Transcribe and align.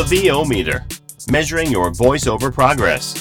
the 0.00 0.22
VO 0.22 0.46
meter, 0.46 0.86
measuring 1.30 1.70
your 1.70 1.90
voiceover 1.90 2.50
progress. 2.50 3.12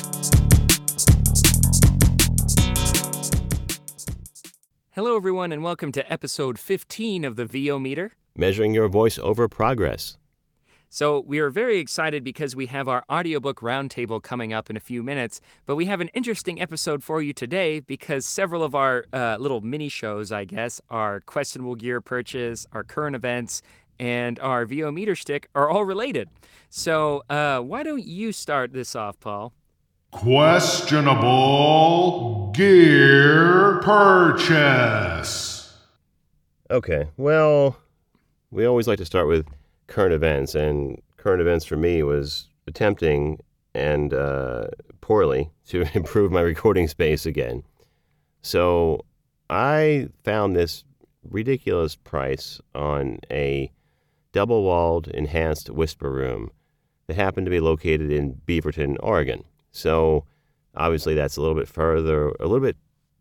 Hello, 4.91 5.17
everyone, 5.17 5.51
and 5.51 5.61
welcome 5.61 5.91
to 5.91 6.09
episode 6.09 6.57
15 6.57 7.25
of 7.25 7.35
the 7.35 7.45
VO 7.45 7.79
meter. 7.79 8.13
Measuring 8.37 8.73
your 8.73 8.87
voiceover 8.87 9.51
progress. 9.51 10.17
So, 10.91 11.19
we 11.19 11.37
are 11.39 11.49
very 11.49 11.77
excited 11.79 12.23
because 12.23 12.55
we 12.55 12.67
have 12.67 12.87
our 12.87 13.03
audiobook 13.11 13.59
roundtable 13.59 14.23
coming 14.23 14.53
up 14.53 14.69
in 14.69 14.77
a 14.77 14.79
few 14.79 15.03
minutes, 15.03 15.41
but 15.65 15.75
we 15.75 15.85
have 15.85 15.99
an 16.01 16.07
interesting 16.13 16.59
episode 16.61 17.03
for 17.03 17.21
you 17.21 17.33
today 17.33 17.79
because 17.79 18.25
several 18.25 18.63
of 18.63 18.73
our 18.73 19.05
uh, 19.11 19.35
little 19.37 19.61
mini 19.61 19.89
shows, 19.89 20.31
I 20.31 20.45
guess, 20.45 20.81
our 20.89 21.19
questionable 21.19 21.75
gear 21.75 21.99
purchase, 22.01 22.65
our 22.71 22.83
current 22.83 23.15
events, 23.15 23.61
and 23.99 24.39
our 24.39 24.65
VO 24.65 24.91
meter 24.91 25.15
stick 25.15 25.49
are 25.53 25.69
all 25.69 25.85
related. 25.85 26.29
So, 26.69 27.23
uh, 27.29 27.59
why 27.59 27.83
don't 27.83 28.05
you 28.05 28.31
start 28.31 28.73
this 28.73 28.95
off, 28.95 29.19
Paul? 29.19 29.53
Questionable 30.11 31.19
gear 32.53 33.79
purchase. 33.83 35.77
Okay, 36.71 37.07
well, 37.17 37.77
we 38.51 38.65
always 38.65 38.87
like 38.87 38.99
to 38.99 39.05
start 39.05 39.27
with 39.27 39.47
current 39.87 40.13
events, 40.13 40.55
and 40.55 41.01
current 41.17 41.41
events 41.41 41.65
for 41.65 41.75
me 41.75 42.03
was 42.03 42.47
attempting 42.67 43.39
and 43.73 44.13
uh, 44.13 44.67
poorly 45.01 45.49
to 45.67 45.85
improve 45.95 46.31
my 46.31 46.41
recording 46.41 46.87
space 46.87 47.25
again. 47.25 47.63
So 48.41 49.05
I 49.49 50.09
found 50.23 50.55
this 50.55 50.83
ridiculous 51.29 51.95
price 51.95 52.61
on 52.73 53.19
a 53.31 53.71
double 54.31 54.63
walled 54.63 55.07
enhanced 55.07 55.69
whisper 55.69 56.11
room 56.11 56.51
that 57.07 57.15
happened 57.15 57.45
to 57.45 57.51
be 57.51 57.59
located 57.59 58.11
in 58.11 58.35
Beaverton, 58.45 58.97
Oregon. 59.01 59.43
So 59.71 60.25
obviously 60.75 61.15
that's 61.15 61.37
a 61.37 61.41
little 61.41 61.55
bit 61.55 61.67
further, 61.67 62.29
a 62.39 62.45
little 62.47 62.59
bit 62.59 62.77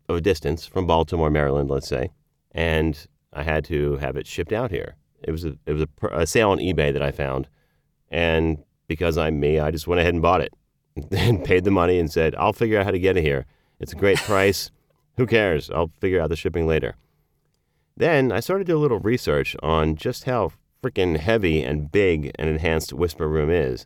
of 0.07 0.17
a 0.17 0.21
distance 0.21 0.65
from 0.65 0.87
Baltimore, 0.87 1.29
Maryland, 1.29 1.69
let's 1.69 1.87
say. 1.87 2.11
And 2.51 3.07
I 3.33 3.43
had 3.43 3.65
to 3.65 3.97
have 3.97 4.15
it 4.15 4.27
shipped 4.27 4.53
out 4.53 4.71
here. 4.71 4.95
It 5.23 5.31
was 5.31 5.45
a 5.45 5.57
it 5.65 5.73
was 5.73 5.81
a, 5.81 6.07
a 6.07 6.27
sale 6.27 6.51
on 6.51 6.59
eBay 6.59 6.93
that 6.93 7.01
I 7.01 7.11
found, 7.11 7.47
and 8.09 8.63
because 8.87 9.17
I'm 9.17 9.39
me, 9.39 9.59
I 9.59 9.69
just 9.69 9.85
went 9.85 9.99
ahead 9.99 10.13
and 10.13 10.21
bought 10.21 10.41
it, 10.41 10.53
and 11.11 11.43
paid 11.43 11.65
the 11.65 11.71
money 11.71 11.99
and 11.99 12.11
said 12.11 12.35
I'll 12.35 12.53
figure 12.53 12.79
out 12.79 12.85
how 12.85 12.91
to 12.91 12.99
get 12.99 13.17
it 13.17 13.23
here. 13.23 13.45
It's 13.79 13.93
a 13.93 13.97
great 13.97 14.17
price. 14.17 14.71
Who 15.17 15.25
cares? 15.25 15.69
I'll 15.69 15.91
figure 15.99 16.21
out 16.21 16.29
the 16.29 16.37
shipping 16.37 16.67
later. 16.67 16.95
Then 17.97 18.31
I 18.31 18.39
started 18.39 18.65
to 18.65 18.71
do 18.71 18.77
a 18.77 18.79
little 18.79 18.99
research 18.99 19.57
on 19.61 19.97
just 19.97 20.23
how 20.23 20.53
freaking 20.83 21.17
heavy 21.17 21.63
and 21.63 21.91
big 21.91 22.31
an 22.39 22.47
enhanced 22.47 22.93
whisper 22.93 23.27
room 23.27 23.49
is. 23.49 23.85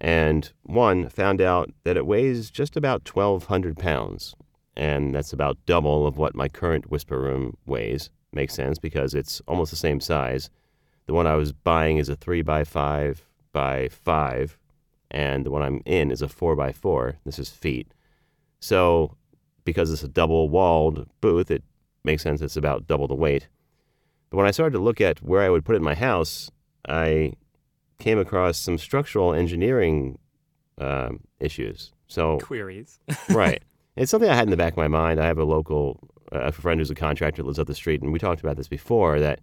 And 0.00 0.52
one, 0.62 1.08
found 1.08 1.40
out 1.40 1.72
that 1.84 1.96
it 1.96 2.06
weighs 2.06 2.50
just 2.50 2.76
about 2.76 3.08
1,200 3.08 3.78
pounds. 3.78 4.34
And 4.76 5.14
that's 5.14 5.32
about 5.32 5.64
double 5.66 6.06
of 6.06 6.18
what 6.18 6.34
my 6.34 6.48
current 6.48 6.90
whisper 6.90 7.20
room 7.20 7.56
weighs. 7.64 8.10
Makes 8.32 8.54
sense 8.54 8.78
because 8.78 9.14
it's 9.14 9.40
almost 9.46 9.70
the 9.70 9.76
same 9.76 10.00
size. 10.00 10.50
The 11.06 11.14
one 11.14 11.26
I 11.26 11.36
was 11.36 11.52
buying 11.52 11.98
is 11.98 12.08
a 12.08 12.16
3 12.16 12.42
by 12.42 12.64
5 12.64 13.24
by 13.52 13.88
5 13.88 14.58
and 15.14 15.46
the 15.46 15.50
one 15.50 15.62
I'm 15.62 15.80
in 15.84 16.10
is 16.10 16.22
a 16.22 16.28
4 16.28 16.56
by 16.56 16.72
4 16.72 17.16
This 17.24 17.38
is 17.38 17.48
feet. 17.48 17.94
So, 18.58 19.16
because 19.64 19.92
it's 19.92 20.02
a 20.02 20.08
double 20.08 20.48
walled 20.48 21.08
booth, 21.20 21.50
it 21.52 21.62
makes 22.02 22.22
sense 22.22 22.42
it's 22.42 22.56
about 22.56 22.88
double 22.88 23.06
the 23.06 23.14
weight. 23.14 23.48
But 24.34 24.38
when 24.38 24.46
I 24.48 24.50
started 24.50 24.72
to 24.72 24.82
look 24.82 25.00
at 25.00 25.22
where 25.22 25.42
I 25.42 25.48
would 25.48 25.64
put 25.64 25.74
it 25.74 25.76
in 25.76 25.84
my 25.84 25.94
house, 25.94 26.50
I 26.88 27.34
came 28.00 28.18
across 28.18 28.58
some 28.58 28.78
structural 28.78 29.32
engineering 29.32 30.18
um, 30.78 31.20
issues. 31.38 31.92
So 32.08 32.38
Queries. 32.38 32.98
right, 33.28 33.62
it's 33.94 34.10
something 34.10 34.28
I 34.28 34.34
had 34.34 34.48
in 34.48 34.50
the 34.50 34.56
back 34.56 34.72
of 34.72 34.76
my 34.76 34.88
mind. 34.88 35.20
I 35.20 35.26
have 35.26 35.38
a 35.38 35.44
local 35.44 36.00
a 36.32 36.50
friend 36.50 36.80
who's 36.80 36.90
a 36.90 36.96
contractor 36.96 37.42
that 37.42 37.46
lives 37.46 37.60
up 37.60 37.68
the 37.68 37.76
street, 37.76 38.02
and 38.02 38.12
we 38.12 38.18
talked 38.18 38.40
about 38.40 38.56
this 38.56 38.66
before. 38.66 39.20
That 39.20 39.38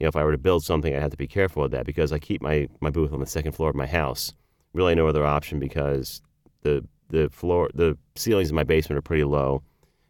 you 0.00 0.04
know, 0.04 0.08
if 0.08 0.16
I 0.16 0.24
were 0.24 0.32
to 0.32 0.38
build 0.38 0.64
something, 0.64 0.96
I 0.96 0.98
had 0.98 1.12
to 1.12 1.16
be 1.16 1.28
careful 1.28 1.62
with 1.62 1.70
that 1.70 1.86
because 1.86 2.10
I 2.10 2.18
keep 2.18 2.42
my 2.42 2.66
my 2.80 2.90
booth 2.90 3.12
on 3.12 3.20
the 3.20 3.26
second 3.26 3.52
floor 3.52 3.70
of 3.70 3.76
my 3.76 3.86
house. 3.86 4.34
Really, 4.72 4.96
no 4.96 5.06
other 5.06 5.24
option 5.24 5.60
because 5.60 6.22
the 6.62 6.84
the 7.08 7.30
floor 7.30 7.70
the 7.72 7.96
ceilings 8.16 8.50
in 8.50 8.56
my 8.56 8.64
basement 8.64 8.98
are 8.98 9.02
pretty 9.02 9.22
low, 9.22 9.62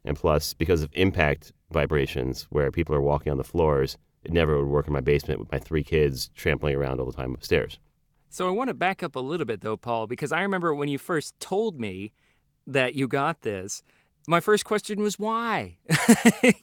and 0.02 0.16
plus 0.16 0.54
because 0.54 0.80
of 0.80 0.88
impact 0.94 1.52
vibrations 1.70 2.44
where 2.44 2.70
people 2.70 2.94
are 2.94 3.02
walking 3.02 3.30
on 3.30 3.36
the 3.36 3.44
floors, 3.44 3.98
it 4.24 4.32
never 4.32 4.58
would 4.58 4.68
work 4.68 4.86
in 4.86 4.92
my 4.92 5.00
basement 5.00 5.40
with 5.40 5.52
my 5.52 5.58
three 5.58 5.84
kids 5.84 6.30
trampling 6.34 6.74
around 6.74 7.00
all 7.00 7.06
the 7.06 7.12
time 7.12 7.34
upstairs. 7.34 7.78
So 8.30 8.48
I 8.48 8.50
want 8.50 8.68
to 8.68 8.74
back 8.74 9.02
up 9.02 9.14
a 9.14 9.20
little 9.20 9.46
bit 9.46 9.60
though, 9.60 9.76
Paul, 9.76 10.06
because 10.06 10.32
I 10.32 10.42
remember 10.42 10.74
when 10.74 10.88
you 10.88 10.98
first 10.98 11.38
told 11.38 11.78
me 11.78 12.12
that 12.66 12.94
you 12.94 13.06
got 13.06 13.42
this, 13.42 13.82
my 14.26 14.40
first 14.40 14.64
question 14.64 15.00
was 15.00 15.18
why? 15.18 15.76
I 15.90 16.54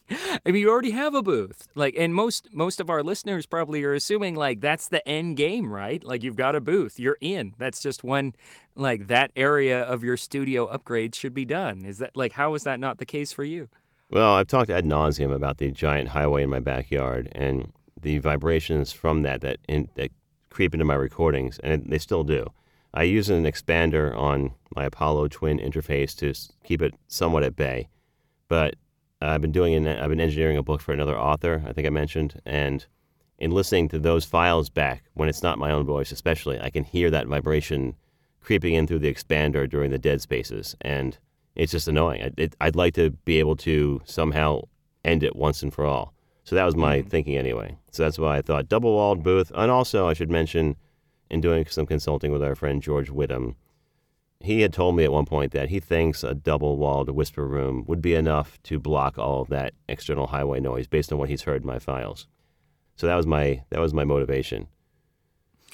mean, 0.45 0.55
you 0.55 0.69
already 0.69 0.91
have 0.91 1.13
a 1.13 1.21
booth. 1.21 1.67
Like 1.75 1.95
and 1.97 2.13
most 2.13 2.49
most 2.51 2.79
of 2.79 2.89
our 2.89 3.03
listeners 3.03 3.45
probably 3.45 3.83
are 3.83 3.93
assuming 3.93 4.35
like 4.35 4.61
that's 4.61 4.87
the 4.87 5.07
end 5.07 5.37
game, 5.37 5.71
right? 5.71 6.03
Like 6.03 6.23
you've 6.23 6.35
got 6.35 6.55
a 6.55 6.61
booth, 6.61 6.99
you're 6.99 7.17
in. 7.21 7.53
That's 7.57 7.81
just 7.81 8.03
when 8.03 8.33
like 8.75 9.07
that 9.07 9.31
area 9.35 9.81
of 9.83 10.03
your 10.03 10.17
studio 10.17 10.65
upgrade 10.65 11.13
should 11.13 11.33
be 11.33 11.45
done. 11.45 11.85
Is 11.85 11.99
that 11.99 12.17
like 12.17 12.33
how 12.33 12.55
is 12.55 12.63
that 12.63 12.79
not 12.79 12.97
the 12.97 13.05
case 13.05 13.31
for 13.31 13.43
you? 13.43 13.69
Well, 14.11 14.33
I've 14.33 14.47
talked 14.47 14.69
ad 14.69 14.83
nauseum 14.83 15.33
about 15.33 15.57
the 15.57 15.71
giant 15.71 16.09
highway 16.09 16.43
in 16.43 16.49
my 16.49 16.59
backyard 16.59 17.29
and 17.31 17.71
the 17.99 18.17
vibrations 18.17 18.91
from 18.91 19.21
that 19.21 19.39
that 19.39 19.59
in, 19.69 19.87
that 19.95 20.11
creep 20.49 20.73
into 20.73 20.83
my 20.83 20.95
recordings, 20.95 21.59
and 21.59 21.89
they 21.89 21.97
still 21.97 22.25
do. 22.25 22.47
I 22.93 23.03
use 23.03 23.29
an 23.29 23.45
expander 23.45 24.13
on 24.17 24.51
my 24.75 24.83
Apollo 24.83 25.29
Twin 25.29 25.59
interface 25.59 26.13
to 26.17 26.33
keep 26.67 26.81
it 26.81 26.93
somewhat 27.07 27.43
at 27.43 27.55
bay, 27.55 27.87
but 28.49 28.75
I've 29.21 29.39
been 29.39 29.53
doing 29.53 29.75
an, 29.75 29.87
I've 29.87 30.09
been 30.09 30.19
engineering 30.19 30.57
a 30.57 30.63
book 30.63 30.81
for 30.81 30.91
another 30.91 31.17
author. 31.17 31.63
I 31.65 31.71
think 31.71 31.87
I 31.87 31.91
mentioned, 31.91 32.41
and 32.45 32.85
in 33.39 33.51
listening 33.51 33.87
to 33.89 33.99
those 33.99 34.25
files 34.25 34.69
back 34.69 35.05
when 35.13 35.29
it's 35.29 35.43
not 35.43 35.57
my 35.57 35.71
own 35.71 35.85
voice, 35.85 36.11
especially, 36.11 36.59
I 36.59 36.69
can 36.69 36.83
hear 36.83 37.09
that 37.11 37.27
vibration 37.27 37.95
creeping 38.41 38.73
in 38.73 38.87
through 38.87 38.99
the 38.99 39.13
expander 39.13 39.69
during 39.69 39.89
the 39.89 39.97
dead 39.97 40.21
spaces, 40.21 40.75
and 40.81 41.17
it's 41.55 41.71
just 41.71 41.87
annoying. 41.87 42.33
It, 42.37 42.55
I'd 42.61 42.75
like 42.75 42.93
to 42.95 43.11
be 43.11 43.39
able 43.39 43.55
to 43.57 44.01
somehow 44.05 44.61
end 45.03 45.23
it 45.23 45.35
once 45.35 45.63
and 45.63 45.73
for 45.73 45.85
all. 45.85 46.13
So 46.43 46.55
that 46.55 46.65
was 46.65 46.75
my 46.75 46.99
mm-hmm. 46.99 47.09
thinking 47.09 47.37
anyway. 47.37 47.77
So 47.91 48.03
that's 48.03 48.19
why 48.19 48.37
I 48.37 48.41
thought 48.41 48.69
double 48.69 48.93
walled 48.93 49.23
booth. 49.23 49.51
And 49.53 49.71
also, 49.71 50.07
I 50.07 50.13
should 50.13 50.29
mention, 50.29 50.75
in 51.29 51.41
doing 51.41 51.65
some 51.67 51.85
consulting 51.85 52.31
with 52.31 52.43
our 52.43 52.55
friend 52.55 52.81
George 52.81 53.09
Whittam, 53.09 53.55
he 54.39 54.61
had 54.61 54.73
told 54.73 54.95
me 54.95 55.03
at 55.03 55.11
one 55.11 55.25
point 55.25 55.51
that 55.51 55.69
he 55.69 55.79
thinks 55.79 56.23
a 56.23 56.33
double 56.33 56.77
walled 56.77 57.09
whisper 57.09 57.47
room 57.47 57.83
would 57.87 58.01
be 58.01 58.15
enough 58.15 58.61
to 58.63 58.79
block 58.79 59.17
all 59.17 59.41
of 59.41 59.49
that 59.49 59.73
external 59.87 60.27
highway 60.27 60.59
noise 60.59 60.87
based 60.87 61.13
on 61.13 61.19
what 61.19 61.29
he's 61.29 61.43
heard 61.43 61.61
in 61.61 61.67
my 61.67 61.79
files. 61.79 62.27
So 62.95 63.07
that 63.07 63.15
was 63.15 63.27
my 63.27 63.63
that 63.69 63.79
was 63.79 63.93
my 63.93 64.03
motivation. 64.03 64.67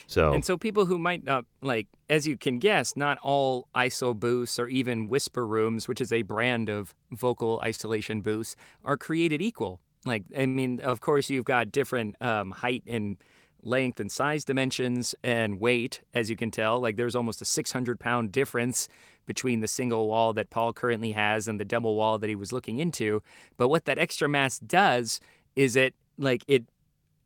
So 0.08 0.34
and 0.34 0.44
so 0.44 0.58
people 0.58 0.86
who 0.86 0.98
might 0.98 1.26
not 1.26 1.46
like, 1.62 1.88
as 2.10 2.26
you 2.26 2.38
can 2.38 2.60
guess, 2.60 2.96
not 2.96 3.18
all 3.22 3.68
ISO 3.76 4.18
booths 4.18 4.58
or 4.58 4.68
even 4.68 5.10
Whisper 5.10 5.46
Rooms, 5.46 5.88
which 5.88 6.00
is 6.00 6.14
a 6.14 6.22
brand 6.22 6.70
of 6.70 6.96
vocal 7.12 7.62
isolation 7.64 8.22
booths, 8.22 8.56
are 8.86 8.98
created 8.98 9.42
equal. 9.42 9.82
Like, 10.06 10.24
I 10.36 10.46
mean, 10.46 10.80
of 10.80 11.02
course, 11.02 11.30
you've 11.30 11.46
got 11.46 11.72
different 11.72 12.20
um, 12.22 12.52
height 12.52 12.84
and 12.88 13.18
length 13.64 14.00
and 14.00 14.10
size 14.10 14.46
dimensions 14.46 15.14
and 15.24 15.60
weight, 15.60 16.02
as 16.14 16.30
you 16.30 16.38
can 16.38 16.52
tell. 16.52 16.80
Like, 16.80 16.96
there's 16.96 17.16
almost 17.16 17.42
a 17.42 17.46
600 17.46 18.00
pound 18.00 18.32
difference 18.32 18.88
between 19.26 19.60
the 19.60 19.68
single 19.68 20.08
wall 20.08 20.32
that 20.34 20.50
Paul 20.50 20.72
currently 20.72 21.12
has 21.12 21.50
and 21.50 21.60
the 21.60 21.66
double 21.66 21.96
wall 21.96 22.18
that 22.18 22.30
he 22.30 22.36
was 22.36 22.54
looking 22.54 22.80
into. 22.80 23.22
But 23.58 23.68
what 23.68 23.84
that 23.86 23.98
extra 23.98 24.30
mass 24.30 24.58
does 24.58 25.20
is 25.58 25.76
it 25.76 25.94
like 26.18 26.44
it 26.48 26.64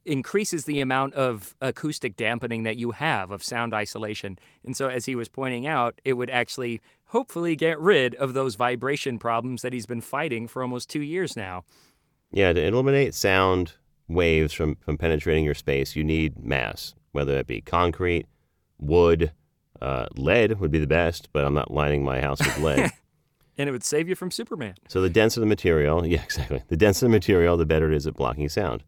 increases 0.06 0.66
the 0.66 0.82
amount 0.82 1.14
of 1.14 1.56
acoustic 1.62 2.16
dampening 2.16 2.64
that 2.64 2.78
you 2.78 2.92
have 2.92 3.32
of 3.32 3.44
sound 3.44 3.74
isolation. 3.74 4.40
And 4.66 4.76
so, 4.76 4.90
as 4.90 5.06
he 5.06 5.16
was 5.16 5.30
pointing 5.30 5.68
out, 5.68 6.00
it 6.04 6.14
would 6.14 6.30
actually 6.30 6.82
hopefully 7.06 7.56
get 7.56 7.80
rid 7.80 8.16
of 8.16 8.34
those 8.34 8.56
vibration 8.56 9.20
problems 9.20 9.62
that 9.62 9.74
he's 9.74 9.86
been 9.86 10.02
fighting 10.02 10.48
for 10.48 10.62
almost 10.62 10.90
two 10.90 11.02
years 11.02 11.36
now. 11.36 11.64
Yeah, 12.32 12.54
to 12.54 12.64
eliminate 12.64 13.14
sound 13.14 13.74
waves 14.08 14.54
from, 14.54 14.76
from 14.76 14.98
penetrating 14.98 15.44
your 15.44 15.54
space, 15.54 15.96
you 15.96 16.04
need 16.04 16.44
mass, 16.44 16.96
whether 17.12 17.38
it 17.38 17.48
be 17.48 17.62
concrete, 17.62 18.28
wood, 18.80 19.32
uh, 19.82 20.08
lead 20.16 20.60
would 20.60 20.72
be 20.72 20.80
the 20.80 20.88
best, 20.88 21.30
but 21.34 21.44
I'm 21.44 21.54
not 21.54 21.72
lining 21.72 22.04
my 22.04 22.22
house 22.22 22.40
with 22.40 22.58
lead. 22.60 22.92
and 23.58 23.68
it 23.68 23.72
would 23.72 23.84
save 23.84 24.08
you 24.08 24.16
from 24.16 24.32
Superman. 24.32 24.76
So 24.88 25.02
the 25.02 25.10
denser 25.10 25.40
the 25.40 25.46
material, 25.46 26.06
yeah, 26.08 26.24
exactly. 26.24 26.64
The 26.68 26.78
denser 26.78 27.06
the 27.06 27.10
material, 27.10 27.58
the 27.58 27.66
better 27.66 27.92
it 27.92 27.96
is 27.96 28.08
at 28.08 28.16
blocking 28.16 28.48
sound. 28.50 28.84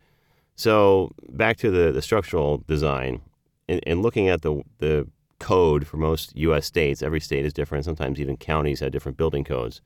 So 0.56 1.12
back 1.30 1.58
to 1.58 1.72
the, 1.72 1.92
the 1.92 2.02
structural 2.02 2.60
design, 2.68 3.22
in 3.68 4.02
looking 4.02 4.30
at 4.30 4.42
the, 4.42 4.62
the 4.80 5.08
code 5.40 5.88
for 5.88 5.98
most 5.98 6.36
U.S. 6.38 6.66
states, 6.66 7.02
every 7.02 7.20
state 7.20 7.46
is 7.46 7.54
different. 7.54 7.86
Sometimes 7.86 8.20
even 8.20 8.38
counties 8.38 8.82
have 8.82 8.92
different 8.92 9.18
building 9.18 9.44
codes. 9.44 9.82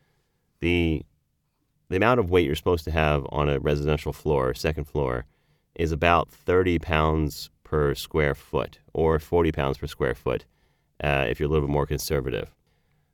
The 0.60 1.04
the 1.90 1.96
amount 1.98 2.20
of 2.20 2.30
weight 2.30 2.46
you're 2.46 2.56
supposed 2.56 2.86
to 2.86 2.92
have 2.92 3.26
on 3.30 3.50
a 3.50 3.60
residential 3.60 4.14
floor, 4.14 4.54
second 4.54 4.86
floor, 4.86 5.26
is 5.76 5.92
about 5.94 6.30
30 6.32 6.80
pounds 6.80 7.50
per 7.64 7.96
square 7.96 8.36
foot 8.36 8.80
or 8.94 9.20
40 9.20 9.52
pounds 9.54 9.78
per 9.78 9.88
square 9.88 10.16
foot. 10.16 10.46
uh, 11.04 11.26
if 11.30 11.40
you're 11.40 11.48
a 11.48 11.52
little 11.52 11.68
bit 11.68 11.72
more 11.74 11.86
conservative. 11.86 12.54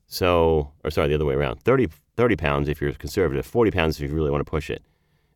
So, 0.08 0.72
or 0.84 0.92
sorry, 0.92 1.10
the 1.10 1.16
other 1.16 1.26
way 1.26 1.36
around 1.36 1.62
30, 1.62 1.90
30 2.18 2.36
pounds 2.36 2.70
if 2.70 2.82
you're 2.82 2.94
conservative, 2.94 3.46
40 3.46 3.72
pounds 3.72 4.00
if 4.02 4.10
you 4.10 4.16
really 4.16 4.32
want 4.32 4.46
to 4.46 4.50
push 4.50 4.70
it. 4.70 4.84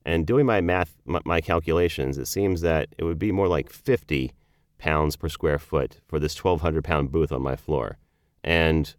And 0.07 0.25
doing 0.25 0.45
my 0.45 0.62
math, 0.62 0.95
my, 1.06 1.42
calculations, 1.42 2.18
it 2.18 2.27
seems 2.27 2.62
that 2.62 2.88
it 2.98 3.04
would 3.04 3.19
be 3.19 3.33
more 3.33 3.50
like 3.50 3.69
50 3.69 4.31
pounds 4.77 5.18
per 5.18 5.27
square 5.27 5.59
foot 5.59 6.00
for 6.07 6.18
this 6.18 6.42
1,200 6.42 6.81
pound 6.81 7.12
booth 7.12 7.30
on 7.33 7.42
my 7.42 7.57
floor. 7.57 7.98
And 8.42 8.95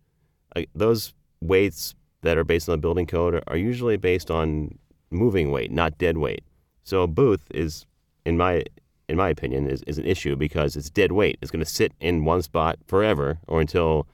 uh, 0.54 0.64
those 0.74 1.14
weights 1.40 1.94
that 2.20 2.36
are 2.36 2.44
based 2.44 2.68
on 2.68 2.74
the 2.74 2.78
building 2.78 3.06
code 3.06 3.36
are, 3.36 3.42
are 3.46 3.56
usually 3.56 3.96
based 3.96 4.30
on 4.30 4.76
moving 5.10 5.50
weight, 5.50 5.70
not 5.70 5.96
dead 5.96 6.18
weight. 6.18 6.44
So 6.82 7.00
a 7.04 7.06
booth 7.06 7.46
is, 7.54 7.86
in 8.26 8.36
my 8.36 8.64
in 9.08 9.16
my 9.16 9.30
opinion, 9.30 9.66
is, 9.66 9.82
is 9.86 9.96
an 9.96 10.04
issue 10.04 10.36
because 10.36 10.76
it's 10.76 10.90
dead 10.90 11.12
weight. 11.12 11.38
It's 11.40 11.50
going 11.50 11.64
to 11.64 11.70
sit 11.70 11.94
in 12.00 12.26
one 12.26 12.42
spot 12.42 12.80
forever 12.86 13.38
or 13.48 13.62
until 13.62 14.06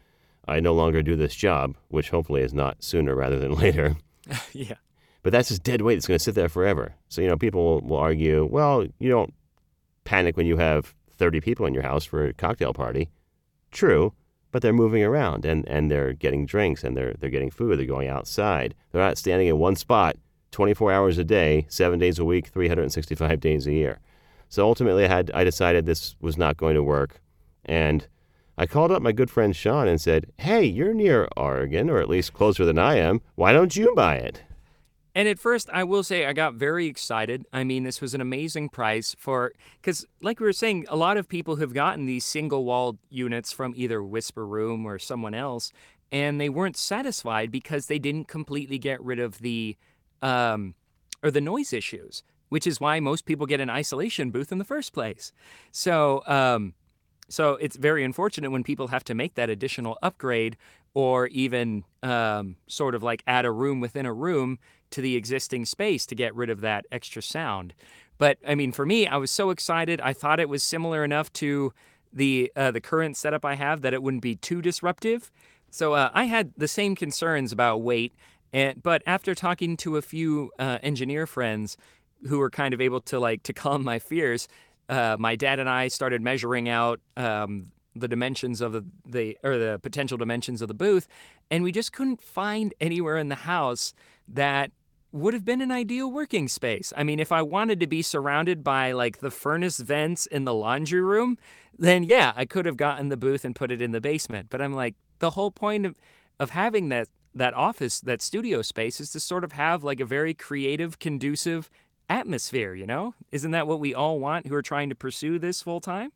I 0.47 0.61
no 0.61 0.73
longer 0.73 1.03
do 1.03 1.17
this 1.17 1.35
job, 1.35 1.75
which 1.89 2.11
hopefully 2.11 2.43
is 2.43 2.55
not 2.55 2.85
sooner 2.85 3.17
rather 3.17 3.41
than 3.41 3.55
later. 3.57 3.97
yeah. 4.53 4.77
But 5.25 5.33
that's 5.33 5.49
just 5.49 5.65
dead 5.65 5.81
weight. 5.81 5.97
that's 5.97 6.07
going 6.07 6.19
to 6.19 6.25
sit 6.25 6.37
there 6.37 6.49
forever. 6.49 6.95
So, 7.09 7.21
you 7.21 7.27
know, 7.27 7.37
people 7.37 7.81
will, 7.81 7.97
argue, 7.97 8.45
well, 8.45 8.87
you 9.01 9.09
don't 9.09 9.35
panic 10.05 10.37
when 10.37 10.47
you 10.47 10.59
have 10.59 10.95
30 11.17 11.41
people 11.41 11.67
in 11.67 11.75
your 11.75 11.83
house 11.83 12.05
for 12.05 12.27
a 12.27 12.35
cocktail 12.35 12.75
party. 12.75 13.09
True, 13.73 14.13
but 14.53 14.61
they're 14.61 14.73
moving 14.73 15.03
around 15.03 15.47
and, 15.47 15.67
and 15.67 15.91
they're 15.91 16.13
getting 16.13 16.45
drinks 16.45 16.85
and 16.85 16.97
they're, 16.97 17.15
they're 17.19 17.31
getting 17.31 17.51
food. 17.51 17.79
They're 17.79 17.87
going 17.87 18.09
outside. 18.09 18.75
They're 18.93 19.03
not 19.03 19.19
standing 19.19 19.49
in 19.49 19.59
one 19.59 19.77
spot 19.77 20.17
24 20.53 20.93
hours 20.93 21.19
a 21.19 21.25
day, 21.25 21.67
seven 21.69 21.99
days 21.99 22.19
a 22.19 22.25
week, 22.25 22.49
365 22.49 23.41
days 23.41 23.67
a 23.67 23.73
year. 23.73 23.99
So 24.51 24.65
ultimately, 24.65 25.05
I 25.05 25.09
had 25.09 25.31
I 25.35 25.43
decided 25.43 25.85
this 25.85 26.15
was 26.21 26.37
not 26.37 26.57
going 26.57 26.77
to 26.77 26.83
work, 26.83 27.21
and 27.65 28.07
I 28.57 28.67
called 28.67 28.93
up 28.93 29.03
my 29.03 29.11
good 29.11 29.31
friend 29.31 29.57
Sean 29.57 29.89
and 29.89 30.01
said, 30.01 30.31
"Hey, 30.39 30.63
you're 30.63 30.95
near 30.95 31.27
Oregon, 31.37 31.91
or 31.91 31.99
at 31.99 32.09
least 32.09 32.35
closer 32.35 32.65
than 32.65 32.79
I 32.79 32.99
am. 32.99 33.21
Why 33.35 33.53
don't 33.53 33.75
you 33.75 33.93
buy 33.97 34.17
it?" 34.19 34.45
And 35.15 35.29
at 35.29 35.39
first, 35.39 35.71
I 35.73 35.85
will 35.85 36.03
say 36.03 36.27
I 36.27 36.33
got 36.33 36.55
very 36.55 36.87
excited. 36.87 37.47
I 37.53 37.63
mean, 37.63 37.85
this 37.85 38.01
was 38.01 38.15
an 38.15 38.21
amazing 38.21 38.69
price 38.69 39.15
for, 39.17 39.53
because 39.81 40.05
like 40.21 40.41
we 40.41 40.47
were 40.47 40.53
saying, 40.53 40.87
a 40.89 40.97
lot 40.97 41.17
of 41.17 41.29
people 41.29 41.57
have 41.57 41.73
gotten 41.73 42.07
these 42.07 42.25
single 42.25 42.65
walled 42.65 42.99
units 43.11 43.53
from 43.53 43.75
either 43.77 44.03
Whisper 44.03 44.45
Room 44.45 44.85
or 44.85 44.99
someone 44.99 45.35
else, 45.35 45.71
and 46.11 46.41
they 46.41 46.49
weren't 46.49 46.77
satisfied 46.77 47.53
because 47.53 47.87
they 47.87 47.99
didn't 48.01 48.27
completely 48.27 48.79
get 48.79 49.01
rid 49.03 49.21
of 49.21 49.39
the, 49.39 49.77
um, 50.21 50.75
or 51.23 51.31
the 51.31 51.41
noise 51.41 51.73
issues, 51.73 52.25
which 52.49 52.67
is 52.67 52.81
why 52.81 52.99
most 52.99 53.25
people 53.25 53.47
get 53.47 53.61
an 53.61 53.71
isolation 53.71 54.31
booth 54.31 54.51
in 54.51 54.59
the 54.59 54.65
first 54.65 54.93
place. 54.93 55.33
So, 55.71 56.25
um, 56.27 56.75
so 57.29 57.55
it's 57.55 57.77
very 57.77 58.05
unfortunate 58.05 58.51
when 58.51 58.63
people 58.63 58.89
have 58.89 59.05
to 59.05 59.15
make 59.15 59.35
that 59.35 59.51
additional 59.51 59.99
upgrade 60.03 60.57
or 60.95 61.27
even 61.29 61.85
um, 62.03 62.57
sort 62.67 62.95
of 62.95 63.03
like 63.03 63.23
add 63.27 63.45
a 63.45 63.51
room 63.51 63.81
within 63.81 64.07
a 64.07 64.13
room 64.13 64.59
to 64.91 65.01
the 65.01 65.17
existing 65.17 65.65
space 65.65 66.07
to 66.07 66.15
get 66.15 66.35
rid 66.35 66.51
of 66.51 66.61
that 66.61 66.87
extra 66.93 67.21
sound. 67.21 67.75
But 68.17 68.39
I 68.47 68.55
mean, 68.55 68.71
for 68.71 68.87
me, 68.87 69.07
I 69.07 69.17
was 69.17 69.31
so 69.31 69.51
excited. 69.51 70.01
I 70.01 70.13
thought 70.13 70.39
it 70.39 70.49
was 70.49 70.63
similar 70.63 71.03
enough 71.03 71.33
to 71.35 71.73
the 72.13 72.53
uh, 72.55 72.71
the 72.71 72.81
current 72.81 73.17
setup 73.17 73.45
I 73.45 73.55
have 73.55 73.83
that 73.83 73.93
it 73.93 74.03
wouldn't 74.03 74.23
be 74.23 74.37
too 74.37 74.63
disruptive. 74.63 75.33
So 75.71 75.95
uh, 75.95 76.11
I 76.15 76.25
had 76.25 76.53
the 76.57 76.69
same 76.69 76.95
concerns 76.95 77.51
about 77.51 77.83
weight, 77.83 78.15
and 78.53 78.81
but 78.81 79.03
after 79.05 79.35
talking 79.35 79.77
to 79.79 79.97
a 79.97 80.03
few 80.03 80.53
uh, 80.61 80.79
engineer 80.83 81.27
friends 81.27 81.77
who 82.29 82.39
were 82.39 82.51
kind 82.51 82.73
of 82.73 82.81
able 82.81 83.01
to 83.01 83.19
like 83.19 83.43
to 83.43 83.53
calm 83.53 83.83
my 83.83 83.99
fears, 83.99 84.47
uh, 84.89 85.17
my 85.19 85.37
dad 85.37 85.59
and 85.59 85.69
I 85.69 85.89
started 85.89 86.23
measuring 86.23 86.69
out 86.69 87.01
um, 87.17 87.73
the 87.97 88.09
dimensions 88.09 88.61
of 88.61 88.85
the, 89.07 89.37
or 89.43 89.59
the 89.59 89.79
potential 89.83 90.19
dimensions 90.19 90.63
of 90.63 90.69
the 90.69 90.75
booth, 90.75 91.07
and 91.51 91.65
we 91.65 91.73
just 91.73 91.93
couldn't 91.93 92.21
find 92.21 92.75
anywhere 92.81 93.17
in 93.17 93.29
the 93.29 93.35
house 93.35 93.95
that 94.29 94.71
would 95.13 95.33
have 95.33 95.45
been 95.45 95.61
an 95.61 95.71
ideal 95.71 96.11
working 96.11 96.49
space. 96.49 96.93
I 96.97 97.05
mean, 97.05 97.21
if 97.21 97.31
I 97.31 97.41
wanted 97.41 97.79
to 97.81 97.87
be 97.87 98.03
surrounded 98.03 98.65
by 98.65 98.91
like 98.91 99.19
the 99.19 99.31
furnace 99.31 99.79
vents 99.79 100.27
in 100.27 100.45
the 100.45 100.53
laundry 100.53 101.01
room, 101.01 101.39
then 101.79 102.03
yeah, 102.03 102.33
I 102.35 102.47
could 102.47 102.67
have 102.67 102.77
gotten 102.77 103.11
the 103.11 103.17
booth 103.17 103.45
and 103.45 103.55
put 103.55 103.71
it 103.71 103.81
in 103.81 103.93
the 103.93 104.01
basement. 104.01 104.49
But 104.51 104.61
I'm 104.61 104.73
like, 104.73 104.97
the 105.21 105.31
whole 105.31 105.53
point 105.53 105.87
of, 105.87 106.01
of 106.41 106.51
having 106.51 106.89
that 106.89 107.09
that 107.37 107.55
office, 107.55 108.01
that 108.01 108.23
studio 108.23 108.63
space 108.63 109.01
is 109.01 109.11
to 109.11 109.21
sort 109.21 109.45
of 109.45 109.53
have 109.53 109.83
like 109.83 110.01
a 110.01 110.05
very 110.05 110.35
creative, 110.35 110.99
conducive 110.99 111.69
atmosphere, 112.09 112.75
you 112.75 112.87
know? 112.87 113.15
Isn't 113.33 113.53
that 113.53 113.67
what 113.67 113.81
we 113.81 113.95
all 113.95 114.19
want 114.19 114.47
who 114.47 114.55
are 114.55 114.63
trying 114.63 114.89
to 114.89 114.95
pursue 114.95 115.39
this 115.39 115.63
full 115.63 115.81
time? 115.81 116.13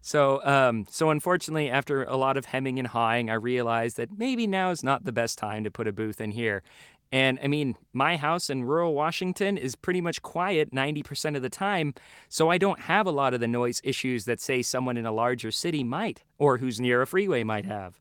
So, 0.00 0.44
um, 0.44 0.86
so 0.88 1.10
unfortunately, 1.10 1.70
after 1.70 2.04
a 2.04 2.16
lot 2.16 2.36
of 2.36 2.46
hemming 2.46 2.78
and 2.78 2.88
hawing, 2.88 3.30
I 3.30 3.34
realized 3.34 3.96
that 3.96 4.16
maybe 4.16 4.46
now 4.46 4.70
is 4.70 4.84
not 4.84 5.04
the 5.04 5.12
best 5.12 5.38
time 5.38 5.64
to 5.64 5.70
put 5.70 5.88
a 5.88 5.92
booth 5.92 6.20
in 6.20 6.30
here. 6.30 6.62
And 7.10 7.38
I 7.42 7.48
mean, 7.48 7.74
my 7.92 8.16
house 8.16 8.50
in 8.50 8.64
rural 8.64 8.94
Washington 8.94 9.56
is 9.56 9.74
pretty 9.74 10.00
much 10.00 10.20
quiet 10.22 10.72
90% 10.72 11.36
of 11.36 11.42
the 11.42 11.48
time, 11.48 11.94
so 12.28 12.50
I 12.50 12.58
don't 12.58 12.80
have 12.80 13.06
a 13.06 13.10
lot 13.10 13.32
of 13.32 13.40
the 13.40 13.48
noise 13.48 13.80
issues 13.82 14.26
that, 14.26 14.40
say, 14.40 14.60
someone 14.60 14.96
in 14.96 15.06
a 15.06 15.12
larger 15.12 15.50
city 15.50 15.82
might, 15.82 16.22
or 16.38 16.58
who's 16.58 16.80
near 16.80 17.00
a 17.00 17.06
freeway 17.06 17.44
might 17.44 17.64
have. 17.64 17.98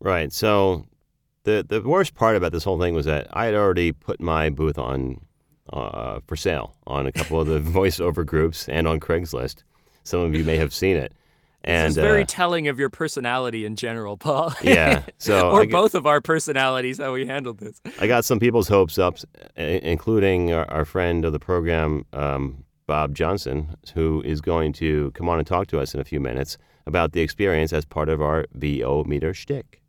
Right. 0.00 0.32
So, 0.32 0.84
the 1.44 1.64
the 1.66 1.80
worst 1.80 2.14
part 2.14 2.36
about 2.36 2.52
this 2.52 2.64
whole 2.64 2.78
thing 2.78 2.94
was 2.94 3.06
that 3.06 3.28
I 3.32 3.46
had 3.46 3.54
already 3.54 3.92
put 3.92 4.20
my 4.20 4.50
booth 4.50 4.78
on 4.78 5.20
uh, 5.72 6.20
for 6.26 6.36
sale 6.36 6.76
on 6.86 7.06
a 7.06 7.12
couple 7.12 7.40
of 7.40 7.46
the 7.46 7.60
voiceover 7.78 8.24
groups 8.24 8.68
and 8.68 8.86
on 8.86 9.00
Craigslist. 9.00 9.62
Some 10.04 10.20
of 10.20 10.34
you 10.34 10.44
may 10.44 10.56
have 10.56 10.72
seen 10.72 10.96
it. 10.96 11.12
And 11.64 11.90
this 11.90 11.96
is 11.96 12.02
very 12.02 12.22
uh, 12.22 12.26
telling 12.28 12.68
of 12.68 12.78
your 12.78 12.90
personality 12.90 13.64
in 13.64 13.74
general, 13.74 14.16
Paul. 14.16 14.54
yeah, 14.62 15.02
so 15.18 15.50
or 15.50 15.66
both 15.66 15.96
of 15.96 16.06
our 16.06 16.20
personalities, 16.20 16.98
how 16.98 17.12
we 17.12 17.26
handled 17.26 17.58
this. 17.58 17.80
I 17.98 18.06
got 18.06 18.24
some 18.24 18.38
people's 18.38 18.68
hopes 18.68 18.98
up, 18.98 19.18
including 19.56 20.52
our, 20.52 20.70
our 20.70 20.84
friend 20.84 21.24
of 21.24 21.32
the 21.32 21.40
program, 21.40 22.06
um, 22.12 22.64
Bob 22.86 23.16
Johnson, 23.16 23.74
who 23.94 24.22
is 24.24 24.40
going 24.40 24.72
to 24.74 25.10
come 25.12 25.28
on 25.28 25.38
and 25.38 25.46
talk 25.46 25.66
to 25.68 25.80
us 25.80 25.92
in 25.92 26.00
a 26.00 26.04
few 26.04 26.20
minutes 26.20 26.56
about 26.86 27.10
the 27.12 27.20
experience 27.20 27.72
as 27.72 27.84
part 27.84 28.08
of 28.08 28.22
our 28.22 28.46
VO 28.54 29.02
meter 29.02 29.34
shtick. 29.34 29.82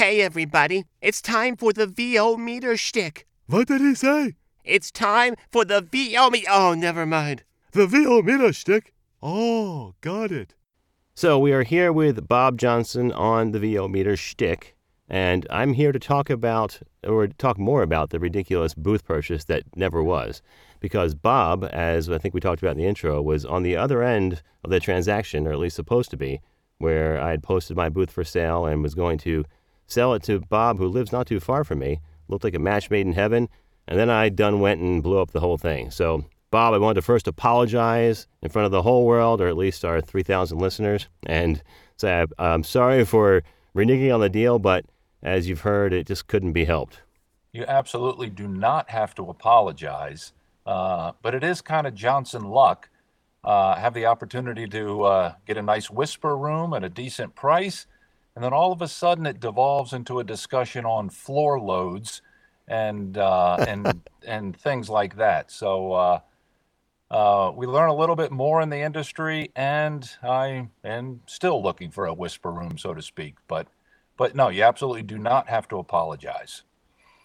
Hey 0.00 0.22
everybody, 0.22 0.86
it's 1.02 1.20
time 1.20 1.56
for 1.56 1.74
the 1.74 1.86
VO 1.86 2.38
meter 2.38 2.74
shtick. 2.74 3.26
What 3.48 3.68
did 3.68 3.82
he 3.82 3.94
say? 3.94 4.36
It's 4.64 4.90
time 4.90 5.34
for 5.50 5.62
the 5.62 5.82
VO 5.82 6.30
me. 6.30 6.46
Oh, 6.48 6.72
never 6.72 7.04
mind. 7.04 7.42
The 7.72 7.86
VO 7.86 8.22
meter 8.22 8.54
stick? 8.54 8.94
Oh, 9.22 9.96
got 10.00 10.32
it. 10.32 10.54
So 11.14 11.38
we 11.38 11.52
are 11.52 11.64
here 11.64 11.92
with 11.92 12.26
Bob 12.26 12.56
Johnson 12.56 13.12
on 13.12 13.50
the 13.50 13.58
VO 13.58 13.88
meter 13.88 14.16
shtick, 14.16 14.74
and 15.06 15.46
I'm 15.50 15.74
here 15.74 15.92
to 15.92 15.98
talk 15.98 16.30
about, 16.30 16.80
or 17.06 17.26
talk 17.26 17.58
more 17.58 17.82
about 17.82 18.08
the 18.08 18.18
ridiculous 18.18 18.72
booth 18.72 19.04
purchase 19.04 19.44
that 19.44 19.64
never 19.76 20.02
was. 20.02 20.40
Because 20.80 21.14
Bob, 21.14 21.68
as 21.72 22.08
I 22.08 22.16
think 22.16 22.32
we 22.32 22.40
talked 22.40 22.62
about 22.62 22.72
in 22.72 22.78
the 22.78 22.88
intro, 22.88 23.20
was 23.20 23.44
on 23.44 23.64
the 23.64 23.76
other 23.76 24.02
end 24.02 24.40
of 24.64 24.70
the 24.70 24.80
transaction, 24.80 25.46
or 25.46 25.52
at 25.52 25.58
least 25.58 25.76
supposed 25.76 26.10
to 26.12 26.16
be, 26.16 26.40
where 26.78 27.20
I 27.20 27.32
had 27.32 27.42
posted 27.42 27.76
my 27.76 27.90
booth 27.90 28.10
for 28.10 28.24
sale 28.24 28.64
and 28.64 28.82
was 28.82 28.94
going 28.94 29.18
to 29.18 29.44
sell 29.90 30.14
it 30.14 30.22
to 30.24 30.40
Bob, 30.40 30.78
who 30.78 30.86
lives 30.86 31.12
not 31.12 31.26
too 31.26 31.40
far 31.40 31.64
from 31.64 31.80
me. 31.80 32.00
Looked 32.28 32.44
like 32.44 32.54
a 32.54 32.60
match 32.60 32.90
made 32.90 33.06
in 33.06 33.12
heaven. 33.12 33.48
And 33.88 33.98
then 33.98 34.10
I 34.10 34.28
done 34.28 34.60
went 34.60 34.80
and 34.80 35.02
blew 35.02 35.18
up 35.18 35.32
the 35.32 35.40
whole 35.40 35.58
thing. 35.58 35.90
So, 35.90 36.24
Bob, 36.50 36.74
I 36.74 36.78
wanted 36.78 36.94
to 36.94 37.02
first 37.02 37.26
apologize 37.28 38.26
in 38.42 38.50
front 38.50 38.66
of 38.66 38.72
the 38.72 38.82
whole 38.82 39.04
world, 39.06 39.40
or 39.40 39.48
at 39.48 39.56
least 39.56 39.84
our 39.84 40.00
3,000 40.00 40.58
listeners, 40.58 41.08
and 41.26 41.62
say 41.96 42.24
I'm 42.38 42.64
sorry 42.64 43.04
for 43.04 43.42
reneging 43.74 44.12
on 44.12 44.20
the 44.20 44.28
deal, 44.28 44.58
but 44.58 44.84
as 45.22 45.48
you've 45.48 45.60
heard, 45.60 45.92
it 45.92 46.06
just 46.06 46.26
couldn't 46.26 46.52
be 46.52 46.64
helped. 46.64 47.02
You 47.52 47.64
absolutely 47.66 48.30
do 48.30 48.48
not 48.48 48.90
have 48.90 49.14
to 49.16 49.28
apologize, 49.28 50.32
uh, 50.66 51.12
but 51.22 51.34
it 51.34 51.44
is 51.44 51.60
kind 51.60 51.86
of 51.86 51.94
Johnson 51.94 52.44
luck. 52.44 52.88
Uh, 53.42 53.74
have 53.74 53.94
the 53.94 54.06
opportunity 54.06 54.66
to 54.68 55.02
uh, 55.02 55.34
get 55.46 55.56
a 55.56 55.62
nice 55.62 55.90
whisper 55.90 56.36
room 56.36 56.74
at 56.74 56.84
a 56.84 56.88
decent 56.88 57.34
price, 57.34 57.86
and 58.34 58.44
then 58.44 58.52
all 58.52 58.72
of 58.72 58.82
a 58.82 58.88
sudden 58.88 59.26
it 59.26 59.40
devolves 59.40 59.92
into 59.92 60.18
a 60.18 60.24
discussion 60.24 60.84
on 60.84 61.10
floor 61.10 61.60
loads 61.60 62.22
and 62.68 63.18
uh, 63.18 63.56
and 63.68 64.08
and 64.26 64.56
things 64.56 64.88
like 64.88 65.16
that. 65.16 65.50
So 65.50 65.92
uh, 65.92 66.20
uh, 67.10 67.52
we 67.54 67.66
learn 67.66 67.90
a 67.90 67.94
little 67.94 68.16
bit 68.16 68.30
more 68.30 68.60
in 68.60 68.70
the 68.70 68.78
industry, 68.78 69.50
and 69.56 70.08
I 70.22 70.68
am 70.84 71.20
still 71.26 71.62
looking 71.62 71.90
for 71.90 72.06
a 72.06 72.14
whisper 72.14 72.50
room, 72.52 72.78
so 72.78 72.94
to 72.94 73.02
speak. 73.02 73.36
But 73.48 73.66
but 74.16 74.34
no, 74.34 74.48
you 74.48 74.62
absolutely 74.62 75.02
do 75.02 75.18
not 75.18 75.48
have 75.48 75.66
to 75.68 75.78
apologize. 75.78 76.62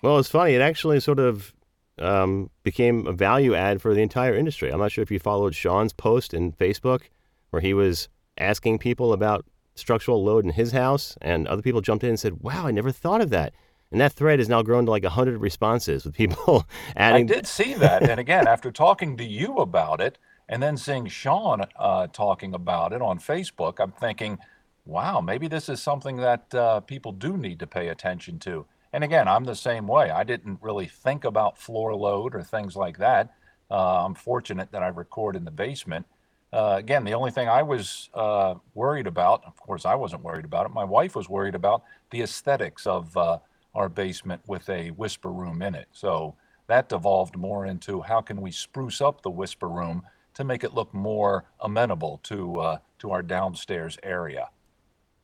Well, 0.02 0.18
it's 0.20 0.30
funny. 0.30 0.54
It 0.54 0.62
actually 0.62 1.00
sort 1.00 1.20
of 1.20 1.54
um, 2.00 2.50
became 2.64 3.08
a 3.08 3.14
value 3.14 3.56
add 3.56 3.82
for 3.82 3.94
the 3.94 4.02
entire 4.02 4.36
industry. 4.36 4.72
I'm 4.72 4.80
not 4.80 4.92
sure 4.92 5.02
if 5.02 5.12
you 5.12 5.20
followed 5.20 5.56
Sean's 5.56 5.94
post 5.94 6.34
in 6.34 6.52
Facebook 6.52 7.04
where 7.50 7.62
he 7.62 7.74
was 7.74 8.10
asking 8.38 8.80
people 8.80 9.14
about 9.14 9.46
structural 9.76 10.24
load 10.24 10.46
in 10.46 10.52
his 10.52 10.72
house, 10.72 11.18
and 11.22 11.48
other 11.48 11.62
people 11.62 11.82
jumped 11.82 12.04
in 12.04 12.12
and 12.12 12.20
said, 12.20 12.42
Wow, 12.42 12.68
I 12.68 12.72
never 12.72 12.92
thought 12.92 13.22
of 13.22 13.30
that. 13.32 13.54
and 13.92 14.02
that 14.02 14.14
thread 14.14 14.40
has 14.40 14.50
now 14.50 14.62
grown 14.62 14.86
to 14.86 14.92
like 14.92 15.04
hundred 15.06 15.40
responses 15.40 16.06
with 16.06 16.14
people 16.16 16.66
adding. 16.96 17.30
I 17.30 17.34
did 17.34 17.48
see 17.48 17.74
that, 17.76 18.10
and 18.10 18.20
again, 18.20 18.48
after 18.48 18.72
talking 18.72 19.18
to 19.18 19.24
you 19.26 19.58
about 19.58 20.02
it, 20.02 20.18
and 20.50 20.62
then 20.62 20.78
seeing 20.78 21.08
Sean 21.08 21.66
uh, 21.78 22.08
talking 22.08 22.54
about 22.54 22.94
it 22.94 23.02
on 23.02 23.20
Facebook, 23.20 23.80
I'm 23.80 23.92
thinking, 23.92 24.38
wow, 24.86 25.20
maybe 25.22 25.48
this 25.48 25.70
is 25.70 25.82
something 25.82 26.18
that 26.18 26.54
uh, 26.54 26.80
people 26.82 27.12
do 27.12 27.36
need 27.38 27.60
to 27.60 27.68
pay 27.68 27.88
attention 27.90 28.38
to. 28.40 28.66
And 28.94 29.04
again, 29.04 29.28
I'm 29.28 29.44
the 29.44 29.56
same 29.56 29.88
way. 29.88 30.10
I 30.12 30.24
didn't 30.24 30.60
really 30.62 30.86
think 30.86 31.26
about 31.26 31.58
floor 31.58 31.96
load 31.96 32.36
or 32.36 32.44
things 32.44 32.76
like 32.76 32.98
that. 33.00 33.34
Uh, 33.70 34.06
I'm 34.06 34.14
fortunate 34.14 34.72
that 34.72 34.84
I 34.84 34.88
record 34.88 35.36
in 35.36 35.44
the 35.44 35.52
basement. 35.52 36.06
Uh, 36.56 36.78
again, 36.78 37.04
the 37.04 37.14
only 37.14 37.32
thing 37.32 37.50
I 37.50 37.62
was 37.64 38.10
uh, 38.14 38.56
worried 38.76 39.08
about, 39.08 39.44
of 39.46 39.58
course, 39.58 39.84
I 39.84 39.94
wasn't 39.96 40.24
worried 40.24 40.46
about 40.46 40.66
it. 40.66 40.70
My 40.70 40.86
wife 40.86 41.14
was 41.14 41.28
worried 41.28 41.54
about 41.54 41.84
the 42.12 42.22
aesthetics 42.22 42.88
of 42.88 43.16
uh, 43.18 43.40
our 43.74 43.90
basement 43.90 44.42
with 44.48 44.70
a 44.70 44.92
whisper 44.92 45.34
room 45.34 45.62
in 45.62 45.76
it. 45.76 45.90
So 45.92 46.36
that 46.68 46.88
devolved 46.88 47.36
more 47.36 47.66
into 47.66 48.00
how 48.00 48.22
can 48.22 48.40
we 48.40 48.52
spruce 48.52 49.02
up 49.02 49.22
the 49.22 49.30
whisper 49.30 49.68
room 49.68 50.04
to 50.36 50.46
make 50.46 50.64
it 50.64 50.74
look 50.74 50.94
more 50.94 51.44
amenable 51.60 52.22
to 52.24 52.56
uh, 52.62 52.78
to 53.00 53.12
our 53.12 53.22
downstairs 53.22 53.98
area. 54.02 54.48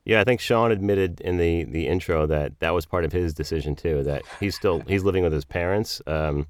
Yeah, 0.03 0.19
I 0.19 0.25
think 0.25 0.41
Sean 0.41 0.69
admitted 0.69 1.21
in 1.21 1.37
the 1.37 1.63
the 1.63 1.87
intro 1.87 2.25
that 2.27 2.59
that 2.59 2.71
was 2.71 2.85
part 2.85 3.05
of 3.05 3.13
his 3.13 3.33
decision 3.33 3.73
too. 3.73 4.03
That 4.03 4.23
he's 4.41 4.55
still 4.55 4.81
he's 4.85 5.05
living 5.05 5.23
with 5.23 5.31
his 5.31 5.45
parents. 5.45 6.01
Um, 6.07 6.47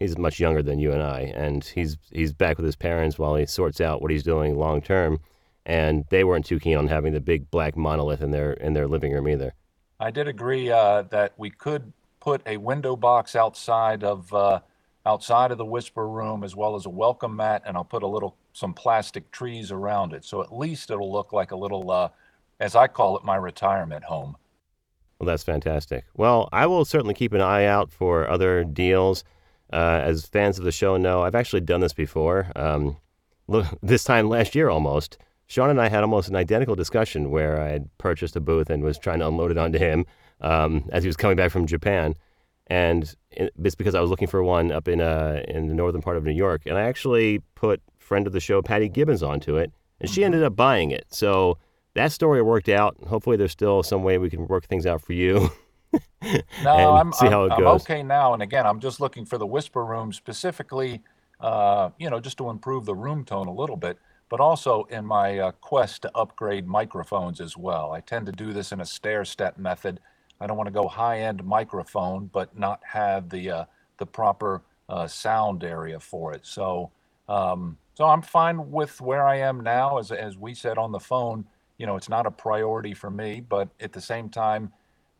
he's 0.00 0.18
much 0.18 0.40
younger 0.40 0.62
than 0.62 0.80
you 0.80 0.92
and 0.92 1.02
I, 1.02 1.32
and 1.36 1.62
he's 1.64 1.96
he's 2.10 2.32
back 2.32 2.56
with 2.56 2.66
his 2.66 2.74
parents 2.76 3.18
while 3.18 3.36
he 3.36 3.46
sorts 3.46 3.80
out 3.80 4.02
what 4.02 4.10
he's 4.10 4.24
doing 4.24 4.56
long 4.58 4.82
term. 4.82 5.20
And 5.66 6.04
they 6.10 6.24
weren't 6.24 6.46
too 6.46 6.58
keen 6.58 6.76
on 6.76 6.88
having 6.88 7.12
the 7.12 7.20
big 7.20 7.50
black 7.50 7.76
monolith 7.76 8.22
in 8.22 8.32
their 8.32 8.54
in 8.54 8.72
their 8.72 8.88
living 8.88 9.12
room 9.12 9.28
either. 9.28 9.54
I 10.00 10.10
did 10.10 10.26
agree 10.26 10.70
uh, 10.70 11.02
that 11.10 11.34
we 11.36 11.50
could 11.50 11.92
put 12.18 12.42
a 12.46 12.56
window 12.56 12.96
box 12.96 13.36
outside 13.36 14.02
of 14.02 14.32
uh, 14.34 14.60
outside 15.06 15.52
of 15.52 15.58
the 15.58 15.64
whisper 15.64 16.08
room 16.08 16.42
as 16.42 16.56
well 16.56 16.74
as 16.74 16.86
a 16.86 16.90
welcome 16.90 17.36
mat, 17.36 17.62
and 17.64 17.76
I'll 17.76 17.84
put 17.84 18.02
a 18.02 18.08
little 18.08 18.36
some 18.52 18.74
plastic 18.74 19.30
trees 19.30 19.70
around 19.70 20.12
it, 20.12 20.24
so 20.24 20.42
at 20.42 20.52
least 20.52 20.90
it'll 20.90 21.12
look 21.12 21.32
like 21.32 21.52
a 21.52 21.56
little 21.56 21.90
uh, 21.90 22.08
as 22.60 22.76
I 22.76 22.86
call 22.86 23.16
it, 23.16 23.24
my 23.24 23.36
retirement 23.36 24.04
home. 24.04 24.36
Well, 25.18 25.26
that's 25.26 25.42
fantastic. 25.42 26.04
Well, 26.14 26.48
I 26.52 26.66
will 26.66 26.84
certainly 26.84 27.14
keep 27.14 27.32
an 27.32 27.40
eye 27.40 27.64
out 27.64 27.90
for 27.90 28.28
other 28.28 28.64
deals. 28.64 29.24
Uh, 29.72 30.00
as 30.02 30.26
fans 30.26 30.58
of 30.58 30.64
the 30.64 30.72
show 30.72 30.96
know, 30.96 31.22
I've 31.22 31.34
actually 31.34 31.60
done 31.60 31.80
this 31.80 31.92
before. 31.92 32.50
Um, 32.56 32.96
this 33.82 34.04
time 34.04 34.28
last 34.28 34.54
year 34.54 34.68
almost. 34.68 35.18
Sean 35.46 35.70
and 35.70 35.80
I 35.80 35.88
had 35.88 36.02
almost 36.02 36.28
an 36.28 36.36
identical 36.36 36.76
discussion 36.76 37.30
where 37.30 37.60
I 37.60 37.70
had 37.70 37.88
purchased 37.98 38.36
a 38.36 38.40
booth 38.40 38.70
and 38.70 38.84
was 38.84 38.98
trying 38.98 39.18
to 39.18 39.26
unload 39.26 39.50
it 39.50 39.58
onto 39.58 39.78
him 39.78 40.06
um, 40.40 40.88
as 40.92 41.02
he 41.02 41.08
was 41.08 41.16
coming 41.16 41.36
back 41.36 41.50
from 41.50 41.66
Japan. 41.66 42.14
And 42.68 43.12
it's 43.32 43.74
because 43.74 43.96
I 43.96 44.00
was 44.00 44.10
looking 44.10 44.28
for 44.28 44.44
one 44.44 44.70
up 44.70 44.86
in 44.86 45.00
uh, 45.00 45.42
in 45.48 45.66
the 45.66 45.74
northern 45.74 46.02
part 46.02 46.16
of 46.16 46.22
New 46.24 46.30
York. 46.30 46.62
And 46.66 46.78
I 46.78 46.82
actually 46.82 47.40
put 47.56 47.82
friend 47.98 48.28
of 48.28 48.32
the 48.32 48.38
show, 48.38 48.62
Patty 48.62 48.88
Gibbons, 48.88 49.24
onto 49.24 49.56
it. 49.56 49.72
And 50.00 50.08
she 50.08 50.22
ended 50.22 50.44
up 50.44 50.54
buying 50.54 50.92
it. 50.92 51.06
So 51.10 51.58
that 51.94 52.12
story 52.12 52.42
worked 52.42 52.68
out. 52.68 52.96
Hopefully, 53.08 53.36
there's 53.36 53.50
still 53.50 53.82
some 53.82 54.04
way 54.04 54.18
we 54.18 54.30
can 54.30 54.46
work 54.46 54.66
things 54.66 54.86
out 54.86 55.02
for 55.02 55.14
you. 55.14 55.50
no, 56.62 56.96
I'm, 56.96 57.12
see 57.12 57.26
how 57.26 57.44
it 57.44 57.52
I'm, 57.52 57.58
goes. 57.58 57.66
I'm 57.66 57.94
okay 57.94 58.02
now. 58.02 58.34
And 58.34 58.42
again, 58.42 58.66
I'm 58.66 58.80
just 58.80 59.00
looking 59.00 59.24
for 59.24 59.38
the 59.38 59.46
whisper 59.46 59.84
room 59.84 60.12
specifically, 60.12 61.02
uh, 61.40 61.90
you 61.98 62.10
know, 62.10 62.20
just 62.20 62.38
to 62.38 62.50
improve 62.50 62.84
the 62.84 62.94
room 62.94 63.24
tone 63.24 63.46
a 63.46 63.52
little 63.52 63.76
bit, 63.76 63.98
but 64.28 64.40
also 64.40 64.84
in 64.84 65.04
my 65.04 65.38
uh, 65.38 65.50
quest 65.52 66.02
to 66.02 66.10
upgrade 66.14 66.66
microphones 66.66 67.40
as 67.40 67.56
well. 67.56 67.92
I 67.92 68.00
tend 68.00 68.26
to 68.26 68.32
do 68.32 68.52
this 68.52 68.72
in 68.72 68.80
a 68.80 68.86
stair 68.86 69.24
step 69.24 69.58
method. 69.58 70.00
I 70.40 70.46
don't 70.46 70.56
want 70.56 70.68
to 70.68 70.72
go 70.72 70.88
high 70.88 71.20
end 71.20 71.44
microphone, 71.44 72.26
but 72.32 72.56
not 72.58 72.80
have 72.84 73.28
the 73.28 73.50
uh, 73.50 73.64
the 73.98 74.06
proper 74.06 74.62
uh, 74.88 75.06
sound 75.06 75.64
area 75.64 76.00
for 76.00 76.32
it. 76.32 76.46
So, 76.46 76.90
um, 77.28 77.76
so 77.94 78.06
I'm 78.06 78.22
fine 78.22 78.70
with 78.70 79.00
where 79.00 79.26
I 79.26 79.36
am 79.36 79.60
now. 79.60 79.98
As 79.98 80.10
as 80.12 80.38
we 80.38 80.54
said 80.54 80.78
on 80.78 80.92
the 80.92 81.00
phone 81.00 81.44
you 81.80 81.86
know, 81.86 81.96
it's 81.96 82.10
not 82.10 82.26
a 82.26 82.30
priority 82.30 82.92
for 82.92 83.10
me, 83.10 83.40
but 83.40 83.70
at 83.80 83.90
the 83.94 84.02
same 84.02 84.28
time, 84.28 84.70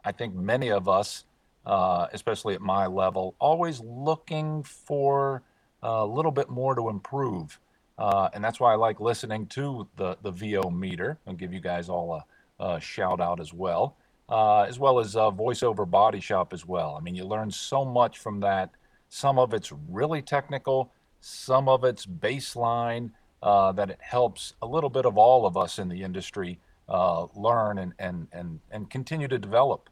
I 0.05 0.13
think 0.13 0.35
many 0.35 0.71
of 0.71 0.89
us, 0.89 1.25
uh, 1.67 2.07
especially 2.13 2.55
at 2.55 2.61
my 2.61 2.87
level, 2.87 3.35
always 3.39 3.81
looking 3.81 4.63
for 4.63 5.43
a 5.83 6.05
little 6.05 6.33
bit 6.33 6.49
more 6.49 6.75
to 6.75 6.89
improve. 6.89 7.59
Uh, 7.99 8.31
and 8.33 8.43
that's 8.43 8.59
why 8.59 8.73
I 8.73 8.77
like 8.77 9.01
listening 9.01 9.47
to 9.49 9.87
the, 9.97 10.17
the 10.23 10.31
VO 10.31 10.71
meter. 10.71 11.19
I'll 11.27 11.35
give 11.35 11.53
you 11.53 11.61
guys 11.61 11.89
all 11.89 12.25
a, 12.59 12.65
a 12.65 12.81
shout 12.81 13.21
out 13.21 13.41
as 13.41 13.53
well, 13.53 13.97
uh, 14.29 14.63
as 14.63 14.79
well 14.79 14.99
as 14.99 15.17
uh, 15.17 15.31
VoiceOver 15.31 15.89
Body 15.89 16.21
Shop 16.21 16.53
as 16.53 16.67
well. 16.67 16.97
I 16.99 17.01
mean, 17.03 17.15
you 17.15 17.25
learn 17.25 17.51
so 17.51 17.85
much 17.85 18.19
from 18.19 18.41
that. 18.41 18.71
Some 19.11 19.39
of 19.39 19.53
it's 19.53 19.73
really 19.89 20.23
technical, 20.23 20.93
some 21.21 21.69
of 21.69 21.85
it's 21.85 22.07
baseline, 22.07 23.11
uh, 23.43 23.73
that 23.73 23.91
it 23.91 23.99
helps 24.01 24.55
a 24.63 24.67
little 24.67 24.91
bit 24.91 25.07
of 25.07 25.17
all 25.17 25.47
of 25.47 25.57
us 25.57 25.79
in 25.79 25.89
the 25.89 26.03
industry 26.03 26.59
uh, 26.91 27.27
learn 27.35 27.79
and, 27.79 27.95
and, 27.99 28.27
and, 28.33 28.61
and 28.71 28.91
continue 28.91 29.29
to 29.29 29.39
develop. 29.39 29.89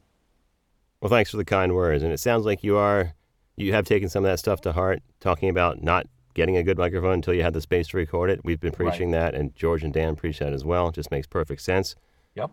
Well, 1.01 1.09
thanks 1.09 1.31
for 1.31 1.37
the 1.37 1.45
kind 1.45 1.75
words. 1.75 2.03
And 2.03 2.13
it 2.13 2.19
sounds 2.19 2.45
like 2.45 2.65
you 2.65 2.77
are, 2.77 3.15
you 3.57 3.73
have 3.73 3.85
taken 3.85 4.09
some 4.09 4.25
of 4.25 4.31
that 4.31 4.39
stuff 4.39 4.61
to 4.63 4.73
heart, 4.73 5.01
talking 5.21 5.49
about 5.49 5.83
not 5.83 6.07
getting 6.35 6.57
a 6.57 6.63
good 6.63 6.77
microphone 6.77 7.15
until 7.15 7.35
you 7.35 7.43
have 7.43 7.53
the 7.53 7.61
space 7.61 7.89
to 7.89 7.97
record 7.97 8.31
it. 8.31 8.41
We've 8.45 8.61
been 8.61 8.73
preaching 8.73 9.13
right. 9.13 9.33
that, 9.33 9.35
and 9.35 9.55
George 9.55 9.85
and 9.85 9.93
Dan 9.93 10.17
preach 10.17 10.41
that 10.41 10.53
as 10.53 10.65
well. 10.65 10.89
It 10.89 10.97
just 10.97 11.11
makes 11.11 11.27
perfect 11.27 11.63
sense. 11.63 11.95
Yep. 12.35 12.51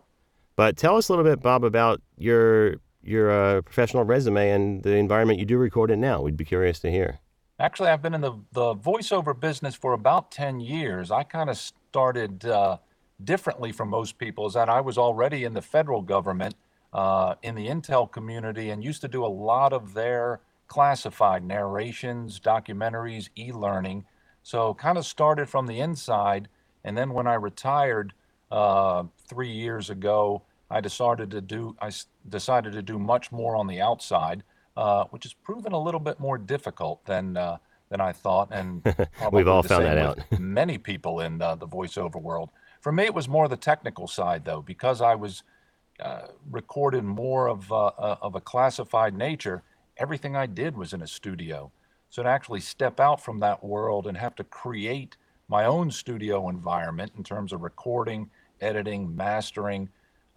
But 0.54 0.76
tell 0.76 0.96
us 0.96 1.08
a 1.08 1.12
little 1.12 1.24
bit, 1.24 1.42
Bob, 1.42 1.64
about 1.64 2.00
your 2.16 2.76
your 3.02 3.30
uh, 3.30 3.62
professional 3.62 4.02
resume 4.02 4.50
and 4.50 4.82
the 4.82 4.96
environment 4.96 5.38
you 5.38 5.44
do 5.44 5.58
record 5.58 5.92
in 5.92 6.00
now. 6.00 6.20
We'd 6.20 6.36
be 6.36 6.44
curious 6.44 6.80
to 6.80 6.90
hear. 6.90 7.20
Actually, 7.60 7.90
I've 7.90 8.02
been 8.02 8.14
in 8.14 8.20
the, 8.20 8.32
the 8.52 8.74
voiceover 8.74 9.38
business 9.38 9.76
for 9.76 9.92
about 9.92 10.32
10 10.32 10.58
years. 10.58 11.12
I 11.12 11.22
kind 11.22 11.48
of 11.48 11.56
started 11.56 12.44
uh, 12.44 12.78
differently 13.22 13.72
from 13.72 13.88
most 13.88 14.18
people, 14.18 14.46
is 14.46 14.54
that 14.54 14.68
I 14.68 14.80
was 14.80 14.98
already 14.98 15.44
in 15.44 15.54
the 15.54 15.62
federal 15.62 16.02
government 16.02 16.54
uh, 16.92 17.34
in 17.42 17.54
the 17.54 17.66
Intel 17.66 18.10
community 18.10 18.70
and 18.70 18.82
used 18.82 19.00
to 19.02 19.08
do 19.08 19.24
a 19.24 19.28
lot 19.28 19.72
of 19.72 19.94
their 19.94 20.40
classified 20.68 21.44
narrations, 21.44 22.40
documentaries, 22.40 23.28
e 23.36 23.52
learning. 23.52 24.04
So, 24.42 24.74
kind 24.74 24.98
of 24.98 25.06
started 25.06 25.48
from 25.48 25.66
the 25.66 25.80
inside. 25.80 26.48
And 26.84 26.96
then 26.96 27.10
when 27.10 27.26
I 27.26 27.34
retired 27.34 28.12
uh, 28.50 29.04
three 29.28 29.50
years 29.50 29.90
ago, 29.90 30.42
I 30.70 30.80
decided 30.80 31.30
to 31.32 31.40
do 31.40 31.76
I 31.80 31.90
decided 32.28 32.72
to 32.72 32.82
do 32.82 32.98
much 32.98 33.30
more 33.32 33.56
on 33.56 33.66
the 33.66 33.80
outside 33.80 34.42
uh, 34.76 35.04
which 35.10 35.24
has 35.24 35.32
proven 35.32 35.72
a 35.72 35.80
little 35.80 36.00
bit 36.00 36.20
more 36.20 36.38
difficult 36.38 37.04
than 37.06 37.36
uh, 37.36 37.56
than 37.88 38.00
I 38.00 38.12
thought, 38.12 38.48
and 38.50 38.82
we've 39.32 39.48
all 39.48 39.62
found 39.62 39.84
that 39.84 39.98
out. 39.98 40.18
many 40.38 40.76
people 40.76 41.20
in 41.20 41.40
uh, 41.40 41.54
the 41.54 41.66
voiceover 41.66 42.20
world. 42.20 42.50
For 42.86 42.92
me, 42.92 43.02
it 43.02 43.14
was 43.14 43.28
more 43.28 43.48
the 43.48 43.56
technical 43.56 44.06
side, 44.06 44.44
though, 44.44 44.62
because 44.62 45.00
I 45.00 45.16
was 45.16 45.42
uh, 45.98 46.28
recorded 46.48 47.02
more 47.02 47.48
of 47.48 47.72
uh, 47.72 47.86
uh, 47.86 48.18
of 48.22 48.36
a 48.36 48.40
classified 48.40 49.12
nature. 49.12 49.64
Everything 49.96 50.36
I 50.36 50.46
did 50.46 50.76
was 50.76 50.92
in 50.92 51.02
a 51.02 51.06
studio, 51.08 51.72
so 52.10 52.22
to 52.22 52.28
actually 52.28 52.60
step 52.60 53.00
out 53.00 53.20
from 53.20 53.40
that 53.40 53.64
world 53.64 54.06
and 54.06 54.16
have 54.16 54.36
to 54.36 54.44
create 54.44 55.16
my 55.48 55.64
own 55.64 55.90
studio 55.90 56.48
environment 56.48 57.10
in 57.16 57.24
terms 57.24 57.52
of 57.52 57.62
recording, 57.62 58.30
editing, 58.60 59.16
mastering, 59.16 59.88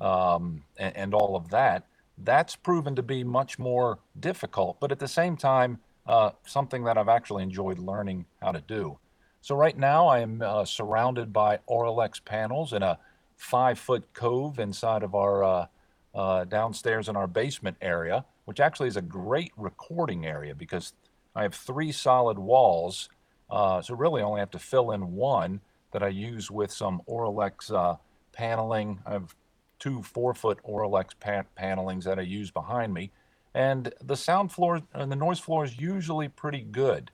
um, 0.01 0.63
and, 0.77 0.97
and 0.97 1.13
all 1.13 1.35
of 1.35 1.49
that 1.49 1.85
that's 2.17 2.55
proven 2.55 2.95
to 2.95 3.03
be 3.03 3.23
much 3.23 3.59
more 3.59 3.99
difficult, 4.19 4.79
but 4.79 4.91
at 4.91 4.97
the 4.97 5.07
same 5.07 5.37
time, 5.37 5.77
uh, 6.07 6.31
something 6.47 6.83
that 6.85 6.97
I've 6.97 7.09
actually 7.09 7.43
enjoyed 7.43 7.77
learning 7.77 8.25
how 8.41 8.53
to 8.53 8.61
do. 8.61 8.97
So 9.41 9.55
right 9.55 9.77
now 9.77 10.07
I 10.07 10.19
am 10.19 10.41
uh, 10.41 10.65
surrounded 10.65 11.31
by 11.31 11.59
Auralex 11.69 12.23
panels 12.23 12.73
in 12.73 12.83
a 12.83 12.99
five 13.37 13.79
foot 13.79 14.13
cove 14.13 14.59
inside 14.59 15.01
of 15.01 15.15
our 15.15 15.43
uh, 15.43 15.65
uh, 16.13 16.43
downstairs 16.45 17.07
in 17.07 17.15
our 17.15 17.27
basement 17.27 17.77
area, 17.81 18.25
which 18.45 18.59
actually 18.59 18.89
is 18.89 18.97
a 18.97 19.01
great 19.01 19.51
recording 19.55 20.25
area 20.25 20.53
because 20.53 20.93
I 21.35 21.43
have 21.43 21.55
three 21.55 21.91
solid 21.91 22.37
walls. 22.37 23.09
Uh, 23.49 23.81
so 23.81 23.95
really 23.95 24.21
only 24.21 24.39
have 24.39 24.51
to 24.51 24.59
fill 24.59 24.91
in 24.91 25.13
one 25.13 25.61
that 25.91 26.03
I 26.03 26.09
use 26.09 26.51
with 26.51 26.71
some 26.71 27.01
Auralex 27.09 27.73
uh, 27.73 27.95
paneling. 28.33 28.99
I 29.05 29.13
have 29.13 29.35
two 29.79 30.03
four 30.03 30.33
foot 30.33 30.59
Auralex 30.67 31.11
pan- 31.19 31.45
panelings 31.55 32.03
that 32.05 32.19
I 32.19 32.23
use 32.23 32.51
behind 32.51 32.93
me. 32.93 33.11
And 33.53 33.93
the 34.01 34.15
sound 34.15 34.51
floor 34.51 34.81
and 34.93 35.11
the 35.11 35.15
noise 35.15 35.39
floor 35.39 35.63
is 35.63 35.79
usually 35.79 36.27
pretty 36.27 36.61
good. 36.61 37.09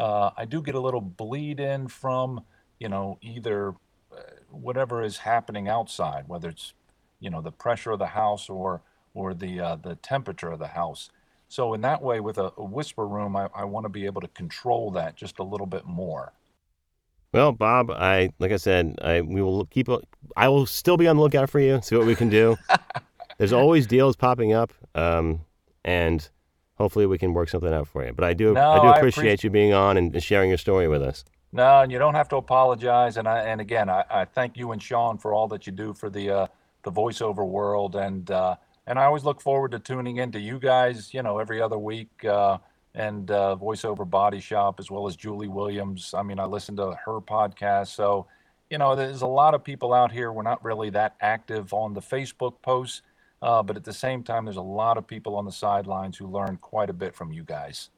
Uh, 0.00 0.30
I 0.34 0.46
do 0.46 0.62
get 0.62 0.74
a 0.74 0.80
little 0.80 1.02
bleed 1.02 1.60
in 1.60 1.86
from, 1.88 2.40
you 2.78 2.88
know, 2.88 3.18
either 3.20 3.74
uh, 4.10 4.20
whatever 4.50 5.02
is 5.02 5.18
happening 5.18 5.68
outside, 5.68 6.24
whether 6.26 6.48
it's, 6.48 6.72
you 7.20 7.28
know, 7.28 7.42
the 7.42 7.52
pressure 7.52 7.90
of 7.90 7.98
the 7.98 8.06
house 8.06 8.48
or 8.48 8.80
or 9.12 9.34
the 9.34 9.60
uh, 9.60 9.76
the 9.76 9.96
temperature 9.96 10.50
of 10.50 10.58
the 10.58 10.68
house. 10.68 11.10
So 11.48 11.74
in 11.74 11.82
that 11.82 12.00
way, 12.00 12.20
with 12.20 12.38
a, 12.38 12.50
a 12.56 12.64
whisper 12.64 13.06
room, 13.06 13.36
I, 13.36 13.50
I 13.54 13.64
want 13.64 13.84
to 13.84 13.90
be 13.90 14.06
able 14.06 14.22
to 14.22 14.28
control 14.28 14.90
that 14.92 15.16
just 15.16 15.38
a 15.38 15.42
little 15.42 15.66
bit 15.66 15.84
more. 15.84 16.32
Well, 17.34 17.52
Bob, 17.52 17.90
I 17.90 18.32
like 18.38 18.52
I 18.52 18.56
said, 18.56 18.96
I 19.02 19.20
we 19.20 19.42
will 19.42 19.66
keep. 19.66 19.88
I 20.34 20.48
will 20.48 20.64
still 20.64 20.96
be 20.96 21.08
on 21.08 21.16
the 21.16 21.22
lookout 21.22 21.50
for 21.50 21.60
you. 21.60 21.78
See 21.82 21.94
what 21.94 22.06
we 22.06 22.14
can 22.14 22.30
do. 22.30 22.56
There's 23.38 23.52
always 23.52 23.86
deals 23.86 24.16
popping 24.16 24.54
up. 24.54 24.72
Um, 24.94 25.40
and 25.84 26.26
hopefully 26.80 27.06
we 27.06 27.18
can 27.18 27.34
work 27.34 27.48
something 27.48 27.72
out 27.72 27.86
for 27.86 28.04
you. 28.04 28.12
But 28.12 28.24
I 28.24 28.32
do 28.32 28.54
No, 28.54 28.70
I 28.70 28.80
do 28.80 28.88
appreciate 28.88 29.40
appreci- 29.40 29.44
you 29.44 29.50
being 29.50 29.72
on 29.72 29.96
and 29.96 30.14
and 30.14 30.22
sharing 30.22 30.48
your 30.48 30.58
story 30.58 30.88
with 30.88 31.02
us. 31.02 31.24
No, 31.52 31.80
and 31.80 31.92
you 31.92 31.98
don't 31.98 32.14
have 32.14 32.28
to 32.30 32.36
apologize. 32.36 33.16
And 33.16 33.28
I 33.28 33.40
and 33.40 33.60
again, 33.60 33.90
I, 33.90 34.04
I 34.10 34.24
thank 34.24 34.56
you 34.56 34.72
and 34.72 34.82
Sean 34.82 35.18
for 35.18 35.34
all 35.34 35.48
that 35.48 35.66
you 35.66 35.72
do 35.72 35.92
for 35.92 36.08
the 36.08 36.30
uh, 36.30 36.46
the 36.82 36.92
voiceover 36.92 37.46
world. 37.46 37.96
And 37.96 38.30
uh, 38.30 38.56
and 38.86 38.98
I 38.98 39.04
always 39.04 39.24
look 39.24 39.40
forward 39.40 39.72
to 39.72 39.78
tuning 39.78 40.16
into 40.16 40.40
you 40.40 40.58
guys. 40.58 41.12
You 41.12 41.22
know, 41.22 41.38
every 41.38 41.60
other 41.60 41.78
week. 41.78 42.24
Uh, 42.24 42.58
and 42.94 43.30
uh, 43.30 43.56
voiceover 43.60 44.08
body 44.08 44.40
shop 44.40 44.80
as 44.80 44.90
well 44.90 45.06
as 45.06 45.14
Julie 45.14 45.48
Williams. 45.48 46.12
I 46.12 46.22
mean, 46.22 46.40
I 46.40 46.44
listen 46.44 46.74
to 46.76 46.96
her 47.04 47.20
podcast. 47.20 47.88
So, 47.88 48.26
you 48.68 48.78
know, 48.78 48.96
there's 48.96 49.22
a 49.22 49.28
lot 49.28 49.54
of 49.54 49.62
people 49.62 49.92
out 49.92 50.10
here. 50.10 50.32
We're 50.32 50.42
not 50.42 50.64
really 50.64 50.90
that 50.90 51.14
active 51.20 51.72
on 51.72 51.94
the 51.94 52.00
Facebook 52.00 52.54
posts, 52.62 53.02
uh, 53.42 53.62
but 53.62 53.76
at 53.76 53.84
the 53.84 53.92
same 53.92 54.22
time, 54.22 54.44
there's 54.44 54.56
a 54.56 54.62
lot 54.62 54.98
of 54.98 55.06
people 55.06 55.36
on 55.36 55.44
the 55.44 55.52
sidelines 55.52 56.16
who 56.16 56.26
learn 56.26 56.56
quite 56.56 56.90
a 56.90 56.94
bit 56.94 57.14
from 57.14 57.32
you 57.32 57.44
guys. 57.44 57.90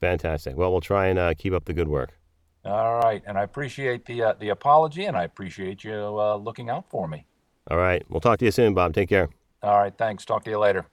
Fantastic. 0.00 0.56
Well, 0.56 0.70
we'll 0.70 0.80
try 0.80 1.06
and 1.06 1.18
uh, 1.18 1.34
keep 1.36 1.52
up 1.52 1.64
the 1.64 1.72
good 1.72 1.88
work. 1.88 2.18
All 2.64 2.96
right, 2.96 3.22
and 3.26 3.36
I 3.36 3.42
appreciate 3.42 4.06
the 4.06 4.22
uh, 4.22 4.32
the 4.38 4.48
apology, 4.48 5.04
and 5.04 5.16
I 5.16 5.24
appreciate 5.24 5.84
you 5.84 5.94
uh, 5.94 6.36
looking 6.36 6.70
out 6.70 6.88
for 6.88 7.06
me. 7.06 7.26
All 7.70 7.78
right. 7.78 8.04
We'll 8.08 8.20
talk 8.20 8.38
to 8.40 8.44
you 8.44 8.50
soon, 8.50 8.74
Bob. 8.74 8.92
Take 8.92 9.08
care. 9.08 9.30
All 9.62 9.78
right, 9.78 9.96
thanks. 9.96 10.24
Talk 10.24 10.44
to 10.44 10.50
you 10.50 10.58
later. 10.58 10.84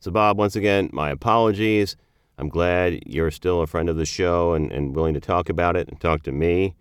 So, 0.00 0.10
Bob, 0.10 0.38
once 0.38 0.56
again, 0.56 0.90
my 0.92 1.10
apologies. 1.10 1.96
I'm 2.38 2.48
glad 2.48 3.00
you're 3.04 3.32
still 3.32 3.60
a 3.62 3.66
friend 3.66 3.88
of 3.88 3.96
the 3.96 4.06
show 4.06 4.52
and, 4.54 4.70
and 4.70 4.94
willing 4.94 5.14
to 5.14 5.20
talk 5.20 5.48
about 5.48 5.76
it 5.76 5.88
and 5.88 6.00
talk 6.00 6.22
to 6.22 6.32
me. 6.32 6.76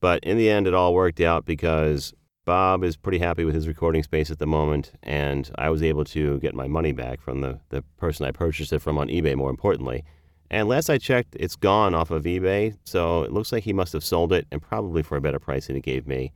But 0.00 0.22
in 0.24 0.36
the 0.36 0.48
end, 0.48 0.66
it 0.66 0.74
all 0.74 0.94
worked 0.94 1.20
out 1.20 1.44
because 1.44 2.14
Bob 2.44 2.82
is 2.84 2.96
pretty 2.96 3.18
happy 3.18 3.44
with 3.44 3.54
his 3.54 3.68
recording 3.68 4.02
space 4.02 4.30
at 4.30 4.38
the 4.38 4.46
moment, 4.46 4.92
and 5.02 5.50
I 5.56 5.70
was 5.70 5.82
able 5.82 6.04
to 6.06 6.38
get 6.40 6.54
my 6.54 6.66
money 6.66 6.92
back 6.92 7.20
from 7.20 7.40
the, 7.40 7.60
the 7.68 7.82
person 7.98 8.26
I 8.26 8.32
purchased 8.32 8.72
it 8.72 8.80
from 8.80 8.98
on 8.98 9.08
eBay, 9.08 9.36
more 9.36 9.50
importantly. 9.50 10.04
And 10.50 10.68
last 10.68 10.90
I 10.90 10.98
checked, 10.98 11.36
it's 11.38 11.56
gone 11.56 11.94
off 11.94 12.10
of 12.10 12.24
eBay, 12.24 12.76
so 12.84 13.22
it 13.22 13.32
looks 13.32 13.52
like 13.52 13.64
he 13.64 13.72
must 13.72 13.92
have 13.92 14.04
sold 14.04 14.32
it 14.32 14.46
and 14.50 14.60
probably 14.60 15.02
for 15.02 15.16
a 15.16 15.20
better 15.20 15.38
price 15.38 15.66
than 15.66 15.76
he 15.76 15.82
gave 15.82 16.06
me. 16.06 16.32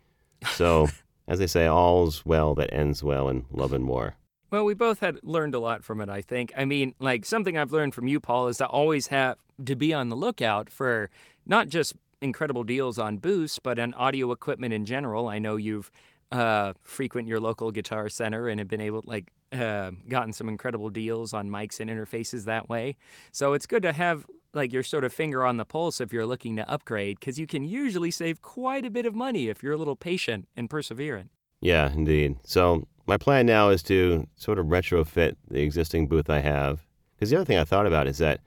So, 0.52 0.88
as 1.28 1.38
they 1.38 1.46
say, 1.46 1.66
all's 1.66 2.24
well 2.24 2.54
that 2.54 2.72
ends 2.72 3.02
well 3.02 3.28
in 3.28 3.46
love 3.50 3.72
and 3.72 3.86
war. 3.86 4.16
Well, 4.50 4.64
we 4.64 4.74
both 4.74 5.00
had 5.00 5.18
learned 5.22 5.54
a 5.54 5.58
lot 5.58 5.82
from 5.82 6.00
it, 6.00 6.08
I 6.08 6.22
think. 6.22 6.52
I 6.56 6.64
mean, 6.64 6.94
like 7.00 7.24
something 7.24 7.58
I've 7.58 7.72
learned 7.72 7.94
from 7.94 8.06
you, 8.06 8.20
Paul, 8.20 8.48
is 8.48 8.58
to 8.58 8.66
always 8.66 9.08
have 9.08 9.38
to 9.64 9.74
be 9.74 9.92
on 9.92 10.08
the 10.08 10.16
lookout 10.16 10.70
for 10.70 11.10
not 11.46 11.68
just 11.68 11.94
incredible 12.22 12.62
deals 12.62 12.98
on 12.98 13.18
boosts, 13.18 13.58
but 13.58 13.78
on 13.78 13.92
audio 13.94 14.30
equipment 14.30 14.72
in 14.72 14.84
general. 14.84 15.28
I 15.28 15.38
know 15.38 15.56
you've 15.56 15.90
uh, 16.30 16.74
frequent 16.82 17.26
your 17.28 17.40
local 17.40 17.70
guitar 17.70 18.08
center 18.08 18.48
and 18.48 18.60
have 18.60 18.68
been 18.68 18.80
able, 18.80 19.02
like, 19.04 19.32
uh, 19.52 19.90
gotten 20.08 20.32
some 20.32 20.48
incredible 20.48 20.90
deals 20.90 21.32
on 21.32 21.48
mics 21.48 21.80
and 21.80 21.90
interfaces 21.90 22.44
that 22.44 22.68
way. 22.68 22.96
So 23.32 23.52
it's 23.52 23.66
good 23.66 23.82
to 23.82 23.92
have 23.92 24.26
like 24.54 24.72
your 24.72 24.82
sort 24.82 25.04
of 25.04 25.12
finger 25.12 25.44
on 25.44 25.58
the 25.58 25.64
pulse 25.64 26.00
if 26.00 26.12
you're 26.12 26.26
looking 26.26 26.56
to 26.56 26.68
upgrade, 26.68 27.20
because 27.20 27.38
you 27.38 27.46
can 27.46 27.62
usually 27.64 28.10
save 28.10 28.42
quite 28.42 28.86
a 28.86 28.90
bit 28.90 29.06
of 29.06 29.14
money 29.14 29.48
if 29.48 29.62
you're 29.62 29.74
a 29.74 29.76
little 29.76 29.96
patient 29.96 30.48
and 30.56 30.70
perseverant. 30.70 31.28
Yeah, 31.66 31.90
indeed. 31.92 32.36
So 32.44 32.86
my 33.06 33.16
plan 33.16 33.44
now 33.44 33.70
is 33.70 33.82
to 33.84 34.28
sort 34.36 34.60
of 34.60 34.66
retrofit 34.66 35.34
the 35.50 35.62
existing 35.62 36.06
booth 36.06 36.30
I 36.30 36.38
have. 36.38 36.86
Because 37.16 37.30
the 37.30 37.36
other 37.36 37.44
thing 37.44 37.58
I 37.58 37.64
thought 37.64 37.88
about 37.88 38.06
is 38.06 38.18
that 38.18 38.40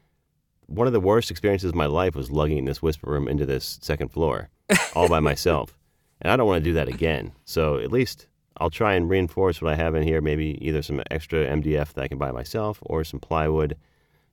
one 0.67 0.87
of 0.87 0.93
the 0.93 1.01
worst 1.01 1.29
experiences 1.29 1.71
of 1.71 1.75
my 1.75 1.85
life 1.85 2.15
was 2.15 2.31
lugging 2.31 2.63
this 2.63 2.81
whisper 2.81 3.11
room 3.11 3.27
into 3.27 3.45
this 3.45 3.77
second 3.81 4.13
floor 4.13 4.47
all 4.95 5.09
by 5.09 5.19
myself. 5.19 5.77
And 6.21 6.31
I 6.31 6.37
don't 6.37 6.47
want 6.47 6.63
to 6.63 6.69
do 6.69 6.75
that 6.75 6.87
again. 6.87 7.33
So 7.43 7.77
at 7.77 7.91
least 7.91 8.27
I'll 8.55 8.69
try 8.69 8.93
and 8.93 9.09
reinforce 9.09 9.61
what 9.61 9.73
I 9.73 9.75
have 9.75 9.95
in 9.95 10.03
here, 10.03 10.21
maybe 10.21 10.57
either 10.65 10.81
some 10.81 11.03
extra 11.11 11.45
MDF 11.45 11.91
that 11.95 12.03
I 12.03 12.07
can 12.07 12.19
buy 12.19 12.31
myself 12.31 12.79
or 12.83 13.03
some 13.03 13.19
plywood 13.19 13.75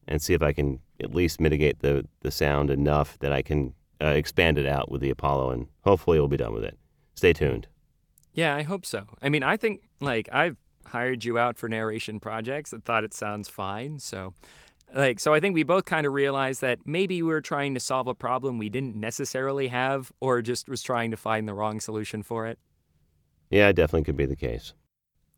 and 0.07 0.23
see 0.23 0.33
if 0.33 0.43
I 0.43 0.53
can 0.53 0.79
at 1.03 1.13
least 1.13 1.41
mitigate 1.41 1.81
the, 1.81 2.07
the 2.21 2.31
sound 2.31 2.71
enough 2.71 3.19
that 3.19 3.33
I 3.33 3.43
can 3.43 3.75
uh, 4.01 4.15
expand 4.15 4.59
it 4.59 4.67
out 4.67 4.93
with 4.93 5.01
the 5.01 5.11
Apollo 5.11 5.51
and 5.51 5.67
hopefully 5.81 6.21
we'll 6.21 6.29
be 6.29 6.37
done 6.37 6.55
with 6.55 6.63
it. 6.63 6.79
Stay 7.17 7.33
tuned. 7.33 7.67
Yeah, 8.37 8.55
I 8.55 8.63
hope 8.63 8.87
so. 8.87 9.07
I 9.23 9.31
mean, 9.31 9.43
I 9.43 9.57
think 9.57 9.81
like 10.01 10.29
I've 10.31 10.57
hired 10.85 11.25
you 11.25 11.39
out 11.39 11.57
for 11.59 11.69
narration 11.69 12.21
projects 12.21 12.73
and 12.73 12.85
thought 12.85 13.03
it 13.03 13.15
sounds 13.15 13.49
fine. 13.49 13.99
So, 13.99 14.35
like, 14.95 15.19
so 15.19 15.35
I 15.35 15.41
think 15.41 15.55
we 15.55 15.63
both 15.63 15.87
kind 15.87 16.07
of 16.07 16.13
realized 16.13 16.61
that 16.61 16.81
maybe 16.85 17.23
we 17.23 17.29
were 17.29 17.41
trying 17.41 17.75
to 17.75 17.81
solve 17.81 18.07
a 18.07 18.15
problem 18.15 18.59
we 18.59 18.69
didn't 18.69 18.95
necessarily 18.95 19.69
have, 19.69 20.13
or 20.21 20.43
just 20.43 20.69
was 20.69 20.83
trying 20.83 21.11
to 21.11 21.17
find 21.17 21.49
the 21.49 21.55
wrong 21.55 21.81
solution 21.81 22.23
for 22.23 22.47
it. 22.47 22.59
Yeah, 23.51 23.69
it 23.69 23.75
definitely 23.75 24.05
could 24.05 24.17
be 24.17 24.27
the 24.27 24.37
case. 24.37 24.75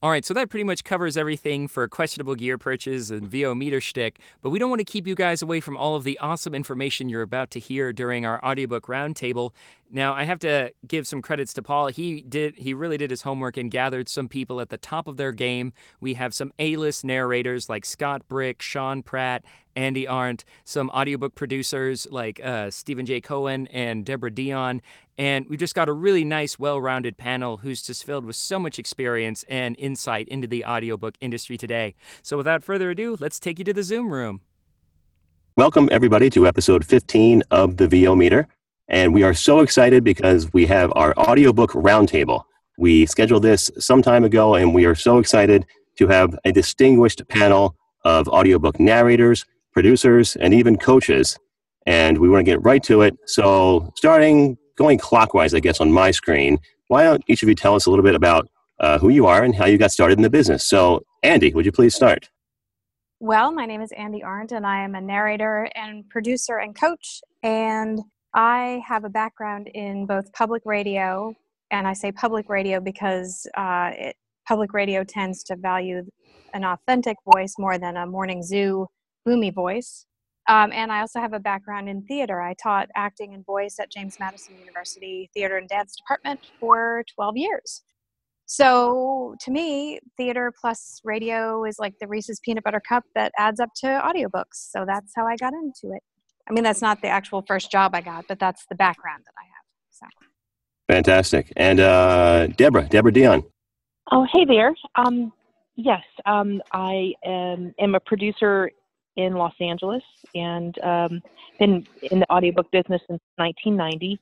All 0.00 0.10
right, 0.10 0.24
so 0.24 0.32
that 0.34 0.48
pretty 0.48 0.62
much 0.62 0.84
covers 0.84 1.16
everything 1.16 1.66
for 1.66 1.88
questionable 1.88 2.36
gear 2.36 2.56
purchase 2.56 3.10
and 3.10 3.26
VO 3.26 3.52
meter 3.52 3.80
shtick, 3.80 4.20
but 4.42 4.50
we 4.50 4.60
don't 4.60 4.70
want 4.70 4.78
to 4.78 4.84
keep 4.84 5.08
you 5.08 5.16
guys 5.16 5.42
away 5.42 5.58
from 5.58 5.76
all 5.76 5.96
of 5.96 6.04
the 6.04 6.16
awesome 6.18 6.54
information 6.54 7.08
you're 7.08 7.22
about 7.22 7.50
to 7.50 7.58
hear 7.58 7.92
during 7.92 8.24
our 8.24 8.42
audiobook 8.44 8.86
roundtable. 8.86 9.50
Now, 9.90 10.12
I 10.12 10.24
have 10.24 10.38
to 10.40 10.72
give 10.86 11.06
some 11.06 11.22
credits 11.22 11.54
to 11.54 11.62
Paul. 11.62 11.88
He 11.88 12.20
did 12.20 12.56
he 12.58 12.74
really 12.74 12.98
did 12.98 13.10
his 13.10 13.22
homework 13.22 13.56
and 13.56 13.70
gathered 13.70 14.08
some 14.08 14.28
people 14.28 14.60
at 14.60 14.68
the 14.68 14.76
top 14.76 15.08
of 15.08 15.16
their 15.16 15.32
game. 15.32 15.72
We 16.00 16.14
have 16.14 16.34
some 16.34 16.52
A-list 16.58 17.04
narrators 17.04 17.68
like 17.70 17.86
Scott 17.86 18.28
Brick, 18.28 18.60
Sean 18.60 19.02
Pratt, 19.02 19.44
Andi 19.76 20.06
Arndt, 20.08 20.44
some 20.64 20.90
audiobook 20.90 21.34
producers 21.34 22.06
like 22.10 22.38
uh, 22.44 22.70
Steven 22.70 23.06
Jay 23.06 23.22
Cohen 23.22 23.66
and 23.68 24.04
Debra 24.04 24.30
Deyan, 24.30 24.80
and 25.16 25.46
we've 25.48 25.58
just 25.58 25.74
got 25.74 25.88
a 25.88 25.92
really 25.92 26.24
nice, 26.24 26.58
well-rounded 26.58 27.16
panel 27.16 27.58
who's 27.58 27.82
just 27.82 28.04
filled 28.04 28.26
with 28.26 28.36
so 28.36 28.58
much 28.58 28.78
experience 28.78 29.44
and 29.48 29.74
insight 29.78 30.28
into 30.28 30.46
the 30.46 30.64
audiobook 30.64 31.16
industry 31.20 31.56
today. 31.56 31.94
So 32.22 32.36
without 32.36 32.62
further 32.62 32.90
ado, 32.90 33.16
let's 33.20 33.40
take 33.40 33.58
you 33.58 33.64
to 33.64 33.72
the 33.72 33.82
Zoom 33.82 34.12
room. 34.12 34.42
Welcome, 35.56 35.88
everybody, 35.90 36.30
to 36.30 36.46
episode 36.46 36.84
15 36.84 37.42
of 37.50 37.78
the 37.78 37.88
VO 37.88 38.14
Meter. 38.14 38.46
And 38.88 39.12
we 39.12 39.22
are 39.22 39.34
so 39.34 39.60
excited 39.60 40.02
because 40.02 40.52
we 40.52 40.66
have 40.66 40.92
our 40.96 41.14
audiobook 41.18 41.72
roundtable. 41.72 42.44
We 42.78 43.06
scheduled 43.06 43.42
this 43.42 43.70
some 43.78 44.02
time 44.02 44.24
ago, 44.24 44.54
and 44.54 44.74
we 44.74 44.86
are 44.86 44.94
so 44.94 45.18
excited 45.18 45.66
to 45.96 46.06
have 46.08 46.38
a 46.44 46.52
distinguished 46.52 47.26
panel 47.28 47.76
of 48.04 48.28
audiobook 48.28 48.80
narrators, 48.80 49.44
producers, 49.72 50.36
and 50.36 50.54
even 50.54 50.78
coaches. 50.78 51.38
And 51.86 52.18
we 52.18 52.28
want 52.28 52.44
to 52.44 52.50
get 52.50 52.62
right 52.62 52.82
to 52.84 53.02
it. 53.02 53.16
So, 53.26 53.92
starting 53.96 54.56
going 54.76 54.98
clockwise, 54.98 55.54
I 55.54 55.60
guess, 55.60 55.80
on 55.80 55.92
my 55.92 56.10
screen, 56.10 56.58
why 56.86 57.02
don't 57.02 57.22
each 57.26 57.42
of 57.42 57.48
you 57.48 57.54
tell 57.54 57.74
us 57.74 57.86
a 57.86 57.90
little 57.90 58.04
bit 58.04 58.14
about 58.14 58.48
uh, 58.80 58.98
who 58.98 59.08
you 59.08 59.26
are 59.26 59.42
and 59.42 59.54
how 59.54 59.66
you 59.66 59.76
got 59.76 59.90
started 59.90 60.18
in 60.18 60.22
the 60.22 60.30
business? 60.30 60.64
So, 60.64 61.02
Andi, 61.24 61.52
would 61.52 61.66
you 61.66 61.72
please 61.72 61.94
start? 61.94 62.30
Well, 63.20 63.50
my 63.50 63.66
name 63.66 63.80
is 63.80 63.90
Andi 63.98 64.24
Arndt, 64.24 64.52
and 64.52 64.64
I 64.64 64.84
am 64.84 64.94
a 64.94 65.00
narrator 65.00 65.68
and 65.74 66.08
producer 66.08 66.58
and 66.58 66.78
coach. 66.78 67.20
And 67.42 68.00
I 68.34 68.82
have 68.86 69.04
a 69.04 69.08
background 69.08 69.68
in 69.74 70.06
both 70.06 70.32
public 70.32 70.62
radio, 70.64 71.34
and 71.70 71.86
I 71.86 71.92
say 71.92 72.12
public 72.12 72.48
radio 72.48 72.80
because 72.80 73.46
uh, 73.56 73.90
it, 73.94 74.16
public 74.46 74.72
radio 74.72 75.04
tends 75.04 75.42
to 75.44 75.56
value 75.56 76.02
an 76.54 76.64
authentic 76.64 77.16
voice 77.34 77.54
more 77.58 77.78
than 77.78 77.96
a 77.96 78.06
morning 78.06 78.42
zoo 78.42 78.86
boomy 79.26 79.52
voice. 79.52 80.06
Um, 80.48 80.72
and 80.72 80.90
I 80.90 81.00
also 81.00 81.20
have 81.20 81.34
a 81.34 81.40
background 81.40 81.90
in 81.90 82.02
theater. 82.04 82.40
I 82.40 82.54
taught 82.54 82.88
acting 82.96 83.34
and 83.34 83.44
voice 83.44 83.76
at 83.78 83.90
James 83.90 84.16
Madison 84.18 84.58
University 84.58 85.30
Theater 85.34 85.58
and 85.58 85.68
Dance 85.68 85.94
Department 85.96 86.40
for 86.58 87.04
12 87.14 87.36
years. 87.36 87.82
So 88.46 89.34
to 89.42 89.50
me, 89.50 90.00
theater 90.16 90.50
plus 90.58 91.02
radio 91.04 91.66
is 91.66 91.78
like 91.78 91.92
the 92.00 92.08
Reese's 92.08 92.40
peanut 92.42 92.64
butter 92.64 92.80
cup 92.80 93.04
that 93.14 93.30
adds 93.38 93.60
up 93.60 93.68
to 93.76 93.86
audiobooks. 93.86 94.70
So 94.70 94.86
that's 94.86 95.12
how 95.14 95.26
I 95.26 95.36
got 95.36 95.52
into 95.52 95.94
it. 95.94 96.02
I 96.48 96.52
mean, 96.52 96.64
that's 96.64 96.82
not 96.82 97.02
the 97.02 97.08
actual 97.08 97.42
first 97.42 97.70
job 97.70 97.94
I 97.94 98.00
got, 98.00 98.26
but 98.26 98.38
that's 98.38 98.64
the 98.66 98.74
background 98.74 99.24
that 99.26 99.34
I 99.36 99.44
have. 99.44 99.64
So 99.90 100.06
Fantastic. 100.88 101.52
And 101.56 101.80
uh, 101.80 102.46
Debra, 102.48 102.88
Debra 102.88 103.12
Deyan. 103.12 103.44
Oh, 104.10 104.26
hey 104.32 104.46
there. 104.46 104.74
Um, 104.94 105.32
yes, 105.76 106.02
um, 106.24 106.62
I 106.72 107.12
am, 107.24 107.74
am 107.78 107.94
a 107.94 108.00
producer 108.00 108.70
in 109.16 109.34
Los 109.34 109.52
Angeles 109.60 110.02
and 110.34 110.78
um, 110.82 111.20
been 111.58 111.86
in 112.10 112.20
the 112.20 112.32
audiobook 112.32 112.70
business 112.70 113.02
since 113.08 113.20
1990. 113.36 114.18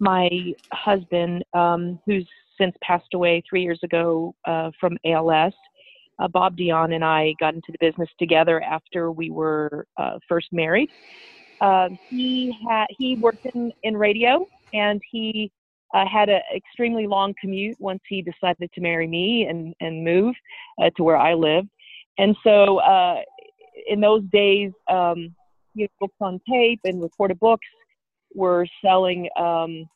My 0.00 0.28
husband, 0.72 1.44
um, 1.54 1.98
who's 2.04 2.28
since 2.58 2.74
passed 2.82 3.14
away 3.14 3.42
three 3.48 3.62
years 3.62 3.80
ago 3.82 4.34
uh, 4.46 4.70
from 4.78 4.98
ALS, 5.06 5.54
uh, 6.18 6.28
Bob 6.28 6.56
Deyan 6.56 6.94
and 6.94 7.04
I 7.04 7.34
got 7.40 7.54
into 7.54 7.72
the 7.72 7.78
business 7.80 8.08
together 8.18 8.60
after 8.62 9.10
we 9.10 9.30
were 9.30 9.86
uh, 9.96 10.18
first 10.28 10.48
married. 10.52 10.90
Um, 11.60 11.98
he 12.08 12.56
had 12.68 12.86
he 12.90 13.16
worked 13.16 13.44
in, 13.54 13.72
in 13.82 13.96
radio 13.96 14.46
and 14.72 15.00
he 15.10 15.52
uh, 15.94 16.06
had 16.06 16.28
an 16.28 16.40
extremely 16.54 17.06
long 17.06 17.34
commute 17.40 17.76
once 17.80 18.00
he 18.08 18.22
decided 18.22 18.70
to 18.72 18.80
marry 18.80 19.06
me 19.06 19.46
and, 19.46 19.74
and 19.80 20.04
move 20.04 20.34
uh, 20.80 20.90
to 20.96 21.02
where 21.02 21.16
I 21.16 21.34
lived. 21.34 21.68
And 22.18 22.36
so 22.44 22.78
uh, 22.78 23.20
in 23.88 24.00
those 24.00 24.22
days, 24.32 24.72
um, 24.88 25.34
you 25.74 25.84
know, 25.84 25.88
books 26.00 26.16
on 26.20 26.40
tape 26.48 26.80
and 26.84 27.02
recorded 27.02 27.38
books 27.40 27.66
were 28.34 28.66
selling 28.84 29.28
um, 29.38 29.88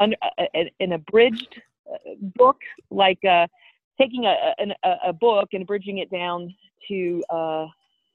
un, 0.00 0.14
uh, 0.22 0.44
an 0.80 0.92
abridged 0.92 1.60
book 2.36 2.56
like 2.90 3.18
uh, 3.24 3.46
taking 4.00 4.26
a, 4.26 4.36
a, 4.84 5.08
a 5.08 5.12
book 5.12 5.48
and 5.52 5.66
bridging 5.66 5.98
it 5.98 6.10
down 6.10 6.54
to 6.88 7.22
uh, 7.30 7.66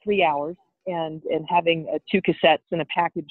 three 0.03 0.23
hours 0.23 0.55
and 0.87 1.21
and 1.23 1.45
having 1.49 1.87
uh, 1.93 1.99
two 2.11 2.21
cassettes 2.21 2.59
in 2.71 2.81
a 2.81 2.85
package 2.85 3.29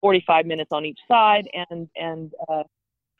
45 0.00 0.46
minutes 0.46 0.68
on 0.72 0.84
each 0.84 0.98
side 1.08 1.48
and 1.70 1.88
and 1.96 2.32
uh, 2.48 2.62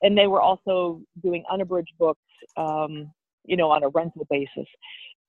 and 0.02 0.16
they 0.16 0.26
were 0.26 0.40
also 0.40 1.00
doing 1.22 1.44
unabridged 1.50 1.94
books 1.98 2.20
um, 2.56 3.10
you 3.44 3.56
know 3.56 3.70
on 3.70 3.82
a 3.82 3.88
rental 3.88 4.26
basis. 4.30 4.66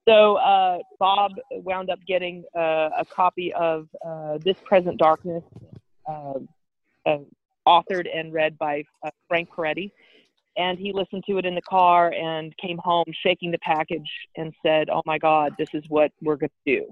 So 0.08 0.36
uh, 0.36 0.80
bob 1.00 1.32
wound 1.52 1.90
up 1.90 2.00
getting 2.08 2.44
uh, 2.56 2.90
a 2.98 3.06
copy 3.10 3.54
of 3.54 3.88
uh, 4.06 4.38
this 4.44 4.58
present 4.64 5.00
darkness 5.00 5.44
uh, 6.08 6.34
authored 7.68 8.08
and 8.14 8.32
read 8.32 8.58
by 8.58 8.84
frank 9.28 9.50
peretti. 9.56 9.92
And 10.58 10.80
he 10.80 10.94
listened 10.94 11.24
to 11.28 11.38
it 11.38 11.46
in 11.46 11.54
the 11.54 11.62
car 11.62 12.14
and 12.14 12.56
came 12.58 12.78
home 12.78 13.06
shaking 13.24 13.52
the 13.52 13.58
package 13.60 14.10
and 14.38 14.54
said 14.62 14.90
oh 14.90 15.02
my 15.06 15.18
god 15.18 15.54
this 15.58 15.70
is 15.74 15.84
what 15.90 16.12
we're 16.22 16.38
going 16.38 16.52
to 16.66 16.78
do 16.78 16.86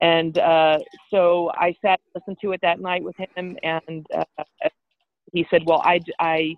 and 0.00 0.38
uh, 0.38 0.78
so 1.10 1.50
I 1.54 1.74
sat 1.82 2.00
and 2.14 2.22
listened 2.22 2.38
to 2.42 2.52
it 2.52 2.60
that 2.62 2.80
night 2.80 3.02
with 3.02 3.16
him, 3.16 3.56
and 3.62 4.06
uh, 4.14 4.44
he 5.32 5.46
said, 5.50 5.62
"Well, 5.66 5.82
I, 5.84 6.00
I 6.20 6.54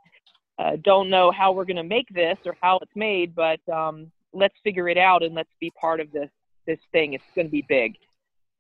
uh, 0.59 0.77
don't 0.83 1.09
know 1.09 1.31
how 1.31 1.53
we're 1.53 1.65
going 1.65 1.77
to 1.77 1.83
make 1.83 2.09
this 2.11 2.37
or 2.45 2.55
how 2.61 2.79
it's 2.83 2.95
made, 2.95 3.35
but 3.35 3.61
um, 3.73 4.11
let's 4.33 4.55
figure 4.63 4.89
it 4.89 4.99
out 4.99 5.23
and 5.23 5.35
let's 5.35 5.51
be 5.59 5.71
part 5.81 6.01
of 6.01 6.13
this 6.13 6.31
this 6.67 6.79
thing. 6.93 7.15
It's 7.15 7.25
going 7.35 7.47
to 7.47 7.53
be 7.53 7.65
big." 7.69 7.97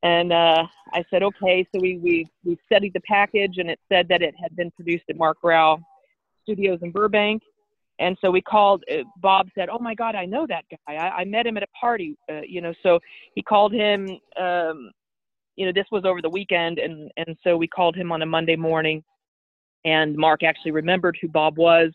And 0.02 0.32
uh, 0.32 0.66
I 0.94 1.04
said, 1.10 1.22
"Okay." 1.22 1.66
So 1.74 1.80
we 1.80 1.98
we 1.98 2.26
we 2.44 2.58
studied 2.64 2.94
the 2.94 3.00
package, 3.00 3.58
and 3.58 3.68
it 3.68 3.80
said 3.90 4.08
that 4.08 4.22
it 4.22 4.34
had 4.40 4.56
been 4.56 4.70
produced 4.70 5.04
at 5.10 5.16
Mark 5.16 5.38
Rao 5.42 5.78
Studios 6.44 6.78
in 6.82 6.90
Burbank, 6.90 7.42
and 8.00 8.16
so 8.20 8.30
we 8.30 8.40
called. 8.40 8.82
Uh, 8.90 9.04
Bob 9.18 9.48
said, 9.54 9.68
"Oh 9.68 9.78
my 9.78 9.94
God, 9.94 10.14
I 10.16 10.24
know 10.24 10.46
that 10.46 10.64
guy. 10.70 10.94
I, 10.94 11.20
I 11.20 11.24
met 11.24 11.46
him 11.46 11.56
at 11.56 11.62
a 11.62 11.68
party. 11.68 12.16
Uh, 12.30 12.40
you 12.46 12.60
know." 12.60 12.72
So 12.82 12.98
he 13.34 13.42
called 13.42 13.72
him. 13.72 14.18
Um, 14.40 14.90
you 15.56 15.66
know, 15.66 15.72
this 15.72 15.86
was 15.92 16.04
over 16.04 16.20
the 16.20 16.30
weekend, 16.30 16.78
and 16.78 17.12
and 17.16 17.36
so 17.44 17.56
we 17.56 17.68
called 17.68 17.94
him 17.94 18.10
on 18.10 18.22
a 18.22 18.26
Monday 18.26 18.56
morning, 18.56 19.04
and 19.84 20.16
Mark 20.16 20.42
actually 20.42 20.72
remembered 20.72 21.18
who 21.20 21.28
Bob 21.28 21.58
was, 21.58 21.92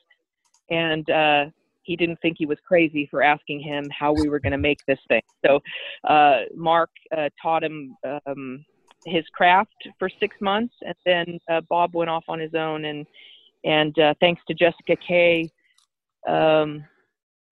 and 0.70 1.10
uh, 1.10 1.46
he 1.82 1.96
didn't 1.96 2.22
think 2.22 2.38
he 2.38 2.46
was 2.46 2.60
crazy 2.68 3.08
for 3.10 3.24
asking 3.24 3.60
him 3.60 3.89
how 3.89 4.13
we 4.13 4.30
were 4.30 4.39
going 4.39 4.52
to 4.52 4.60
make 4.60 4.80
this 4.88 5.00
thing. 5.08 5.24
So 5.46 5.60
uh, 6.08 6.41
Mark 6.56 6.91
uh, 7.15 7.30
taught 7.41 7.63
him. 7.63 7.98
Um, 8.26 8.63
his 9.08 9.24
craft 9.36 9.88
for 10.00 10.10
six 10.20 10.36
months, 10.41 10.74
and 10.82 10.96
then 11.06 11.62
Bob 11.70 11.94
went 11.94 12.10
off 12.10 12.24
on 12.28 12.39
his 12.39 12.56
own, 12.56 12.86
and 12.86 13.06
and 13.63 13.96
thanks 14.20 14.41
to 14.48 14.56
Jessica 14.56 14.96
Kaye, 14.96 15.52
um, 16.28 16.84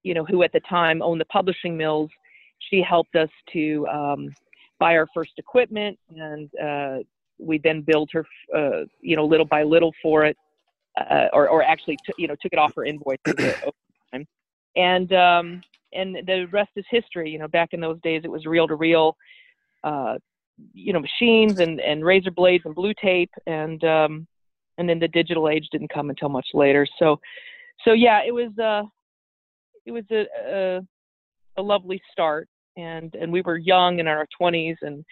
you 0.04 0.14
know, 0.14 0.26
who 0.26 0.44
at 0.44 0.52
the 0.52 0.60
time 0.62 1.02
owned 1.02 1.22
the 1.22 1.26
publishing 1.26 1.78
mills, 1.78 2.10
she 2.70 2.82
helped 2.82 3.16
us 3.16 3.30
to 3.52 3.88
um, 3.88 4.34
buy 4.80 4.96
our 4.96 5.08
first 5.14 5.32
equipment, 5.38 5.98
and 6.10 6.50
uh, 6.62 6.98
we 7.40 7.58
then 7.58 7.82
built 7.82 8.10
her, 8.12 8.26
uh, 8.56 8.82
you 9.02 9.16
know, 9.16 9.26
little 9.26 9.46
by 9.46 9.64
little 9.64 9.94
for 10.02 10.26
it, 10.26 10.38
uh, 11.00 11.28
or, 11.34 11.48
or 11.50 11.64
actually, 11.64 11.98
t- 12.06 12.14
you 12.18 12.28
know, 12.28 12.36
took 12.42 12.54
it 12.54 12.60
off 12.60 12.74
her 12.76 12.86
invoice 12.86 13.18
time. 13.26 14.26
And 14.76 15.14
um, 15.14 15.62
and 15.94 16.16
the 16.26 16.48
rest 16.52 16.72
is 16.76 16.86
history. 16.90 17.30
You 17.30 17.40
know, 17.40 17.48
back 17.48 17.70
in 17.74 17.80
those 17.80 18.00
days, 18.02 18.22
it 18.24 18.32
was 18.32 18.46
reel 18.46 18.68
to 18.68 18.76
reel, 18.76 19.16
you 20.74 20.94
know, 20.94 21.00
machines 21.00 21.60
and 21.60 21.80
and 21.80 22.04
razor 22.04 22.32
blades 22.32 22.64
and 22.66 22.76
blue 22.76 22.94
tape, 23.00 23.32
and 23.46 23.84
um, 23.84 24.28
and 24.78 24.90
then 24.90 25.00
the 25.00 25.08
digital 25.08 25.50
age 25.50 25.68
didn't 25.72 25.94
come 25.94 26.10
until 26.10 26.30
much 26.30 26.48
later. 26.54 26.88
So 26.98 27.20
so 27.82 27.94
yeah, 27.94 28.22
it 28.26 28.34
was 28.34 28.52
uh, 28.58 28.84
it 29.86 29.92
was 29.92 30.04
a, 30.12 30.26
a, 30.48 30.82
a 31.58 31.62
lovely 31.62 32.02
start, 32.12 32.48
and 32.78 33.14
and 33.16 33.32
we 33.32 33.42
were 33.42 33.58
young 33.58 34.00
in 34.00 34.08
our 34.08 34.28
20s, 34.40 34.76
and 34.82 35.04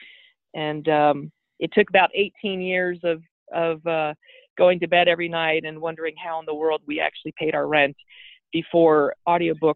and 0.53 0.87
um, 0.89 1.31
it 1.59 1.71
took 1.73 1.89
about 1.89 2.09
18 2.13 2.61
years 2.61 2.99
of 3.03 3.21
of 3.53 3.85
uh, 3.85 4.13
going 4.57 4.79
to 4.79 4.87
bed 4.87 5.07
every 5.07 5.29
night 5.29 5.63
and 5.65 5.79
wondering 5.79 6.15
how 6.23 6.39
in 6.39 6.45
the 6.45 6.53
world 6.53 6.81
we 6.87 6.99
actually 6.99 7.33
paid 7.37 7.55
our 7.55 7.67
rent 7.67 7.95
before 8.51 9.13
audiobooks 9.27 9.75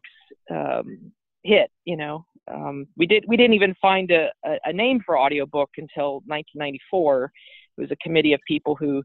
um, 0.52 1.12
hit. 1.44 1.70
You 1.86 1.98
know, 1.98 2.26
um, 2.52 2.88
we 2.98 3.06
did 3.06 3.26
we 3.28 3.38
didn't 3.38 3.54
even 3.54 3.76
find 3.82 4.12
a, 4.12 4.30
a, 4.46 4.58
a 4.66 4.74
name 4.74 5.02
for 5.06 5.20
audiobook 5.20 5.70
until 5.78 6.16
1994. 6.26 7.32
It 7.78 7.82
was 7.82 7.92
a 7.92 7.98
committee 7.98 8.34
of 8.34 8.40
people 8.48 8.76
who 8.76 9.04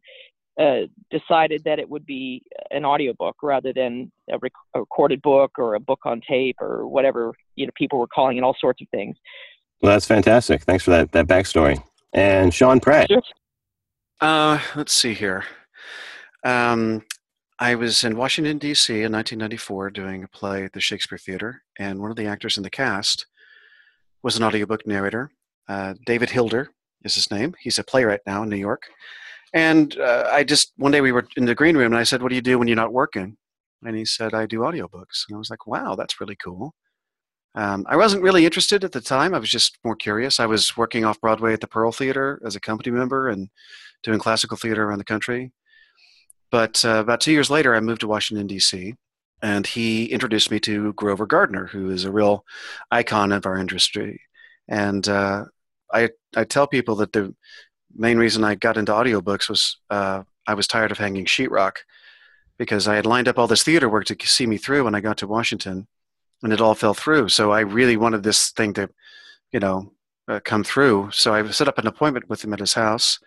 uh, 0.60 0.82
decided 1.10 1.62
that 1.64 1.78
it 1.78 1.88
would 1.88 2.04
be 2.04 2.42
an 2.70 2.84
audiobook 2.84 3.36
rather 3.42 3.72
than 3.72 4.12
a, 4.30 4.38
rec- 4.38 4.52
a, 4.74 4.80
recorded 4.80 5.22
book 5.22 5.52
or 5.58 5.74
a 5.74 5.80
book 5.80 6.00
on 6.04 6.20
tape 6.28 6.56
or 6.60 6.86
whatever 6.86 7.32
you 7.56 7.64
know 7.64 7.72
people 7.74 7.98
were 7.98 8.06
calling 8.06 8.36
it 8.36 8.42
all 8.42 8.56
sorts 8.60 8.82
of 8.82 8.88
things. 8.90 9.16
Well, 9.80 9.92
that's 9.92 10.06
fantastic. 10.06 10.62
Thanks 10.62 10.84
for 10.84 10.90
that 10.90 11.12
that 11.12 11.26
backstory. 11.26 11.82
And 12.12 12.52
Sean 12.52 12.78
Pratt. 12.78 13.08
Sure. 13.08 13.22
Uh, 14.20 14.60
let's 14.76 14.92
see 14.92 15.14
here. 15.14 15.44
Um, 16.44 17.04
I 17.58 17.74
was 17.74 18.04
in 18.04 18.16
Washington 18.16 18.58
D.C. 18.58 18.92
in 18.92 19.12
1994 19.12 19.90
doing 19.90 20.24
a 20.24 20.28
play 20.28 20.64
at 20.64 20.72
the 20.72 20.80
Shakespeare 20.80 21.18
Theater, 21.18 21.62
and 21.78 22.00
one 22.00 22.10
of 22.10 22.16
the 22.16 22.26
actors 22.26 22.58
in 22.58 22.62
the 22.62 22.70
cast 22.70 23.26
was 24.22 24.36
an 24.36 24.42
audiobook 24.42 24.86
narrator. 24.86 25.30
Uh, 25.68 25.94
David 26.04 26.30
Hilder 26.30 26.70
is 27.04 27.14
his 27.14 27.30
name. 27.30 27.54
He's 27.60 27.78
a 27.78 27.84
playwright 27.84 28.20
now 28.26 28.42
in 28.42 28.50
New 28.50 28.56
York 28.56 28.82
and 29.52 29.98
uh, 29.98 30.28
I 30.30 30.44
just, 30.44 30.72
one 30.76 30.92
day 30.92 31.00
we 31.00 31.12
were 31.12 31.26
in 31.36 31.44
the 31.44 31.54
green 31.54 31.76
room 31.76 31.92
and 31.92 31.98
I 31.98 32.04
said, 32.04 32.22
What 32.22 32.28
do 32.28 32.34
you 32.34 32.42
do 32.42 32.58
when 32.58 32.68
you're 32.68 32.76
not 32.76 32.92
working? 32.92 33.36
And 33.84 33.96
he 33.96 34.04
said, 34.04 34.34
I 34.34 34.46
do 34.46 34.60
audiobooks. 34.60 35.24
And 35.28 35.36
I 35.36 35.38
was 35.38 35.50
like, 35.50 35.66
Wow, 35.66 35.94
that's 35.94 36.20
really 36.20 36.36
cool. 36.36 36.74
Um, 37.54 37.84
I 37.88 37.96
wasn't 37.96 38.22
really 38.22 38.44
interested 38.44 38.84
at 38.84 38.92
the 38.92 39.00
time. 39.00 39.34
I 39.34 39.38
was 39.38 39.50
just 39.50 39.78
more 39.84 39.96
curious. 39.96 40.38
I 40.38 40.46
was 40.46 40.76
working 40.76 41.04
off 41.04 41.20
Broadway 41.20 41.52
at 41.52 41.60
the 41.60 41.66
Pearl 41.66 41.90
Theater 41.90 42.40
as 42.44 42.54
a 42.54 42.60
company 42.60 42.92
member 42.92 43.28
and 43.28 43.48
doing 44.02 44.20
classical 44.20 44.56
theater 44.56 44.84
around 44.84 44.98
the 44.98 45.04
country. 45.04 45.52
But 46.50 46.84
uh, 46.84 47.00
about 47.00 47.20
two 47.20 47.32
years 47.32 47.50
later, 47.50 47.74
I 47.74 47.80
moved 47.80 48.00
to 48.02 48.08
Washington, 48.08 48.46
D.C., 48.46 48.94
and 49.42 49.66
he 49.66 50.06
introduced 50.06 50.50
me 50.50 50.60
to 50.60 50.92
Grover 50.94 51.26
Gardner, 51.26 51.66
who 51.66 51.90
is 51.90 52.04
a 52.04 52.12
real 52.12 52.44
icon 52.90 53.32
of 53.32 53.46
our 53.46 53.56
industry. 53.56 54.20
And 54.68 55.08
uh, 55.08 55.46
I, 55.92 56.10
I 56.36 56.44
tell 56.44 56.66
people 56.66 56.96
that 56.96 57.12
the 57.12 57.34
main 57.94 58.18
reason 58.18 58.44
I 58.44 58.54
got 58.54 58.76
into 58.76 58.92
audiobooks 58.92 59.48
was 59.48 59.78
uh, 59.90 60.22
I 60.46 60.54
was 60.54 60.66
tired 60.66 60.90
of 60.90 60.98
hanging 60.98 61.26
sheetrock 61.26 61.76
because 62.58 62.86
I 62.88 62.96
had 62.96 63.06
lined 63.06 63.28
up 63.28 63.38
all 63.38 63.46
this 63.46 63.64
theater 63.64 63.88
work 63.88 64.04
to 64.06 64.16
see 64.24 64.46
me 64.46 64.58
through 64.58 64.84
when 64.84 64.94
I 64.94 65.00
got 65.00 65.16
to 65.18 65.26
Washington, 65.26 65.86
and 66.42 66.52
it 66.52 66.60
all 66.60 66.74
fell 66.74 66.94
through. 66.94 67.28
So 67.28 67.52
I 67.52 67.60
really 67.60 67.96
wanted 67.96 68.22
this 68.22 68.50
thing 68.50 68.74
to, 68.74 68.90
you 69.52 69.60
know, 69.60 69.92
uh, 70.28 70.40
come 70.44 70.62
through. 70.62 71.10
So 71.12 71.34
I 71.34 71.48
set 71.50 71.68
up 71.68 71.78
an 71.78 71.86
appointment 71.86 72.28
with 72.28 72.44
him 72.44 72.52
at 72.52 72.60
his 72.60 72.74
house. 72.74 73.18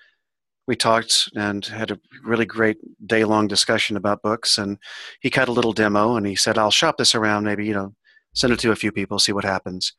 We 0.68 0.76
talked 0.76 1.30
and 1.36 1.66
had 1.66 1.92
a 1.92 2.00
really 2.24 2.46
great 2.46 2.78
day 3.06 3.26
long 3.26 3.48
discussion 3.48 3.98
about 3.98 4.22
books. 4.22 4.58
And 4.58 4.78
he 5.20 5.30
cut 5.30 5.50
a 5.50 5.52
little 5.52 5.74
demo 5.74 6.16
and 6.16 6.26
he 6.26 6.36
said, 6.36 6.58
I'll 6.58 6.72
shop 6.72 6.98
this 6.98 7.16
around, 7.16 7.44
maybe, 7.44 7.66
you 7.66 7.74
know, 7.74 7.94
send 8.34 8.54
it 8.54 8.60
to 8.60 8.72
a 8.72 8.76
few 8.76 8.92
people, 8.92 9.20
see 9.20 9.34
what 9.34 9.44
happens. 9.44 9.94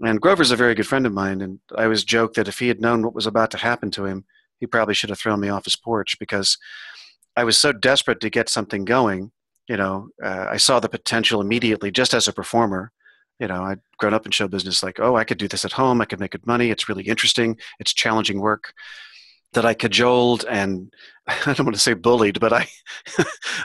And 0.00 0.20
Grover's 0.20 0.50
a 0.50 0.56
very 0.56 0.74
good 0.74 0.86
friend 0.86 1.06
of 1.06 1.12
mine, 1.12 1.40
and 1.40 1.58
I 1.76 1.84
always 1.84 2.04
joke 2.04 2.34
that 2.34 2.48
if 2.48 2.58
he 2.58 2.68
had 2.68 2.80
known 2.80 3.02
what 3.02 3.14
was 3.14 3.26
about 3.26 3.50
to 3.52 3.58
happen 3.58 3.90
to 3.92 4.04
him, 4.04 4.24
he 4.58 4.66
probably 4.66 4.94
should 4.94 5.10
have 5.10 5.18
thrown 5.18 5.40
me 5.40 5.48
off 5.48 5.64
his 5.64 5.76
porch 5.76 6.18
because 6.18 6.58
I 7.36 7.44
was 7.44 7.58
so 7.58 7.72
desperate 7.72 8.20
to 8.20 8.30
get 8.30 8.48
something 8.48 8.84
going. 8.84 9.32
You 9.68 9.76
know, 9.76 10.08
uh, 10.22 10.46
I 10.50 10.58
saw 10.58 10.80
the 10.80 10.88
potential 10.88 11.40
immediately 11.40 11.90
just 11.90 12.14
as 12.14 12.28
a 12.28 12.32
performer. 12.32 12.92
You 13.38 13.48
know, 13.48 13.62
I'd 13.62 13.80
grown 13.98 14.14
up 14.14 14.24
in 14.24 14.32
show 14.32 14.48
business, 14.48 14.82
like, 14.82 14.98
oh, 15.00 15.16
I 15.16 15.24
could 15.24 15.38
do 15.38 15.48
this 15.48 15.64
at 15.64 15.72
home. 15.72 16.00
I 16.00 16.06
could 16.06 16.20
make 16.20 16.30
good 16.32 16.46
money. 16.46 16.70
It's 16.70 16.88
really 16.88 17.04
interesting. 17.04 17.58
It's 17.78 17.92
challenging 17.92 18.40
work 18.40 18.72
that 19.52 19.66
I 19.66 19.74
cajoled 19.74 20.44
and 20.48 20.92
I 21.46 21.54
don't 21.54 21.66
want 21.66 21.74
to 21.74 21.80
say 21.80 21.94
bullied, 21.94 22.38
but 22.38 22.52
I 22.52 22.68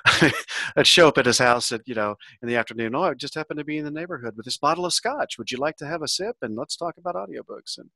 I'd 0.76 0.88
show 0.88 1.08
up 1.08 1.17
at 1.19 1.28
his 1.28 1.38
house 1.38 1.71
at 1.71 1.82
you 1.86 1.93
know 1.93 2.15
in 2.41 2.47
the 2.47 2.56
afternoon. 2.56 2.95
Oh, 2.95 3.04
I 3.04 3.13
just 3.13 3.36
happened 3.36 3.60
to 3.60 3.65
be 3.65 3.78
in 3.78 3.86
the 3.86 3.91
neighborhood 3.91 4.36
with 4.36 4.45
this 4.45 4.58
bottle 4.58 4.86
of 4.86 4.93
scotch. 4.93 5.38
Would 5.38 5.52
you 5.52 5.58
like 5.58 5.78
to 5.78 5.88
have 5.88 6.02
a 6.02 6.08
sip? 6.08 6.38
And 6.41 6.56
let's 6.56 6.76
talk 6.76 6.95
about 6.97 7.15
audiobooks. 7.15 7.78
And 7.78 7.89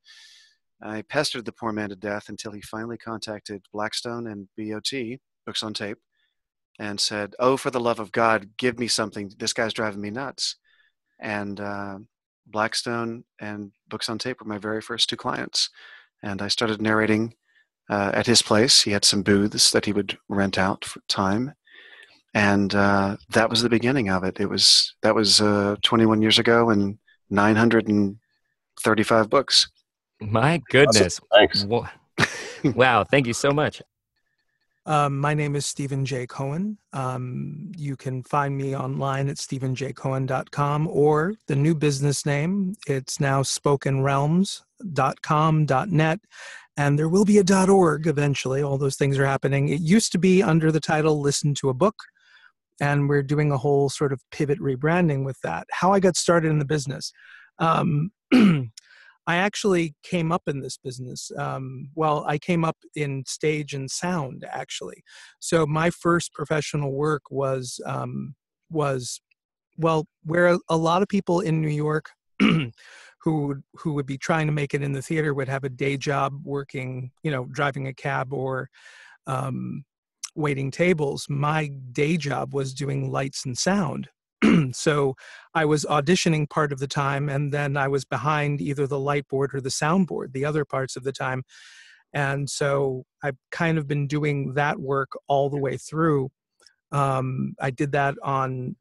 I 0.80 1.02
pestered 1.02 1.46
the 1.46 1.52
poor 1.52 1.72
man 1.72 1.88
to 1.88 1.96
death 1.96 2.28
until 2.28 2.52
he 2.52 2.60
finally 2.60 2.96
contacted 2.96 3.64
Blackstone 3.72 4.28
and 4.28 4.48
BOT 4.56 5.18
Books 5.44 5.62
on 5.62 5.74
Tape 5.74 5.98
and 6.78 7.00
said, 7.00 7.34
"Oh, 7.40 7.56
for 7.56 7.70
the 7.70 7.80
love 7.80 7.98
of 7.98 8.12
God, 8.12 8.50
give 8.56 8.78
me 8.78 8.86
something. 8.86 9.32
This 9.36 9.52
guy's 9.52 9.72
driving 9.72 10.00
me 10.00 10.10
nuts." 10.10 10.56
And 11.18 11.60
uh, 11.60 11.98
Blackstone 12.46 13.24
and 13.40 13.72
Books 13.88 14.08
on 14.08 14.18
Tape 14.18 14.40
were 14.40 14.46
my 14.46 14.58
very 14.58 14.80
first 14.80 15.08
two 15.08 15.16
clients, 15.16 15.70
and 16.22 16.40
I 16.40 16.46
started 16.48 16.80
narrating 16.80 17.34
uh, 17.88 18.10
at 18.14 18.26
his 18.26 18.42
place. 18.42 18.82
He 18.82 18.90
had 18.92 19.04
some 19.04 19.22
booths 19.22 19.70
that 19.70 19.84
he 19.84 19.92
would 19.92 20.18
rent 20.28 20.58
out 20.58 20.84
for 20.84 21.00
time, 21.08 21.54
and 22.34 22.74
uh, 22.74 23.16
that 23.30 23.50
was 23.50 23.62
the 23.62 23.68
beginning 23.68 24.10
of 24.10 24.24
it. 24.24 24.40
It 24.40 24.46
was 24.46 24.94
that 25.02 25.14
was 25.14 25.40
uh, 25.40 25.76
21 25.82 26.22
years 26.22 26.38
ago 26.38 26.70
and 26.70 26.98
935 27.30 29.30
books. 29.30 29.68
My 30.20 30.62
goodness! 30.70 31.20
Awesome. 31.32 31.32
Thanks. 31.32 31.64
wow, 32.76 33.04
thank 33.04 33.26
you 33.26 33.34
so 33.34 33.50
much. 33.50 33.82
Um, 34.86 35.18
my 35.18 35.34
name 35.34 35.54
is 35.56 35.66
Steven 35.66 36.04
Jay 36.04 36.28
Cohen. 36.28 36.78
Um, 36.92 37.72
you 37.76 37.96
can 37.96 38.22
find 38.22 38.56
me 38.56 38.76
online 38.76 39.28
at 39.28 39.34
stevenjaycohen.com 39.36 40.86
or 40.86 41.34
the 41.48 41.56
new 41.56 41.74
business 41.74 42.24
name. 42.24 42.76
It's 42.86 43.18
now 43.18 43.42
spokenrealms.com.net. 43.42 46.20
And 46.76 46.98
there 46.98 47.08
will 47.08 47.24
be 47.24 47.38
a 47.38 47.68
.org 47.68 48.06
eventually. 48.06 48.62
All 48.62 48.78
those 48.78 48.96
things 48.96 49.18
are 49.18 49.26
happening. 49.26 49.68
It 49.68 49.80
used 49.80 50.12
to 50.12 50.18
be 50.18 50.42
under 50.42 50.70
the 50.70 50.80
title 50.80 51.20
Listen 51.20 51.54
to 51.54 51.70
a 51.70 51.74
Book. 51.74 51.96
And 52.80 53.08
we're 53.08 53.22
doing 53.22 53.50
a 53.50 53.56
whole 53.56 53.88
sort 53.88 54.12
of 54.12 54.20
pivot 54.30 54.58
rebranding 54.58 55.24
with 55.24 55.40
that. 55.42 55.66
How 55.72 55.92
I 55.92 56.00
got 56.00 56.16
started 56.16 56.50
in 56.50 56.58
the 56.58 56.66
business. 56.66 57.12
Um, 57.58 58.10
I 59.28 59.36
actually 59.36 59.94
came 60.02 60.30
up 60.30 60.42
in 60.46 60.60
this 60.60 60.76
business. 60.76 61.30
Um, 61.38 61.88
well, 61.94 62.24
I 62.28 62.38
came 62.38 62.64
up 62.64 62.76
in 62.94 63.24
stage 63.26 63.72
and 63.72 63.90
sound 63.90 64.44
actually. 64.52 65.02
So 65.40 65.66
my 65.66 65.90
first 65.90 66.32
professional 66.32 66.92
work 66.92 67.22
was 67.30 67.80
um, 67.86 68.34
was 68.70 69.20
well, 69.78 70.06
where 70.24 70.56
a 70.68 70.76
lot 70.76 71.02
of 71.02 71.08
people 71.08 71.40
in 71.40 71.60
New 71.60 71.68
York 71.68 72.10
who 73.26 73.48
would, 73.48 73.62
who 73.74 73.92
would 73.94 74.06
be 74.06 74.16
trying 74.16 74.46
to 74.46 74.52
make 74.52 74.72
it 74.72 74.82
in 74.82 74.92
the 74.92 75.02
theater 75.02 75.34
would 75.34 75.48
have 75.48 75.64
a 75.64 75.68
day 75.68 75.96
job 75.96 76.40
working, 76.44 77.10
you 77.24 77.30
know, 77.32 77.44
driving 77.46 77.88
a 77.88 77.92
cab 77.92 78.32
or 78.32 78.70
um, 79.26 79.84
waiting 80.36 80.70
tables. 80.70 81.26
My 81.28 81.72
day 81.90 82.18
job 82.18 82.54
was 82.54 82.72
doing 82.72 83.10
lights 83.10 83.44
and 83.44 83.58
sound. 83.58 84.10
so 84.72 85.16
I 85.54 85.64
was 85.64 85.84
auditioning 85.86 86.48
part 86.48 86.70
of 86.70 86.78
the 86.78 86.86
time, 86.86 87.28
and 87.28 87.52
then 87.52 87.76
I 87.76 87.88
was 87.88 88.04
behind 88.04 88.60
either 88.60 88.86
the 88.86 89.00
light 89.00 89.26
board 89.26 89.52
or 89.52 89.60
the 89.60 89.72
sound 89.72 90.06
board 90.06 90.32
the 90.32 90.44
other 90.44 90.64
parts 90.64 90.94
of 90.94 91.02
the 91.02 91.10
time. 91.10 91.42
And 92.12 92.48
so 92.48 93.06
I've 93.24 93.38
kind 93.50 93.76
of 93.76 93.88
been 93.88 94.06
doing 94.06 94.54
that 94.54 94.78
work 94.78 95.10
all 95.26 95.50
the 95.50 95.58
way 95.58 95.78
through. 95.78 96.30
Um, 96.92 97.56
I 97.60 97.70
did 97.70 97.90
that 97.90 98.14
on 98.22 98.76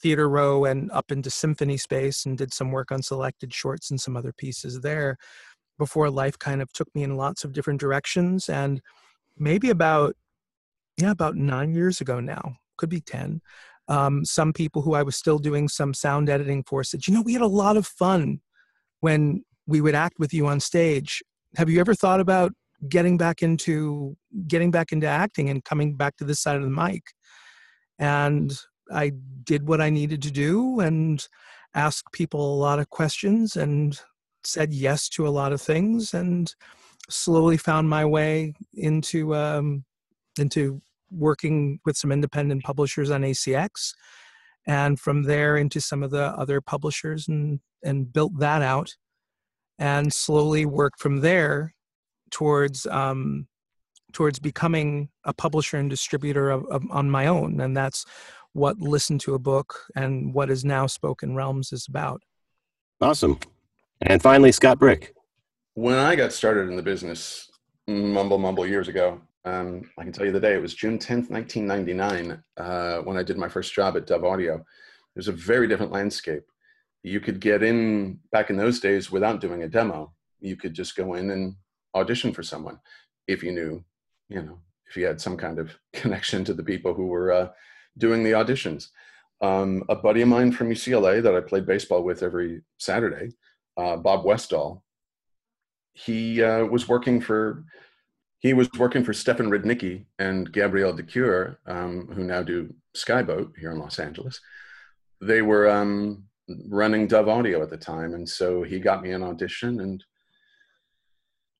Theater 0.00 0.28
Row 0.28 0.64
and 0.64 0.90
up 0.92 1.12
into 1.12 1.30
Symphony 1.30 1.76
Space 1.76 2.26
and 2.26 2.38
did 2.38 2.52
some 2.52 2.72
work 2.72 2.90
on 2.90 3.02
selected 3.02 3.52
shorts 3.52 3.90
and 3.90 4.00
some 4.00 4.16
other 4.16 4.32
pieces 4.32 4.80
there 4.80 5.16
before 5.78 6.10
life 6.10 6.38
kind 6.38 6.62
of 6.62 6.72
took 6.72 6.94
me 6.94 7.02
in 7.02 7.16
lots 7.16 7.44
of 7.44 7.52
different 7.52 7.80
directions. 7.80 8.48
And 8.48 8.80
maybe 9.36 9.70
about, 9.70 10.14
yeah, 10.96 11.10
about 11.10 11.36
nine 11.36 11.74
years 11.74 12.00
ago 12.00 12.20
now, 12.20 12.56
could 12.76 12.90
be 12.90 13.00
10, 13.00 13.40
um, 13.88 14.24
some 14.24 14.52
people 14.52 14.82
who 14.82 14.94
I 14.94 15.02
was 15.02 15.16
still 15.16 15.38
doing 15.38 15.68
some 15.68 15.92
sound 15.94 16.30
editing 16.30 16.62
for 16.62 16.84
said, 16.84 17.06
you 17.06 17.14
know, 17.14 17.22
we 17.22 17.32
had 17.32 17.42
a 17.42 17.46
lot 17.46 17.76
of 17.76 17.86
fun 17.86 18.40
when 19.00 19.44
we 19.66 19.80
would 19.80 19.94
act 19.94 20.18
with 20.18 20.32
you 20.32 20.46
on 20.46 20.60
stage. 20.60 21.22
Have 21.56 21.68
you 21.68 21.80
ever 21.80 21.94
thought 21.94 22.20
about 22.20 22.52
getting 22.88 23.16
back 23.16 23.42
into 23.42 24.16
getting 24.46 24.70
back 24.70 24.92
into 24.92 25.06
acting 25.06 25.50
and 25.50 25.64
coming 25.64 25.96
back 25.96 26.16
to 26.16 26.24
this 26.24 26.40
side 26.40 26.56
of 26.56 26.62
the 26.62 26.70
mic? 26.70 27.02
And 27.98 28.56
I 28.92 29.12
did 29.44 29.66
what 29.68 29.80
I 29.80 29.90
needed 29.90 30.22
to 30.22 30.30
do 30.30 30.80
and 30.80 31.26
asked 31.74 32.12
people 32.12 32.54
a 32.54 32.58
lot 32.58 32.78
of 32.78 32.90
questions 32.90 33.56
and 33.56 33.98
said 34.44 34.72
yes 34.72 35.08
to 35.10 35.26
a 35.26 35.30
lot 35.30 35.52
of 35.52 35.60
things 35.60 36.14
and 36.14 36.54
slowly 37.08 37.56
found 37.56 37.88
my 37.88 38.04
way 38.04 38.54
into 38.74 39.34
um, 39.34 39.84
into 40.38 40.80
working 41.10 41.80
with 41.84 41.96
some 41.96 42.12
independent 42.12 42.62
publishers 42.62 43.10
on 43.10 43.22
ACX, 43.22 43.94
and 44.66 44.98
from 44.98 45.24
there 45.24 45.56
into 45.56 45.80
some 45.80 46.02
of 46.02 46.10
the 46.10 46.26
other 46.38 46.60
publishers 46.60 47.28
and 47.28 47.60
and 47.82 48.12
built 48.12 48.38
that 48.38 48.62
out, 48.62 48.94
and 49.78 50.12
slowly 50.12 50.64
worked 50.66 51.00
from 51.00 51.20
there 51.20 51.74
towards 52.30 52.86
um, 52.86 53.46
towards 54.12 54.38
becoming 54.38 55.08
a 55.24 55.32
publisher 55.32 55.76
and 55.76 55.90
distributor 55.90 56.50
of, 56.50 56.64
of, 56.66 56.82
on 56.90 57.10
my 57.10 57.26
own, 57.26 57.60
and 57.60 57.76
that's 57.76 58.04
what 58.52 58.78
Listen 58.78 59.18
to 59.20 59.34
a 59.34 59.38
Book 59.38 59.86
and 59.94 60.34
what 60.34 60.50
is 60.50 60.64
now 60.64 60.86
Spoken 60.86 61.34
Realms 61.34 61.72
is 61.72 61.86
about. 61.88 62.22
Awesome. 63.00 63.38
And 64.02 64.22
finally, 64.22 64.52
Scott 64.52 64.78
Brick. 64.78 65.14
When 65.74 65.94
I 65.94 66.16
got 66.16 66.32
started 66.32 66.68
in 66.68 66.76
the 66.76 66.82
business, 66.82 67.50
mumble 67.86 68.38
mumble 68.38 68.66
years 68.66 68.88
ago, 68.88 69.20
um, 69.44 69.88
I 69.98 70.04
can 70.04 70.12
tell 70.12 70.26
you 70.26 70.32
the 70.32 70.40
day. 70.40 70.54
It 70.54 70.62
was 70.62 70.74
June 70.74 70.98
10th, 70.98 71.30
1999, 71.30 72.42
uh, 72.56 72.98
when 72.98 73.16
I 73.16 73.22
did 73.22 73.38
my 73.38 73.48
first 73.48 73.72
job 73.72 73.96
at 73.96 74.06
Dove 74.06 74.24
Audio. 74.24 74.56
It 74.56 75.16
was 75.16 75.28
a 75.28 75.32
very 75.32 75.66
different 75.66 75.92
landscape. 75.92 76.44
You 77.02 77.20
could 77.20 77.40
get 77.40 77.62
in 77.62 78.18
back 78.32 78.50
in 78.50 78.56
those 78.56 78.80
days 78.80 79.10
without 79.10 79.40
doing 79.40 79.62
a 79.62 79.68
demo. 79.68 80.12
You 80.40 80.56
could 80.56 80.74
just 80.74 80.96
go 80.96 81.14
in 81.14 81.30
and 81.30 81.54
audition 81.94 82.32
for 82.32 82.42
someone 82.42 82.78
if 83.26 83.42
you 83.42 83.52
knew, 83.52 83.82
you 84.28 84.42
know, 84.42 84.58
if 84.88 84.96
you 84.96 85.06
had 85.06 85.20
some 85.20 85.36
kind 85.36 85.58
of 85.58 85.74
connection 85.92 86.44
to 86.44 86.54
the 86.54 86.64
people 86.64 86.92
who 86.92 87.06
were 87.06 87.32
uh, 87.32 87.48
doing 87.98 88.22
the 88.22 88.32
auditions. 88.32 88.88
Um, 89.40 89.84
a 89.88 89.96
buddy 89.96 90.22
of 90.22 90.28
mine 90.28 90.52
from 90.52 90.68
UCLA 90.68 91.22
that 91.22 91.34
I 91.34 91.40
played 91.40 91.66
baseball 91.66 92.02
with 92.02 92.22
every 92.22 92.62
Saturday, 92.78 93.32
uh, 93.76 93.96
Bob 93.96 94.24
Westall, 94.24 94.82
he 95.92 96.42
uh, 96.42 96.64
was 96.64 96.88
working 96.88 97.20
for 97.20 97.64
he 98.40 98.54
was 98.54 98.70
working 98.78 99.04
for 99.04 99.12
Stefan 99.12 99.50
Rudnicki 99.50 100.06
and 100.18 100.50
Gabrielle 100.50 100.94
de 100.94 101.02
Cuir, 101.02 101.58
um, 101.66 102.08
who 102.14 102.24
now 102.24 102.42
do 102.42 102.74
Skyboat 102.96 103.52
here 103.58 103.70
in 103.70 103.78
Los 103.78 103.98
Angeles. 103.98 104.40
They 105.20 105.42
were 105.42 105.68
um, 105.68 106.24
running 106.68 107.06
Dove 107.06 107.28
Audio 107.28 107.62
at 107.62 107.68
the 107.68 107.76
time, 107.76 108.14
and 108.14 108.26
so 108.26 108.62
he 108.62 108.80
got 108.80 109.02
me 109.02 109.12
an 109.12 109.22
audition. 109.22 109.80
And 109.80 110.02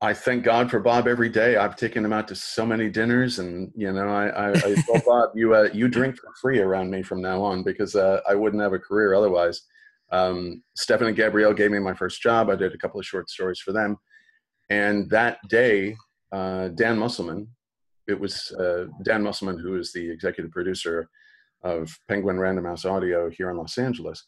I 0.02 0.14
thank 0.14 0.44
God 0.44 0.70
for 0.70 0.80
Bob 0.80 1.06
every 1.06 1.28
day. 1.28 1.56
I've 1.56 1.76
taken 1.76 2.02
him 2.02 2.12
out 2.12 2.26
to 2.28 2.34
so 2.34 2.64
many 2.64 2.88
dinners, 2.88 3.38
and 3.38 3.70
you 3.76 3.92
know, 3.92 4.08
I, 4.08 4.28
I, 4.28 4.50
I 4.52 4.74
told 4.86 5.04
Bob, 5.04 5.30
"You 5.34 5.54
uh, 5.54 5.68
you 5.74 5.88
drink 5.88 6.16
for 6.16 6.32
free 6.40 6.60
around 6.60 6.90
me 6.90 7.02
from 7.02 7.20
now 7.20 7.42
on 7.42 7.62
because 7.62 7.94
uh, 7.94 8.20
I 8.28 8.34
wouldn't 8.34 8.62
have 8.62 8.72
a 8.72 8.78
career 8.78 9.14
otherwise." 9.14 9.62
Um, 10.10 10.62
Stefan 10.74 11.08
and 11.08 11.16
Gabrielle 11.16 11.52
gave 11.52 11.70
me 11.70 11.78
my 11.78 11.94
first 11.94 12.22
job. 12.22 12.48
I 12.48 12.56
did 12.56 12.74
a 12.74 12.78
couple 12.78 12.98
of 12.98 13.06
short 13.06 13.28
stories 13.28 13.60
for 13.60 13.72
them, 13.72 13.98
and 14.70 15.10
that 15.10 15.38
day 15.48 15.96
uh, 16.32 16.68
Dan 16.68 16.98
Musselman. 16.98 17.48
It 18.08 18.18
was 18.18 18.50
uh, 18.52 18.86
Dan 19.04 19.22
Musselman, 19.22 19.58
who 19.58 19.76
is 19.78 19.92
the 19.92 20.10
executive 20.10 20.50
producer 20.50 21.08
of 21.62 21.94
Penguin 22.08 22.40
Random 22.40 22.64
House 22.64 22.84
Audio 22.84 23.28
here 23.28 23.50
in 23.50 23.56
Los 23.58 23.76
Angeles. 23.76 24.24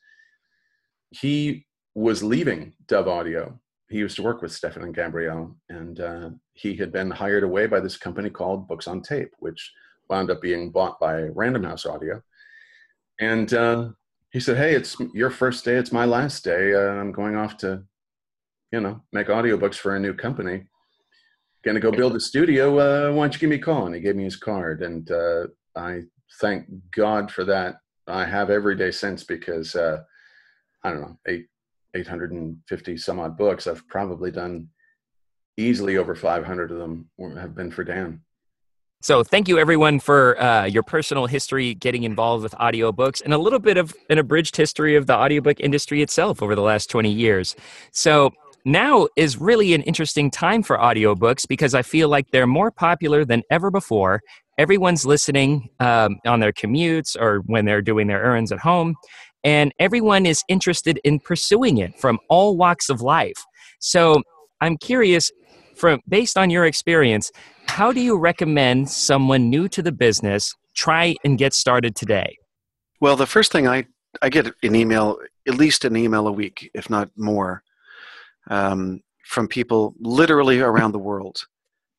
He 1.10 1.66
was 1.94 2.22
leaving 2.22 2.74
Dove 2.86 3.08
Audio. 3.08 3.58
He 3.92 3.98
used 3.98 4.16
to 4.16 4.22
work 4.22 4.42
with 4.42 4.52
Stefan 4.52 4.82
and 4.82 4.94
Gabrielle, 4.94 5.56
and 5.68 6.00
uh, 6.00 6.30
he 6.54 6.74
had 6.76 6.92
been 6.92 7.10
hired 7.10 7.44
away 7.44 7.66
by 7.66 7.78
this 7.78 7.96
company 7.96 8.30
called 8.30 8.66
Books 8.66 8.88
on 8.88 9.02
Tape, 9.02 9.30
which 9.38 9.72
wound 10.08 10.30
up 10.30 10.42
being 10.42 10.70
bought 10.70 10.98
by 10.98 11.22
Random 11.22 11.62
House 11.62 11.86
Audio. 11.86 12.22
And 13.20 13.52
uh, 13.52 13.90
he 14.32 14.40
said, 14.40 14.56
"Hey, 14.56 14.74
it's 14.74 14.96
your 15.14 15.30
first 15.30 15.64
day. 15.64 15.76
It's 15.76 15.92
my 15.92 16.06
last 16.06 16.42
day. 16.42 16.74
Uh, 16.74 16.94
I'm 16.94 17.12
going 17.12 17.36
off 17.36 17.56
to, 17.58 17.84
you 18.72 18.80
know, 18.80 19.02
make 19.12 19.28
audiobooks 19.28 19.76
for 19.76 19.94
a 19.94 20.00
new 20.00 20.14
company 20.14 20.64
going 21.62 21.74
to 21.76 21.80
go 21.80 21.92
build 21.92 22.16
a 22.16 22.20
studio. 22.20 22.78
Uh, 22.78 23.12
why 23.12 23.24
don't 23.24 23.34
you 23.34 23.40
give 23.40 23.50
me 23.50 23.56
a 23.56 23.60
call? 23.60 23.86
And 23.86 23.94
he 23.94 24.00
gave 24.00 24.16
me 24.16 24.24
his 24.24 24.36
card. 24.36 24.82
And 24.82 25.10
uh, 25.10 25.46
I 25.76 26.02
thank 26.40 26.66
God 26.90 27.30
for 27.30 27.44
that. 27.44 27.76
I 28.06 28.24
have 28.24 28.50
every 28.50 28.76
day 28.76 28.90
since 28.90 29.22
because, 29.22 29.76
uh, 29.76 30.02
I 30.82 30.90
don't 30.90 31.00
know, 31.02 31.18
eight, 31.28 31.46
850 31.94 32.96
some 32.96 33.20
odd 33.20 33.36
books. 33.36 33.66
I've 33.66 33.86
probably 33.88 34.30
done 34.30 34.68
easily 35.56 35.96
over 35.96 36.14
500 36.14 36.70
of 36.70 36.78
them 36.78 37.08
have 37.36 37.54
been 37.54 37.70
for 37.70 37.84
Dan. 37.84 38.22
So 39.02 39.24
thank 39.24 39.48
you 39.48 39.58
everyone 39.58 39.98
for 39.98 40.40
uh, 40.40 40.64
your 40.64 40.84
personal 40.84 41.26
history 41.26 41.74
getting 41.74 42.04
involved 42.04 42.44
with 42.44 42.52
audiobooks 42.52 43.20
and 43.20 43.34
a 43.34 43.38
little 43.38 43.58
bit 43.58 43.76
of 43.76 43.92
an 44.08 44.18
abridged 44.18 44.56
history 44.56 44.94
of 44.94 45.08
the 45.08 45.14
audiobook 45.14 45.58
industry 45.58 46.02
itself 46.02 46.40
over 46.40 46.54
the 46.54 46.62
last 46.62 46.88
20 46.88 47.10
years. 47.10 47.56
So 47.90 48.32
now 48.64 49.08
is 49.16 49.38
really 49.38 49.74
an 49.74 49.82
interesting 49.82 50.30
time 50.30 50.62
for 50.62 50.78
audiobooks 50.78 51.48
because 51.48 51.74
I 51.74 51.82
feel 51.82 52.08
like 52.08 52.30
they're 52.30 52.46
more 52.46 52.70
popular 52.70 53.24
than 53.24 53.42
ever 53.50 53.72
before. 53.72 54.20
Everyone's 54.56 55.04
listening 55.04 55.70
um, 55.80 56.18
on 56.24 56.38
their 56.38 56.52
commutes 56.52 57.16
or 57.20 57.40
when 57.46 57.64
they're 57.64 57.82
doing 57.82 58.06
their 58.06 58.24
errands 58.24 58.52
at 58.52 58.60
home, 58.60 58.94
and 59.44 59.72
everyone 59.78 60.26
is 60.26 60.42
interested 60.48 61.00
in 61.04 61.20
pursuing 61.20 61.78
it 61.78 61.98
from 61.98 62.18
all 62.28 62.56
walks 62.56 62.88
of 62.88 63.00
life. 63.00 63.44
So 63.78 64.22
I'm 64.60 64.76
curious, 64.76 65.30
from 65.76 66.00
based 66.08 66.36
on 66.36 66.50
your 66.50 66.66
experience, 66.66 67.30
how 67.66 67.92
do 67.92 68.00
you 68.00 68.18
recommend 68.18 68.90
someone 68.90 69.50
new 69.50 69.68
to 69.68 69.82
the 69.82 69.92
business 69.92 70.54
try 70.74 71.14
and 71.24 71.38
get 71.38 71.52
started 71.54 71.94
today? 71.96 72.36
Well, 73.00 73.16
the 73.16 73.26
first 73.26 73.52
thing 73.52 73.66
I 73.68 73.86
I 74.20 74.28
get 74.28 74.52
an 74.62 74.74
email, 74.74 75.18
at 75.48 75.54
least 75.54 75.84
an 75.84 75.96
email 75.96 76.26
a 76.26 76.32
week, 76.32 76.70
if 76.74 76.90
not 76.90 77.10
more, 77.16 77.62
um, 78.50 79.00
from 79.24 79.48
people 79.48 79.94
literally 80.00 80.60
around 80.60 80.92
the 80.92 80.98
world. 80.98 81.46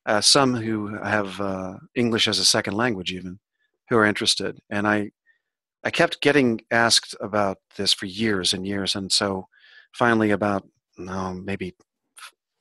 Uh, 0.06 0.22
some 0.22 0.54
who 0.54 0.96
have 0.98 1.40
uh, 1.40 1.76
English 1.96 2.28
as 2.28 2.38
a 2.38 2.46
second 2.46 2.76
language, 2.76 3.12
even, 3.12 3.40
who 3.90 3.98
are 3.98 4.06
interested. 4.06 4.60
And 4.70 4.86
I, 4.86 5.12
I 5.84 5.92
kept 5.92 6.22
getting 6.22 6.62
asked 6.72 7.16
about 7.20 7.58
this 7.76 7.94
for 7.94 8.06
years 8.06 8.54
and 8.54 8.66
years. 8.66 8.96
And 8.96 9.12
so 9.12 9.48
finally, 9.94 10.32
about 10.32 10.68
no, 10.98 11.34
maybe 11.34 11.76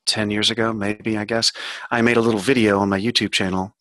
10 0.07 0.31
years 0.31 0.51
ago, 0.51 0.73
maybe, 0.73 1.17
I 1.17 1.25
guess, 1.25 1.53
I 1.91 2.03
made 2.03 2.17
a 2.17 2.21
little 2.21 2.41
video 2.41 2.79
on 2.81 2.89
my 2.89 2.99
YouTube 2.99 3.33
channel 3.33 3.77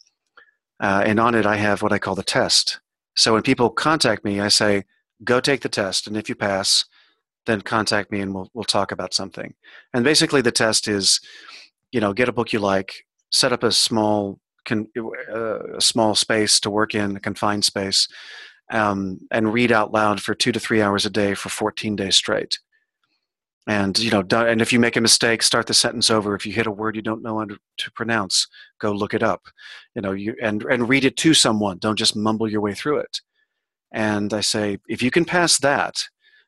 uh, 0.82 1.04
and 1.06 1.19
on 1.19 1.36
it 1.36 1.45
I 1.45 1.58
have 1.58 1.82
what 1.82 1.93
I 1.93 1.99
call 1.99 2.15
the 2.15 2.23
test. 2.23 2.80
So 3.15 3.34
when 3.34 3.43
people 3.43 3.69
contact 3.69 4.25
me, 4.25 4.39
I 4.39 4.47
say, 4.47 4.84
"Go 5.23 5.39
take 5.39 5.62
the 5.62 5.69
test, 5.69 6.08
and 6.08 6.17
if 6.17 6.27
you 6.27 6.36
pass, 6.36 6.86
then 7.45 7.62
contact 7.62 8.12
me 8.12 8.19
and 8.19 8.34
we'll 8.34 8.49
we'll 8.54 8.63
talk 8.63 8.91
about 8.91 9.13
something." 9.13 9.54
And 9.93 10.04
basically, 10.04 10.41
the 10.41 10.51
test 10.51 10.88
is, 10.88 11.19
you 11.91 11.99
know, 11.99 12.13
get 12.13 12.30
a 12.30 12.34
book 12.34 12.51
you 12.51 12.60
like, 12.60 13.06
set 13.32 13.54
up 13.54 13.63
a 13.63 13.71
small 13.71 14.39
con, 14.65 14.88
uh, 14.97 15.75
a 15.77 15.82
small 15.82 16.15
space 16.15 16.60
to 16.62 16.69
work 16.69 16.95
in, 16.95 17.15
a 17.15 17.19
confined 17.19 17.65
space, 17.65 18.08
um, 18.72 19.20
and 19.30 19.54
read 19.54 19.72
out 19.72 19.92
loud 19.92 20.22
for 20.22 20.34
two 20.34 20.52
to 20.52 20.60
three 20.60 20.82
hours 20.82 21.06
a 21.06 21.10
day 21.10 21.34
for 21.34 21.50
14 21.50 21.96
days 21.96 22.16
straight. 22.16 22.58
And 23.68 23.98
you 24.00 24.10
know, 24.10 24.24
and 24.32 24.62
if 24.62 24.74
you 24.74 24.80
make 24.80 24.96
a 24.96 25.02
mistake, 25.02 25.44
start 25.44 25.68
the 25.68 25.74
sentence 25.76 26.10
over. 26.10 26.34
If 26.34 26.48
you 26.48 26.52
hit 26.52 26.66
a 26.66 26.72
word 26.72 26.96
you 26.96 27.04
don't 27.04 27.22
know 27.22 27.38
how 27.38 27.46
to 27.46 27.92
pronounce, 27.92 28.48
go 28.80 28.92
look 28.92 29.14
it 29.14 29.22
up. 29.22 29.44
You 29.94 30.02
know, 30.02 30.14
you 30.14 30.36
and 30.42 30.64
and 30.64 30.90
read 30.90 31.06
it 31.06 31.16
to 31.18 31.36
someone. 31.36 31.78
Don't 31.78 32.00
just 32.00 32.16
mumble 32.16 32.50
your 32.50 32.62
way 32.62 32.74
through 32.74 32.98
it. 32.98 33.22
And 33.92 34.34
I 34.34 34.42
say, 34.42 34.80
if 34.90 35.04
you 35.04 35.12
can 35.12 35.26
pass 35.26 35.60
that, 35.60 36.04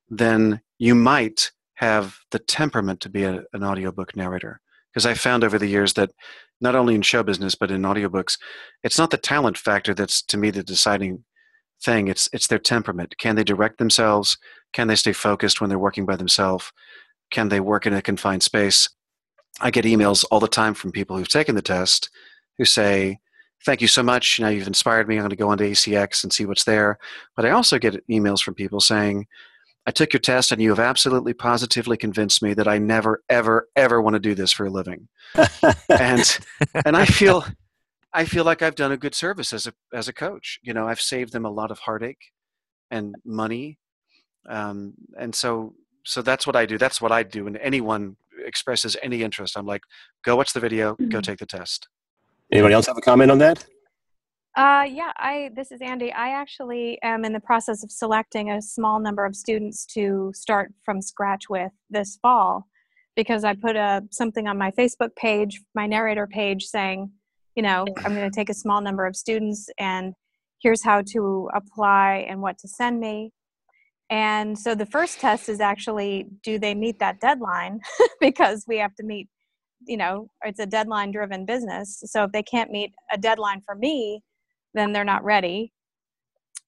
then 0.09 0.61
you 0.79 0.95
might 0.95 1.51
have 1.75 2.17
the 2.31 2.39
temperament 2.39 2.99
to 3.01 3.09
be 3.09 3.23
a, 3.23 3.43
an 3.53 3.63
audiobook 3.63 4.15
narrator. 4.15 4.59
Because 4.91 5.05
I 5.05 5.13
found 5.13 5.43
over 5.43 5.59
the 5.59 5.67
years 5.67 5.93
that 5.93 6.11
not 6.61 6.75
only 6.75 6.95
in 6.95 7.01
show 7.03 7.21
business 7.21 7.53
but 7.53 7.69
in 7.69 7.81
audiobooks, 7.81 8.39
it's 8.83 8.97
not 8.97 9.11
the 9.11 9.17
talent 9.17 9.57
factor 9.57 9.93
that's 9.93 10.21
to 10.23 10.37
me 10.37 10.49
the 10.49 10.63
deciding 10.63 11.23
thing. 11.83 12.07
It's 12.07 12.29
it's 12.33 12.47
their 12.47 12.59
temperament. 12.59 13.17
Can 13.17 13.35
they 13.35 13.43
direct 13.43 13.77
themselves? 13.77 14.37
Can 14.73 14.87
they 14.87 14.95
stay 14.95 15.13
focused 15.13 15.61
when 15.61 15.69
they're 15.69 15.79
working 15.79 16.05
by 16.05 16.15
themselves? 16.15 16.71
Can 17.31 17.49
they 17.49 17.59
work 17.59 17.85
in 17.85 17.93
a 17.93 18.01
confined 18.01 18.43
space? 18.43 18.89
I 19.61 19.71
get 19.71 19.85
emails 19.85 20.25
all 20.31 20.39
the 20.39 20.47
time 20.47 20.73
from 20.73 20.91
people 20.91 21.17
who've 21.17 21.27
taken 21.27 21.55
the 21.55 21.61
test 21.61 22.09
who 22.57 22.65
say, 22.65 23.19
Thank 23.65 23.81
you 23.81 23.87
so 23.87 24.03
much. 24.03 24.39
Now 24.39 24.49
you've 24.49 24.67
inspired 24.67 25.07
me. 25.07 25.15
I'm 25.15 25.21
going 25.21 25.29
to 25.29 25.35
go 25.37 25.49
onto 25.49 25.63
ACX 25.63 26.23
and 26.23 26.33
see 26.33 26.45
what's 26.45 26.65
there. 26.65 26.97
But 27.35 27.45
I 27.45 27.51
also 27.51 27.79
get 27.79 28.05
emails 28.09 28.41
from 28.41 28.55
people 28.55 28.81
saying, 28.81 29.25
I 29.85 29.91
took 29.91 30.11
your 30.13 30.19
test 30.19 30.51
and 30.51 30.61
you 30.61 30.69
have 30.69 30.79
absolutely 30.79 31.33
positively 31.33 31.97
convinced 31.97 32.41
me 32.41 32.53
that 32.55 32.67
I 32.67 32.77
never, 32.77 33.21
ever, 33.29 33.67
ever 33.75 34.01
want 34.01 34.15
to 34.15 34.19
do 34.19 34.35
this 34.35 34.51
for 34.51 34.65
a 34.65 34.69
living. 34.69 35.07
and 35.89 36.39
and 36.85 36.97
I 36.97 37.05
feel 37.05 37.45
I 38.13 38.25
feel 38.25 38.43
like 38.43 38.61
I've 38.61 38.75
done 38.75 38.91
a 38.91 38.97
good 38.97 39.15
service 39.15 39.53
as 39.53 39.67
a 39.67 39.73
as 39.93 40.07
a 40.07 40.13
coach. 40.13 40.59
You 40.63 40.73
know, 40.73 40.87
I've 40.87 41.01
saved 41.01 41.33
them 41.33 41.45
a 41.45 41.51
lot 41.51 41.71
of 41.71 41.79
heartache 41.79 42.31
and 42.91 43.15
money. 43.25 43.79
Um, 44.47 44.93
and 45.19 45.33
so 45.33 45.73
so 46.05 46.21
that's 46.21 46.45
what 46.45 46.55
I 46.55 46.65
do. 46.65 46.77
That's 46.77 47.01
what 47.01 47.11
I 47.11 47.23
do. 47.23 47.47
And 47.47 47.57
anyone 47.57 48.17
expresses 48.45 48.97
any 49.01 49.23
interest, 49.23 49.57
I'm 49.57 49.65
like, 49.65 49.81
go 50.23 50.35
watch 50.35 50.53
the 50.53 50.59
video, 50.59 50.95
go 50.95 51.05
Mm-hmm. 51.05 51.21
take 51.21 51.39
the 51.39 51.45
test. 51.45 51.87
Anybody 52.51 52.73
else 52.73 52.87
have 52.87 52.97
a 52.97 53.01
comment 53.01 53.31
on 53.31 53.37
that? 53.39 53.65
Uh, 54.55 54.85
yeah, 54.87 55.11
I 55.17 55.49
this 55.55 55.71
is 55.71 55.79
Andi. 55.79 56.13
I 56.13 56.29
actually 56.29 57.01
am 57.01 57.25
in 57.25 57.33
the 57.33 57.39
process 57.39 57.83
of 57.83 57.91
selecting 57.91 58.51
a 58.51 58.61
small 58.61 58.99
number 58.99 59.25
of 59.25 59.35
students 59.35 59.85
to 59.87 60.31
start 60.35 60.71
from 60.85 61.01
scratch 61.01 61.49
with 61.49 61.71
this 61.89 62.19
fall 62.21 62.67
because 63.15 63.43
I 63.43 63.55
put 63.55 63.75
a 63.75 64.03
something 64.11 64.47
on 64.47 64.57
my 64.57 64.69
Facebook 64.71 65.15
page, 65.15 65.63
my 65.73 65.87
narrator 65.87 66.27
page 66.27 66.65
saying, 66.65 67.11
you 67.55 67.63
know, 67.63 67.85
I'm 68.03 68.15
going 68.15 68.29
to 68.29 68.35
take 68.35 68.49
a 68.49 68.53
small 68.53 68.81
number 68.81 69.05
of 69.05 69.15
students 69.15 69.69
and 69.77 70.13
here's 70.61 70.83
how 70.83 71.01
to 71.13 71.49
apply 71.53 72.25
and 72.29 72.41
what 72.41 72.57
to 72.59 72.67
send 72.67 72.99
me. 72.99 73.31
And 74.09 74.57
so 74.57 74.75
the 74.75 74.85
first 74.85 75.19
test 75.19 75.49
is 75.49 75.59
actually 75.59 76.27
do 76.43 76.59
they 76.59 76.75
meet 76.75 76.99
that 76.99 77.19
deadline 77.19 77.79
because 78.19 78.65
we 78.67 78.77
have 78.77 78.95
to 78.95 79.03
meet 79.03 79.27
you 79.87 79.97
know, 79.97 80.27
it's 80.43 80.59
a 80.59 80.65
deadline 80.65 81.11
driven 81.11 81.45
business. 81.45 82.01
So 82.05 82.23
if 82.23 82.31
they 82.31 82.43
can't 82.43 82.71
meet 82.71 82.93
a 83.11 83.17
deadline 83.17 83.61
for 83.65 83.75
me, 83.75 84.21
then 84.73 84.93
they're 84.93 85.03
not 85.03 85.23
ready 85.23 85.71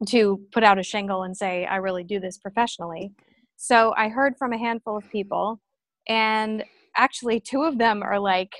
to 0.08 0.41
put 0.52 0.63
out 0.63 0.80
a 0.80 0.84
shingle 0.84 1.24
and 1.24 1.36
say, 1.36 1.65
I 1.65 1.78
really 1.78 2.04
do 2.04 2.19
this 2.19 2.38
professionally. 2.38 3.12
So 3.58 3.93
I 3.98 4.10
heard 4.10 4.36
from 4.38 4.54
a 4.54 4.58
handful 4.58 4.98
of 4.98 5.10
people, 5.10 5.62
and 6.08 6.63
actually, 6.98 7.39
two 7.39 7.63
of 7.63 7.78
them 7.78 8.04
are 8.04 8.19
like, 8.19 8.52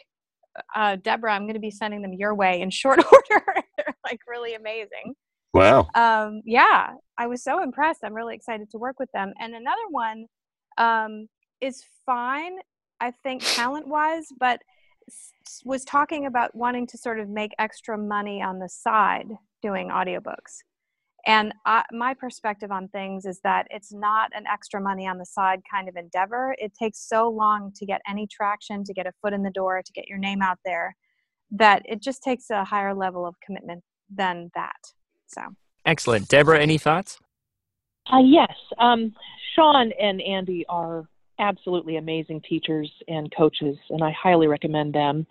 uh, 0.76 0.96
Debra, 0.98 1.34
I'm 1.34 1.44
going 1.44 1.56
to 1.56 1.60
be 1.60 1.72
sending 1.72 2.02
them 2.02 2.14
your 2.14 2.34
way 2.36 2.62
in 2.62 2.70
short 2.70 3.00
order. 3.12 3.46
They're 3.78 3.96
like 4.04 4.20
really 4.28 4.54
amazing. 4.54 5.16
Wow. 5.54 5.88
Um, 5.96 6.42
yeah, 6.46 6.92
I 7.18 7.28
was 7.28 7.44
so 7.44 7.64
impressed. 7.64 8.02
I'm 8.04 8.14
really 8.14 8.36
excited 8.36 8.70
to 8.72 8.78
work 8.78 9.00
with 9.00 9.10
them. 9.14 9.34
And 9.40 9.56
another 9.56 9.88
one 9.90 10.26
um, 10.78 11.28
is 11.62 11.84
fine, 12.06 12.58
I 13.00 13.12
think, 13.12 13.42
talent 13.42 13.88
wise, 13.88 14.28
but 14.38 14.60
s- 15.08 15.32
was 15.64 15.86
talking 15.86 16.26
about 16.26 16.56
wanting 16.56 16.88
to 16.88 16.98
sort 16.98 17.20
of 17.20 17.30
make 17.30 17.52
extra 17.58 17.98
money 17.98 18.42
on 18.42 18.60
the 18.60 18.68
side 18.68 19.28
doing 19.62 19.90
audiobooks. 19.90 20.64
And 21.28 21.54
I, 21.66 21.84
my 21.92 22.14
perspective 22.14 22.72
on 22.72 22.88
things 22.90 23.26
is 23.26 23.40
that 23.44 23.68
it's 23.72 23.92
not 23.92 24.30
an 24.36 24.46
extra 24.52 24.80
money 24.80 25.08
on 25.08 25.18
the 25.18 25.26
side 25.26 25.62
kind 25.70 25.90
of 25.90 25.96
endeavor. 25.96 26.56
It 26.60 26.74
takes 26.80 27.08
so 27.08 27.28
long 27.30 27.72
to 27.78 27.86
get 27.86 28.02
any 28.08 28.28
traction, 28.28 28.84
to 28.84 28.94
get 28.94 29.08
a 29.08 29.12
foot 29.22 29.34
in 29.34 29.42
the 29.42 29.50
door, 29.50 29.82
to 29.84 29.92
get 29.94 30.08
your 30.08 30.20
name 30.20 30.42
out 30.42 30.60
there, 30.64 30.96
that 31.52 31.82
it 31.86 32.02
just 32.02 32.22
takes 32.22 32.50
a 32.52 32.64
higher 32.64 32.94
level 32.94 33.26
of 33.26 33.36
commitment 33.44 33.84
than 34.14 34.52
that. 34.54 34.78
So. 35.26 35.42
Excellent. 35.86 36.28
Debra, 36.28 36.60
any 36.60 36.78
thoughts? 36.78 37.20
Uh, 38.12 38.22
yes. 38.24 38.54
Um, 38.78 39.14
Sean 39.56 39.92
and 40.00 40.22
Andi 40.22 40.64
are 40.70 41.06
absolutely 41.40 41.98
amazing 41.98 42.42
teachers 42.48 42.92
and 43.08 43.34
coaches, 43.36 43.78
and 43.90 44.04
I 44.04 44.12
highly 44.12 44.48
recommend 44.48 44.94
them. 44.94 45.26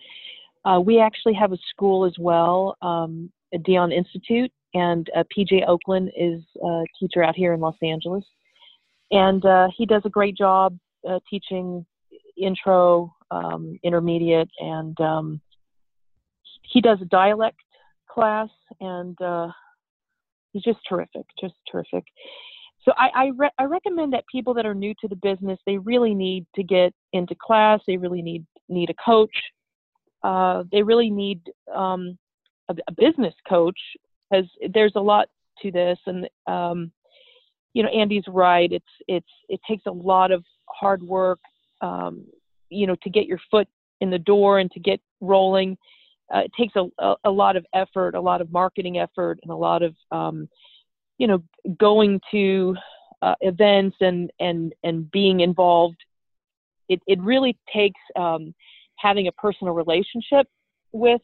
Uh, 0.64 0.80
we 0.84 0.98
actually 0.98 1.34
have 1.34 1.52
a 1.52 1.58
school 1.70 2.04
as 2.04 2.14
well, 2.18 2.76
um, 2.82 3.30
a 3.52 3.58
Deyan 3.58 3.92
Institute, 3.92 4.50
and 4.74 5.08
uh, 5.16 5.22
PJ 5.36 5.66
Ochlan 5.66 6.08
is 6.16 6.42
a 6.62 6.84
teacher 6.98 7.22
out 7.22 7.36
here 7.36 7.54
in 7.54 7.60
Los 7.60 7.76
Angeles. 7.82 8.24
And 9.10 9.44
uh, 9.46 9.68
he 9.76 9.86
does 9.86 10.02
a 10.04 10.10
great 10.10 10.36
job 10.36 10.76
uh, 11.08 11.20
teaching 11.30 11.86
intro, 12.36 13.14
um, 13.30 13.78
intermediate, 13.84 14.48
and 14.58 15.00
um, 15.00 15.40
he 16.62 16.80
does 16.80 16.98
a 17.00 17.06
dialect 17.06 17.58
class, 18.10 18.48
and 18.80 19.20
uh, 19.22 19.48
he's 20.52 20.62
just 20.62 20.78
terrific, 20.88 21.24
just 21.40 21.54
terrific. 21.70 22.04
So 22.84 22.92
I 22.96 23.08
I, 23.14 23.30
re- 23.36 23.50
I 23.58 23.64
recommend 23.64 24.12
that 24.12 24.24
people 24.30 24.54
that 24.54 24.66
are 24.66 24.74
new 24.74 24.94
to 25.00 25.08
the 25.08 25.16
business 25.16 25.58
they 25.66 25.78
really 25.78 26.14
need 26.14 26.46
to 26.56 26.62
get 26.62 26.92
into 27.12 27.34
class. 27.40 27.80
They 27.86 27.96
really 27.96 28.22
need 28.22 28.44
need 28.68 28.90
a 28.90 28.94
coach. 29.04 29.36
Uh, 30.22 30.64
they 30.72 30.82
really 30.82 31.10
need 31.10 31.40
um, 31.72 32.18
a 32.68 32.92
business 32.96 33.34
coach 33.48 33.78
because 34.30 34.46
there's 34.72 34.94
a 34.96 35.00
lot 35.00 35.28
to 35.62 35.70
this, 35.70 35.98
and 36.06 36.28
um, 36.46 36.92
you 37.72 37.82
know 37.82 37.90
Andi's 37.90 38.26
right. 38.28 38.70
It's 38.70 38.84
it's 39.08 39.28
it 39.48 39.60
takes 39.68 39.84
a 39.86 39.92
lot 39.92 40.32
of 40.32 40.44
hard 40.68 41.02
work, 41.02 41.40
um, 41.80 42.26
you 42.70 42.86
know, 42.86 42.96
to 43.02 43.10
get 43.10 43.26
your 43.26 43.40
foot 43.50 43.68
in 44.00 44.10
the 44.10 44.18
door 44.18 44.58
and 44.58 44.70
to 44.72 44.80
get 44.80 45.00
rolling. 45.20 45.76
Uh, 46.34 46.40
it 46.40 46.52
takes 46.58 46.74
a, 46.76 46.86
a, 46.98 47.14
a 47.24 47.30
lot 47.30 47.56
of 47.56 47.66
effort, 47.74 48.14
a 48.14 48.20
lot 48.20 48.40
of 48.40 48.50
marketing 48.50 48.98
effort, 48.98 49.38
and 49.42 49.52
a 49.52 49.56
lot 49.56 49.82
of 49.82 49.94
um, 50.10 50.48
you 51.18 51.26
know 51.26 51.42
going 51.78 52.20
to 52.30 52.74
uh, 53.22 53.34
events 53.40 53.96
and 54.00 54.30
and 54.40 54.74
and 54.82 55.10
being 55.10 55.40
involved 55.40 55.96
it 56.88 57.00
it 57.06 57.20
really 57.20 57.56
takes 57.72 58.00
um, 58.16 58.54
having 58.96 59.28
a 59.28 59.32
personal 59.32 59.74
relationship 59.74 60.46
with 60.92 61.22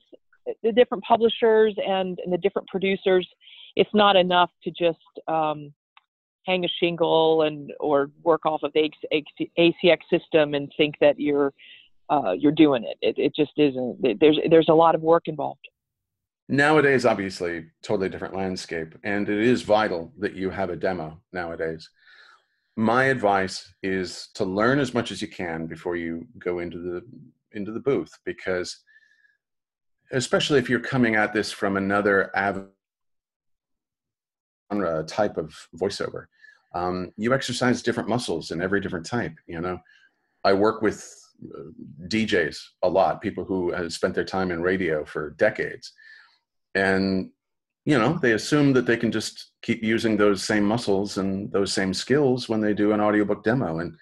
the 0.62 0.72
different 0.72 1.04
publishers 1.04 1.74
and, 1.86 2.18
and 2.24 2.32
the 2.32 2.38
different 2.38 2.68
producers 2.68 3.26
it's 3.76 3.90
not 3.94 4.16
enough 4.16 4.50
to 4.64 4.70
just 4.70 4.98
um, 5.28 5.72
hang 6.44 6.64
a 6.64 6.68
shingle 6.80 7.42
and 7.42 7.72
or 7.78 8.10
work 8.22 8.44
off 8.44 8.62
of 8.62 8.72
the 8.72 8.90
ACX 9.58 9.98
system 10.10 10.54
and 10.54 10.72
think 10.76 10.96
that 11.00 11.18
you're 11.18 11.52
uh, 12.08 12.32
you're 12.32 12.50
doing 12.50 12.84
it. 12.84 12.96
it 13.00 13.14
it 13.18 13.34
just 13.34 13.52
isn't 13.56 14.18
there's 14.18 14.38
there's 14.48 14.68
a 14.68 14.74
lot 14.74 14.94
of 14.94 15.02
work 15.02 15.28
involved 15.28 15.60
Nowadays, 16.52 17.06
obviously, 17.06 17.66
totally 17.80 18.08
different 18.08 18.34
landscape, 18.34 18.98
and 19.04 19.28
it 19.28 19.38
is 19.38 19.62
vital 19.62 20.12
that 20.18 20.34
you 20.34 20.50
have 20.50 20.68
a 20.68 20.74
demo 20.74 21.20
nowadays. 21.32 21.88
My 22.76 23.04
advice 23.04 23.72
is 23.84 24.30
to 24.34 24.44
learn 24.44 24.80
as 24.80 24.92
much 24.92 25.12
as 25.12 25.22
you 25.22 25.28
can 25.28 25.68
before 25.68 25.94
you 25.94 26.26
go 26.40 26.58
into 26.58 26.78
the 26.78 27.02
into 27.52 27.70
the 27.70 27.78
booth, 27.78 28.10
because 28.24 28.76
especially 30.12 30.58
if 30.58 30.68
you're 30.68 30.80
coming 30.80 31.14
at 31.14 31.32
this 31.32 31.52
from 31.52 31.76
another 31.76 32.30
genre 34.72 35.04
type 35.06 35.36
of 35.36 35.54
voiceover, 35.76 36.26
um, 36.74 37.12
you 37.16 37.34
exercise 37.34 37.82
different 37.82 38.08
muscles 38.08 38.50
in 38.50 38.60
every 38.60 38.80
different 38.80 39.06
type. 39.06 39.34
You 39.46 39.60
know, 39.60 39.78
I 40.44 40.52
work 40.52 40.82
with 40.82 41.04
uh, 41.44 41.70
DJs 42.06 42.56
a 42.82 42.88
lot, 42.88 43.20
people 43.20 43.44
who 43.44 43.72
have 43.72 43.92
spent 43.92 44.14
their 44.14 44.24
time 44.24 44.50
in 44.50 44.62
radio 44.62 45.04
for 45.04 45.30
decades. 45.30 45.92
And 46.74 47.30
you 47.86 47.98
know 47.98 48.18
they 48.20 48.32
assume 48.32 48.72
that 48.74 48.86
they 48.86 48.96
can 48.96 49.10
just 49.10 49.52
keep 49.62 49.82
using 49.82 50.16
those 50.16 50.44
same 50.44 50.64
muscles 50.64 51.18
and 51.18 51.50
those 51.50 51.72
same 51.72 51.94
skills 51.94 52.48
when 52.48 52.60
they 52.60 52.74
do 52.74 52.92
an 52.92 53.00
audiobook 53.00 53.42
demo 53.42 53.78
and 53.78 53.96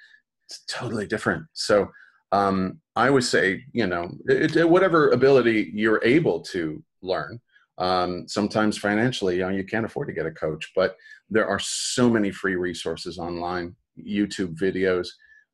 it's 0.48 0.64
totally 0.66 1.06
different. 1.06 1.44
So 1.52 1.88
um, 2.32 2.80
i 3.04 3.08
would 3.14 3.24
say 3.24 3.44
you 3.72 3.86
know 3.86 4.04
it, 4.26 4.56
it, 4.56 4.68
whatever 4.74 5.10
ability 5.10 5.58
you're 5.82 6.02
able 6.16 6.38
to 6.54 6.62
learn 7.02 7.40
Um, 7.78 8.26
sometimes 8.26 8.76
financially, 8.76 9.36
you 9.36 9.42
know, 9.42 9.50
you 9.50 9.64
can't 9.64 9.86
afford 9.86 10.08
to 10.08 10.12
get 10.18 10.26
a 10.26 10.32
coach, 10.32 10.72
but 10.74 10.96
there 11.30 11.46
are 11.46 11.60
so 11.60 12.10
many 12.10 12.30
free 12.32 12.56
resources 12.56 13.18
online, 13.18 13.76
YouTube 13.96 14.52
videos. 14.58 15.08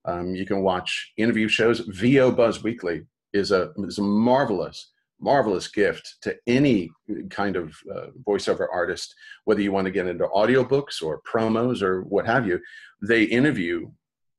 Um, 0.06 0.34
you 0.34 0.46
can 0.46 0.62
watch 0.62 1.12
interview 1.16 1.48
shows. 1.48 1.80
VO 1.80 2.30
Buzz 2.32 2.62
Weekly 2.62 3.02
is 3.32 3.50
a 3.52 3.72
is 3.78 3.98
a 3.98 4.02
marvelous 4.02 4.92
marvelous 5.20 5.68
gift 5.68 6.16
to 6.22 6.36
any 6.46 6.90
kind 7.30 7.56
of 7.56 7.74
uh, 7.94 8.08
voiceover 8.26 8.66
artist, 8.72 9.14
whether 9.44 9.62
you 9.62 9.72
want 9.72 9.86
to 9.86 9.96
get 9.98 10.06
into 10.06 10.26
audiobooks 10.28 11.02
or 11.02 11.22
promos 11.30 11.82
or 11.82 12.02
what 12.02 12.26
have 12.26 12.46
you. 12.46 12.58
They 13.02 13.22
interview 13.24 13.90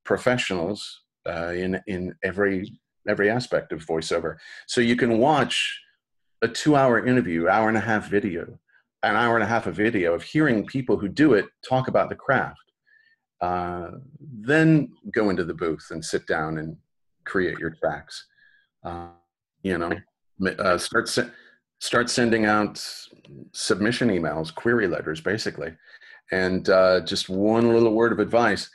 professionals 0.04 0.80
uh, 1.28 1.54
in 1.64 1.82
in 1.88 2.16
every 2.24 2.80
every 3.08 3.30
aspect 3.30 3.72
of 3.72 3.86
voiceover, 3.86 4.38
so 4.68 4.82
you 4.82 4.96
can 4.96 5.18
watch 5.18 5.80
a 6.42 6.48
two-hour 6.48 7.06
interview, 7.06 7.48
hour 7.48 7.68
and 7.70 7.78
a 7.78 7.82
half 7.82 8.10
video, 8.10 8.60
an 9.04 9.16
hour 9.16 9.36
and 9.36 9.44
a 9.44 9.48
half 9.48 9.68
of 9.68 9.76
video 9.76 10.14
of 10.14 10.24
hearing 10.24 10.66
people 10.66 10.98
who 10.98 11.08
do 11.08 11.34
it 11.34 11.46
talk 11.68 11.88
about 11.88 12.10
the 12.10 12.16
craft. 12.16 12.60
Uh, 13.42 13.92
then 14.20 14.90
go 15.14 15.30
into 15.30 15.44
the 15.44 15.54
booth 15.54 15.88
and 15.92 16.04
sit 16.04 16.26
down 16.28 16.58
and 16.58 16.78
create 17.26 17.58
your 17.60 17.72
tracks. 17.82 18.26
Uh, 18.84 19.10
you 19.64 19.78
know, 19.78 19.92
uh, 20.60 20.78
start 20.78 21.10
se- 21.10 21.30
start 21.80 22.10
sending 22.10 22.46
out 22.46 22.84
submission 23.52 24.10
emails, 24.10 24.54
query 24.54 24.88
letters, 24.88 25.22
basically. 25.22 25.74
And 26.32 26.70
uh, 26.70 27.02
just 27.02 27.30
one 27.30 27.74
little 27.74 27.94
word 27.94 28.12
of 28.12 28.20
advice: 28.20 28.70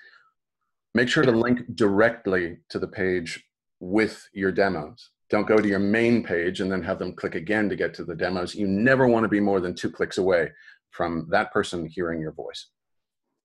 make 0.94 1.08
sure 1.08 1.24
to 1.24 1.32
link 1.32 1.60
directly 1.74 2.58
to 2.68 2.78
the 2.78 2.88
page 2.88 3.42
with 3.80 4.28
your 4.32 4.52
demos. 4.52 5.10
Don't 5.30 5.46
go 5.46 5.56
to 5.58 5.68
your 5.68 5.78
main 5.78 6.22
page 6.22 6.60
and 6.60 6.70
then 6.70 6.82
have 6.82 6.98
them 6.98 7.14
click 7.14 7.34
again 7.34 7.68
to 7.68 7.76
get 7.76 7.94
to 7.94 8.04
the 8.04 8.14
demos. 8.14 8.54
You 8.54 8.66
never 8.66 9.06
want 9.06 9.24
to 9.24 9.28
be 9.28 9.40
more 9.40 9.60
than 9.60 9.74
two 9.74 9.90
clicks 9.90 10.18
away 10.18 10.50
from 10.90 11.26
that 11.30 11.52
person 11.52 11.86
hearing 11.86 12.20
your 12.20 12.32
voice. 12.32 12.66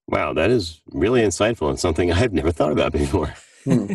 Wow, 0.08 0.34
that 0.34 0.50
is 0.50 0.82
really 0.92 1.22
insightful 1.22 1.68
and 1.70 1.78
something 1.78 2.12
I've 2.12 2.32
never 2.32 2.52
thought 2.52 2.72
about 2.72 2.92
before. 2.92 3.34
Hmm. 3.66 3.94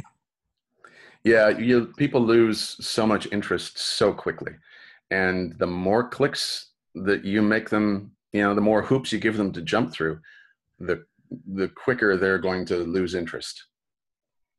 Yeah, 1.24 1.48
you 1.50 1.94
people 1.96 2.20
lose 2.20 2.76
so 2.86 3.08
much 3.08 3.26
interest 3.32 3.78
so 3.78 4.12
quickly. 4.12 4.52
And 5.12 5.58
the 5.60 5.68
more 5.68 6.10
clicks 6.10 6.72
that 6.96 7.24
you 7.24 7.42
make 7.42 7.70
them, 7.70 8.12
you 8.34 8.42
know, 8.42 8.54
the 8.54 8.60
more 8.60 8.82
hoops 8.82 9.14
you 9.14 9.20
give 9.20 9.38
them 9.38 9.54
to 9.54 9.62
jump 9.62 9.94
through, 9.94 10.20
the 10.80 11.06
the 11.54 11.70
quicker 11.70 12.18
they're 12.18 12.38
going 12.38 12.66
to 12.66 12.78
lose 12.78 13.16
interest. 13.16 13.64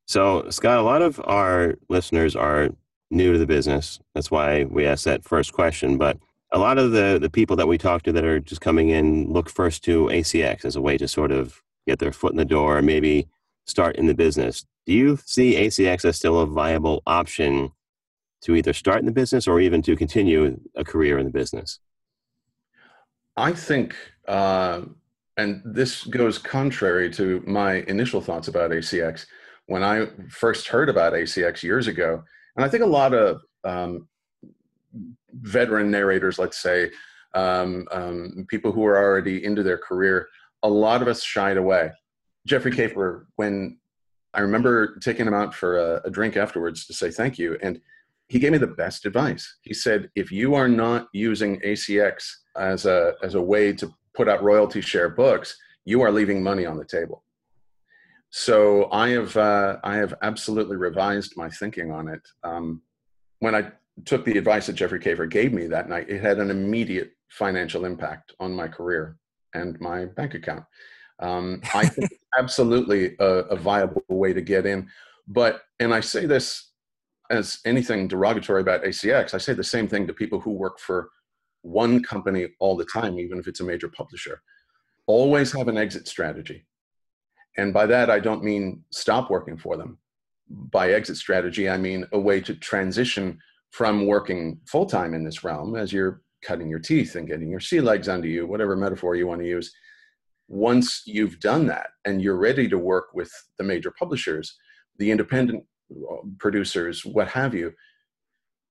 So, 0.07 0.49
Scott, 0.51 0.79
a 0.79 0.83
lot 0.83 1.03
of 1.03 1.21
our 1.25 1.77
listeners 1.89 2.37
are 2.37 2.71
new 3.11 3.33
to 3.33 3.39
the 3.39 3.47
business. 3.47 4.01
That's 4.15 4.31
why 4.31 4.65
we 4.65 4.87
asked 4.87 5.05
that 5.05 5.25
first 5.25 5.53
question. 5.53 5.99
But 5.99 6.19
a 6.53 6.59
lot 6.59 6.79
of 6.79 6.93
the, 6.93 7.19
the 7.21 7.31
people 7.31 7.57
that 7.57 7.69
we 7.69 7.79
talk 7.79 8.03
to 8.03 8.13
that 8.13 8.25
are 8.25 8.41
just 8.41 8.61
coming 8.61 8.91
in 8.91 9.33
look 9.33 9.49
first 9.49 9.85
to 9.85 10.07
ACX 10.07 10.65
as 10.65 10.77
a 10.77 10.83
way 10.83 10.99
to 10.99 11.09
sort 11.09 11.33
of 11.33 11.63
get 11.87 11.99
their 11.99 12.13
foot 12.13 12.33
in 12.33 12.39
the 12.39 12.45
door, 12.45 12.79
or 12.79 12.83
maybe 12.83 13.27
start 13.67 13.97
in 13.97 14.07
the 14.07 14.15
business. 14.15 14.65
Do 14.87 14.93
you 14.93 15.19
see 15.25 15.55
ACX 15.55 16.05
as 16.05 16.17
still 16.17 16.41
a 16.41 16.47
viable 16.47 17.03
option 17.07 17.73
to 18.43 18.57
either 18.57 18.73
start 18.73 18.99
in 18.99 19.07
the 19.07 19.13
business 19.13 19.47
or 19.47 19.61
even 19.61 19.83
to 19.83 19.97
continue 19.97 20.61
a 20.75 20.85
career 20.85 21.19
in 21.19 21.25
the 21.25 21.33
business? 21.33 21.79
I 23.37 23.53
think, 23.53 23.97
uh, 24.29 24.83
and 25.37 25.63
this 25.65 26.05
goes 26.05 26.39
contrary 26.39 27.11
to 27.15 27.43
my 27.47 27.77
initial 27.89 28.21
thoughts 28.21 28.49
about 28.49 28.71
ACX. 28.71 29.27
When 29.67 29.83
I 29.83 30.07
first 30.29 30.69
heard 30.69 30.89
about 30.89 31.13
ACX 31.13 31.63
years 31.63 31.87
ago, 31.87 32.23
and 32.57 32.65
I 32.65 32.69
think 32.69 32.83
a 32.83 32.87
lot 32.87 33.15
of 33.15 33.43
um, 33.65 34.09
veteran 35.33 35.91
narrators, 35.91 36.39
let's 36.39 36.59
say, 36.59 36.91
um, 37.35 37.87
um, 37.91 38.47
people 38.49 38.73
who 38.73 38.85
are 38.85 38.99
already 38.99 39.45
into 39.45 39.63
their 39.63 39.79
career, 39.79 40.29
a 40.63 40.69
lot 40.69 41.03
of 41.03 41.09
us 41.09 41.23
shied 41.23 41.57
away. 41.57 41.91
Jeffrey 42.47 42.73
Kafer, 42.73 43.27
when 43.37 43.79
I 44.35 44.41
remember 44.41 44.97
taking 44.99 45.27
him 45.27 45.35
out 45.35 45.55
for 45.55 45.79
a, 45.79 46.03
a 46.05 46.11
drink 46.11 46.37
afterwards 46.37 46.87
to 46.87 46.93
say 46.93 47.11
thank 47.11 47.39
you, 47.39 47.57
and 47.63 47.81
he 48.29 48.39
gave 48.39 48.53
me 48.53 48.59
the 48.59 48.67
best 48.67 49.05
advice. 49.05 49.59
He 49.63 49.75
said, 49.75 50.11
if 50.15 50.33
you 50.33 50.55
are 50.55 50.69
not 50.69 51.09
using 51.13 51.61
ACX 51.61 52.25
as 52.57 52.87
a 52.87 53.15
as 53.23 53.35
a 53.35 53.43
way 53.43 53.73
to 53.75 53.93
put 54.15 54.29
out 54.29 54.43
royalty 54.43 54.81
share 54.81 55.09
books, 55.09 55.57
you 55.85 56.01
are 56.03 56.11
leaving 56.11 56.43
money 56.43 56.65
on 56.65 56.79
the 56.79 56.85
table. 56.85 57.25
So 58.35 58.91
I 58.91 59.11
have 59.11 59.37
uh, 59.37 59.77
I 59.85 59.97
have 59.97 60.15
absolutely 60.23 60.77
revised 60.77 61.37
my 61.37 61.51
thinking 61.51 61.93
on 61.93 62.09
it. 62.09 62.23
Um, 62.43 62.81
when 63.41 63.55
I 63.55 63.71
took 64.07 64.25
the 64.25 64.39
advice 64.39 64.67
that 64.67 64.73
Jeffrey 64.73 65.01
Kafer 65.01 65.29
gave 65.29 65.53
me 65.53 65.67
that 65.67 65.91
night, 65.91 66.09
it 66.09 66.23
had 66.23 66.39
an 66.39 66.51
immediate 66.51 67.13
financial 67.29 67.85
impact 67.85 68.33
on 68.41 68.55
my 68.55 68.69
career 68.69 69.19
and 69.53 69.79
my 69.81 70.07
bank 70.07 70.33
account. 70.33 70.65
Um, 71.19 71.61
I 71.75 71.87
think 71.87 72.11
it's 72.11 72.25
absolutely 72.39 73.17
a, 73.21 73.25
a 73.25 73.57
viable 73.57 74.03
way 74.09 74.33
to 74.33 74.41
get 74.41 74.65
in. 74.65 74.89
But, 75.29 75.61
and 75.79 75.93
I 75.93 76.01
say 76.01 76.25
this 76.25 76.71
as 77.31 77.61
anything 77.67 78.09
derogatory 78.09 78.63
about 78.63 78.83
ACX, 78.83 79.35
I 79.35 79.39
say 79.39 79.53
the 79.53 79.63
same 79.63 79.89
thing 79.89 80.07
to 80.07 80.15
people 80.15 80.41
who 80.41 80.53
work 80.53 80.79
for 80.79 81.11
one 81.61 82.03
company 82.03 82.49
all 82.61 82.77
the 82.77 82.87
time, 82.87 83.19
even 83.19 83.39
if 83.39 83.47
it's 83.47 83.61
a 83.61 83.65
major 83.65 83.89
publisher. 83.89 84.41
Always 85.07 85.53
have 85.53 85.69
an 85.69 85.77
exit 85.77 86.09
strategy. 86.09 86.65
And 87.57 87.73
by 87.73 87.87
that, 87.87 88.11
I 88.11 88.19
don't 88.19 88.45
mean 88.45 88.83
stop 88.91 89.31
working 89.31 89.57
for 89.57 89.77
them. 89.77 89.99
By 90.49 90.93
exit 90.93 91.17
strategy, 91.17 91.69
I 91.69 91.77
mean 91.77 92.07
a 92.13 92.19
way 92.19 92.41
to 92.43 92.55
transition 92.55 93.39
from 93.71 94.07
working 94.07 94.61
full 94.67 94.87
time 94.87 95.15
in 95.15 95.25
this 95.25 95.45
realm 95.45 95.77
as 95.77 95.93
you're 95.93 96.23
cutting 96.43 96.69
your 96.69 96.79
teeth 96.79 97.15
and 97.15 97.29
getting 97.29 97.51
your 97.51 97.61
sea 97.61 97.81
legs 97.81 98.09
under 98.09 98.29
you, 98.29 98.47
whatever 98.47 98.77
metaphor 98.77 99.15
you 99.15 99.27
want 99.27 99.41
to 99.41 99.47
use, 99.47 99.73
once 100.49 101.03
you've 101.07 101.41
done 101.41 101.67
that 101.67 101.89
and 102.05 102.21
you're 102.21 102.37
ready 102.37 102.69
to 102.69 102.79
work 102.79 103.15
with 103.15 103.33
the 103.59 103.65
major 103.65 103.93
publishers, 103.99 104.57
the 104.99 105.11
independent 105.11 105.65
uh, 106.11 106.17
producers, 106.39 107.05
what 107.05 107.29
have 107.29 107.55
you, 107.55 107.73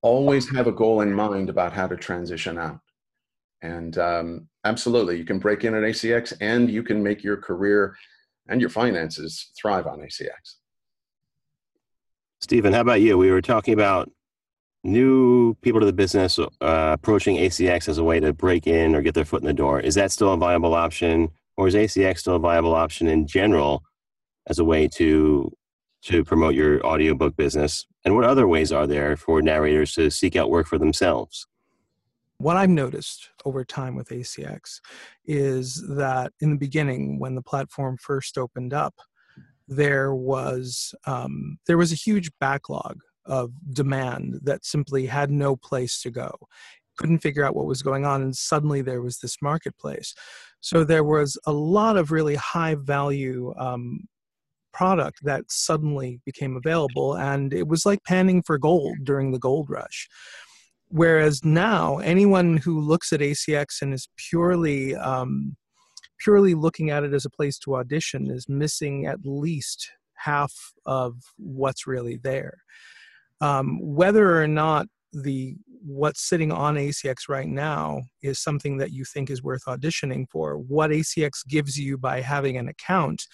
always 0.02 0.50
have 0.54 0.68
a 0.68 0.72
goal 0.72 1.02
in 1.02 1.14
mind 1.14 1.50
about 1.50 1.74
how 1.74 1.88
to 1.88 1.96
transition 1.96 2.58
out. 2.58 2.80
And 3.62 3.98
um, 3.98 4.48
absolutely, 4.66 5.18
you 5.18 5.26
can 5.26 5.40
break 5.40 5.64
in 5.64 5.76
at 5.76 5.84
ACX 5.84 6.34
and 6.42 6.70
you 6.70 6.84
can 6.84 7.02
make 7.02 7.24
your 7.24 7.38
career 7.38 7.96
and 8.48 8.62
your 8.62 8.70
finances 8.70 9.52
thrive 9.60 9.88
on 9.88 10.00
ACX. 10.00 10.56
Steven, 12.42 12.74
how 12.74 12.82
about 12.82 13.02
you? 13.02 13.18
We 13.18 13.32
were 13.32 13.42
talking 13.42 13.74
about 13.74 14.12
new 14.84 15.54
people 15.62 15.80
to 15.80 15.86
the 15.86 15.94
business 15.94 16.40
uh, 16.40 16.48
approaching 16.60 17.38
ACX 17.38 17.88
as 17.88 18.00
a 18.00 18.04
way 18.04 18.20
to 18.20 18.34
break 18.34 18.66
in 18.66 18.96
or 18.96 19.02
get 19.02 19.14
their 19.14 19.26
foot 19.26 19.42
in 19.42 19.48
the 19.48 19.54
door. 19.54 19.80
Is 19.80 19.96
that 19.96 20.12
still 20.12 20.34
a 20.34 20.38
viable 20.38 20.74
option? 20.74 21.30
or 21.58 21.68
is 21.68 21.76
ACX 21.76 22.20
still 22.20 22.36
a 22.36 22.40
viable 22.40 22.74
option 22.74 23.08
in 23.08 23.28
general 23.28 23.84
as 24.48 24.60
a 24.60 24.66
way 24.66 24.88
to 24.88 25.52
to 26.04 26.24
promote 26.24 26.56
your 26.56 26.84
audiobook 26.84 27.36
business? 27.36 27.86
And 28.04 28.16
what 28.16 28.24
other 28.24 28.48
ways 28.48 28.72
are 28.72 28.88
there 28.88 29.16
for 29.16 29.42
narrators 29.44 29.94
to 29.94 30.10
seek 30.10 30.36
out 30.36 30.50
work 30.50 30.66
for 30.66 30.80
themselves? 30.80 31.46
What 32.42 32.58
I've 32.58 32.72
noticed 32.72 33.30
over 33.46 33.64
time 33.64 33.96
with 33.96 34.10
ACX 34.10 34.80
is 35.26 35.86
that 35.90 36.34
in 36.40 36.50
the 36.50 36.58
beginning, 36.58 37.20
when 37.20 37.36
the 37.36 37.44
platform 37.44 37.98
first 37.98 38.36
opened 38.36 38.74
up, 38.74 38.96
there 39.68 40.16
was 40.16 40.96
um, 41.06 41.60
there 41.68 41.78
was 41.78 41.92
a 41.92 41.96
huge 41.96 42.32
backlog 42.40 43.00
of 43.28 43.52
demand 43.74 44.40
that 44.42 44.66
simply 44.66 45.06
had 45.06 45.30
no 45.30 45.56
place 45.56 46.02
to 46.02 46.10
go. 46.10 46.32
Couldn't 46.98 47.20
figure 47.20 47.46
out 47.46 47.56
what 47.56 47.68
was 47.68 47.84
going 47.84 48.08
on 48.08 48.24
and 48.24 48.36
suddenly 48.36 48.82
there 48.82 49.04
was 49.04 49.20
this 49.20 49.38
marketplace. 49.44 50.16
So 50.62 50.84
there 50.84 51.04
was 51.04 51.38
a 51.46 51.54
lot 51.54 51.96
of 51.96 52.12
really 52.12 52.36
high 52.36 52.74
value 52.74 53.54
um, 53.56 54.08
product 54.74 55.20
that 55.26 55.44
suddenly 55.50 56.20
became 56.26 56.58
available 56.58 57.14
and 57.14 57.54
it 57.54 57.68
was 57.68 57.86
like 57.86 58.04
panning 58.04 58.42
for 58.42 58.58
gold 58.58 58.98
during 59.04 59.32
the 59.32 59.40
gold 59.40 59.70
rush 59.70 60.10
whereas 60.92 61.44
now 61.44 61.98
anyone 62.00 62.58
who 62.58 62.80
looks 62.80 63.12
at 63.14 63.20
acx 63.20 63.82
and 63.82 63.94
is 63.94 64.08
purely 64.18 64.96
um, 64.96 65.56
purely 66.20 66.54
looking 66.54 66.90
at 66.90 67.04
it 67.04 67.14
as 67.14 67.26
a 67.26 67.30
place 67.30 67.58
to 67.58 67.76
audition 67.76 68.30
is 68.30 68.48
missing 68.48 69.06
at 69.06 69.20
least 69.24 69.92
half 70.16 70.54
of 70.86 71.14
what's 71.38 71.88
really 71.88 72.18
there 72.18 72.58
um, 73.42 73.80
whether 73.82 74.40
or 74.42 74.48
not 74.48 74.88
the 75.14 75.56
what's 75.84 76.28
sitting 76.28 76.52
on 76.52 76.76
ACX 76.76 77.28
right 77.28 77.48
now 77.48 78.04
is 78.22 78.40
something 78.40 78.78
that 78.78 78.92
you 78.92 79.04
think 79.04 79.30
is 79.30 79.42
worth 79.42 79.66
auditioning 79.66 80.30
for. 80.30 80.58
What 80.58 80.92
ACX 80.92 81.46
gives 81.48 81.78
you 81.78 81.98
by 81.98 82.22
having 82.22 82.58
an 82.58 82.68
account 82.68 83.26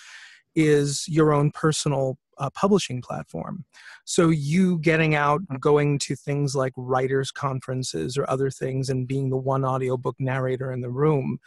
is 0.57 1.05
your 1.07 1.31
own 1.31 1.51
personal 1.51 2.17
uh, 2.37 2.49
publishing 2.49 3.01
platform. 3.01 3.63
So 4.05 4.29
you 4.29 4.79
getting 4.79 5.15
out, 5.15 5.41
going 5.59 5.99
to 5.99 6.15
things 6.15 6.55
like 6.55 6.73
writers' 6.75 7.31
conferences 7.31 8.17
or 8.17 8.29
other 8.29 8.49
things, 8.49 8.89
and 8.89 9.07
being 9.07 9.29
the 9.29 9.37
one 9.37 9.63
audiobook 9.63 10.15
narrator 10.19 10.71
in 10.71 10.81
the 10.81 10.89
room, 10.89 11.37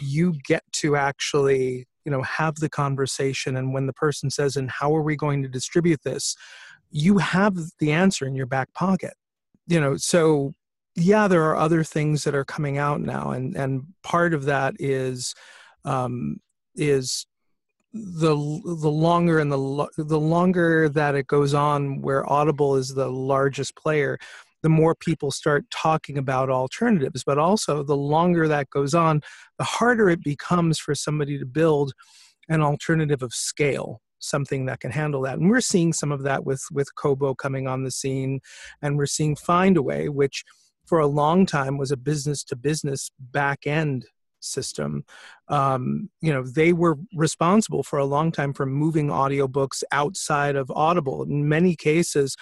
you 0.00 0.34
get 0.44 0.62
to 0.72 0.96
actually 0.96 1.86
you 2.04 2.12
know 2.12 2.22
have 2.22 2.56
the 2.56 2.70
conversation. 2.70 3.56
And 3.56 3.74
when 3.74 3.86
the 3.86 3.92
person 3.92 4.30
says 4.30 4.56
and 4.56 4.70
how 4.70 4.94
are 4.94 5.02
we 5.02 5.16
going 5.16 5.42
to 5.42 5.48
distribute 5.48 6.02
this? 6.02 6.36
you 6.94 7.18
have 7.18 7.56
the 7.80 7.90
answer 7.90 8.24
in 8.24 8.36
your 8.36 8.46
back 8.46 8.72
pocket. 8.72 9.14
You 9.66 9.80
know 9.80 9.96
so 9.96 10.54
yeah, 10.96 11.26
there 11.26 11.42
are 11.42 11.56
other 11.56 11.82
things 11.82 12.22
that 12.22 12.36
are 12.36 12.44
coming 12.44 12.78
out 12.78 13.00
now, 13.00 13.30
and 13.30 13.56
and 13.56 13.82
part 14.02 14.32
of 14.32 14.44
that 14.44 14.74
is 14.78 15.34
um, 15.84 16.36
is 16.76 17.26
the 17.94 18.34
the 18.34 18.90
longer 18.90 19.38
and 19.38 19.52
the 19.52 19.88
the 19.96 20.18
longer 20.18 20.88
that 20.88 21.14
it 21.14 21.28
goes 21.28 21.54
on, 21.54 22.02
where 22.02 22.28
Audible 22.30 22.74
is 22.74 22.94
the 22.94 23.08
largest 23.08 23.76
player, 23.76 24.18
the 24.62 24.68
more 24.68 24.96
people 24.96 25.30
start 25.30 25.64
talking 25.70 26.18
about 26.18 26.50
alternatives. 26.50 27.22
But 27.24 27.38
also, 27.38 27.84
the 27.84 27.96
longer 27.96 28.48
that 28.48 28.68
goes 28.70 28.94
on, 28.94 29.20
the 29.58 29.64
harder 29.64 30.10
it 30.10 30.24
becomes 30.24 30.78
for 30.78 30.94
somebody 30.94 31.38
to 31.38 31.46
build 31.46 31.92
an 32.48 32.60
alternative 32.60 33.22
of 33.22 33.32
scale 33.32 34.00
something 34.18 34.64
that 34.64 34.80
can 34.80 34.90
handle 34.90 35.20
that 35.20 35.38
and 35.38 35.50
we're 35.50 35.60
seeing 35.60 35.92
some 35.92 36.10
of 36.10 36.22
that 36.22 36.46
with 36.46 36.62
with 36.72 36.94
kobo 36.94 37.34
coming 37.34 37.66
on 37.66 37.84
the 37.84 37.90
scene 37.90 38.40
and 38.80 38.96
we're 38.96 39.04
seeing 39.04 39.36
findaway 39.36 40.08
which 40.08 40.44
for 40.86 40.98
a 40.98 41.06
long 41.06 41.44
time 41.44 41.76
was 41.76 41.90
a 41.90 41.96
business 41.96 42.42
to 42.42 42.56
business 42.56 43.10
back 43.18 43.66
end 43.66 44.06
system. 44.44 45.04
Um, 45.48 46.10
you 46.20 46.32
know 46.32 46.42
they 46.42 46.72
were 46.72 46.96
responsible 47.14 47.82
for 47.82 47.98
a 47.98 48.04
long 48.04 48.32
time 48.32 48.52
for 48.52 48.66
moving 48.66 49.08
audiobooks 49.08 49.82
outside 49.92 50.56
of 50.56 50.70
audible. 50.70 51.22
In 51.22 51.48
many 51.48 51.76
cases 51.76 52.36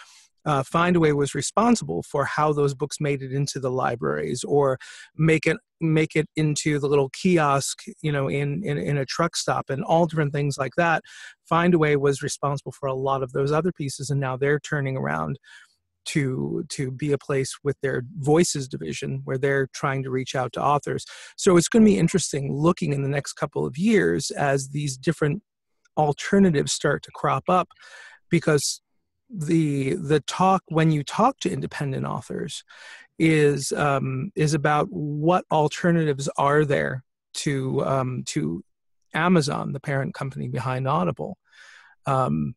uh, 0.45 0.63
Findaway 0.63 1.15
was 1.15 1.35
responsible 1.35 2.03
for 2.03 2.25
how 2.25 2.53
those 2.53 2.75
books 2.75 3.01
made 3.01 3.23
it 3.23 3.33
into 3.33 3.61
the 3.61 3.71
libraries 3.71 4.45
or 4.45 4.79
make 5.17 5.47
it 5.47 5.57
make 5.81 6.15
it 6.15 6.27
into 6.37 6.79
the 6.79 6.89
little 6.89 7.11
kiosk, 7.11 7.83
you 8.03 8.13
know, 8.13 8.29
in, 8.29 8.63
in, 8.65 8.79
in 8.79 8.97
a 8.97 9.05
truck 9.05 9.35
stop 9.35 9.69
and 9.69 9.83
all 9.83 10.07
different 10.07 10.33
things 10.33 10.57
like 10.57 10.75
that. 10.77 11.03
Findaway 11.51 11.97
was 11.97 12.23
responsible 12.23 12.71
for 12.71 12.87
a 12.87 12.95
lot 12.95 13.23
of 13.23 13.33
those 13.33 13.51
other 13.51 13.73
pieces, 13.73 14.09
and 14.09 14.21
now 14.21 14.37
they're 14.37 14.61
turning 14.61 14.97
around 14.97 15.39
to 16.05 16.65
to 16.69 16.91
be 16.91 17.13
a 17.13 17.19
place 17.19 17.57
with 17.63 17.77
their 17.83 18.03
voices 18.19 18.69
division 18.69 19.21
where 19.25 19.39
they're 19.39 19.69
trying 19.75 20.03
to 20.03 20.11
reach 20.11 20.35
out 20.35 20.53
to 20.53 20.63
authors 20.63 21.05
so 21.37 21.57
it's 21.57 21.69
going 21.69 21.85
to 21.85 21.91
be 21.91 21.99
interesting 21.99 22.53
looking 22.53 22.93
in 22.93 23.03
the 23.03 23.09
next 23.09 23.35
couple 23.35 23.67
of 23.67 23.77
years 23.77 24.31
as 24.33 24.69
these 24.71 24.97
different 24.97 25.43
alternatives 25.97 26.73
start 26.73 27.03
to 27.03 27.11
crop 27.15 27.45
up 27.49 27.69
because 28.31 28.81
the 29.31 29.95
the 29.95 30.21
talk 30.21 30.63
when 30.69 30.91
you 30.91 31.03
talk 31.03 31.39
to 31.41 31.51
independent 31.51 32.05
authors 32.05 32.65
is 33.19 33.73
um, 33.73 34.31
is 34.35 34.53
about 34.53 34.89
what 34.91 35.45
alternatives 35.51 36.29
are 36.37 36.65
there 36.65 37.05
to 37.35 37.85
um, 37.85 38.23
to 38.27 38.63
Amazon, 39.15 39.73
the 39.73 39.81
parent 39.81 40.15
company 40.15 40.49
behind 40.49 40.89
Audible. 40.89 41.39
Um, 42.07 42.55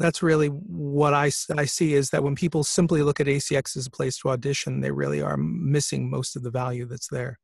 that's 0.00 0.22
really 0.22 0.48
what 0.48 1.12
I, 1.12 1.30
I 1.56 1.66
see 1.66 1.94
is 1.94 2.08
that 2.10 2.24
when 2.24 2.34
people 2.34 2.64
simply 2.64 3.02
look 3.02 3.20
at 3.20 3.26
ACX 3.26 3.76
as 3.76 3.86
a 3.86 3.90
place 3.90 4.16
to 4.18 4.30
audition, 4.30 4.80
they 4.80 4.90
really 4.90 5.20
are 5.20 5.36
missing 5.36 6.10
most 6.10 6.36
of 6.36 6.42
the 6.42 6.50
value 6.50 6.86
that's 6.86 7.08
there. 7.08 7.38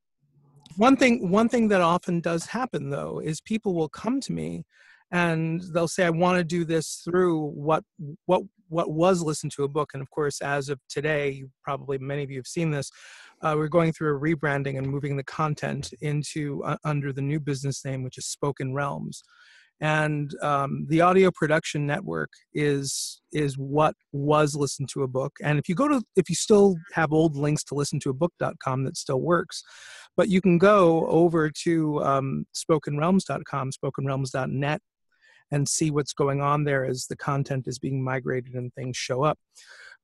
One 0.77 0.97
thing 0.97 1.31
one 1.31 1.49
thing 1.49 1.69
that 1.69 1.81
often 1.81 2.21
does 2.21 2.47
happen 2.47 2.91
though 2.91 3.21
is 3.23 3.41
people 3.41 3.75
will 3.75 3.89
come 3.89 4.21
to 4.23 4.33
me 4.33 4.65
and 5.13 5.63
they'll 5.73 5.87
say 5.87 6.05
i 6.05 6.11
want 6.11 6.37
to 6.37 6.45
do 6.45 6.65
this 6.65 7.03
through 7.05 7.51
what 7.51 7.85
what 8.27 8.43
what 8.69 8.91
was 8.91 9.23
listen 9.23 9.49
to 9.49 9.63
a 9.63 9.69
book. 9.69 9.91
And 9.95 10.03
of 10.03 10.11
course 10.11 10.43
as 10.43 10.69
of 10.69 10.81
today 10.89 11.45
probably 11.63 11.99
many 11.99 12.25
of 12.25 12.31
you 12.31 12.39
have 12.39 12.47
seen 12.47 12.71
this 12.71 12.91
uh, 13.43 13.55
we're 13.57 13.69
going 13.69 13.93
through 13.93 14.17
a 14.17 14.21
rebranding 14.21 14.77
and 14.77 14.87
moving 14.87 15.17
the 15.17 15.25
content 15.25 15.95
into 16.01 16.63
uh, 16.65 16.77
under 16.85 17.13
the 17.13 17.23
new 17.23 17.39
business 17.39 17.85
name 17.85 18.03
which 18.03 18.19
is 18.19 18.27
spoken 18.27 18.75
realms 18.75 19.23
and 19.81 20.33
um, 20.43 20.87
the 20.89 21.01
audio 21.01 21.31
production 21.31 21.87
network 21.87 22.31
is 22.55 23.21
is 23.33 23.59
what 23.59 23.95
was 24.13 24.55
listen 24.55 24.87
to 24.87 25.03
a 25.03 25.09
book 25.09 25.33
and 25.43 25.59
if 25.59 25.69
you 25.69 25.75
go 25.75 25.87
to 25.87 26.03
if 26.17 26.29
you 26.31 26.35
still 26.35 26.77
have 26.95 27.13
old 27.13 27.37
links 27.37 27.63
to 27.63 27.75
listen 27.75 28.01
to 28.01 28.11
a 28.11 28.15
book.com 28.15 28.85
that 28.85 28.97
still 28.97 29.21
works 29.21 29.63
but 30.17 30.29
you 30.29 30.41
can 30.41 30.57
go 30.57 31.07
over 31.09 31.51
to 31.51 32.03
um, 32.03 32.47
spokenrealms.com 32.55 33.71
spokenrealms.net 33.71 34.81
and 35.51 35.69
see 35.69 35.91
what's 35.91 36.13
going 36.13 36.41
on 36.41 36.65
there 36.65 36.85
as 36.85 37.07
the 37.07 37.17
content 37.17 37.67
is 37.67 37.79
being 37.79 38.03
migrated 38.03 38.55
and 38.55 38.73
things 38.75 38.97
show 38.97 39.23
up. 39.23 39.39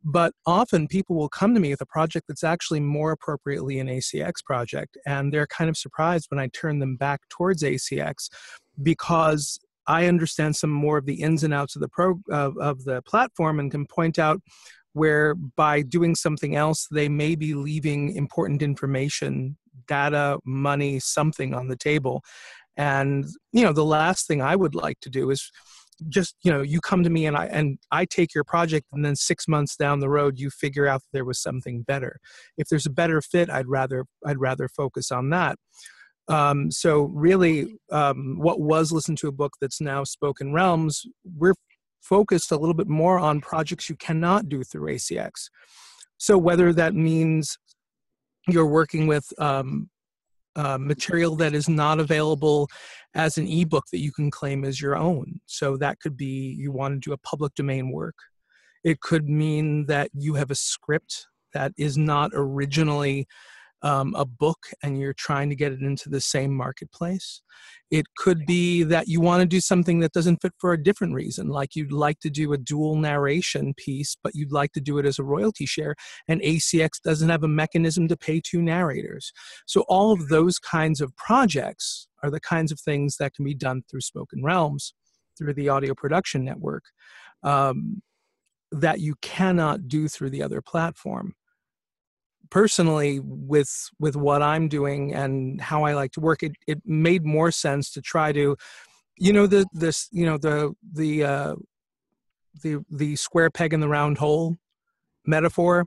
But 0.05 0.33
often 0.47 0.89
people 0.89 1.15
will 1.15 1.29
come 1.29 1.55
to 1.55 1.61
me 1.61 1.71
with 1.71 1.81
a 1.81 1.87
project 1.87 2.27
that's 2.27 2.43
actually 2.43 2.81
more 2.81 3.13
appropriately 3.13 3.79
an 3.79 3.87
ACX 3.87 4.33
project, 4.45 4.99
and 5.07 5.33
they're 5.33 5.47
kind 5.47 5.71
of 5.71 5.77
surprised 5.77 6.27
when 6.29 6.41
I 6.41 6.49
turn 6.49 6.81
them 6.81 6.97
back 6.97 7.21
towards 7.29 7.63
ACX 7.63 8.29
because 8.83 9.61
I 9.87 10.07
understand 10.07 10.57
some 10.57 10.71
more 10.71 10.99
of 10.99 11.07
the 11.07 11.23
ins 11.23 11.45
and 11.45 11.53
outs 11.53 11.77
of 11.77 11.83
the 11.83 11.89
pro 11.89 12.21
of, 12.31 12.57
of 12.59 12.85
the 12.85 13.03
platform 13.03 13.59
and 13.61 13.71
can 13.71 13.87
point 13.87 14.19
out 14.19 14.41
where 14.93 15.35
by 15.35 15.83
doing 15.83 16.15
something 16.15 16.55
else 16.55 16.87
they 16.91 17.09
may 17.09 17.35
be 17.35 17.55
leaving 17.55 18.15
important 18.15 18.63
information 18.63 19.57
data 19.89 20.39
money 20.45 20.99
something 21.01 21.55
on 21.55 21.69
the 21.69 21.77
table. 21.77 22.23
And 22.77 23.27
you 23.53 23.65
know 23.65 23.73
the 23.73 23.85
last 23.85 24.27
thing 24.27 24.41
i 24.41 24.57
would 24.57 24.75
like 24.75 24.99
to 25.01 25.11
do 25.11 25.29
is 25.31 25.51
just 26.09 26.35
you 26.43 26.51
know 26.51 26.63
you 26.63 26.81
come 26.81 27.03
to 27.03 27.11
me 27.11 27.27
and 27.27 27.37
i 27.37 27.47
and 27.47 27.79
i 27.91 28.05
take 28.05 28.35
your 28.35 28.45
project 28.45 28.87
and 28.93 29.05
then 29.05 29.15
six 29.15 29.47
months 29.47 29.77
down 29.77 30.01
the 30.01 30.09
road 30.09 30.39
you 30.39 30.51
figure 30.51 30.87
out 30.87 31.03
there 31.13 31.25
was 31.25 31.41
something 31.41 31.83
better. 31.83 32.19
If 32.57 32.69
there's 32.69 32.87
a 32.87 32.91
better 32.91 33.21
fit 33.21 33.51
i'd 33.51 33.69
rather 33.69 34.07
i'd 34.27 34.41
rather 34.41 34.69
focus 34.69 35.11
on 35.11 35.31
that 35.31 35.57
um, 36.29 36.71
so 36.71 37.03
really 37.13 37.75
um, 37.91 38.37
what 38.39 38.61
was 38.61 38.93
listen 38.93 39.17
to 39.17 39.29
a 39.29 39.33
book 39.33 39.53
that's 39.61 39.81
now 39.81 40.05
spoken 40.05 40.53
realms 40.53 41.03
we're 41.37 41.55
focused 42.01 42.51
a 42.51 42.57
little 42.57 42.75
bit 42.75 42.89
more 42.89 43.19
on 43.19 43.41
projects 43.41 43.89
you 43.89 43.97
cannot 43.97 44.49
do 44.49 44.63
through 44.63 44.93
acx 44.93 45.49
so 46.19 46.37
whether 46.39 46.73
that 46.73 46.95
means 46.95 47.59
you're 48.49 48.67
working 48.67 49.07
with 49.07 49.25
um, 49.39 49.89
uh, 50.57 50.79
material 50.79 51.37
that 51.37 51.55
is 51.55 51.69
not 51.69 52.01
available 52.01 52.69
as 53.15 53.39
an 53.39 53.47
ebook 53.47 53.85
that 53.93 54.01
you 54.01 54.13
can 54.13 54.31
claim 54.31 54.65
as 54.65 54.81
your 54.81 54.97
own. 54.97 55.41
So 55.47 55.77
that 55.79 56.01
could 56.01 56.17
be 56.17 56.55
you 56.59 56.73
want 56.73 56.95
to 56.95 57.09
do 57.09 57.13
a 57.13 57.19
public 57.19 57.55
domain 57.55 57.91
work. 57.91 58.17
It 58.85 59.01
could 59.01 59.29
mean 59.29 59.87
that 59.87 60.11
you 60.13 60.35
have 60.35 60.51
a 60.51 60.57
script 60.57 61.27
that 61.55 61.73
is 61.79 61.97
not 61.97 62.31
originally 62.35 63.27
um, 63.83 64.15
a 64.17 64.25
book 64.25 64.59
and 64.83 64.99
you're 64.99 65.15
trying 65.15 65.51
to 65.51 65.57
get 65.57 65.73
it 65.73 65.83
into 65.83 66.09
the 66.09 66.21
same 66.21 66.55
marketplace. 66.55 67.43
It 67.91 68.07
could 68.17 68.47
be 68.47 68.85
that 68.85 69.09
you 69.09 69.21
want 69.21 69.41
to 69.41 69.47
do 69.47 69.61
something 69.61 70.01
that 70.01 70.13
doesn't 70.13 70.41
fit 70.41 70.53
for 70.59 70.73
a 70.73 70.83
different 70.83 71.15
reason, 71.15 71.49
like 71.49 71.75
you'd 71.75 71.93
like 71.93 72.21
to 72.21 72.31
do 72.31 72.53
a 72.53 72.59
dual 72.59 72.97
narration 72.97 73.75
piece, 73.77 74.17
but 74.23 74.35
you'd 74.35 74.53
like 74.53 74.73
to 74.73 74.81
do 74.81 74.99
it 74.99 75.07
as 75.07 75.19
a 75.19 75.25
royalty 75.25 75.67
share, 75.67 75.95
and 76.29 76.41
ACX 76.41 76.91
doesn't 77.05 77.29
have 77.29 77.43
a 77.43 77.49
mechanism 77.49 78.09
to 78.09 78.17
pay 78.17 78.41
two 78.41 78.63
narrators. 78.63 79.33
So, 79.67 79.83
all 79.89 80.13
of 80.13 80.29
those 80.29 80.59
kinds 80.59 81.01
of 81.01 81.15
projects 81.17 82.09
are 82.23 82.31
the 82.31 82.41
kinds 82.41 82.73
of 82.73 82.81
things 82.81 83.17
that 83.19 83.35
can 83.35 83.45
be 83.45 83.55
done 83.55 83.83
through 83.91 84.01
Spoken 84.01 84.43
Realms, 84.43 84.95
through 85.37 85.55
the 85.55 85.69
audio 85.69 85.95
production 85.95 86.45
network. 86.45 86.85
Um, 87.43 88.03
that 88.71 89.01
you 89.01 89.15
cannot 89.21 89.87
do 89.87 90.09
through 90.09 90.31
the 90.31 90.43
other 90.43 90.63
platform 90.63 91.35
personally 92.53 93.19
with 93.25 93.89
with 93.99 94.15
what 94.15 94.43
i'm 94.43 94.69
doing 94.69 95.15
and 95.15 95.59
how 95.59 95.85
i 95.85 95.95
like 95.95 96.13
to 96.13 96.21
work 96.21 96.43
it, 96.43 96.53
it 96.67 96.79
made 96.85 97.25
more 97.25 97.51
sense 97.51 97.91
to 97.91 98.03
try 98.03 98.31
to 98.31 98.55
you 99.17 99.33
know 99.33 99.47
the 99.47 99.65
this 99.73 100.07
you 100.13 100.27
know 100.27 100.37
the 100.37 100.71
the 100.93 101.25
uh 101.25 101.55
the 102.63 102.85
the 102.91 103.17
square 103.17 103.49
peg 103.49 103.73
in 103.73 103.81
the 103.81 103.89
round 103.89 104.19
hole 104.19 104.55
metaphor 105.27 105.87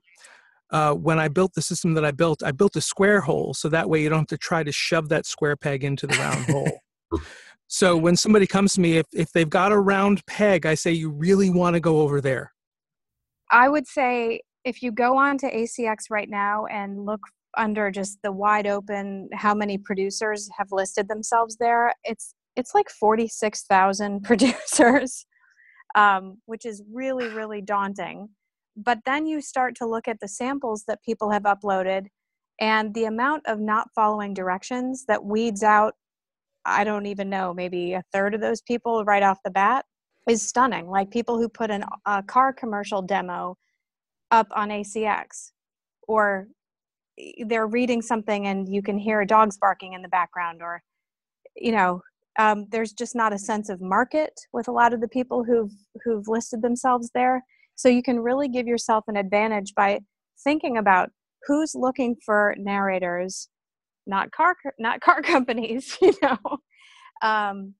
uh, 0.72 0.93
when 0.93 1.20
I 1.20 1.28
built 1.28 1.53
the 1.53 1.61
system 1.61 1.93
that 1.93 2.03
I 2.03 2.09
built, 2.09 2.41
I 2.41 2.51
built 2.51 2.76
a 2.76 2.82
square 2.82 3.22
hole 3.22 3.53
so 3.53 3.70
that 3.70 3.88
way 3.88 4.01
you 4.01 4.09
don't 4.09 4.22
have 4.22 4.28
to 4.28 4.38
try 4.38 4.63
to 4.63 4.72
shove 4.72 5.09
that 5.09 5.28
square 5.28 5.55
peg 5.55 5.84
into 5.84 6.07
the 6.07 6.16
round 6.16 6.45
hole. 6.45 6.80
So 7.68 7.95
when 7.97 8.16
somebody 8.16 8.45
comes 8.47 8.74
to 8.74 8.82
me, 8.82 8.97
if, 8.97 9.05
if 9.13 9.32
they've 9.32 9.49
got 9.49 9.72
a 9.72 9.80
round 9.80 10.26
peg, 10.26 10.66
I 10.66 10.76
say, 10.76 10.91
you 10.91 11.09
really 11.09 11.49
want 11.49 11.76
to 11.76 11.80
go 11.80 12.01
over 12.01 12.20
there. 12.22 12.51
I 13.49 13.70
would 13.70 13.88
say 13.88 14.41
if 14.66 14.82
you 14.82 14.91
go 14.91 15.16
on 15.16 15.38
to 15.38 15.51
ACX 15.51 16.09
right 16.09 16.30
now 16.30 16.66
and 16.66 17.05
look 17.05 17.22
under 17.55 17.89
just 17.91 18.20
the 18.24 18.32
wide 18.32 18.68
open 18.68 19.30
how 19.32 19.53
many 19.53 19.78
producers 19.78 20.49
have 20.57 20.68
listed 20.72 21.07
themselves 21.07 21.55
there, 21.57 21.93
it's 22.03 22.34
it's 22.55 22.74
like 22.74 22.89
46,000 22.89 24.22
producers, 24.24 25.26
um, 25.93 26.38
which 26.45 26.66
is 26.66 26.82
really, 26.91 27.28
really 27.28 27.61
daunting. 27.61 28.30
But 28.76 28.99
then 29.05 29.26
you 29.26 29.41
start 29.41 29.76
to 29.76 29.86
look 29.86 30.07
at 30.07 30.20
the 30.20 30.28
samples 30.28 30.84
that 30.88 31.03
people 31.03 31.32
have 31.32 31.43
uploaded 31.43 32.07
and 32.59 32.93
the 32.93 33.05
amount 33.05 33.43
of 33.45 33.59
not 33.59 33.89
following 33.93 34.34
directions 34.34 35.05
that 35.07 35.24
weeds 35.24 35.63
out, 35.63 35.93
I 36.66 36.84
don't 36.84 37.05
even 37.05 37.30
know, 37.30 37.53
maybe 37.53 37.93
a 37.93 38.03
third 38.13 38.34
of 38.34 38.41
those 38.41 38.61
people 38.61 39.03
right 39.03 39.24
off 39.24 39.38
the 39.43 39.51
bat 39.51 39.86
is 40.30 40.41
stunning. 40.41 40.88
Like 40.88 41.11
people 41.11 41.38
who 41.38 41.49
put 41.49 41.72
an, 41.72 41.84
a 42.05 42.24
car 42.24 42.53
commercial 42.53 43.01
demo 43.01 43.57
up 44.32 44.47
on 44.55 44.69
ACX 44.69 45.51
or 46.07 46.47
they're 47.45 47.67
reading 47.67 48.01
something 48.01 48.47
and 48.47 48.67
you 48.67 48.82
can 48.82 48.97
hear 48.97 49.23
dogs 49.26 49.57
barking 49.57 49.93
in 49.93 50.01
the 50.01 50.09
background 50.09 50.61
or 50.61 50.82
you 51.55 51.71
know 51.71 52.01
um, 52.38 52.65
there's 52.69 52.91
just 52.91 53.15
not 53.15 53.32
a 53.32 53.39
sense 53.39 53.69
of 53.69 53.80
market 53.80 54.34
with 54.51 54.67
a 54.67 54.71
lot 54.71 54.93
of 54.93 54.99
the 54.99 55.07
people 55.07 55.43
who've 55.43 55.71
who've 56.03 56.28
listed 56.28 56.61
themselves 56.61 57.09
there 57.13 57.41
so 57.76 57.89
you 57.89 58.01
can 58.01 58.19
really 58.19 58.47
give 58.47 58.67
yourself 58.67 59.03
an 59.07 59.17
advantage 59.17 59.73
by 59.76 59.99
thinking 60.43 60.78
about 60.78 61.11
who's 61.45 61.76
looking 61.76 62.15
for 62.26 62.55
narrators, 62.57 63.49
not 64.07 64.32
car 64.32 64.55
not 64.80 65.01
car 65.01 65.21
companies, 65.23 65.97
you 66.01 66.13
know. 66.21 66.38
Um, 67.21 67.73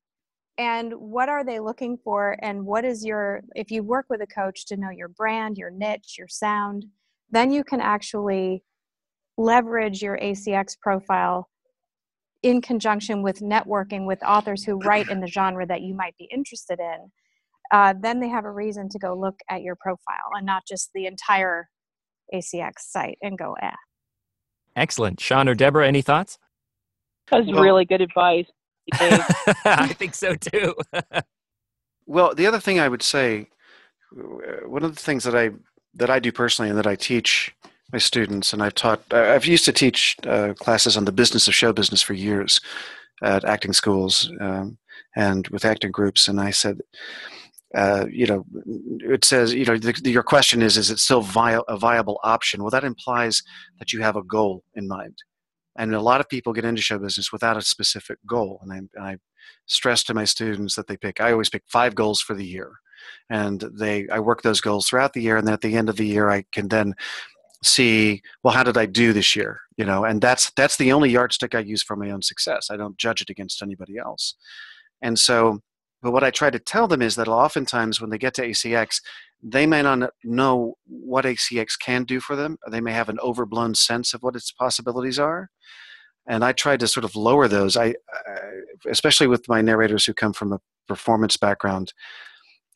and 0.58 0.94
what 0.94 1.30
are 1.30 1.44
they 1.44 1.60
looking 1.60 1.98
for 1.98 2.38
and 2.42 2.66
what 2.66 2.86
is 2.86 3.06
your 3.06 3.42
if 3.56 3.72
you 3.72 3.84
work 3.84 4.06
with 4.10 4.22
a 4.22 4.28
coach 4.28 4.66
to 4.66 4.78
know 4.78 4.90
your 4.90 5.10
brand 5.10 5.58
your 5.58 5.70
niche 5.70 6.16
your 6.18 6.28
sound 6.28 6.86
then 7.30 7.52
you 7.52 7.64
can 7.64 7.82
actually 7.82 8.64
leverage 9.38 10.02
your 10.02 10.18
acx 10.18 10.78
profile 10.80 11.50
in 12.44 12.62
conjunction 12.62 13.22
with 13.22 13.40
networking 13.40 14.06
with 14.06 14.24
authors 14.24 14.64
who 14.64 14.78
write 14.80 15.10
in 15.10 15.20
the 15.20 15.28
genre 15.28 15.66
that 15.66 15.82
you 15.82 15.94
might 15.94 16.16
be 16.18 16.30
interested 16.32 16.80
in 16.80 17.12
uh, 17.72 17.94
then 18.00 18.20
they 18.20 18.30
have 18.30 18.46
a 18.46 18.52
reason 18.52 18.88
to 18.90 19.00
go 19.00 19.16
look 19.16 19.40
at 19.50 19.62
your 19.62 19.76
profile 19.76 20.30
and 20.34 20.46
not 20.46 20.64
just 20.68 20.92
the 20.94 21.06
entire 21.06 21.68
acx 22.34 22.74
site 22.80 23.18
and 23.22 23.38
go 23.38 23.56
eh. 23.62 23.72
excellent. 24.76 25.20
Sean 25.20 25.50
or 25.50 25.56
debra 25.56 25.88
any 25.88 26.02
thoughts? 26.02 26.38
That 27.32 27.46
was 27.46 27.52
really 27.60 27.86
good 27.86 28.02
advice 28.02 28.46
I 28.94 29.94
think 29.98 30.14
so 30.14 30.36
too. 30.36 30.76
well, 32.06 32.34
the 32.34 32.48
other 32.48 32.60
thing 32.60 32.80
I 32.80 32.88
would 32.88 33.02
say, 33.02 33.48
one 34.12 34.84
of 34.84 34.96
the 34.96 35.02
things 35.02 35.24
that 35.24 35.36
I 35.36 35.52
that 35.96 36.10
I 36.10 36.20
do 36.20 36.32
personally 36.32 36.70
and 36.70 36.78
that 36.78 36.88
I 36.88 36.96
teach 36.96 37.56
my 37.92 38.00
students, 38.00 38.52
and 38.52 38.62
I've 38.62 38.76
taught, 38.76 39.02
I've 39.14 39.46
used 39.46 39.66
to 39.66 39.72
teach 39.72 40.18
uh, 40.28 40.54
classes 40.56 40.98
on 40.98 41.06
the 41.06 41.12
business 41.12 41.48
of 41.48 41.56
show 41.56 41.72
business 41.72 42.02
for 42.02 42.14
years 42.14 42.60
at 43.24 43.46
acting 43.46 43.72
schools 43.74 44.30
um, 44.42 44.78
and 45.16 45.48
with 45.50 45.66
acting 45.66 45.92
groups, 45.92 46.28
and 46.28 46.40
I 46.40 46.52
said. 46.52 46.80
Uh, 47.74 48.06
you 48.10 48.26
know, 48.26 48.46
it 49.02 49.26
says, 49.26 49.54
you 49.54 49.66
know, 49.66 49.78
the, 49.78 49.92
the, 50.02 50.10
your 50.10 50.24
question 50.24 50.62
is, 50.62 50.78
is 50.78 50.90
it 50.90 50.98
still 50.98 51.20
vi- 51.20 51.60
a 51.68 51.76
viable 51.76 52.22
option? 52.24 52.62
Well, 52.62 52.70
that 52.70 52.86
implies 52.86 53.44
that 53.80 53.92
you 53.92 54.02
have 54.02 54.16
a 54.16 54.24
goal 54.24 54.64
in 54.76 54.88
mind 54.88 55.18
and 55.78 55.94
a 55.94 56.02
lot 56.02 56.22
of 56.22 56.30
people 56.30 56.54
get 56.54 56.66
into 56.66 56.82
show 56.82 56.98
business 56.98 57.32
without 57.32 57.58
a 57.58 57.62
specific 57.62 58.18
goal 58.26 58.60
and 58.62 58.72
I, 58.72 58.78
and 58.78 58.90
I 58.98 59.18
stress 59.66 60.04
to 60.04 60.14
my 60.14 60.26
students 60.26 60.76
that 60.76 60.88
they 60.88 60.98
pick 60.98 61.22
i 61.22 61.32
always 61.32 61.50
pick 61.50 61.64
five 61.68 61.96
goals 61.96 62.22
for 62.22 62.34
the 62.34 62.46
year 62.46 62.72
and 63.30 63.64
they 63.78 64.08
i 64.10 64.20
work 64.20 64.42
those 64.42 64.62
goals 64.62 64.88
throughout 64.88 65.14
the 65.14 65.22
year 65.22 65.38
and 65.38 65.48
then 65.48 65.54
at 65.54 65.62
the 65.62 65.76
end 65.76 65.90
of 65.90 65.98
the 65.98 66.06
year 66.06 66.30
i 66.30 66.44
can 66.52 66.68
then 66.70 66.94
see 67.64 68.22
well 68.44 68.54
how 68.54 68.64
did 68.64 68.78
i 68.78 68.86
do 68.86 69.14
this 69.14 69.36
year? 69.36 69.60
You 69.78 69.86
know 69.86 70.06
and 70.06 70.22
that's 70.22 70.52
that's 70.56 70.78
the 70.78 70.92
only 70.94 71.10
yardstick 71.10 71.56
i 71.56 71.60
use 71.60 71.84
for 71.84 71.96
my 71.96 72.12
own 72.12 72.22
success. 72.22 72.70
I 72.72 72.78
don't 72.78 72.98
judge 72.98 73.22
it 73.22 73.30
against 73.30 73.62
anybody 73.62 73.98
else. 73.98 74.36
And 75.02 75.20
so 75.20 75.60
but 76.02 76.12
what 76.12 76.24
i 76.24 76.32
try 76.32 76.50
to 76.50 76.60
tell 76.60 76.88
them 76.88 77.02
is 77.02 77.16
that 77.16 77.28
oftentimes 77.28 78.00
when 78.00 78.10
they 78.10 78.18
get 78.18 78.34
to 78.36 78.48
acx 78.48 79.02
they 79.42 79.66
may 79.66 79.82
not 79.82 80.12
know 80.24 80.76
what 80.88 81.26
ACX 81.26 81.78
can 81.80 82.04
do 82.04 82.20
for 82.20 82.36
them. 82.36 82.58
They 82.70 82.82
may 82.82 82.94
have 82.94 83.10
an 83.10 83.20
overblown 83.20 83.76
sense 83.76 84.14
of 84.14 84.24
what 84.24 84.36
its 84.36 84.52
possibilities 84.52 85.20
are. 85.20 85.50
And 86.28 86.44
I 86.44 86.52
try 86.52 86.78
to 86.78 86.88
sort 86.88 87.04
of 87.04 87.16
lower 87.16 87.48
those. 87.48 87.78
I, 87.78 87.96
especially 88.90 89.28
with 89.28 89.48
my 89.48 89.62
narrators 89.62 90.06
who 90.06 90.14
come 90.14 90.34
from 90.34 90.54
a 90.54 90.60
performance 90.88 91.38
background, 91.38 91.94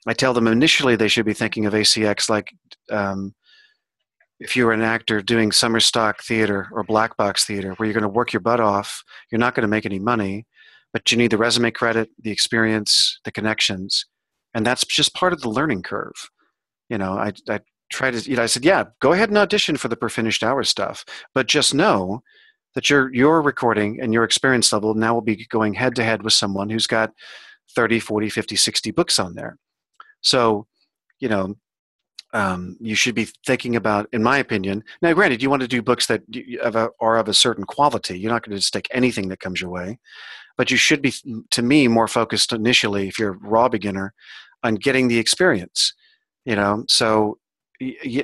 I 0.08 0.14
tell 0.14 0.34
them 0.34 0.48
initially 0.48 0.96
they 0.96 1.08
should 1.08 1.26
be 1.26 1.34
thinking 1.34 1.66
of 1.66 1.74
ACX 1.74 2.30
like 2.30 2.54
um, 2.92 3.34
if 4.40 4.56
you 4.56 4.66
were 4.66 4.72
an 4.72 4.82
actor 4.82 5.22
doing 5.22 5.52
summer 5.52 5.80
stock 5.80 6.24
theater 6.24 6.68
or 6.72 6.84
black 6.84 7.18
box 7.18 7.46
theater, 7.46 7.74
where 7.74 7.88
you're 7.88 7.94
going 7.94 8.04
to 8.04 8.10
work 8.10 8.32
your 8.32 8.40
butt 8.40 8.60
off, 8.60 9.04
you're 9.32 9.40
not 9.40 9.56
going 9.56 9.64
to 9.64 9.68
make 9.68 9.86
any 9.86 10.00
money, 10.00 10.46
but 10.94 11.12
you 11.12 11.18
need 11.18 11.32
the 11.32 11.38
resume 11.38 11.72
credit, 11.72 12.10
the 12.22 12.32
experience, 12.32 13.20
the 13.26 13.32
connections, 13.32 14.06
and 14.54 14.66
that's 14.66 14.86
just 14.86 15.14
part 15.14 15.34
of 15.34 15.42
the 15.42 15.50
learning 15.50 15.84
curve 15.84 16.30
you 16.90 16.98
know, 16.98 17.14
I, 17.14 17.32
I 17.48 17.60
tried 17.92 18.16
to, 18.16 18.30
you 18.30 18.36
know, 18.36 18.44
I 18.44 18.48
said, 18.48 18.66
yeah, 18.66 18.86
go 19.00 19.14
ahead 19.14 19.30
and 19.30 19.38
audition 19.38 19.78
for 19.78 19.88
the 19.88 19.96
per 19.96 20.10
finished 20.10 20.44
hour 20.44 20.64
stuff, 20.64 21.06
but 21.34 21.48
just 21.48 21.74
know 21.74 22.24
that 22.76 22.90
your 22.90 23.14
your 23.14 23.42
recording 23.42 24.00
and 24.02 24.14
your 24.14 24.24
experience 24.24 24.72
level 24.72 24.94
now 24.94 25.14
will 25.14 25.22
be 25.22 25.46
going 25.48 25.74
head 25.74 25.96
to 25.96 26.04
head 26.04 26.24
with 26.24 26.34
someone 26.34 26.70
who's 26.70 26.88
got 26.88 27.12
30, 27.76 28.00
40, 28.00 28.30
50, 28.30 28.56
60 28.56 28.92
books 28.92 29.20
on 29.20 29.36
there. 29.36 29.58
So, 30.22 30.68
you 31.20 31.30
know, 31.30 31.56
um, 32.34 32.78
you 32.80 32.96
should 32.96 33.16
be 33.16 33.28
thinking 33.46 33.76
about, 33.76 34.08
in 34.12 34.22
my 34.22 34.38
opinion. 34.38 34.84
Now, 35.02 35.14
granted, 35.14 35.42
you 35.42 35.50
want 35.50 35.62
to 35.64 35.68
do 35.68 35.82
books 35.82 36.08
that 36.08 36.22
are 37.00 37.18
of 37.18 37.28
a 37.28 37.34
certain 37.34 37.64
quality. 37.64 38.20
You're 38.20 38.32
not 38.32 38.44
going 38.44 38.52
to 38.52 38.60
just 38.60 38.74
take 38.74 38.88
anything 38.92 39.30
that 39.30 39.40
comes 39.40 39.62
your 39.62 39.72
way, 39.72 40.00
but 40.58 40.70
you 40.70 40.78
should 40.78 41.02
be, 41.02 41.14
to 41.52 41.62
me, 41.62 41.88
more 41.88 42.08
focused 42.08 42.54
initially, 42.54 43.08
if 43.08 43.18
you're 43.18 43.34
a 43.34 43.38
raw 43.38 43.68
beginner, 43.68 44.14
on 44.64 44.76
getting 44.76 45.08
the 45.08 45.18
experience 45.18 45.94
you 46.46 46.56
know 46.56 46.84
so 46.88 47.38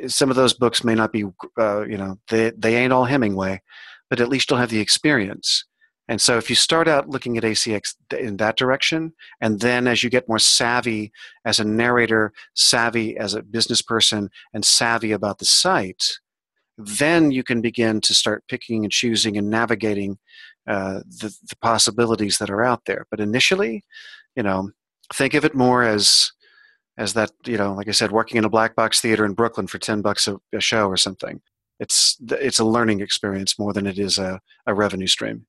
some 0.08 0.30
of 0.30 0.36
those 0.36 0.54
books 0.54 0.84
may 0.84 0.96
not 0.96 1.14
be 1.14 1.24
uh, 1.58 1.84
you 1.84 1.98
know 1.98 2.18
they, 2.30 2.52
they 2.58 2.76
ain't 2.76 2.94
all 2.94 3.06
hemingway 3.06 3.62
but 4.10 4.20
at 4.20 4.30
least 4.30 4.50
you'll 4.50 4.60
have 4.60 4.70
the 4.70 4.80
experience. 4.80 5.66
And 6.08 6.22
so 6.22 6.38
if 6.38 6.50
you 6.52 6.56
start 6.56 6.88
out 6.88 7.10
looking 7.10 7.36
at 7.38 7.44
acx 7.44 7.96
in 8.18 8.38
that 8.38 8.58
direction 8.58 9.14
and 9.42 9.60
then 9.60 9.88
as 9.88 10.04
you 10.04 10.12
get 10.12 10.30
more 10.30 10.38
savvy 10.38 11.12
as 11.46 11.60
a 11.60 11.66
narrator 11.66 12.32
savvy 12.54 13.18
as 13.18 13.34
a 13.34 13.42
business 13.42 13.82
person 13.82 14.30
and 14.54 14.64
savvy 14.64 15.12
about 15.12 15.40
the 15.40 15.46
site 15.46 16.20
then 16.78 17.32
you 17.32 17.42
can 17.42 17.62
begin 17.62 18.02
to 18.02 18.14
start 18.14 18.44
picking 18.50 18.84
and 18.84 18.92
choosing 18.92 19.38
and 19.38 19.50
navigating 19.50 20.18
uh, 20.68 21.00
the, 21.08 21.34
the 21.48 21.56
possibilities 21.62 22.38
that 22.38 22.50
are 22.50 22.64
out 22.64 22.84
there. 22.86 23.08
But 23.10 23.20
initially 23.20 23.84
you 24.36 24.44
know 24.44 24.70
think 25.12 25.34
of 25.34 25.44
it 25.44 25.56
more 25.56 25.82
as 25.82 26.32
as 26.98 27.14
that 27.14 27.32
you 27.46 27.58
know 27.58 27.74
like 27.74 27.88
i 27.88 27.92
said 27.92 28.12
working 28.12 28.38
in 28.38 28.46
a 28.46 28.50
black 28.50 28.76
box 28.76 29.02
theater 29.02 29.26
in 29.26 29.34
brooklyn 29.34 29.68
for 29.68 29.78
10 29.78 30.02
bucks 30.02 30.28
a, 30.28 30.38
a 30.54 30.60
show 30.60 30.88
or 30.88 30.98
something. 30.98 31.42
It's 31.80 32.18
it's 32.30 32.60
a 32.60 32.66
learning 32.66 33.02
experience 33.02 33.60
more 33.60 33.74
than 33.74 33.86
it 33.86 34.00
is 34.00 34.18
a, 34.18 34.40
a 34.66 34.74
revenue 34.74 35.08
stream. 35.08 35.46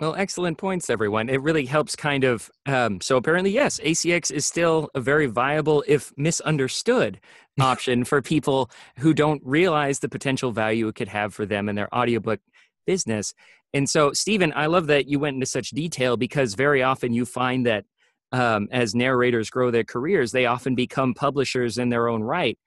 Well 0.00 0.16
excellent 0.16 0.58
points 0.58 0.90
everyone. 0.90 1.28
It 1.28 1.40
really 1.42 1.64
helps 1.64 1.94
kind 1.94 2.24
of 2.24 2.50
um, 2.66 3.00
so 3.00 3.16
apparently 3.16 3.52
yes 3.52 3.78
acx 3.80 4.32
is 4.32 4.44
still 4.44 4.90
a 4.94 5.00
very 5.00 5.26
viable 5.26 5.84
if 5.86 6.12
misunderstood 6.16 7.20
option 7.60 8.04
for 8.04 8.20
people 8.20 8.70
who 8.98 9.14
don't 9.14 9.42
realize 9.44 10.00
the 10.00 10.08
potential 10.08 10.50
value 10.50 10.88
it 10.88 10.96
could 10.96 11.08
have 11.08 11.32
for 11.34 11.46
them 11.46 11.68
in 11.68 11.76
their 11.76 11.94
audiobook 11.94 12.40
business. 12.86 13.32
And 13.72 13.88
so 13.88 14.12
steven 14.12 14.52
i 14.56 14.66
love 14.66 14.88
that 14.88 15.06
you 15.06 15.20
went 15.20 15.34
into 15.34 15.46
such 15.46 15.70
detail 15.70 16.16
because 16.16 16.54
very 16.54 16.82
often 16.82 17.12
you 17.12 17.24
find 17.24 17.64
that 17.66 17.84
um, 18.32 18.68
as 18.72 18.94
narrators 18.94 19.50
grow 19.50 19.70
their 19.70 19.84
careers, 19.84 20.32
they 20.32 20.46
often 20.46 20.74
become 20.74 21.14
publishers 21.14 21.78
in 21.78 21.90
their 21.90 22.08
own 22.08 22.22
right. 22.22 22.58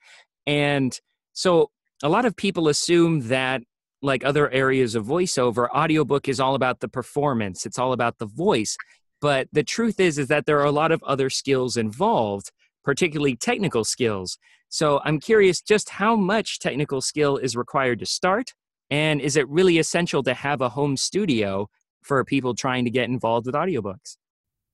And 0.45 0.97
so 1.33 1.71
a 2.03 2.09
lot 2.09 2.25
of 2.25 2.35
people 2.35 2.67
assume 2.67 3.27
that 3.27 3.61
like 4.01 4.23
other 4.23 4.49
areas 4.51 4.95
of 4.95 5.05
voiceover, 5.05 5.67
audiobook 5.69 6.27
is 6.27 6.39
all 6.39 6.55
about 6.55 6.79
the 6.79 6.87
performance, 6.87 7.65
it's 7.65 7.79
all 7.79 7.93
about 7.93 8.19
the 8.19 8.27
voice. 8.27 8.77
But 9.21 9.47
the 9.51 9.63
truth 9.63 9.99
is 9.99 10.19
is 10.19 10.27
that 10.27 10.45
there 10.45 10.59
are 10.59 10.65
a 10.65 10.71
lot 10.71 10.91
of 10.91 11.01
other 11.03 11.29
skills 11.29 11.77
involved, 11.77 12.51
particularly 12.83 13.35
technical 13.35 13.83
skills. 13.83 14.37
So 14.69 15.01
I'm 15.03 15.19
curious 15.19 15.61
just 15.61 15.89
how 15.89 16.15
much 16.15 16.59
technical 16.59 17.01
skill 17.01 17.37
is 17.37 17.55
required 17.55 17.99
to 17.99 18.05
start 18.05 18.53
and 18.89 19.19
is 19.19 19.35
it 19.35 19.47
really 19.49 19.79
essential 19.79 20.21
to 20.23 20.33
have 20.33 20.61
a 20.61 20.69
home 20.69 20.95
studio 20.95 21.69
for 22.01 22.23
people 22.23 22.53
trying 22.53 22.85
to 22.85 22.91
get 22.91 23.09
involved 23.09 23.47
with 23.47 23.55
audiobooks? 23.55 24.17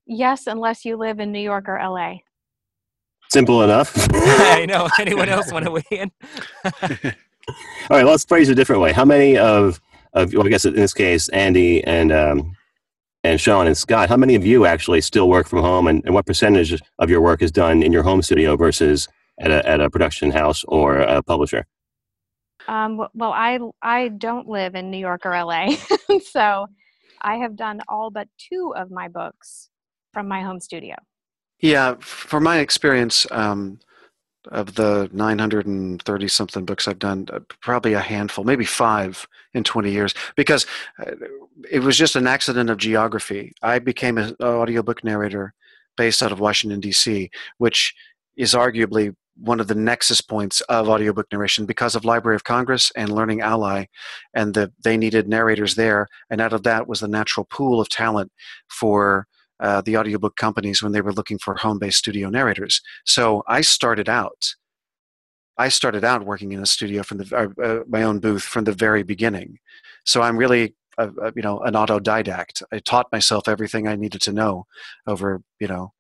Yes, 0.06 0.48
unless 0.48 0.86
you 0.86 0.98
live 0.98 1.20
in 1.20 1.32
New 1.32 1.40
York 1.40 1.68
or 1.68 1.80
LA. 1.80 2.16
Simple 3.32 3.64
enough. 3.64 3.94
I 4.14 4.66
know. 4.66 4.90
Anyone 5.00 5.30
else 5.30 5.52
want 5.52 5.66
to 5.66 5.72
weigh 5.72 5.84
in? 5.90 6.12
All 7.90 7.98
right, 7.98 8.06
let's 8.06 8.26
phrase 8.26 8.50
it 8.50 8.54
a 8.54 8.56
different 8.56 8.82
way. 8.82 8.92
How 8.92 9.06
many 9.06 9.38
of, 9.38 9.80
of 10.14 10.34
well, 10.34 10.46
I 10.46 10.50
guess 10.50 10.66
in 10.66 10.76
this 10.76 10.94
case, 10.94 11.30
Andi 11.30 11.82
and 11.86 12.12
um, 12.12 12.56
and 13.24 13.40
Sean 13.40 13.68
and 13.68 13.78
Scott, 13.78 14.10
how 14.10 14.18
many 14.18 14.36
of 14.36 14.46
you 14.46 14.66
actually 14.66 15.00
still 15.02 15.30
work 15.30 15.48
from 15.48 15.60
home, 15.60 15.88
and, 15.88 16.04
and 16.06 16.14
what 16.14 16.26
percentage 16.26 16.80
of 17.00 17.10
your 17.10 17.22
work 17.22 17.42
is 17.42 17.52
done 17.52 17.84
in 17.84 17.94
your 17.94 18.04
home 18.04 18.22
studio 18.22 18.58
versus 18.58 19.08
at 19.40 19.50
a, 19.50 19.68
at 19.68 19.80
a 19.80 19.90
production 19.90 20.32
house 20.32 20.64
or 20.68 21.00
a 21.00 21.24
publisher? 21.24 21.66
Um, 22.68 23.08
well, 23.14 23.32
I 23.32 23.60
I 23.82 24.10
don't 24.10 24.48
live 24.48 24.76
in 24.76 24.92
New 24.92 24.98
York 24.98 25.26
or 25.26 25.32
LA, 25.32 25.76
so 26.32 26.68
I 27.22 27.38
have 27.38 27.56
done 27.56 27.82
all 27.88 28.12
but 28.12 28.28
two 28.38 28.74
of 28.76 28.92
my 28.92 29.08
books 29.08 29.71
from 30.14 30.28
my 30.28 30.42
home 30.42 30.60
studio? 30.60 30.96
Yeah, 31.60 31.96
from 32.00 32.44
my 32.44 32.60
experience, 32.60 33.28
um, 33.32 33.80
of 34.50 34.76
the 34.76 35.10
930 35.14 36.28
something 36.28 36.66
books 36.66 36.88
I've 36.88 37.00
done, 37.00 37.28
uh, 37.32 37.40
probably 37.62 37.94
a 37.94 38.00
handful, 38.00 38.44
maybe 38.44 38.66
five 38.66 39.28
in 39.54 39.64
20 39.64 39.92
years, 39.92 40.14
because 40.36 40.66
uh, 41.00 41.12
it 41.70 41.80
was 41.80 41.98
just 41.98 42.16
an 42.16 42.28
accident 42.28 42.70
of 42.70 42.78
geography. 42.78 43.54
I 43.62 43.80
became 43.80 44.18
an 44.18 44.36
audiobook 44.42 45.04
narrator 45.04 45.54
based 45.96 46.24
out 46.24 46.32
of 46.32 46.40
Washington, 46.40 46.80
D.C., 46.80 47.30
which 47.60 47.94
is 48.36 48.54
arguably 48.54 49.16
one 49.38 49.60
of 49.60 49.68
the 49.68 49.76
nexus 49.76 50.22
points 50.22 50.62
of 50.62 50.90
audiobook 50.90 51.28
narration 51.32 51.66
because 51.66 51.96
of 51.96 52.06
Library 52.06 52.36
of 52.36 52.44
Congress 52.44 52.92
and 52.96 53.14
Learning 53.14 53.42
Ally, 53.42 53.86
and 54.34 54.54
the, 54.54 54.72
they 54.84 54.98
needed 54.98 55.28
narrators 55.28 55.76
there, 55.76 56.08
and 56.30 56.42
out 56.42 56.54
of 56.54 56.64
that 56.64 56.88
was 56.88 57.00
the 57.00 57.08
natural 57.08 57.46
pool 57.46 57.80
of 57.80 57.90
talent 57.90 58.32
for 58.70 59.28
uh, 59.62 59.82
the 59.82 59.96
audiobook 59.96 60.36
companies 60.36 60.82
when 60.82 60.92
they 60.92 61.02
were 61.02 61.14
looking 61.14 61.38
for 61.38 61.56
home 61.56 61.80
based 61.80 62.00
studio 62.00 62.30
narrators. 62.30 62.82
So 63.06 63.44
I 63.48 63.62
started 63.62 64.10
out 64.10 64.56
I 65.58 65.70
started 65.70 66.04
out 66.04 66.26
working 66.26 66.54
in 66.54 66.62
a 66.62 66.66
studio 66.66 67.04
from 67.04 67.20
the 67.20 67.36
uh, 67.36 67.62
uh, 67.62 67.84
my 67.88 68.04
own 68.04 68.20
booth 68.20 68.44
from 68.44 68.64
the 68.64 68.72
very 68.72 69.04
beginning, 69.04 69.60
so 70.06 70.22
I'm 70.22 70.38
really 70.38 70.76
a, 70.98 71.10
a, 71.10 71.32
you 71.36 71.42
know 71.42 71.60
an 71.60 71.74
autodidact. 71.74 72.64
I 72.72 72.80
taught 72.80 73.12
myself 73.12 73.48
everything 73.48 73.88
I 73.88 73.96
needed 73.96 74.22
to 74.22 74.34
know 74.34 74.66
over 75.06 75.42
you 75.60 75.68
know 75.68 75.94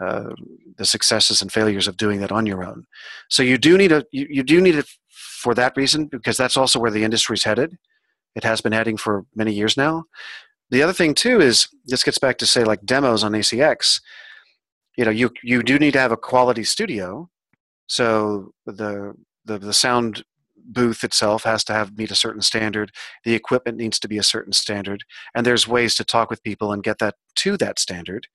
uh, 0.00 0.30
the 0.76 0.84
successes 0.84 1.40
and 1.40 1.52
failures 1.52 1.88
of 1.88 1.96
doing 1.96 2.20
that 2.20 2.32
on 2.32 2.44
your 2.44 2.62
own. 2.62 2.84
So 3.28 3.42
you 3.42 3.56
do 3.56 3.78
need 3.78 3.92
a 3.92 4.04
you, 4.12 4.26
you 4.28 4.42
do 4.42 4.60
need 4.60 4.74
it 4.74 4.86
for 5.10 5.54
that 5.54 5.76
reason 5.76 6.06
because 6.06 6.36
that's 6.36 6.56
also 6.56 6.78
where 6.78 6.90
the 6.90 7.04
industry's 7.04 7.44
headed. 7.44 7.78
It 8.34 8.44
has 8.44 8.60
been 8.60 8.72
heading 8.72 8.96
for 8.96 9.24
many 9.34 9.52
years 9.52 9.76
now. 9.76 10.04
The 10.70 10.82
other 10.82 10.92
thing 10.92 11.14
too 11.14 11.40
is 11.40 11.68
this 11.86 12.04
gets 12.04 12.18
back 12.18 12.38
to 12.38 12.46
say 12.46 12.64
like 12.64 12.84
demos 12.84 13.24
on 13.24 13.32
ACX. 13.32 14.00
You 14.96 15.04
know, 15.04 15.10
you 15.10 15.30
you 15.42 15.62
do 15.62 15.78
need 15.78 15.92
to 15.92 16.00
have 16.00 16.12
a 16.12 16.16
quality 16.16 16.64
studio, 16.64 17.30
so 17.86 18.52
the 18.66 19.14
the 19.44 19.58
the 19.58 19.72
sound 19.72 20.24
booth 20.56 21.02
itself 21.02 21.44
has 21.44 21.64
to 21.64 21.72
have 21.72 21.96
meet 21.96 22.10
a 22.10 22.16
certain 22.16 22.42
standard. 22.42 22.92
The 23.24 23.34
equipment 23.34 23.78
needs 23.78 23.98
to 24.00 24.08
be 24.08 24.18
a 24.18 24.22
certain 24.22 24.52
standard. 24.52 25.04
And 25.34 25.46
there's 25.46 25.66
ways 25.66 25.94
to 25.96 26.04
talk 26.04 26.28
with 26.28 26.42
people 26.42 26.72
and 26.72 26.82
get 26.82 26.98
that 26.98 27.14
to 27.36 27.56
that 27.56 27.78
standard 27.78 28.26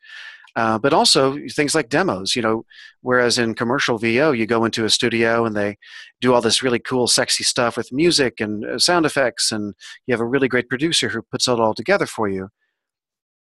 uh, 0.55 0.77
but 0.77 0.93
also 0.93 1.37
things 1.49 1.73
like 1.73 1.89
demos, 1.89 2.35
you 2.35 2.41
know, 2.41 2.63
whereas 3.01 3.39
in 3.39 3.55
commercial 3.55 3.97
VO, 3.97 4.31
you 4.31 4.45
go 4.45 4.65
into 4.65 4.85
a 4.85 4.89
studio 4.89 5.45
and 5.45 5.55
they 5.55 5.77
do 6.21 6.33
all 6.33 6.41
this 6.41 6.61
really 6.61 6.79
cool, 6.79 7.07
sexy 7.07 7.43
stuff 7.43 7.75
with 7.75 7.91
music 7.91 8.39
and 8.39 8.63
uh, 8.63 8.77
sound 8.77 9.05
effects, 9.05 9.51
and 9.51 9.73
you 10.05 10.13
have 10.13 10.21
a 10.21 10.27
really 10.27 10.47
great 10.47 10.69
producer 10.69 11.09
who 11.09 11.23
puts 11.23 11.47
it 11.47 11.59
all 11.59 11.73
together 11.73 12.05
for 12.05 12.29
you. 12.29 12.49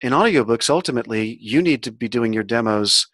In 0.01 0.13
audiobooks, 0.13 0.71
ultimately, 0.71 1.39
you 1.41 1.63
need 1.63 1.83
to 1.85 1.93
be 1.93 2.09
doing 2.09 2.33
your 2.33 2.45
demos 2.45 3.07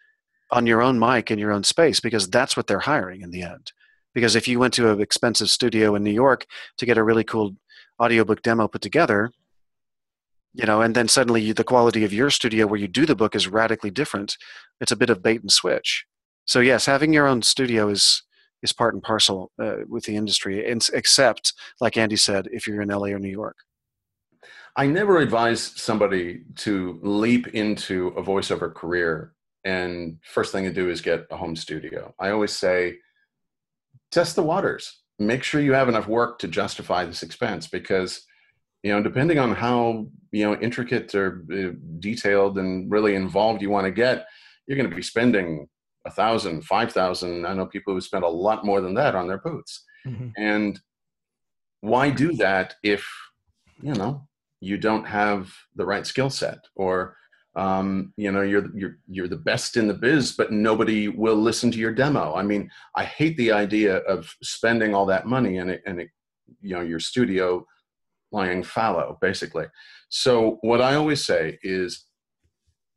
on 0.51 0.65
your 0.65 0.81
own 0.81 0.99
mic 0.99 1.29
in 1.29 1.39
your 1.39 1.51
own 1.51 1.63
space 1.63 1.99
because 1.99 2.29
that's 2.29 2.55
what 2.57 2.67
they're 2.67 2.79
hiring 2.79 3.21
in 3.21 3.31
the 3.31 3.43
end. 3.43 3.71
Because 4.13 4.35
if 4.35 4.47
you 4.47 4.59
went 4.59 4.73
to 4.75 4.91
an 4.91 5.01
expensive 5.01 5.49
studio 5.49 5.95
in 5.95 6.03
New 6.03 6.11
York 6.11 6.45
to 6.77 6.85
get 6.85 6.97
a 6.97 7.03
really 7.03 7.23
cool 7.23 7.55
audiobook 8.01 8.41
demo 8.41 8.67
put 8.67 8.81
together, 8.81 9.31
you 10.55 10.65
know 10.65 10.81
and 10.81 10.95
then 10.95 11.07
suddenly 11.07 11.51
the 11.51 11.63
quality 11.63 12.03
of 12.03 12.13
your 12.13 12.29
studio 12.29 12.65
where 12.65 12.79
you 12.79 12.87
do 12.87 13.05
the 13.05 13.15
book 13.15 13.35
is 13.35 13.47
radically 13.47 13.91
different. 13.91 14.37
It's 14.81 14.91
a 14.91 14.95
bit 14.95 15.09
of 15.09 15.21
bait 15.21 15.41
and 15.41 15.51
switch. 15.51 16.05
So 16.45 16.59
yes 16.59 16.85
having 16.85 17.13
your 17.13 17.27
own 17.27 17.41
studio 17.41 17.89
is 17.89 18.23
is 18.61 18.73
part 18.73 18.93
and 18.93 19.03
parcel 19.03 19.51
uh, 19.61 19.77
with 19.87 20.05
the 20.05 20.15
industry 20.15 20.65
except 20.65 21.53
like 21.79 21.93
andi 21.93 22.17
said 22.17 22.47
if 22.51 22.67
you're 22.67 22.81
in 22.81 22.89
la 22.89 23.07
or 23.07 23.19
new 23.19 23.29
york. 23.29 23.57
I 24.77 24.87
never 24.87 25.19
advise 25.19 25.61
somebody 25.61 26.43
to 26.57 26.99
leap 27.01 27.47
into 27.47 28.07
a 28.07 28.23
voiceover 28.23 28.73
career 28.73 29.33
and 29.63 30.17
first 30.23 30.51
thing 30.51 30.63
to 30.65 30.73
do 30.73 30.89
is 30.89 31.01
get 31.01 31.25
a 31.31 31.37
home 31.37 31.55
studio. 31.55 32.13
I 32.19 32.29
always 32.29 32.53
say 32.53 32.97
test 34.11 34.35
the 34.35 34.43
waters. 34.43 35.01
Make 35.17 35.43
sure 35.43 35.61
you 35.61 35.73
have 35.73 35.89
enough 35.89 36.07
work 36.07 36.39
to 36.39 36.47
justify 36.47 37.05
this 37.05 37.23
expense 37.23 37.67
because 37.67 38.25
you 38.85 38.91
know 38.91 39.01
depending 39.01 39.39
on 39.39 39.51
how 39.53 40.05
you 40.31 40.45
know 40.45 40.55
intricate 40.61 41.13
or 41.15 41.43
uh, 41.51 41.71
detailed 41.99 42.59
and 42.59 42.89
really 42.91 43.15
involved 43.15 43.61
you 43.61 43.71
want 43.71 43.85
to 43.85 43.91
get 43.91 44.27
you're 44.67 44.77
going 44.77 44.89
to 44.89 44.95
be 44.95 45.01
spending 45.01 45.67
a 46.05 46.11
thousand 46.11 46.63
five 46.63 46.91
thousand. 46.91 47.45
I 47.45 47.53
know 47.53 47.65
people 47.65 47.93
who 47.93 48.01
spend 48.01 48.23
a 48.23 48.37
lot 48.45 48.63
more 48.63 48.79
than 48.81 48.93
that 48.93 49.15
on 49.15 49.27
their 49.27 49.39
booths 49.39 49.83
mm-hmm. 50.07 50.29
and 50.37 50.79
why 51.81 52.09
do 52.11 52.33
that 52.33 52.75
if 52.83 53.03
you 53.81 53.93
know 53.93 54.27
you 54.61 54.77
don't 54.77 55.05
have 55.05 55.51
the 55.75 55.85
right 55.85 56.05
skill 56.05 56.29
set? 56.29 56.59
Or 56.75 57.17
um, 57.55 58.13
you 58.17 58.31
know 58.31 58.41
you're 58.41 58.67
you're 58.75 58.97
you're 59.07 59.27
the 59.27 59.45
best 59.51 59.77
in 59.77 59.87
the 59.87 59.93
biz 59.93 60.33
but 60.33 60.51
nobody 60.51 61.07
will 61.07 61.37
listen 61.37 61.71
to 61.71 61.79
your 61.79 61.93
demo. 61.93 62.35
I 62.35 62.43
mean 62.43 62.69
i 62.95 63.03
hate 63.03 63.37
the 63.37 63.51
idea 63.51 63.97
of 64.13 64.29
spending 64.43 64.93
all 64.93 65.07
that 65.07 65.25
money 65.25 65.57
and 65.57 65.71
it 65.71 65.81
and 65.87 66.01
it 66.01 66.09
you 66.61 66.75
know 66.75 66.81
your 66.81 66.99
studio 66.99 67.65
lying 68.35 68.63
fallow, 68.63 69.17
basically. 69.21 69.65
So, 70.09 70.57
what 70.61 70.81
I 70.81 70.95
always 70.95 71.23
say 71.23 71.57
is 71.63 72.05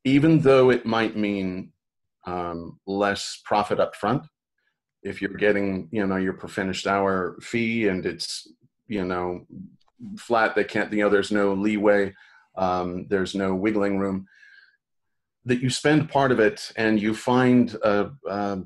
even 0.05 0.41
though 0.41 0.70
it 0.70 0.84
might 0.84 1.16
mean 1.16 1.72
um, 2.26 2.78
less 2.86 3.41
profit 3.45 3.78
up 3.80 3.95
front, 3.95 4.22
if 5.03 5.22
you're 5.22 5.34
getting, 5.47 5.89
you 5.93 6.07
know, 6.07 6.16
your 6.16 6.34
per 6.34 6.49
finished 6.49 6.86
hour 6.86 7.39
fee 7.41 7.89
and 7.89 8.05
it's, 8.05 8.49
you 8.89 9.05
know, 9.05 9.47
flat, 10.18 10.55
they 10.55 10.64
can't, 10.64 10.93
you 10.93 11.03
know, 11.03 11.09
there's 11.09 11.30
no 11.30 11.55
leeway, 11.55 12.14
um, 12.57 13.07
there's 13.09 13.34
no 13.34 13.55
wiggling 13.55 13.99
room, 13.99 14.26
that 15.45 15.62
you 15.62 15.70
spend 15.70 16.11
part 16.11 16.32
of 16.32 16.41
it 16.41 16.72
and 16.76 17.01
you 17.01 17.14
find, 17.14 17.74
a, 17.82 18.11
a, 18.28 18.59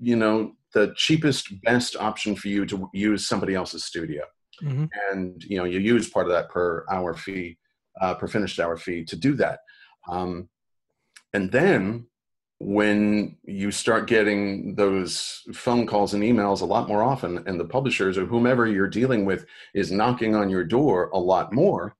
you 0.00 0.16
know, 0.16 0.52
the 0.74 0.92
cheapest, 0.96 1.62
best 1.62 1.96
option 1.96 2.36
for 2.36 2.48
you 2.48 2.66
to 2.66 2.88
use 2.92 3.26
somebody 3.26 3.54
else's 3.54 3.84
studio 3.84 4.22
mm-hmm. 4.62 4.86
and 5.10 5.42
you 5.44 5.56
know 5.56 5.64
you 5.64 5.78
use 5.78 6.10
part 6.10 6.26
of 6.26 6.32
that 6.32 6.48
per 6.50 6.84
hour 6.90 7.14
fee, 7.14 7.58
uh, 8.00 8.14
per 8.14 8.28
finished 8.28 8.60
hour 8.60 8.76
fee 8.76 9.04
to 9.04 9.16
do 9.16 9.34
that, 9.34 9.60
um, 10.08 10.48
and 11.32 11.50
then 11.50 12.06
when 12.60 13.36
you 13.44 13.70
start 13.70 14.08
getting 14.08 14.74
those 14.74 15.42
phone 15.54 15.86
calls 15.86 16.14
and 16.14 16.24
emails 16.24 16.60
a 16.60 16.64
lot 16.64 16.88
more 16.88 17.04
often, 17.04 17.42
and 17.46 17.58
the 17.58 17.64
publishers 17.64 18.18
or 18.18 18.26
whomever 18.26 18.66
you're 18.66 18.88
dealing 18.88 19.24
with 19.24 19.46
is 19.74 19.92
knocking 19.92 20.34
on 20.34 20.50
your 20.50 20.64
door 20.64 21.08
a 21.12 21.18
lot 21.18 21.52
more, 21.52 21.94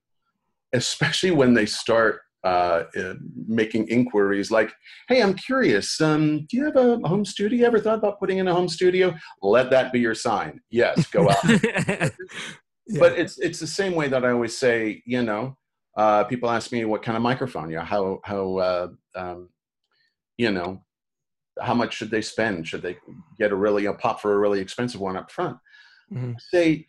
especially 0.72 1.30
when 1.30 1.54
they 1.54 1.66
start 1.66 2.22
uh, 2.44 2.84
uh, 2.96 3.14
making 3.46 3.88
inquiries 3.88 4.50
like, 4.50 4.72
"Hey, 5.08 5.22
I'm 5.22 5.34
curious. 5.34 6.00
Um, 6.00 6.46
do 6.48 6.56
you 6.56 6.64
have 6.64 6.76
a 6.76 6.98
home 7.06 7.24
studio? 7.24 7.66
Ever 7.66 7.80
thought 7.80 7.98
about 7.98 8.20
putting 8.20 8.38
in 8.38 8.48
a 8.48 8.54
home 8.54 8.68
studio?" 8.68 9.14
Let 9.42 9.70
that 9.70 9.92
be 9.92 10.00
your 10.00 10.14
sign. 10.14 10.60
Yes, 10.70 11.06
go 11.08 11.28
out. 11.28 11.36
yeah. 11.44 12.10
But 12.98 13.18
it's 13.18 13.38
it's 13.38 13.58
the 13.58 13.66
same 13.66 13.94
way 13.94 14.08
that 14.08 14.24
I 14.24 14.30
always 14.30 14.56
say. 14.56 15.02
You 15.04 15.22
know, 15.22 15.56
uh, 15.96 16.24
people 16.24 16.48
ask 16.48 16.70
me 16.70 16.84
what 16.84 17.02
kind 17.02 17.16
of 17.16 17.22
microphone. 17.22 17.70
You 17.70 17.76
know, 17.76 17.84
how 17.84 18.20
how 18.24 18.56
uh, 18.58 18.88
um, 19.16 19.48
you 20.36 20.52
know 20.52 20.84
how 21.60 21.74
much 21.74 21.94
should 21.94 22.10
they 22.10 22.22
spend? 22.22 22.68
Should 22.68 22.82
they 22.82 22.96
get 23.38 23.50
a 23.50 23.56
really 23.56 23.86
a 23.86 23.94
pop 23.94 24.20
for 24.20 24.34
a 24.34 24.38
really 24.38 24.60
expensive 24.60 25.00
one 25.00 25.16
up 25.16 25.30
front? 25.30 25.56
Mm-hmm. 26.12 26.32
Say, 26.52 26.86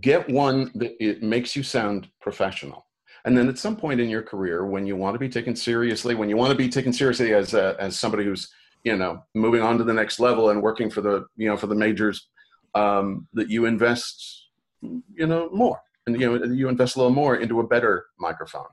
get 0.00 0.28
one 0.30 0.70
that 0.76 0.96
it 0.98 1.22
makes 1.22 1.54
you 1.54 1.62
sound 1.62 2.08
professional 2.20 2.87
and 3.24 3.36
then 3.36 3.48
at 3.48 3.58
some 3.58 3.76
point 3.76 4.00
in 4.00 4.08
your 4.08 4.22
career 4.22 4.66
when 4.66 4.86
you 4.86 4.96
want 4.96 5.14
to 5.14 5.18
be 5.18 5.28
taken 5.28 5.54
seriously 5.54 6.14
when 6.14 6.28
you 6.28 6.36
want 6.36 6.50
to 6.50 6.56
be 6.56 6.68
taken 6.68 6.92
seriously 6.92 7.34
as 7.34 7.54
a, 7.54 7.76
as 7.78 7.98
somebody 7.98 8.24
who's 8.24 8.48
you 8.84 8.96
know 8.96 9.22
moving 9.34 9.62
on 9.62 9.78
to 9.78 9.84
the 9.84 9.92
next 9.92 10.20
level 10.20 10.50
and 10.50 10.62
working 10.62 10.90
for 10.90 11.00
the 11.00 11.26
you 11.36 11.48
know 11.48 11.56
for 11.56 11.66
the 11.66 11.74
majors 11.74 12.28
um, 12.74 13.26
that 13.32 13.50
you 13.50 13.66
invest 13.66 14.48
you 14.82 15.26
know 15.26 15.48
more. 15.52 15.80
And 16.06 16.18
you 16.20 16.38
know 16.38 16.44
you 16.46 16.68
invest 16.68 16.96
a 16.96 16.98
little 16.98 17.12
more 17.12 17.36
into 17.36 17.60
a 17.60 17.66
better 17.66 18.06
microphone. 18.18 18.66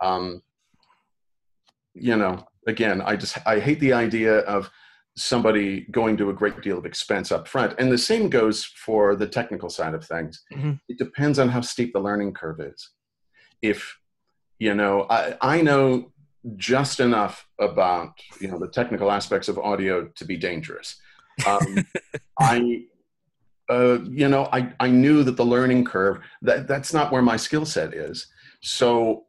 Um, 0.00 0.42
you 1.94 2.16
know 2.16 2.46
again 2.68 3.02
i 3.02 3.16
just 3.16 3.36
i 3.46 3.58
hate 3.58 3.80
the 3.80 3.92
idea 3.92 4.38
of 4.40 4.70
somebody 5.16 5.86
going 5.90 6.16
to 6.16 6.30
a 6.30 6.32
great 6.32 6.60
deal 6.62 6.78
of 6.78 6.86
expense 6.86 7.32
up 7.32 7.48
front 7.48 7.74
and 7.78 7.90
the 7.90 7.98
same 7.98 8.30
goes 8.30 8.64
for 8.64 9.16
the 9.16 9.26
technical 9.26 9.68
side 9.68 9.92
of 9.92 10.04
things. 10.06 10.44
Mm-hmm. 10.52 10.72
it 10.88 10.98
depends 10.98 11.40
on 11.40 11.48
how 11.48 11.60
steep 11.62 11.92
the 11.92 11.98
learning 11.98 12.32
curve 12.32 12.60
is 12.60 12.90
if 13.62 13.98
you 14.58 14.74
know 14.74 15.06
I, 15.08 15.36
I 15.40 15.62
know 15.62 16.12
just 16.56 17.00
enough 17.00 17.46
about 17.58 18.12
you 18.40 18.48
know 18.48 18.58
the 18.58 18.68
technical 18.68 19.10
aspects 19.10 19.48
of 19.48 19.58
audio 19.58 20.06
to 20.06 20.24
be 20.24 20.36
dangerous. 20.36 20.96
Um, 21.46 21.84
i 22.40 22.84
uh, 23.68 24.00
you 24.02 24.28
know 24.28 24.48
I, 24.52 24.72
I 24.80 24.88
knew 24.88 25.22
that 25.24 25.36
the 25.36 25.44
learning 25.44 25.84
curve 25.84 26.20
that 26.42 26.66
that's 26.66 26.92
not 26.92 27.12
where 27.12 27.22
my 27.22 27.36
skill 27.36 27.66
set 27.66 27.94
is. 27.94 28.26
So 28.62 29.24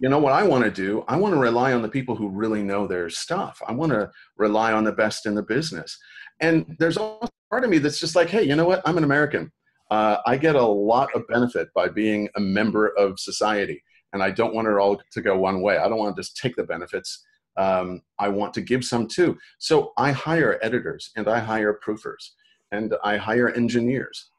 you 0.00 0.08
know 0.08 0.18
what 0.18 0.32
i 0.32 0.42
want 0.42 0.64
to 0.64 0.70
do? 0.70 1.04
I 1.08 1.16
want 1.16 1.34
to 1.34 1.40
rely 1.40 1.74
on 1.74 1.82
the 1.82 1.88
people 1.88 2.16
who 2.16 2.28
really 2.28 2.62
know 2.62 2.86
their 2.86 3.10
stuff. 3.10 3.60
I 3.66 3.72
want 3.72 3.92
to 3.92 4.10
rely 4.36 4.72
on 4.72 4.84
the 4.84 4.92
best 4.92 5.26
in 5.26 5.34
the 5.34 5.42
business. 5.42 5.98
And 6.40 6.74
there's 6.78 6.96
also 6.96 7.28
part 7.50 7.64
of 7.64 7.70
me 7.70 7.78
that's 7.78 8.00
just 8.00 8.16
like 8.16 8.30
hey 8.30 8.42
you 8.44 8.56
know 8.56 8.66
what? 8.66 8.82
I'm 8.86 8.96
an 8.96 9.04
american 9.04 9.52
uh, 9.90 10.18
I 10.26 10.36
get 10.36 10.54
a 10.54 10.62
lot 10.62 11.14
of 11.14 11.26
benefit 11.28 11.68
by 11.74 11.88
being 11.88 12.28
a 12.36 12.40
member 12.40 12.88
of 12.98 13.18
society. 13.18 13.82
And 14.12 14.22
I 14.22 14.30
don't 14.30 14.54
want 14.54 14.68
it 14.68 14.74
all 14.74 15.00
to 15.12 15.20
go 15.20 15.36
one 15.36 15.60
way. 15.60 15.78
I 15.78 15.88
don't 15.88 15.98
want 15.98 16.16
to 16.16 16.22
just 16.22 16.36
take 16.36 16.56
the 16.56 16.64
benefits. 16.64 17.24
Um, 17.56 18.02
I 18.18 18.28
want 18.28 18.54
to 18.54 18.60
give 18.60 18.84
some 18.84 19.06
too. 19.06 19.36
So 19.58 19.92
I 19.96 20.12
hire 20.12 20.58
editors 20.62 21.10
and 21.16 21.28
I 21.28 21.40
hire 21.40 21.78
proofers 21.84 22.30
and 22.70 22.94
I 23.02 23.16
hire 23.16 23.50
engineers. 23.50 24.30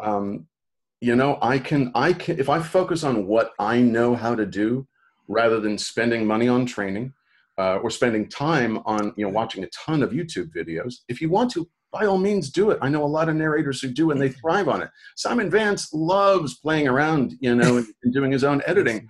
Um, 0.00 0.46
you 1.00 1.14
know, 1.14 1.38
I 1.42 1.58
can, 1.58 1.92
I 1.94 2.12
can, 2.12 2.38
if 2.38 2.48
I 2.48 2.60
focus 2.60 3.04
on 3.04 3.26
what 3.26 3.52
I 3.58 3.80
know 3.80 4.14
how 4.14 4.34
to 4.34 4.46
do 4.46 4.86
rather 5.28 5.60
than 5.60 5.78
spending 5.78 6.26
money 6.26 6.48
on 6.48 6.66
training 6.66 7.12
uh, 7.58 7.76
or 7.76 7.90
spending 7.90 8.28
time 8.28 8.78
on, 8.86 9.12
you 9.16 9.24
know, 9.24 9.30
watching 9.30 9.64
a 9.64 9.68
ton 9.68 10.02
of 10.02 10.10
YouTube 10.10 10.50
videos, 10.54 10.96
if 11.08 11.20
you 11.20 11.30
want 11.30 11.50
to, 11.52 11.68
by 11.98 12.06
all 12.06 12.18
means 12.18 12.50
do 12.50 12.70
it. 12.70 12.78
I 12.82 12.88
know 12.88 13.04
a 13.04 13.06
lot 13.06 13.28
of 13.28 13.36
narrators 13.36 13.80
who 13.80 13.88
do 13.88 14.10
and 14.10 14.20
they 14.20 14.28
thrive 14.40 14.68
on 14.68 14.82
it. 14.82 14.90
Simon 15.16 15.50
Vance 15.50 15.92
loves 15.92 16.58
playing 16.58 16.88
around, 16.88 17.34
you 17.40 17.54
know, 17.54 17.78
and, 17.78 17.86
doing 18.12 18.32
his 18.32 18.44
own 18.44 18.62
editing. 18.66 19.08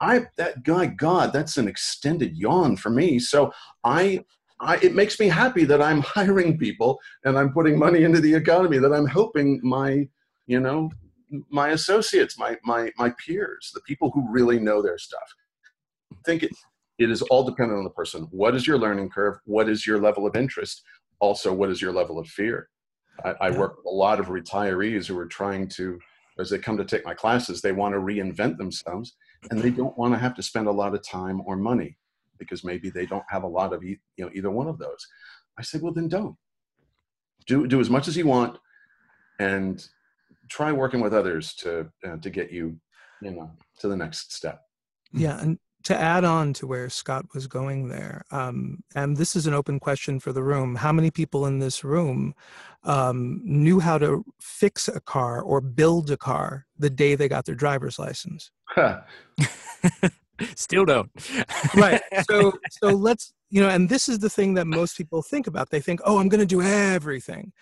I 0.00 0.26
that 0.36 0.62
guy, 0.62 0.86
God, 0.86 1.32
that's 1.32 1.56
an 1.56 1.68
extended 1.68 2.36
yawn 2.36 2.76
for 2.76 2.90
me. 2.90 3.18
So 3.18 3.52
I 3.84 4.24
I, 4.60 4.76
it 4.76 4.94
makes 4.94 5.20
me 5.20 5.28
happy 5.28 5.64
that 5.64 5.82
I'm 5.82 6.00
hiring 6.16 6.58
people 6.58 6.98
and 7.24 7.38
I'm 7.38 7.52
putting 7.52 7.78
money 7.78 8.04
into 8.04 8.20
the 8.20 8.34
economy, 8.34 8.78
that 8.78 8.92
I'm 8.92 9.06
helping 9.06 9.60
my, 9.62 10.08
you 10.46 10.60
know, 10.60 10.90
my 11.50 11.70
associates, 11.70 12.38
my 12.38 12.56
my 12.64 12.92
my 12.98 13.10
peers, 13.24 13.70
the 13.74 13.80
people 13.80 14.10
who 14.12 14.30
really 14.30 14.58
know 14.60 14.82
their 14.82 14.98
stuff. 14.98 15.34
I 16.12 16.16
think 16.24 16.42
it, 16.42 16.52
it 16.98 17.10
is 17.10 17.22
all 17.22 17.44
dependent 17.44 17.78
on 17.78 17.84
the 17.84 17.90
person. 17.90 18.28
What 18.30 18.54
is 18.54 18.66
your 18.66 18.78
learning 18.78 19.10
curve? 19.10 19.38
What 19.44 19.68
is 19.68 19.86
your 19.86 20.00
level 20.00 20.26
of 20.26 20.36
interest? 20.36 20.82
Also, 21.20 21.52
what 21.52 21.70
is 21.70 21.80
your 21.80 21.92
level 21.92 22.18
of 22.18 22.26
fear? 22.28 22.68
I, 23.24 23.34
I 23.40 23.50
work 23.50 23.76
with 23.76 23.86
a 23.86 23.94
lot 23.94 24.20
of 24.20 24.26
retirees 24.26 25.06
who 25.06 25.18
are 25.18 25.26
trying 25.26 25.68
to, 25.70 25.98
as 26.38 26.50
they 26.50 26.58
come 26.58 26.76
to 26.76 26.84
take 26.84 27.04
my 27.04 27.14
classes, 27.14 27.60
they 27.60 27.72
want 27.72 27.94
to 27.94 28.00
reinvent 28.00 28.58
themselves 28.58 29.16
and 29.50 29.60
they 29.60 29.70
don't 29.70 29.96
want 29.96 30.12
to 30.12 30.18
have 30.18 30.34
to 30.34 30.42
spend 30.42 30.66
a 30.66 30.72
lot 30.72 30.94
of 30.94 31.02
time 31.02 31.40
or 31.46 31.56
money 31.56 31.96
because 32.38 32.64
maybe 32.64 32.90
they 32.90 33.06
don't 33.06 33.24
have 33.28 33.42
a 33.42 33.48
lot 33.48 33.72
of 33.72 33.82
e- 33.82 33.98
you 34.16 34.24
know 34.24 34.30
either 34.34 34.50
one 34.50 34.68
of 34.68 34.78
those. 34.78 35.06
I 35.58 35.62
said, 35.62 35.82
well, 35.82 35.92
then 35.92 36.08
don't. 36.08 36.36
Do 37.46 37.66
do 37.66 37.80
as 37.80 37.88
much 37.88 38.08
as 38.08 38.16
you 38.16 38.26
want, 38.26 38.58
and 39.38 39.86
try 40.50 40.72
working 40.72 41.00
with 41.00 41.14
others 41.14 41.54
to 41.54 41.90
uh, 42.04 42.16
to 42.16 42.30
get 42.30 42.50
you 42.50 42.78
you 43.22 43.30
know 43.30 43.50
to 43.80 43.88
the 43.88 43.96
next 43.96 44.34
step. 44.34 44.62
Yeah, 45.12 45.40
and 45.40 45.58
to 45.86 45.96
add 45.96 46.24
on 46.24 46.52
to 46.52 46.66
where 46.66 46.88
Scott 46.88 47.26
was 47.32 47.46
going 47.46 47.88
there, 47.88 48.24
um, 48.32 48.82
and 48.96 49.16
this 49.16 49.36
is 49.36 49.46
an 49.46 49.54
open 49.54 49.78
question 49.78 50.18
for 50.18 50.32
the 50.32 50.42
room. 50.42 50.74
How 50.74 50.92
many 50.92 51.12
people 51.12 51.46
in 51.46 51.60
this 51.60 51.84
room 51.84 52.34
um, 52.82 53.40
knew 53.44 53.78
how 53.78 53.96
to 53.98 54.24
fix 54.40 54.88
a 54.88 55.00
car 55.00 55.40
or 55.40 55.60
build 55.60 56.10
a 56.10 56.16
car 56.16 56.66
the 56.76 56.90
day 56.90 57.14
they 57.14 57.28
got 57.28 57.44
their 57.44 57.54
driver's 57.54 58.00
license? 58.00 58.50
Still 60.56 60.84
don't. 60.84 61.10
right. 61.76 62.02
So 62.28 62.52
so 62.70 62.88
let's 62.88 63.32
you 63.50 63.60
know, 63.60 63.68
and 63.68 63.88
this 63.88 64.08
is 64.08 64.18
the 64.18 64.30
thing 64.30 64.54
that 64.54 64.66
most 64.66 64.96
people 64.96 65.22
think 65.22 65.46
about. 65.46 65.70
They 65.70 65.80
think, 65.80 66.00
oh, 66.04 66.18
I'm 66.18 66.28
going 66.28 66.40
to 66.40 66.46
do 66.46 66.62
everything. 66.62 67.52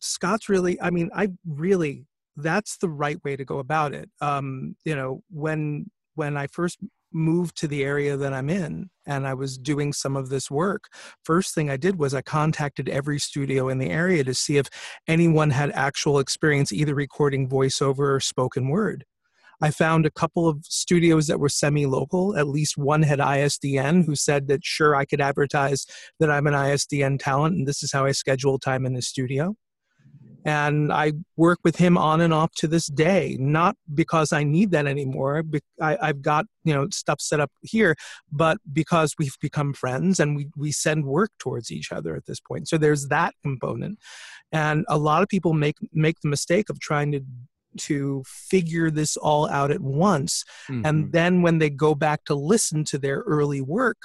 Scott's 0.00 0.48
really, 0.48 0.80
I 0.80 0.90
mean, 0.90 1.10
I 1.14 1.28
really, 1.46 2.06
that's 2.36 2.76
the 2.78 2.88
right 2.88 3.22
way 3.24 3.36
to 3.36 3.44
go 3.44 3.60
about 3.60 3.94
it. 3.94 4.10
Um, 4.20 4.76
you 4.84 4.96
know, 4.96 5.22
when 5.30 5.90
when 6.16 6.36
I 6.36 6.48
first 6.48 6.78
moved 7.16 7.56
to 7.56 7.66
the 7.68 7.82
area 7.82 8.16
that 8.16 8.32
I'm 8.32 8.50
in 8.50 8.90
and 9.06 9.26
I 9.26 9.34
was 9.34 9.58
doing 9.58 9.92
some 9.92 10.14
of 10.16 10.28
this 10.28 10.50
work, 10.50 10.84
first 11.24 11.54
thing 11.54 11.70
I 11.70 11.76
did 11.76 11.98
was 11.98 12.14
I 12.14 12.22
contacted 12.22 12.88
every 12.88 13.18
studio 13.18 13.68
in 13.68 13.78
the 13.78 13.90
area 13.90 14.22
to 14.24 14.34
see 14.34 14.58
if 14.58 14.68
anyone 15.08 15.50
had 15.50 15.70
actual 15.72 16.18
experience 16.18 16.72
either 16.72 16.94
recording 16.94 17.48
voiceover 17.48 18.14
or 18.14 18.20
spoken 18.20 18.68
word. 18.68 19.04
I 19.60 19.70
found 19.70 20.04
a 20.04 20.10
couple 20.10 20.46
of 20.48 20.64
studios 20.64 21.28
that 21.28 21.40
were 21.40 21.48
semi 21.48 21.86
local. 21.86 22.36
At 22.36 22.46
least 22.46 22.76
one 22.76 23.02
had 23.02 23.20
ISDN 23.20 24.04
who 24.04 24.14
said 24.14 24.48
that 24.48 24.64
sure, 24.64 24.94
I 24.94 25.06
could 25.06 25.20
advertise 25.20 25.86
that 26.20 26.30
I'm 26.30 26.46
an 26.46 26.52
ISDN 26.52 27.18
talent 27.18 27.56
and 27.56 27.66
this 27.66 27.82
is 27.82 27.92
how 27.92 28.04
I 28.04 28.12
schedule 28.12 28.58
time 28.58 28.84
in 28.84 28.92
the 28.92 29.02
studio. 29.02 29.56
And 30.46 30.92
I 30.92 31.12
work 31.36 31.58
with 31.64 31.74
him 31.76 31.98
on 31.98 32.20
and 32.20 32.32
off 32.32 32.52
to 32.58 32.68
this 32.68 32.86
day, 32.86 33.36
not 33.40 33.76
because 33.92 34.32
I 34.32 34.44
need 34.44 34.70
that 34.70 34.86
anymore. 34.86 35.42
I, 35.82 35.98
I've 36.00 36.22
got 36.22 36.46
you 36.62 36.72
know 36.72 36.86
stuff 36.92 37.20
set 37.20 37.40
up 37.40 37.50
here, 37.62 37.96
but 38.30 38.58
because 38.72 39.12
we've 39.18 39.36
become 39.40 39.74
friends 39.74 40.20
and 40.20 40.36
we, 40.36 40.48
we 40.56 40.70
send 40.70 41.04
work 41.04 41.32
towards 41.40 41.72
each 41.72 41.90
other 41.90 42.14
at 42.14 42.26
this 42.26 42.38
point. 42.38 42.68
So 42.68 42.78
there's 42.78 43.08
that 43.08 43.34
component. 43.42 43.98
And 44.52 44.84
a 44.88 44.96
lot 44.96 45.22
of 45.22 45.28
people 45.28 45.52
make 45.52 45.78
make 45.92 46.20
the 46.20 46.28
mistake 46.28 46.70
of 46.70 46.78
trying 46.78 47.10
to 47.10 47.22
to 47.78 48.22
figure 48.24 48.90
this 48.90 49.16
all 49.16 49.48
out 49.50 49.72
at 49.72 49.80
once. 49.80 50.44
Mm-hmm. 50.70 50.86
And 50.86 51.12
then 51.12 51.42
when 51.42 51.58
they 51.58 51.70
go 51.70 51.96
back 51.96 52.24
to 52.26 52.36
listen 52.36 52.84
to 52.84 52.98
their 52.98 53.18
early 53.26 53.60
work, 53.60 53.98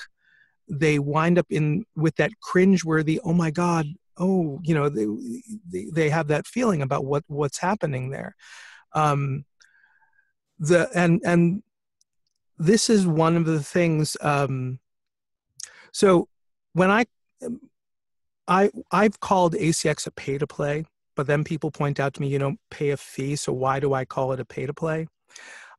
they 0.67 0.99
wind 0.99 1.37
up 1.37 1.45
in 1.49 1.85
with 1.95 2.15
that 2.15 2.31
cringe-worthy, 2.41 3.19
oh 3.23 3.33
my 3.33 3.51
God, 3.51 3.85
oh, 4.17 4.59
you 4.63 4.73
know, 4.73 4.89
they, 4.89 5.05
they, 5.69 5.89
they 5.91 6.09
have 6.09 6.27
that 6.27 6.47
feeling 6.47 6.81
about 6.81 7.05
what 7.05 7.23
what's 7.27 7.59
happening 7.59 8.09
there. 8.09 8.35
Um, 8.93 9.45
the 10.59 10.89
and 10.93 11.21
and 11.25 11.63
this 12.57 12.89
is 12.89 13.07
one 13.07 13.37
of 13.37 13.45
the 13.45 13.63
things. 13.63 14.15
Um, 14.21 14.79
so 15.91 16.27
when 16.73 16.91
I 16.91 17.05
I 18.47 18.71
I've 18.91 19.19
called 19.19 19.55
ACX 19.55 20.07
a 20.07 20.11
pay 20.11 20.37
to 20.37 20.47
play 20.47 20.85
but 21.15 21.27
then 21.27 21.43
people 21.43 21.71
point 21.71 21.99
out 21.99 22.13
to 22.15 22.21
me, 22.21 22.29
you 22.29 22.39
don't 22.39 22.59
pay 22.69 22.91
a 22.91 22.97
fee, 22.97 23.35
so 23.35 23.51
why 23.53 23.79
do 23.79 23.93
I 23.93 24.05
call 24.05 24.31
it 24.31 24.39
a 24.39 24.45
pay 24.45 24.65
to 24.65 24.73
play? 24.73 25.07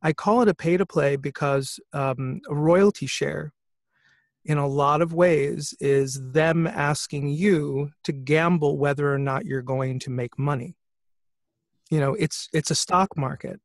I 0.03 0.13
call 0.13 0.43
it 0.43 0.49
a 0.49 0.55
pay 0.55 0.77
to 0.77 0.87
play 0.87 1.17
because 1.17 1.79
um, 1.93 2.41
a 2.49 2.55
royalty 2.55 3.07
share, 3.07 3.53
in 4.45 4.59
a 4.59 4.67
lot 4.67 5.03
of 5.03 5.13
ways, 5.15 5.75
is 5.81 6.21
them 6.33 6.67
asking 6.67 7.29
you 7.29 7.91
to 8.05 8.13
gamble 8.13 8.79
whether 8.79 9.13
or 9.13 9.19
not 9.19 9.45
you're 9.45 9.63
going 9.63 9.99
to 10.01 10.11
make 10.11 10.39
money. 10.39 10.77
You 11.91 12.01
know, 12.01 12.15
it's 12.15 12.49
it's 12.53 12.71
a 12.71 12.75
stock 12.75 13.17
market, 13.17 13.61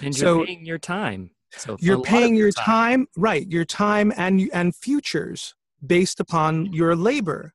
and 0.00 0.16
you're 0.16 0.26
so 0.26 0.44
paying 0.44 0.64
your 0.64 0.78
time. 0.78 1.30
So 1.56 1.76
you're 1.80 2.02
paying 2.02 2.36
your 2.36 2.52
time. 2.52 2.64
time, 2.64 3.06
right? 3.16 3.46
Your 3.46 3.64
time 3.64 4.12
and 4.16 4.48
and 4.52 4.74
futures 4.74 5.54
based 5.84 6.20
upon 6.20 6.72
your 6.72 6.94
labor 6.94 7.52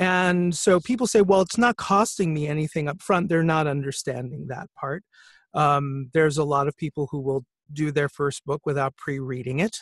and 0.00 0.56
so 0.56 0.80
people 0.80 1.06
say, 1.06 1.20
well, 1.20 1.42
it's 1.42 1.58
not 1.58 1.76
costing 1.76 2.32
me 2.32 2.48
anything 2.48 2.88
up 2.88 3.02
front. 3.02 3.28
They're 3.28 3.42
not 3.42 3.66
understanding 3.66 4.46
that 4.48 4.68
part. 4.74 5.04
Um, 5.52 6.08
there's 6.14 6.38
a 6.38 6.44
lot 6.44 6.68
of 6.68 6.76
people 6.78 7.08
who 7.10 7.20
will 7.20 7.44
do 7.70 7.92
their 7.92 8.08
first 8.08 8.46
book 8.46 8.62
without 8.64 8.96
pre 8.96 9.18
reading 9.18 9.60
it 9.60 9.76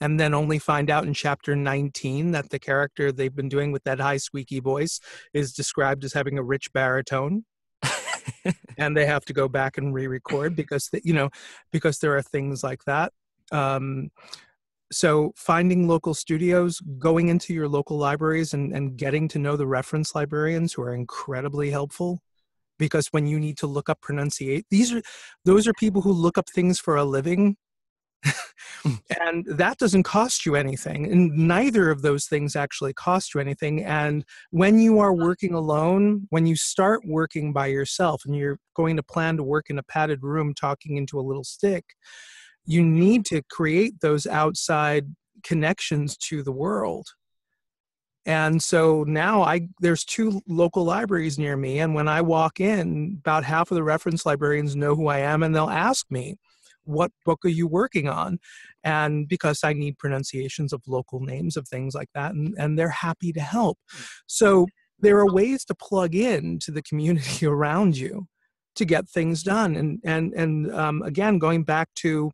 and 0.00 0.18
then 0.18 0.34
only 0.34 0.58
find 0.58 0.90
out 0.90 1.04
in 1.04 1.14
chapter 1.14 1.54
19 1.54 2.32
that 2.32 2.50
the 2.50 2.58
character 2.58 3.12
they've 3.12 3.34
been 3.34 3.48
doing 3.48 3.72
with 3.72 3.84
that 3.84 4.00
high 4.00 4.16
squeaky 4.16 4.60
voice 4.60 5.00
is 5.34 5.52
described 5.52 6.04
as 6.04 6.12
having 6.12 6.38
a 6.38 6.42
rich 6.42 6.72
baritone. 6.72 7.44
and 8.78 8.96
they 8.96 9.06
have 9.06 9.24
to 9.24 9.32
go 9.32 9.48
back 9.48 9.78
and 9.78 9.94
re-record 9.94 10.54
because 10.54 10.88
the, 10.92 11.00
you 11.04 11.12
know 11.12 11.30
because 11.72 11.98
there 11.98 12.14
are 12.16 12.22
things 12.22 12.62
like 12.62 12.84
that 12.84 13.12
um, 13.50 14.10
so 14.92 15.32
finding 15.36 15.88
local 15.88 16.12
studios 16.12 16.80
going 16.98 17.28
into 17.28 17.54
your 17.54 17.66
local 17.66 17.96
libraries 17.96 18.52
and, 18.52 18.74
and 18.74 18.98
getting 18.98 19.26
to 19.26 19.38
know 19.38 19.56
the 19.56 19.66
reference 19.66 20.14
librarians 20.14 20.74
who 20.74 20.82
are 20.82 20.94
incredibly 20.94 21.70
helpful 21.70 22.20
because 22.78 23.08
when 23.08 23.26
you 23.26 23.40
need 23.40 23.56
to 23.56 23.66
look 23.66 23.88
up 23.88 24.00
pronunciate 24.00 24.64
these 24.70 24.92
are 24.92 25.02
those 25.44 25.66
are 25.66 25.72
people 25.74 26.02
who 26.02 26.12
look 26.12 26.36
up 26.36 26.48
things 26.50 26.78
for 26.78 26.96
a 26.96 27.04
living. 27.04 27.56
and 29.20 29.46
that 29.46 29.78
doesn't 29.78 30.02
cost 30.02 30.44
you 30.44 30.54
anything 30.54 31.10
and 31.10 31.30
neither 31.36 31.90
of 31.90 32.02
those 32.02 32.26
things 32.26 32.54
actually 32.54 32.92
cost 32.92 33.34
you 33.34 33.40
anything 33.40 33.82
and 33.84 34.24
when 34.50 34.78
you 34.78 34.98
are 34.98 35.12
uh-huh. 35.12 35.24
working 35.24 35.54
alone 35.54 36.26
when 36.30 36.46
you 36.46 36.54
start 36.54 37.00
working 37.06 37.52
by 37.52 37.66
yourself 37.66 38.22
and 38.26 38.36
you're 38.36 38.58
going 38.74 38.96
to 38.96 39.02
plan 39.02 39.36
to 39.36 39.42
work 39.42 39.70
in 39.70 39.78
a 39.78 39.82
padded 39.82 40.22
room 40.22 40.52
talking 40.54 40.96
into 40.96 41.18
a 41.18 41.22
little 41.22 41.44
stick 41.44 41.84
you 42.64 42.82
need 42.84 43.24
to 43.26 43.42
create 43.50 44.00
those 44.00 44.26
outside 44.26 45.06
connections 45.42 46.16
to 46.16 46.42
the 46.42 46.52
world. 46.52 47.06
And 48.26 48.62
so 48.62 49.02
now 49.08 49.42
i 49.42 49.66
there's 49.80 50.04
two 50.04 50.42
local 50.46 50.84
libraries 50.84 51.38
near 51.38 51.56
me 51.56 51.80
and 51.80 51.94
when 51.94 52.06
i 52.06 52.20
walk 52.20 52.60
in 52.60 53.16
about 53.18 53.44
half 53.44 53.70
of 53.70 53.76
the 53.76 53.82
reference 53.82 54.26
librarians 54.26 54.76
know 54.76 54.94
who 54.94 55.08
i 55.08 55.18
am 55.18 55.42
and 55.42 55.54
they'll 55.54 55.70
ask 55.70 56.04
me 56.10 56.36
what 56.84 57.12
book 57.24 57.40
are 57.44 57.48
you 57.48 57.66
working 57.66 58.08
on? 58.08 58.38
And 58.82 59.28
because 59.28 59.60
i 59.64 59.72
need 59.72 59.98
pronunciations 59.98 60.72
of 60.72 60.82
local 60.86 61.20
names 61.20 61.56
of 61.56 61.68
things 61.68 61.94
like 61.94 62.08
that 62.14 62.32
and, 62.32 62.54
and 62.58 62.78
they're 62.78 62.88
happy 62.88 63.32
to 63.32 63.40
help. 63.40 63.78
So 64.26 64.66
there 64.98 65.18
are 65.18 65.32
ways 65.32 65.64
to 65.66 65.74
plug 65.74 66.14
in 66.14 66.58
to 66.60 66.70
the 66.70 66.82
community 66.82 67.46
around 67.54 67.96
you 67.96 68.26
to 68.76 68.84
get 68.84 69.08
things 69.08 69.42
done. 69.42 69.76
And 69.76 70.00
and 70.04 70.32
and 70.34 70.74
um, 70.74 71.02
again 71.02 71.38
going 71.38 71.64
back 71.64 71.88
to 71.96 72.30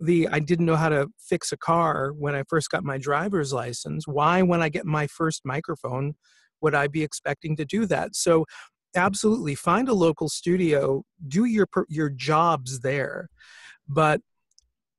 the 0.00 0.28
I 0.28 0.38
didn't 0.38 0.66
know 0.66 0.76
how 0.76 0.88
to 0.88 1.08
fix 1.18 1.52
a 1.52 1.56
car 1.56 2.12
when 2.16 2.34
I 2.34 2.44
first 2.48 2.70
got 2.70 2.82
my 2.82 2.98
driver's 2.98 3.52
license. 3.52 4.08
Why, 4.08 4.42
when 4.42 4.62
I 4.62 4.70
get 4.70 4.86
my 4.86 5.06
first 5.06 5.42
microphone, 5.44 6.14
would 6.62 6.74
I 6.74 6.88
be 6.88 7.02
expecting 7.02 7.54
to 7.56 7.64
do 7.64 7.86
that? 7.86 8.16
So, 8.16 8.46
absolutely, 8.96 9.54
find 9.54 9.88
a 9.88 9.94
local 9.94 10.28
studio, 10.28 11.04
do 11.28 11.44
your 11.44 11.68
your 11.88 12.08
jobs 12.08 12.80
there, 12.80 13.28
but 13.90 14.20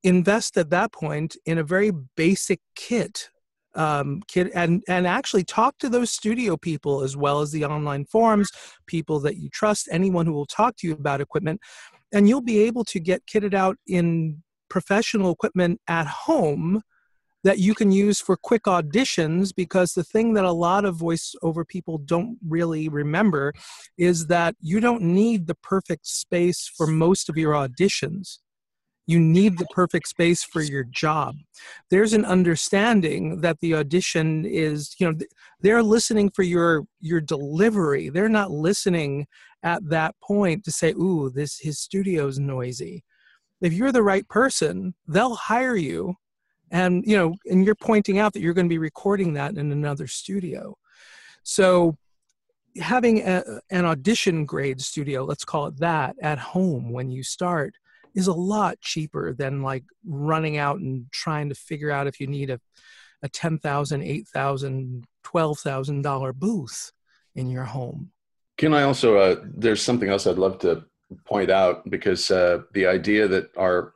invest 0.03 0.57
at 0.57 0.69
that 0.69 0.91
point 0.91 1.37
in 1.45 1.57
a 1.57 1.63
very 1.63 1.91
basic 2.15 2.59
kit 2.75 3.29
um, 3.73 4.21
kit 4.27 4.51
and 4.53 4.83
and 4.89 5.07
actually 5.07 5.45
talk 5.45 5.77
to 5.77 5.87
those 5.87 6.11
studio 6.11 6.57
people 6.57 7.01
as 7.01 7.15
well 7.15 7.39
as 7.39 7.51
the 7.51 7.63
online 7.63 8.05
forums 8.05 8.51
people 8.85 9.19
that 9.21 9.37
you 9.37 9.49
trust 9.49 9.87
anyone 9.91 10.25
who 10.25 10.33
will 10.33 10.45
talk 10.45 10.75
to 10.77 10.87
you 10.87 10.93
about 10.93 11.21
equipment 11.21 11.61
and 12.11 12.27
you'll 12.27 12.41
be 12.41 12.59
able 12.59 12.83
to 12.83 12.99
get 12.99 13.25
kitted 13.25 13.53
out 13.53 13.77
in 13.87 14.43
professional 14.69 15.31
equipment 15.31 15.79
at 15.87 16.05
home 16.05 16.81
that 17.43 17.59
you 17.59 17.73
can 17.73 17.91
use 17.91 18.19
for 18.19 18.37
quick 18.37 18.63
auditions 18.63 19.55
because 19.55 19.93
the 19.93 20.03
thing 20.03 20.33
that 20.33 20.45
a 20.45 20.51
lot 20.51 20.85
of 20.85 20.97
voiceover 20.97 21.67
people 21.67 21.97
don't 21.97 22.37
really 22.47 22.87
remember 22.87 23.53
is 23.97 24.27
that 24.27 24.55
you 24.59 24.79
don't 24.79 25.01
need 25.01 25.47
the 25.47 25.55
perfect 25.55 26.05
space 26.05 26.69
for 26.77 26.85
most 26.85 27.29
of 27.29 27.37
your 27.37 27.53
auditions 27.53 28.39
You 29.07 29.19
need 29.19 29.57
the 29.57 29.65
perfect 29.71 30.07
space 30.07 30.43
for 30.43 30.61
your 30.61 30.83
job. 30.83 31.35
There's 31.89 32.13
an 32.13 32.23
understanding 32.23 33.41
that 33.41 33.59
the 33.59 33.75
audition 33.75 34.45
is, 34.45 34.95
you 34.99 35.11
know, 35.11 35.17
they're 35.59 35.83
listening 35.83 36.29
for 36.29 36.43
your 36.43 36.85
your 36.99 37.21
delivery. 37.21 38.09
They're 38.09 38.29
not 38.29 38.51
listening 38.51 39.27
at 39.63 39.87
that 39.89 40.15
point 40.21 40.63
to 40.65 40.71
say, 40.71 40.91
"Ooh, 40.91 41.29
this 41.29 41.59
his 41.59 41.79
studio's 41.79 42.39
noisy." 42.39 43.03
If 43.59 43.73
you're 43.73 43.91
the 43.91 44.03
right 44.03 44.27
person, 44.27 44.95
they'll 45.07 45.35
hire 45.35 45.75
you 45.75 46.15
and 46.71 47.03
you 47.05 47.15
know 47.15 47.35
and 47.45 47.65
you're 47.65 47.75
pointing 47.75 48.17
out 48.17 48.33
that 48.33 48.41
you're 48.41 48.53
going 48.53 48.65
to 48.65 48.73
be 48.73 48.77
recording 48.77 49.33
that 49.33 49.57
in 49.57 49.71
another 49.71 50.07
studio 50.07 50.75
so 51.43 51.97
having 52.77 53.21
a, 53.21 53.43
an 53.69 53.85
audition 53.85 54.45
grade 54.45 54.81
studio 54.81 55.23
let's 55.23 55.45
call 55.45 55.67
it 55.67 55.77
that 55.77 56.15
at 56.21 56.39
home 56.39 56.91
when 56.91 57.11
you 57.11 57.21
start 57.21 57.75
is 58.15 58.27
a 58.27 58.33
lot 58.33 58.79
cheaper 58.81 59.33
than 59.33 59.61
like 59.61 59.83
running 60.05 60.57
out 60.57 60.79
and 60.79 61.05
trying 61.11 61.49
to 61.49 61.55
figure 61.55 61.91
out 61.91 62.07
if 62.07 62.19
you 62.19 62.27
need 62.27 62.49
a, 62.49 62.59
a 63.23 63.29
$10,000, 63.29 63.59
$8,000, 63.61 65.03
$12,000 65.25 66.35
booth 66.35 66.91
in 67.35 67.49
your 67.49 67.63
home. 67.63 68.11
Can 68.57 68.73
I 68.73 68.83
also, 68.83 69.17
uh, 69.17 69.35
there's 69.43 69.81
something 69.81 70.09
else 70.09 70.27
I'd 70.27 70.37
love 70.37 70.59
to 70.59 70.85
point 71.25 71.49
out 71.49 71.89
because 71.89 72.29
uh, 72.31 72.59
the 72.73 72.85
idea 72.85 73.27
that 73.27 73.49
our 73.57 73.93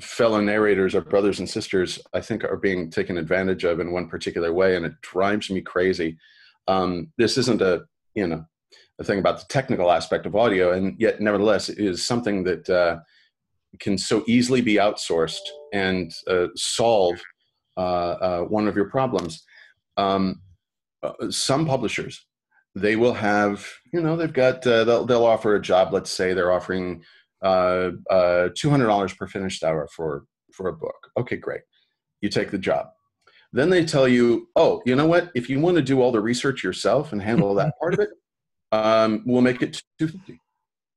fellow 0.00 0.40
narrators, 0.40 0.94
our 0.94 1.00
brothers 1.00 1.38
and 1.38 1.48
sisters, 1.48 1.98
I 2.12 2.20
think 2.20 2.44
are 2.44 2.56
being 2.56 2.90
taken 2.90 3.18
advantage 3.18 3.64
of 3.64 3.80
in 3.80 3.92
one 3.92 4.08
particular 4.08 4.52
way, 4.52 4.76
and 4.76 4.84
it 4.84 5.00
drives 5.02 5.50
me 5.50 5.60
crazy. 5.60 6.18
Um, 6.68 7.12
this 7.18 7.38
isn't 7.38 7.62
a 7.62 7.84
you 8.14 8.26
know 8.26 8.44
a 9.00 9.04
thing 9.04 9.18
about 9.18 9.38
the 9.38 9.46
technical 9.48 9.90
aspect 9.90 10.26
of 10.26 10.36
audio, 10.36 10.72
and 10.72 10.94
yet 11.00 11.20
nevertheless 11.20 11.68
is 11.68 12.06
something 12.06 12.44
that 12.44 12.68
uh, 12.68 12.98
can 13.80 13.98
so 13.98 14.22
easily 14.28 14.60
be 14.60 14.74
outsourced 14.74 15.40
and 15.72 16.12
uh, 16.28 16.46
solve 16.54 17.20
uh, 17.76 17.80
uh 17.80 18.40
one 18.42 18.68
of 18.68 18.76
your 18.76 18.90
problems. 18.90 19.42
Um, 19.96 20.42
uh, 21.02 21.30
some 21.30 21.66
publishers 21.66 22.26
they 22.76 22.94
will 22.94 23.14
have 23.14 23.66
you 23.92 24.00
know 24.00 24.16
they've 24.16 24.32
got 24.32 24.64
uh, 24.66 24.84
they'll, 24.84 25.04
they'll 25.04 25.24
offer 25.24 25.56
a 25.56 25.60
job 25.60 25.92
let's 25.92 26.10
say 26.10 26.34
they're 26.34 26.52
offering 26.52 27.02
uh, 27.42 27.92
uh, 28.10 28.48
$200 28.50 29.16
per 29.16 29.26
finished 29.26 29.64
hour 29.64 29.88
for, 29.94 30.24
for 30.52 30.68
a 30.68 30.72
book. 30.72 31.08
Okay, 31.16 31.36
great. 31.36 31.62
You 32.20 32.28
take 32.28 32.50
the 32.50 32.58
job. 32.58 32.88
Then 33.52 33.70
they 33.70 33.84
tell 33.84 34.06
you, 34.06 34.48
oh, 34.56 34.82
you 34.86 34.94
know 34.94 35.06
what? 35.06 35.30
If 35.34 35.50
you 35.50 35.58
want 35.58 35.76
to 35.76 35.82
do 35.82 36.00
all 36.00 36.12
the 36.12 36.20
research 36.20 36.62
yourself 36.62 37.12
and 37.12 37.20
handle 37.20 37.54
that 37.54 37.74
part 37.80 37.94
of 37.94 38.00
it, 38.00 38.10
um, 38.72 39.22
we'll 39.26 39.42
make 39.42 39.62
it 39.62 39.82
250 39.98 40.40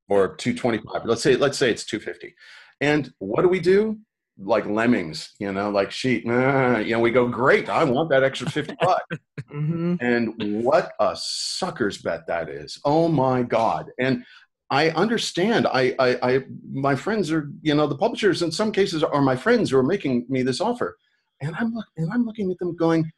or 0.10 0.36
225. 0.36 1.06
Let's 1.06 1.22
say, 1.22 1.36
let's 1.36 1.58
say 1.58 1.72
it's 1.72 1.86
250. 1.86 2.34
And 2.82 3.14
what 3.20 3.42
do 3.42 3.48
we 3.48 3.60
do? 3.60 3.98
Like 4.38 4.66
lemmings, 4.66 5.32
you 5.40 5.52
know, 5.52 5.70
like 5.70 5.92
sheep. 5.92 6.26
Nah, 6.26 6.80
you 6.80 6.94
know, 6.94 7.00
we 7.00 7.12
go, 7.12 7.28
great. 7.28 7.70
I 7.70 7.84
want 7.84 8.10
that 8.10 8.24
extra 8.24 8.50
50 8.50 8.76
bucks. 8.82 9.06
mm-hmm. 9.54 9.96
And 10.02 10.64
what 10.64 10.92
a 11.00 11.16
sucker's 11.16 12.00
bet 12.02 12.26
that 12.28 12.50
is. 12.50 12.80
Oh 12.84 13.08
my 13.08 13.44
God. 13.44 13.92
And 14.00 14.26
I 14.74 14.90
understand. 14.90 15.68
I, 15.68 15.96
I, 16.00 16.18
I, 16.24 16.40
my 16.72 16.96
friends 16.96 17.32
are, 17.32 17.52
you 17.62 17.76
know, 17.76 17.86
the 17.86 17.96
publishers 17.96 18.42
in 18.42 18.52
some 18.52 18.72
cases 18.72 19.04
are 19.04 19.22
my 19.22 19.36
friends 19.36 19.70
who 19.70 19.78
are 19.78 19.84
making 19.84 20.26
me 20.30 20.42
this 20.42 20.60
offer, 20.60 20.98
and 21.42 21.56
I'm 21.60 21.76
look, 21.76 21.86
and 21.96 22.12
I'm 22.12 22.26
looking 22.26 22.50
at 22.50 22.58
them 22.58 22.76
going, 22.76 23.12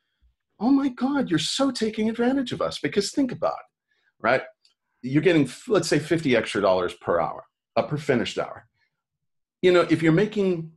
"Oh 0.60 0.70
my 0.70 0.90
God, 0.90 1.30
you're 1.30 1.40
so 1.40 1.72
taking 1.72 2.10
advantage 2.10 2.52
of 2.52 2.62
us." 2.62 2.80
Because 2.80 3.12
think 3.12 3.32
about 3.32 3.54
it, 3.54 3.75
right? 4.22 4.42
You're 5.02 5.22
getting, 5.22 5.50
let's 5.68 5.88
say, 5.88 6.00
fifty 6.00 6.36
extra 6.36 6.62
dollars 6.62 6.94
per 6.94 7.20
hour, 7.20 7.46
uh, 7.76 7.84
per 7.84 7.98
finished 7.98 8.38
hour. 8.38 8.68
You 9.62 9.72
know, 9.72 9.82
if 9.90 10.02
you're 10.02 10.12
making 10.12 10.72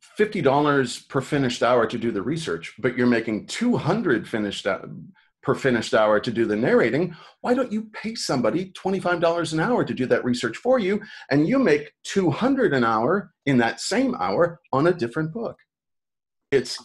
fifty 0.00 0.40
dollars 0.40 1.00
per 1.00 1.20
finished 1.20 1.62
hour 1.62 1.86
to 1.86 1.98
do 1.98 2.10
the 2.10 2.22
research, 2.22 2.74
but 2.78 2.96
you're 2.96 3.06
making 3.06 3.46
two 3.46 3.76
hundred 3.76 4.28
finished 4.28 4.66
per 5.42 5.54
finished 5.54 5.92
hour 5.92 6.20
to 6.20 6.30
do 6.30 6.46
the 6.46 6.56
narrating, 6.56 7.14
why 7.40 7.52
don't 7.52 7.72
you 7.72 7.88
pay 7.92 8.14
somebody 8.14 8.72
$25 8.72 9.52
an 9.52 9.60
hour 9.60 9.84
to 9.84 9.94
do 9.94 10.06
that 10.06 10.24
research 10.24 10.56
for 10.56 10.78
you 10.78 11.00
and 11.30 11.48
you 11.48 11.58
make 11.58 11.92
200 12.04 12.72
an 12.72 12.84
hour 12.84 13.32
in 13.46 13.58
that 13.58 13.80
same 13.80 14.14
hour 14.14 14.60
on 14.72 14.86
a 14.86 14.92
different 14.92 15.32
book? 15.32 15.58
It's 16.52 16.78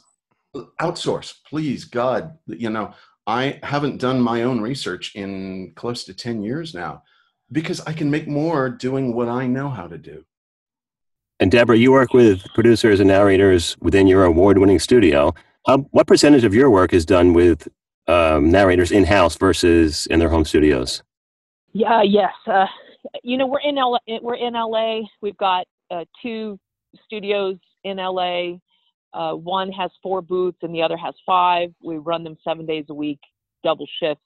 outsource, 0.81 1.35
please 1.47 1.85
God, 1.85 2.37
you 2.47 2.69
know, 2.69 2.93
I 3.27 3.59
haven't 3.61 3.99
done 3.99 4.21
my 4.21 4.43
own 4.43 4.61
research 4.61 5.13
in 5.13 5.73
close 5.75 6.05
to 6.05 6.13
10 6.13 6.41
years 6.41 6.73
now 6.73 7.03
because 7.51 7.81
I 7.81 7.91
can 7.91 8.09
make 8.09 8.27
more 8.27 8.69
doing 8.69 9.13
what 9.13 9.27
I 9.27 9.45
know 9.47 9.69
how 9.69 9.87
to 9.87 9.97
do. 9.97 10.23
And 11.39 11.51
Debra, 11.51 11.77
you 11.77 11.91
work 11.91 12.13
with 12.13 12.41
producers 12.55 13.01
and 13.01 13.09
narrators 13.09 13.77
within 13.79 14.07
your 14.07 14.23
award 14.23 14.57
winning 14.57 14.79
studio. 14.79 15.35
Um, 15.67 15.85
what 15.91 16.07
percentage 16.07 16.45
of 16.45 16.53
your 16.53 16.69
work 16.69 16.93
is 16.93 17.05
done 17.05 17.33
with 17.33 17.67
um, 18.07 18.49
narrators 18.49 18.91
in 18.91 19.03
house 19.03 19.35
versus 19.35 20.07
in 20.07 20.19
their 20.19 20.29
home 20.29 20.45
studios? 20.45 21.03
Yeah, 21.73 22.01
yes. 22.01 22.33
Uh, 22.47 22.65
you 23.23 23.37
know, 23.37 23.45
we're 23.45 23.59
in 23.59 23.75
LA. 23.75 23.99
We're 24.21 24.35
in 24.35 24.53
LA. 24.53 25.01
We've 25.21 25.37
got 25.37 25.67
uh, 25.91 26.05
two 26.21 26.57
studios 27.05 27.57
in 27.83 27.97
LA. 27.97 28.53
Uh, 29.17 29.33
one 29.33 29.71
has 29.71 29.89
four 30.03 30.21
booths 30.21 30.59
and 30.61 30.73
the 30.73 30.81
other 30.81 30.97
has 30.97 31.15
five. 31.25 31.73
We 31.83 31.97
run 31.97 32.23
them 32.23 32.37
seven 32.43 32.65
days 32.65 32.85
a 32.89 32.93
week, 32.93 33.19
double 33.63 33.87
shifts. 33.99 34.23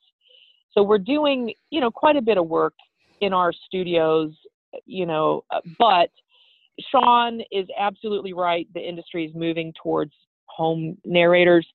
So 0.74 0.84
we're 0.84 0.98
doing, 0.98 1.54
you 1.70 1.80
know, 1.80 1.92
quite 1.92 2.18
a 2.18 2.22
bit 2.22 2.38
of 2.38 2.48
work 2.48 2.74
in 3.22 3.34
our 3.34 3.54
studios. 3.68 4.32
You 4.86 5.06
know, 5.06 5.44
uh, 5.50 5.62
but 5.80 6.10
Sean 6.92 7.42
is 7.52 7.68
absolutely 7.78 8.34
right. 8.34 8.68
The 8.74 8.82
industry 8.82 9.26
is 9.26 9.36
moving 9.36 9.74
towards 9.82 10.14
home 10.48 10.98
narrators 11.06 11.68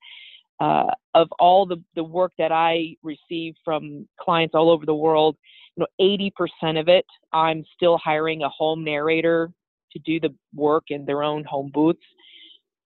uh, 0.60 0.90
of 1.14 1.28
all 1.38 1.66
the, 1.66 1.82
the 1.94 2.04
work 2.04 2.32
that 2.38 2.52
I 2.52 2.96
receive 3.02 3.54
from 3.64 4.08
clients 4.18 4.54
all 4.54 4.70
over 4.70 4.86
the 4.86 4.94
world, 4.94 5.36
you 5.76 5.84
know, 5.84 6.30
80% 6.62 6.80
of 6.80 6.88
it, 6.88 7.04
I'm 7.32 7.64
still 7.76 7.98
hiring 7.98 8.42
a 8.42 8.48
home 8.48 8.82
narrator 8.82 9.52
to 9.92 9.98
do 9.98 10.18
the 10.18 10.34
work 10.54 10.84
in 10.88 11.04
their 11.04 11.22
own 11.22 11.44
home 11.44 11.70
booths. 11.72 12.00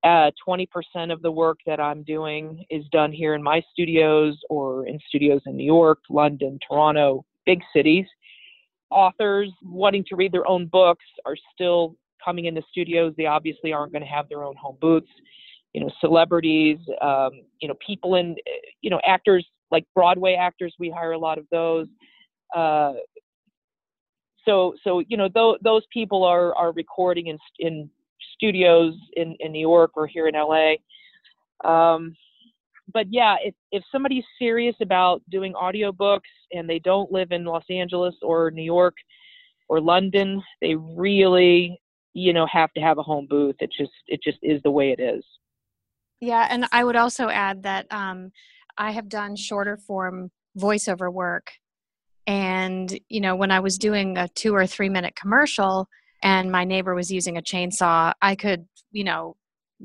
Uh, 0.02 0.30
20% 0.48 0.66
of 1.12 1.20
the 1.20 1.30
work 1.30 1.58
that 1.66 1.78
I'm 1.78 2.02
doing 2.04 2.64
is 2.70 2.84
done 2.90 3.12
here 3.12 3.34
in 3.34 3.42
my 3.42 3.62
studios 3.72 4.38
or 4.48 4.86
in 4.86 4.98
studios 5.08 5.42
in 5.44 5.56
New 5.56 5.64
York, 5.64 5.98
London, 6.08 6.58
Toronto, 6.66 7.24
big 7.44 7.60
cities. 7.74 8.06
Authors 8.90 9.52
wanting 9.62 10.04
to 10.08 10.16
read 10.16 10.32
their 10.32 10.48
own 10.48 10.66
books 10.66 11.04
are 11.26 11.36
still 11.52 11.96
coming 12.24 12.46
into 12.46 12.62
studios. 12.70 13.12
They 13.16 13.26
obviously 13.26 13.72
aren't 13.72 13.92
going 13.92 14.02
to 14.02 14.08
have 14.08 14.28
their 14.28 14.42
own 14.42 14.56
home 14.56 14.78
booths 14.80 15.10
you 15.72 15.80
know, 15.80 15.90
celebrities, 16.00 16.78
um, 17.00 17.30
you 17.60 17.68
know, 17.68 17.74
people 17.84 18.16
in, 18.16 18.36
you 18.80 18.90
know, 18.90 19.00
actors 19.06 19.46
like 19.70 19.84
Broadway 19.94 20.34
actors. 20.34 20.74
We 20.78 20.90
hire 20.90 21.12
a 21.12 21.18
lot 21.18 21.38
of 21.38 21.46
those. 21.50 21.86
Uh, 22.54 22.94
so, 24.44 24.74
so 24.82 25.00
you 25.00 25.16
know, 25.16 25.28
th- 25.28 25.60
those 25.62 25.82
people 25.92 26.24
are 26.24 26.54
are 26.54 26.72
recording 26.72 27.28
in 27.28 27.38
in 27.58 27.90
studios 28.40 28.94
in 29.14 29.36
in 29.40 29.52
New 29.52 29.60
York 29.60 29.92
or 29.94 30.06
here 30.06 30.28
in 30.28 30.34
LA. 30.34 30.74
Um, 31.68 32.16
but 32.92 33.06
yeah, 33.10 33.36
if 33.42 33.54
if 33.70 33.82
somebody's 33.92 34.24
serious 34.38 34.76
about 34.80 35.22
doing 35.30 35.52
audiobooks 35.52 36.20
and 36.52 36.68
they 36.68 36.78
don't 36.78 37.12
live 37.12 37.32
in 37.32 37.44
Los 37.44 37.64
Angeles 37.70 38.14
or 38.22 38.50
New 38.50 38.64
York 38.64 38.94
or 39.68 39.80
London, 39.80 40.42
they 40.60 40.74
really, 40.74 41.80
you 42.14 42.32
know, 42.32 42.46
have 42.50 42.72
to 42.72 42.80
have 42.80 42.98
a 42.98 43.02
home 43.02 43.26
booth. 43.28 43.56
It 43.60 43.70
just 43.76 43.92
it 44.06 44.20
just 44.22 44.38
is 44.42 44.60
the 44.62 44.70
way 44.70 44.94
it 44.96 45.00
is. 45.00 45.24
Yeah, 46.20 46.46
and 46.50 46.66
I 46.72 46.84
would 46.84 46.96
also 46.96 47.28
add 47.28 47.62
that 47.62 47.86
um, 47.90 48.30
I 48.76 48.92
have 48.92 49.08
done 49.08 49.36
shorter 49.36 49.76
form 49.76 50.30
voiceover 50.58 51.12
work. 51.12 51.50
And, 52.26 52.98
you 53.08 53.20
know, 53.20 53.34
when 53.34 53.50
I 53.50 53.60
was 53.60 53.78
doing 53.78 54.16
a 54.18 54.28
two 54.28 54.54
or 54.54 54.66
three 54.66 54.88
minute 54.88 55.16
commercial 55.16 55.88
and 56.22 56.50
my 56.50 56.64
neighbor 56.64 56.94
was 56.94 57.10
using 57.10 57.36
a 57.36 57.42
chainsaw, 57.42 58.12
I 58.20 58.34
could, 58.34 58.66
you 58.92 59.04
know, 59.04 59.36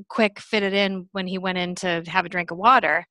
quick 0.08 0.38
fit 0.38 0.62
it 0.62 0.74
in 0.74 1.08
when 1.12 1.26
he 1.26 1.38
went 1.38 1.58
in 1.58 1.74
to 1.76 2.02
have 2.06 2.26
a 2.26 2.28
drink 2.28 2.50
of 2.50 2.58
water. 2.58 3.06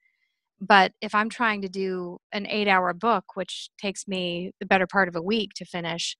But 0.61 0.93
if 1.01 1.13
I'm 1.13 1.29
trying 1.29 1.61
to 1.63 1.69
do 1.69 2.19
an 2.31 2.47
eight 2.47 2.67
hour 2.67 2.93
book, 2.93 3.35
which 3.35 3.69
takes 3.81 4.07
me 4.07 4.51
the 4.59 4.65
better 4.65 4.87
part 4.87 5.07
of 5.07 5.15
a 5.15 5.21
week 5.21 5.51
to 5.55 5.65
finish, 5.65 6.15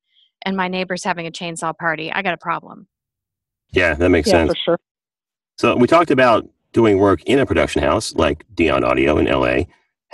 and 0.46 0.58
my 0.58 0.68
neighbor's 0.68 1.04
having 1.04 1.28
a 1.28 1.32
chainsaw 1.32 1.76
party, 1.78 2.12
I 2.12 2.22
got 2.22 2.34
a 2.34 2.38
problem. 2.38 2.88
Yeah, 3.72 3.94
that 3.96 4.10
makes 4.10 4.28
yeah, 4.28 4.46
sense. 4.46 4.52
For 4.52 4.58
sure. 4.58 4.80
So 5.58 5.76
we 5.76 5.88
talked 5.88 6.12
about 6.12 6.50
doing 6.74 6.98
work 6.98 7.24
in 7.24 7.40
a 7.40 7.46
production 7.46 7.82
house 7.82 8.14
like 8.16 8.46
Deyan 8.56 8.84
Audio 8.84 9.18
in 9.18 9.26
LA, 9.26 9.64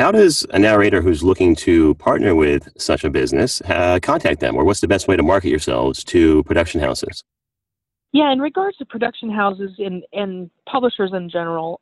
how 0.02 0.12
does 0.12 0.48
a 0.50 0.58
narrator 0.58 1.00
who's 1.00 1.24
looking 1.24 1.56
to 1.56 1.94
partner 1.96 2.34
with 2.34 2.68
such 2.76 3.04
a 3.04 3.10
business 3.12 3.62
uh, 3.68 4.00
contact 4.02 4.40
them, 4.40 4.56
or 4.56 4.64
what's 4.64 4.80
the 4.80 4.88
best 4.88 5.08
way 5.08 5.16
to 5.16 5.22
market 5.22 5.50
yourselves 5.50 6.04
to 6.06 6.44
production 6.46 6.82
houses? 6.82 7.24
Yeah, 8.12 8.34
in 8.34 8.40
regards 8.40 8.78
to 8.78 8.86
production 8.86 9.30
houses 9.30 9.70
and, 9.78 10.04
and 10.12 10.50
publishers 10.68 11.12
in 11.14 11.30
general, 11.30 11.82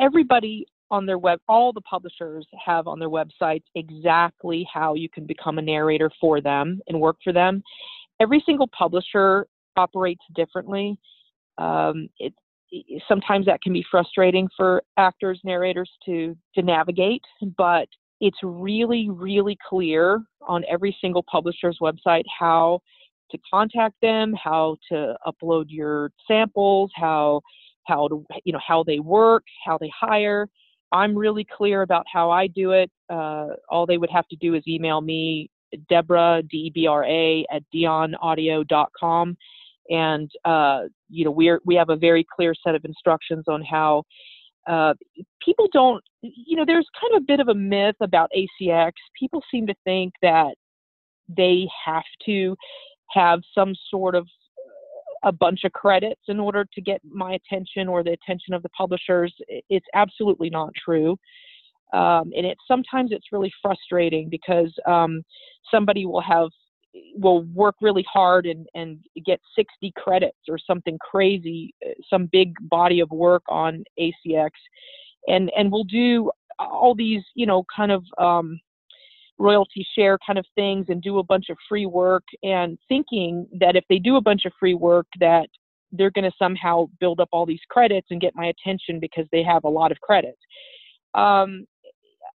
everybody 0.00 0.66
on 0.90 1.06
their 1.06 1.16
web, 1.16 1.38
all 1.48 1.72
the 1.72 1.80
publishers 1.82 2.44
have 2.66 2.88
on 2.88 2.98
their 2.98 3.08
websites 3.08 3.62
exactly 3.76 4.66
how 4.70 4.94
you 4.94 5.08
can 5.08 5.24
become 5.24 5.58
a 5.58 5.62
narrator 5.62 6.10
for 6.20 6.40
them 6.40 6.80
and 6.88 7.00
work 7.00 7.18
for 7.22 7.32
them. 7.32 7.62
Every 8.18 8.42
single 8.44 8.68
publisher 8.76 9.46
operates 9.76 10.24
differently. 10.34 10.98
Um, 11.56 12.08
sometimes 13.08 13.46
that 13.46 13.60
can 13.62 13.72
be 13.72 13.84
frustrating 13.90 14.48
for 14.56 14.82
actors, 14.96 15.40
narrators 15.44 15.90
to 16.06 16.36
to 16.54 16.62
navigate, 16.62 17.22
but 17.56 17.88
it's 18.20 18.38
really, 18.42 19.08
really 19.10 19.56
clear 19.68 20.22
on 20.46 20.62
every 20.68 20.96
single 21.00 21.22
publisher's 21.22 21.78
website 21.80 22.24
how 22.38 22.80
to 23.30 23.38
contact 23.50 23.94
them, 24.02 24.34
how 24.42 24.76
to 24.90 25.16
upload 25.26 25.66
your 25.68 26.10
samples, 26.28 26.90
how 26.94 27.40
how 27.86 28.08
to 28.08 28.24
you 28.44 28.52
know 28.52 28.60
how 28.66 28.82
they 28.82 29.00
work, 29.00 29.44
how 29.64 29.78
they 29.78 29.90
hire. 29.98 30.48
I'm 30.92 31.16
really 31.16 31.46
clear 31.56 31.82
about 31.82 32.04
how 32.12 32.30
I 32.30 32.48
do 32.48 32.72
it. 32.72 32.90
Uh, 33.08 33.48
all 33.68 33.86
they 33.86 33.98
would 33.98 34.10
have 34.10 34.26
to 34.28 34.36
do 34.36 34.54
is 34.54 34.62
email 34.66 35.00
me, 35.00 35.48
Debra 35.88 36.42
D 36.50 36.56
E 36.66 36.70
B 36.74 36.86
R 36.86 37.04
A 37.04 37.46
at 37.52 37.62
deyanaudio.com, 37.74 39.36
and 39.88 40.30
uh, 40.44 40.82
you 41.08 41.24
know 41.24 41.30
we're 41.30 41.60
we 41.64 41.74
have 41.74 41.90
a 41.90 41.96
very 41.96 42.26
clear 42.34 42.54
set 42.64 42.74
of 42.74 42.84
instructions 42.84 43.44
on 43.48 43.62
how 43.62 44.02
uh, 44.68 44.94
people 45.44 45.66
don't 45.72 46.02
you 46.22 46.56
know 46.56 46.64
there's 46.66 46.86
kind 47.00 47.14
of 47.14 47.22
a 47.22 47.26
bit 47.26 47.40
of 47.40 47.48
a 47.48 47.54
myth 47.54 47.96
about 48.00 48.30
ACX. 48.36 48.92
People 49.18 49.42
seem 49.50 49.66
to 49.66 49.74
think 49.84 50.12
that 50.22 50.54
they 51.28 51.68
have 51.84 52.02
to 52.26 52.56
have 53.10 53.40
some 53.54 53.74
sort 53.90 54.14
of 54.14 54.26
a 55.22 55.32
bunch 55.32 55.64
of 55.64 55.72
credits 55.72 56.22
in 56.28 56.40
order 56.40 56.66
to 56.72 56.80
get 56.80 57.00
my 57.04 57.34
attention 57.34 57.88
or 57.88 58.02
the 58.02 58.12
attention 58.12 58.54
of 58.54 58.62
the 58.62 58.68
publishers. 58.70 59.34
It's 59.68 59.86
absolutely 59.94 60.48
not 60.50 60.70
true. 60.82 61.16
Um, 61.92 62.30
and 62.36 62.46
it's 62.46 62.60
sometimes 62.66 63.10
it's 63.12 63.32
really 63.32 63.52
frustrating 63.60 64.28
because 64.30 64.72
um, 64.86 65.22
somebody 65.70 66.06
will 66.06 66.22
have 66.22 66.48
will 67.14 67.42
work 67.54 67.76
really 67.80 68.04
hard 68.10 68.46
and, 68.46 68.66
and 68.74 68.98
get 69.24 69.40
60 69.56 69.92
credits 69.96 70.38
or 70.48 70.58
something 70.58 70.98
crazy, 70.98 71.74
uh, 71.86 71.90
some 72.08 72.26
big 72.26 72.54
body 72.68 73.00
of 73.00 73.10
work 73.10 73.42
on 73.48 73.84
ACX, 73.98 74.50
and 75.26 75.50
and 75.56 75.70
we'll 75.70 75.84
do 75.84 76.30
all 76.58 76.94
these 76.94 77.22
you 77.34 77.46
know 77.46 77.64
kind 77.74 77.92
of 77.92 78.04
um, 78.18 78.58
royalty 79.38 79.86
share 79.96 80.18
kind 80.24 80.38
of 80.38 80.46
things 80.54 80.86
and 80.88 81.02
do 81.02 81.18
a 81.18 81.24
bunch 81.24 81.46
of 81.48 81.56
free 81.68 81.86
work 81.86 82.24
and 82.42 82.78
thinking 82.88 83.46
that 83.58 83.76
if 83.76 83.84
they 83.88 83.98
do 83.98 84.16
a 84.16 84.20
bunch 84.20 84.44
of 84.44 84.52
free 84.60 84.74
work 84.74 85.06
that 85.18 85.48
they're 85.92 86.10
going 86.10 86.24
to 86.30 86.36
somehow 86.38 86.86
build 87.00 87.20
up 87.20 87.28
all 87.32 87.46
these 87.46 87.60
credits 87.68 88.06
and 88.10 88.20
get 88.20 88.34
my 88.36 88.46
attention 88.46 89.00
because 89.00 89.26
they 89.32 89.42
have 89.42 89.64
a 89.64 89.68
lot 89.68 89.90
of 89.90 90.00
credits. 90.00 90.38
Um, 91.14 91.66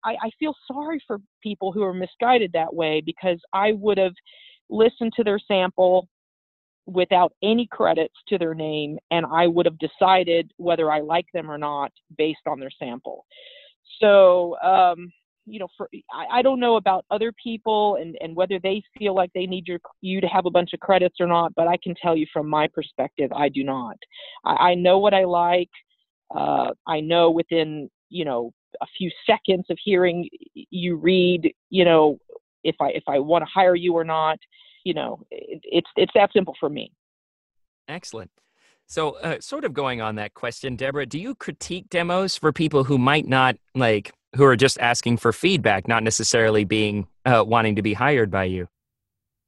I, 0.06 0.16
I 0.22 0.30
feel 0.40 0.54
sorry 0.72 1.02
for 1.06 1.18
people 1.42 1.72
who 1.72 1.84
are 1.84 1.94
misguided 1.94 2.52
that 2.54 2.74
way 2.74 3.02
because 3.06 3.40
I 3.54 3.74
would 3.74 3.98
have 3.98 4.14
listened 4.70 5.14
to 5.16 5.24
their 5.24 5.40
sample 5.40 6.08
without 6.86 7.34
any 7.44 7.68
credits 7.72 8.14
to 8.28 8.38
their 8.38 8.54
name 8.54 8.98
and 9.12 9.26
I 9.26 9.48
would 9.48 9.66
have 9.66 9.78
decided 9.80 10.52
whether 10.58 10.92
I 10.92 11.02
like 11.02 11.26
them 11.34 11.50
or 11.50 11.58
not 11.58 11.92
based 12.18 12.42
on 12.48 12.60
their 12.60 12.70
sample. 12.78 13.26
So, 14.00 14.56
um, 14.62 15.12
you 15.48 15.60
know, 15.60 15.68
for 15.78 15.90
I, 16.12 16.40
I 16.40 16.42
don't 16.42 16.60
know 16.60 16.76
about 16.76 17.06
other 17.12 17.32
people 17.42 17.98
and, 18.00 18.16
and 18.22 18.36
whether 18.36 18.60
they 18.60 18.82
feel 18.98 19.16
like 19.16 19.32
they 19.34 19.46
need 19.46 19.68
your 19.68 19.80
you 20.02 20.22
to 20.22 20.28
have 20.28 20.46
a 20.46 20.52
bunch 20.52 20.74
of 20.74 20.80
credits 20.80 21.18
or 21.20 21.28
not, 21.28 21.54
but 21.56 21.68
I 21.68 21.78
can 21.84 21.94
tell 22.02 22.16
you 22.16 22.26
from 22.34 22.50
my 22.50 22.68
perspective, 22.74 23.32
I 23.36 23.50
do 23.50 23.64
not. 23.64 23.98
I, 24.44 24.72
I 24.72 24.76
know 24.76 25.00
what 25.00 25.14
I 25.14 25.24
like. 25.24 25.70
Uh, 26.36 26.72
I 26.88 27.00
know 27.00 27.30
within 27.30 27.90
you 28.10 28.26
know 28.26 28.52
a 28.82 28.88
few 28.98 29.10
seconds 29.26 29.66
of 29.70 29.78
hearing 29.84 30.30
you 30.54 30.96
read, 30.96 31.54
you 31.70 31.86
know, 31.86 32.20
if 32.64 32.76
I 32.82 32.90
if 32.90 33.04
I 33.08 33.20
want 33.20 33.44
to 33.44 33.50
hire 33.54 33.76
you 33.76 33.94
or 33.94 34.04
not. 34.04 34.40
You 34.84 34.94
know, 34.94 35.26
it, 35.32 35.62
it's 35.64 35.90
it's 35.96 36.12
that 36.16 36.32
simple 36.34 36.56
for 36.60 36.70
me. 36.70 36.92
Excellent. 37.88 38.32
So, 38.88 39.12
uh, 39.18 39.40
sort 39.40 39.66
of 39.66 39.74
going 39.74 40.02
on 40.02 40.16
that 40.16 40.36
question, 40.36 40.76
Debra, 40.76 41.08
do 41.08 41.20
you 41.20 41.34
critique 41.34 41.90
demos 41.90 42.38
for 42.38 42.54
people 42.54 42.84
who 42.84 43.00
might 43.00 43.28
not 43.28 43.56
like 43.74 44.14
who 44.36 44.44
are 44.44 44.56
just 44.56 44.80
asking 44.80 45.18
for 45.18 45.34
feedback, 45.34 45.88
not 45.88 46.04
necessarily 46.04 46.66
being 46.66 47.08
uh, 47.26 47.44
wanting 47.46 47.76
to 47.78 47.82
be 47.82 47.94
hired 47.94 48.30
by 48.30 48.44
you? 48.44 48.68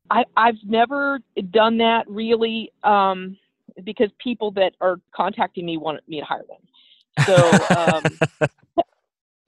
I, 0.10 0.24
I've 0.38 0.58
never 0.64 1.20
done 1.52 1.78
that 1.80 2.10
really 2.10 2.72
um, 2.84 3.38
because 3.84 4.10
people 4.18 4.52
that 4.52 4.74
are 4.82 5.00
contacting 5.16 5.66
me 5.66 5.78
want 5.78 6.00
me 6.08 6.20
to 6.20 6.26
hire 6.26 6.46
them. 6.48 7.26
So, 7.26 8.42
um, 8.42 8.48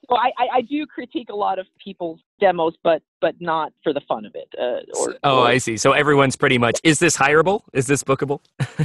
so 0.10 0.18
I, 0.18 0.32
I, 0.38 0.48
I, 0.56 0.62
do 0.62 0.86
critique 0.86 1.30
a 1.30 1.36
lot 1.36 1.60
of 1.60 1.68
people's 1.84 2.20
demos, 2.40 2.74
but 2.84 3.02
but 3.22 3.36
not 3.40 3.72
for 3.84 3.94
the 3.94 4.02
fun 4.08 4.26
of 4.26 4.34
it. 4.36 4.50
Uh, 4.58 4.82
or, 5.00 5.16
oh, 5.24 5.40
or, 5.42 5.48
I 5.48 5.58
see. 5.60 5.78
So 5.78 5.92
everyone's 5.92 6.36
pretty 6.36 6.58
much 6.58 6.80
is 6.84 7.00
this 7.00 7.16
hireable? 7.16 7.62
Is 7.74 7.86
this 7.86 8.04
bookable? 8.04 8.42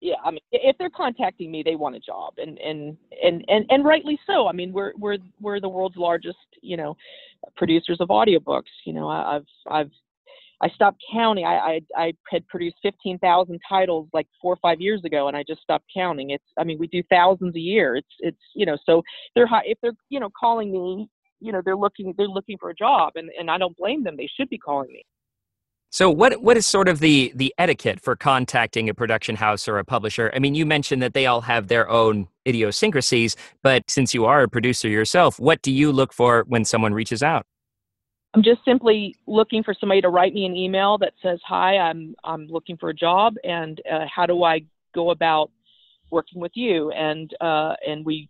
yeah, 0.00 0.14
I 0.24 0.30
mean, 0.30 0.40
if 0.50 0.76
they're 0.78 0.90
contacting 0.90 1.50
me, 1.50 1.62
they 1.62 1.76
want 1.76 1.96
a 1.96 2.00
job, 2.00 2.34
and 2.38 2.58
and 2.58 2.96
and 3.22 3.44
and, 3.48 3.66
and 3.68 3.84
rightly 3.84 4.18
so. 4.26 4.48
I 4.48 4.52
mean, 4.52 4.72
we're 4.72 4.92
we're 4.96 5.18
we're 5.40 5.60
the 5.60 5.68
world's 5.68 5.96
largest, 5.96 6.38
you 6.62 6.76
know, 6.76 6.96
producers 7.56 7.98
of 8.00 8.08
audiobooks. 8.08 8.72
You 8.84 8.94
know, 8.94 9.08
I, 9.08 9.36
I've 9.36 9.46
I've 9.70 9.90
I 10.62 10.68
stopped 10.70 11.02
counting. 11.12 11.44
I 11.44 11.56
I, 11.56 11.80
I 11.96 12.12
had 12.30 12.46
produced 12.48 12.76
fifteen 12.82 13.18
thousand 13.18 13.60
titles 13.68 14.08
like 14.12 14.26
four 14.40 14.52
or 14.52 14.58
five 14.62 14.80
years 14.80 15.02
ago, 15.04 15.28
and 15.28 15.36
I 15.36 15.44
just 15.46 15.62
stopped 15.62 15.86
counting. 15.94 16.30
It's 16.30 16.44
I 16.58 16.64
mean, 16.64 16.78
we 16.78 16.86
do 16.86 17.02
thousands 17.10 17.56
a 17.56 17.60
year. 17.60 17.96
It's 17.96 18.14
it's 18.20 18.40
you 18.54 18.66
know, 18.66 18.76
so 18.84 19.02
they're 19.34 19.46
high, 19.46 19.62
if 19.64 19.78
they're 19.82 19.92
you 20.08 20.20
know 20.20 20.30
calling 20.38 20.72
me, 20.72 21.08
you 21.40 21.52
know, 21.52 21.62
they're 21.64 21.76
looking 21.76 22.14
they're 22.16 22.28
looking 22.28 22.58
for 22.58 22.70
a 22.70 22.74
job, 22.74 23.12
and 23.16 23.30
and 23.38 23.50
I 23.50 23.58
don't 23.58 23.76
blame 23.76 24.04
them. 24.04 24.16
They 24.16 24.28
should 24.36 24.48
be 24.48 24.58
calling 24.58 24.88
me. 24.88 25.02
So 25.92 26.08
what 26.08 26.40
what 26.40 26.56
is 26.56 26.66
sort 26.66 26.88
of 26.88 27.00
the 27.00 27.32
the 27.34 27.52
etiquette 27.58 28.00
for 28.00 28.14
contacting 28.14 28.88
a 28.88 28.94
production 28.94 29.34
house 29.34 29.66
or 29.66 29.78
a 29.78 29.84
publisher? 29.84 30.30
I 30.34 30.38
mean, 30.38 30.54
you 30.54 30.64
mentioned 30.64 31.02
that 31.02 31.14
they 31.14 31.26
all 31.26 31.40
have 31.40 31.66
their 31.66 31.88
own 31.90 32.28
idiosyncrasies, 32.46 33.34
but 33.62 33.82
since 33.88 34.14
you 34.14 34.24
are 34.26 34.42
a 34.42 34.48
producer 34.48 34.88
yourself, 34.88 35.40
what 35.40 35.62
do 35.62 35.72
you 35.72 35.90
look 35.90 36.12
for 36.12 36.44
when 36.46 36.64
someone 36.64 36.94
reaches 36.94 37.24
out? 37.24 37.44
I'm 38.34 38.42
just 38.42 38.64
simply 38.64 39.16
looking 39.26 39.64
for 39.64 39.74
somebody 39.78 40.00
to 40.02 40.08
write 40.08 40.32
me 40.32 40.46
an 40.46 40.54
email 40.54 40.98
that 40.98 41.14
says, 41.22 41.40
"Hi, 41.46 41.78
I'm 41.78 42.14
I'm 42.24 42.46
looking 42.46 42.76
for 42.76 42.90
a 42.90 42.94
job, 42.94 43.34
and 43.42 43.80
uh, 43.90 44.06
how 44.12 44.26
do 44.26 44.44
I 44.44 44.60
go 44.94 45.10
about 45.10 45.50
working 46.10 46.40
with 46.40 46.52
you?" 46.54 46.92
And 46.92 47.32
uh, 47.40 47.74
and 47.86 48.04
we 48.04 48.28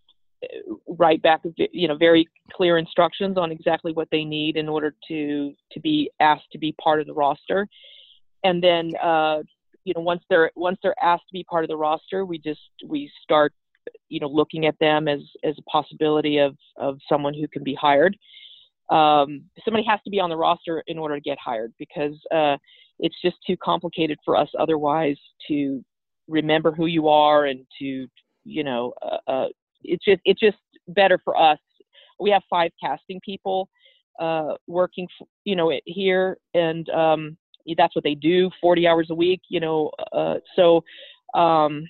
write 0.89 1.23
back 1.23 1.43
you 1.57 1.89
know 1.89 1.97
very 1.97 2.29
clear 2.53 2.79
instructions 2.79 3.37
on 3.37 3.53
exactly 3.53 3.93
what 3.93 4.09
they 4.11 4.25
need 4.25 4.57
in 4.57 4.69
order 4.69 4.95
to 5.09 5.53
to 5.73 5.81
be 5.81 6.11
asked 6.21 6.51
to 6.53 6.59
be 6.59 6.75
part 6.83 7.01
of 7.01 7.07
the 7.07 7.13
roster 7.13 7.69
and 8.45 8.63
then 8.63 8.91
uh, 9.03 9.39
you 9.85 9.93
know 9.95 10.01
once 10.01 10.23
they're 10.31 10.51
once 10.57 10.79
they're 10.83 10.95
asked 11.03 11.25
to 11.29 11.33
be 11.33 11.45
part 11.45 11.65
of 11.65 11.69
the 11.69 11.77
roster 11.77 12.25
we 12.25 12.39
just 12.39 12.61
we 12.87 13.11
start 13.23 13.53
you 14.09 14.21
know 14.21 14.29
looking 14.29 14.67
at 14.67 14.79
them 14.79 15.09
as 15.09 15.21
as 15.45 15.55
a 15.59 15.63
possibility 15.71 16.39
of 16.39 16.57
of 16.77 16.99
someone 17.09 17.35
who 17.35 17.47
can 17.49 17.63
be 17.63 17.75
hired 17.75 18.17
um, 18.91 19.43
somebody 19.65 19.85
has 19.87 20.01
to 20.05 20.11
be 20.11 20.21
on 20.21 20.31
the 20.31 20.37
roster 20.37 20.83
in 20.87 20.99
order 20.99 21.15
to 21.15 21.21
get 21.21 21.39
hired 21.39 21.73
because 21.79 22.15
uh, 22.35 22.57
it's 22.99 23.17
just 23.23 23.37
too 23.47 23.57
complicated 23.63 24.19
for 24.25 24.37
us 24.37 24.49
otherwise 24.59 25.17
to 25.49 25.85
remember 26.29 26.73
who 26.73 26.87
you 26.87 27.09
are 27.09 27.47
and 27.47 27.67
to 27.79 28.07
you 28.45 28.65
know 28.65 28.93
uh, 29.03 29.31
uh, 29.31 29.47
it's 29.85 30.05
just 30.05 30.21
it's 30.25 30.41
just 30.41 30.57
better 30.89 31.19
for 31.25 31.37
us. 31.37 31.59
We 32.19 32.31
have 32.31 32.43
five 32.51 32.71
casting 32.83 33.21
people 33.25 33.69
uh, 34.19 34.55
working, 34.67 35.09
you 35.45 35.57
know, 35.57 35.73
here, 35.87 36.37
and 36.55 36.89
um, 36.91 37.37
that's 37.77 37.95
what 37.95 38.05
they 38.05 38.15
do, 38.15 38.51
40 38.61 38.87
hours 38.87 39.09
a 39.11 39.15
week, 39.15 39.41
you 39.49 39.61
know. 39.61 39.91
Uh, 40.13 40.37
so 40.57 40.85
um, 41.35 41.87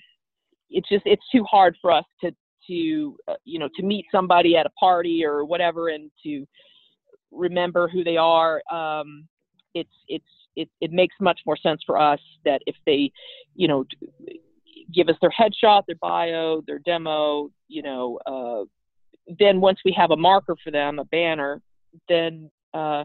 it's 0.69 0.87
just 0.87 1.03
it's 1.05 1.23
too 1.31 1.43
hard 1.43 1.75
for 1.81 1.91
us 1.91 2.05
to 2.21 2.31
to 2.67 3.17
uh, 3.27 3.33
you 3.43 3.59
know 3.59 3.69
to 3.75 3.83
meet 3.83 4.05
somebody 4.11 4.55
at 4.55 4.65
a 4.65 4.71
party 4.71 5.25
or 5.25 5.43
whatever 5.43 5.89
and 5.89 6.11
to 6.23 6.45
remember 7.31 7.87
who 7.87 8.03
they 8.03 8.17
are. 8.17 8.61
Um, 8.71 9.27
it's 9.73 9.89
it's 10.07 10.25
it, 10.55 10.69
it 10.81 10.91
makes 10.91 11.15
much 11.19 11.39
more 11.45 11.57
sense 11.57 11.81
for 11.85 11.97
us 11.99 12.19
that 12.43 12.61
if 12.65 12.75
they, 12.85 13.11
you 13.55 13.67
know, 13.67 13.85
give 14.93 15.07
us 15.07 15.15
their 15.21 15.31
headshot, 15.31 15.83
their 15.87 15.95
bio, 16.01 16.61
their 16.67 16.79
demo, 16.79 17.49
you 17.67 17.81
know, 17.81 18.19
uh, 18.25 18.65
then 19.39 19.61
once 19.61 19.79
we 19.85 19.93
have 19.97 20.11
a 20.11 20.17
marker 20.17 20.55
for 20.63 20.71
them, 20.71 20.99
a 20.99 21.05
banner, 21.05 21.61
then 22.09 22.49
uh, 22.73 23.03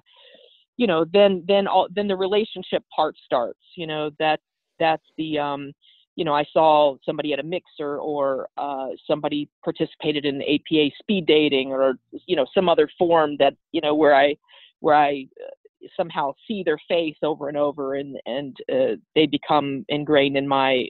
you 0.77 0.87
know, 0.87 1.05
then 1.13 1.45
then 1.47 1.67
all 1.67 1.89
then 1.95 2.09
the 2.09 2.17
relationship 2.17 2.83
part 2.95 3.15
starts. 3.25 3.61
You 3.77 3.87
know, 3.87 4.11
that 4.19 4.41
that's 4.79 5.05
the 5.17 5.39
um, 5.39 5.73
you 6.17 6.25
know, 6.25 6.35
I 6.35 6.45
saw 6.51 6.97
somebody 7.05 7.35
at 7.35 7.39
a 7.39 7.43
mixer 7.43 7.99
or 7.99 8.49
uh, 8.57 8.89
somebody 9.07 9.49
participated 9.63 10.25
in 10.25 10.43
APA 10.43 10.89
speed 10.99 11.27
dating 11.27 11.71
or 11.71 11.99
you 12.27 12.35
know 12.35 12.47
some 12.55 12.69
other 12.69 12.89
form 12.99 13.37
that 13.39 13.55
you 13.71 13.83
know 13.83 13.95
where 13.95 14.15
I 14.15 14.37
where 14.81 14.95
I 14.97 15.27
uh, 15.41 15.87
somehow 15.95 16.33
see 16.49 16.63
their 16.65 16.79
face 16.89 17.17
over 17.23 17.49
and 17.49 17.57
over 17.57 17.95
and 17.95 18.19
and 18.25 18.57
uh, 18.73 18.97
they 19.15 19.27
become 19.27 19.85
ingrained 19.91 20.39
in 20.39 20.49
my 20.49 20.89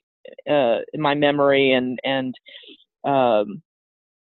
uh, 0.48 0.78
in 0.94 1.00
my 1.00 1.14
memory 1.14 1.72
and 1.72 1.98
and 2.04 2.34
um, 3.04 3.62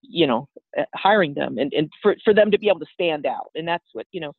you 0.01 0.25
know 0.25 0.49
uh, 0.79 0.83
hiring 0.95 1.35
them 1.35 1.59
and, 1.59 1.71
and 1.73 1.91
for, 2.01 2.15
for 2.23 2.33
them 2.33 2.49
to 2.49 2.57
be 2.57 2.69
able 2.69 2.79
to 2.79 2.85
stand 2.93 3.27
out. 3.27 3.51
And 3.53 3.67
that's 3.67 3.85
what 3.93 4.07
you 4.11 4.21
know 4.21 4.33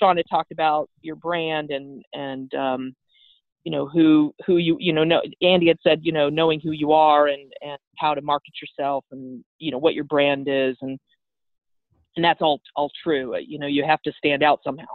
had 0.00 0.24
talked 0.30 0.52
about 0.52 0.88
your 1.02 1.16
brand 1.16 1.70
and 1.70 2.04
and 2.12 2.54
um, 2.54 2.94
you 3.64 3.72
know 3.72 3.88
who 3.88 4.34
who 4.46 4.58
you 4.58 4.76
you 4.78 4.92
know 4.92 5.04
know 5.04 5.20
Andi 5.42 5.68
had 5.68 5.78
said 5.82 6.00
you 6.02 6.12
know 6.12 6.28
knowing 6.28 6.60
who 6.60 6.72
you 6.72 6.92
are 6.92 7.26
and 7.26 7.52
and 7.62 7.78
how 7.98 8.14
to 8.14 8.22
market 8.22 8.52
yourself 8.60 9.04
and 9.10 9.42
you 9.58 9.70
know 9.70 9.78
what 9.78 9.94
your 9.94 10.04
brand 10.04 10.46
is 10.48 10.76
and 10.82 10.98
and 12.16 12.24
that's 12.24 12.40
all 12.40 12.60
all 12.76 12.90
true. 13.02 13.36
You 13.38 13.58
know 13.58 13.66
you 13.66 13.84
have 13.84 14.02
to 14.02 14.12
stand 14.12 14.42
out 14.42 14.60
somehow. 14.62 14.86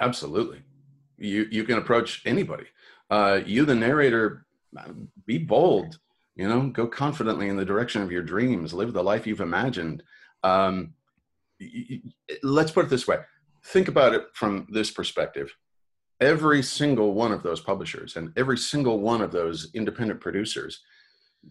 Absolutely, 0.00 0.62
you 1.18 1.46
you 1.50 1.64
can 1.64 1.78
approach 1.78 2.22
anybody. 2.24 2.66
Uh, 3.10 3.40
you, 3.44 3.64
the 3.64 3.74
narrator, 3.74 4.46
be 5.26 5.38
bold. 5.38 5.98
You 6.34 6.48
know, 6.48 6.68
go 6.68 6.86
confidently 6.86 7.48
in 7.48 7.56
the 7.56 7.64
direction 7.64 8.02
of 8.02 8.12
your 8.12 8.22
dreams. 8.22 8.74
Live 8.74 8.92
the 8.92 9.02
life 9.02 9.26
you've 9.26 9.40
imagined. 9.40 10.02
Um, 10.42 10.94
let's 12.42 12.70
put 12.70 12.84
it 12.84 12.90
this 12.90 13.06
way 13.06 13.18
think 13.66 13.88
about 13.88 14.14
it 14.14 14.26
from 14.32 14.66
this 14.70 14.90
perspective 14.90 15.52
every 16.20 16.62
single 16.62 17.14
one 17.14 17.32
of 17.32 17.42
those 17.42 17.60
publishers 17.60 18.16
and 18.16 18.32
every 18.36 18.56
single 18.56 19.00
one 19.00 19.20
of 19.20 19.32
those 19.32 19.70
independent 19.74 20.20
producers 20.20 20.80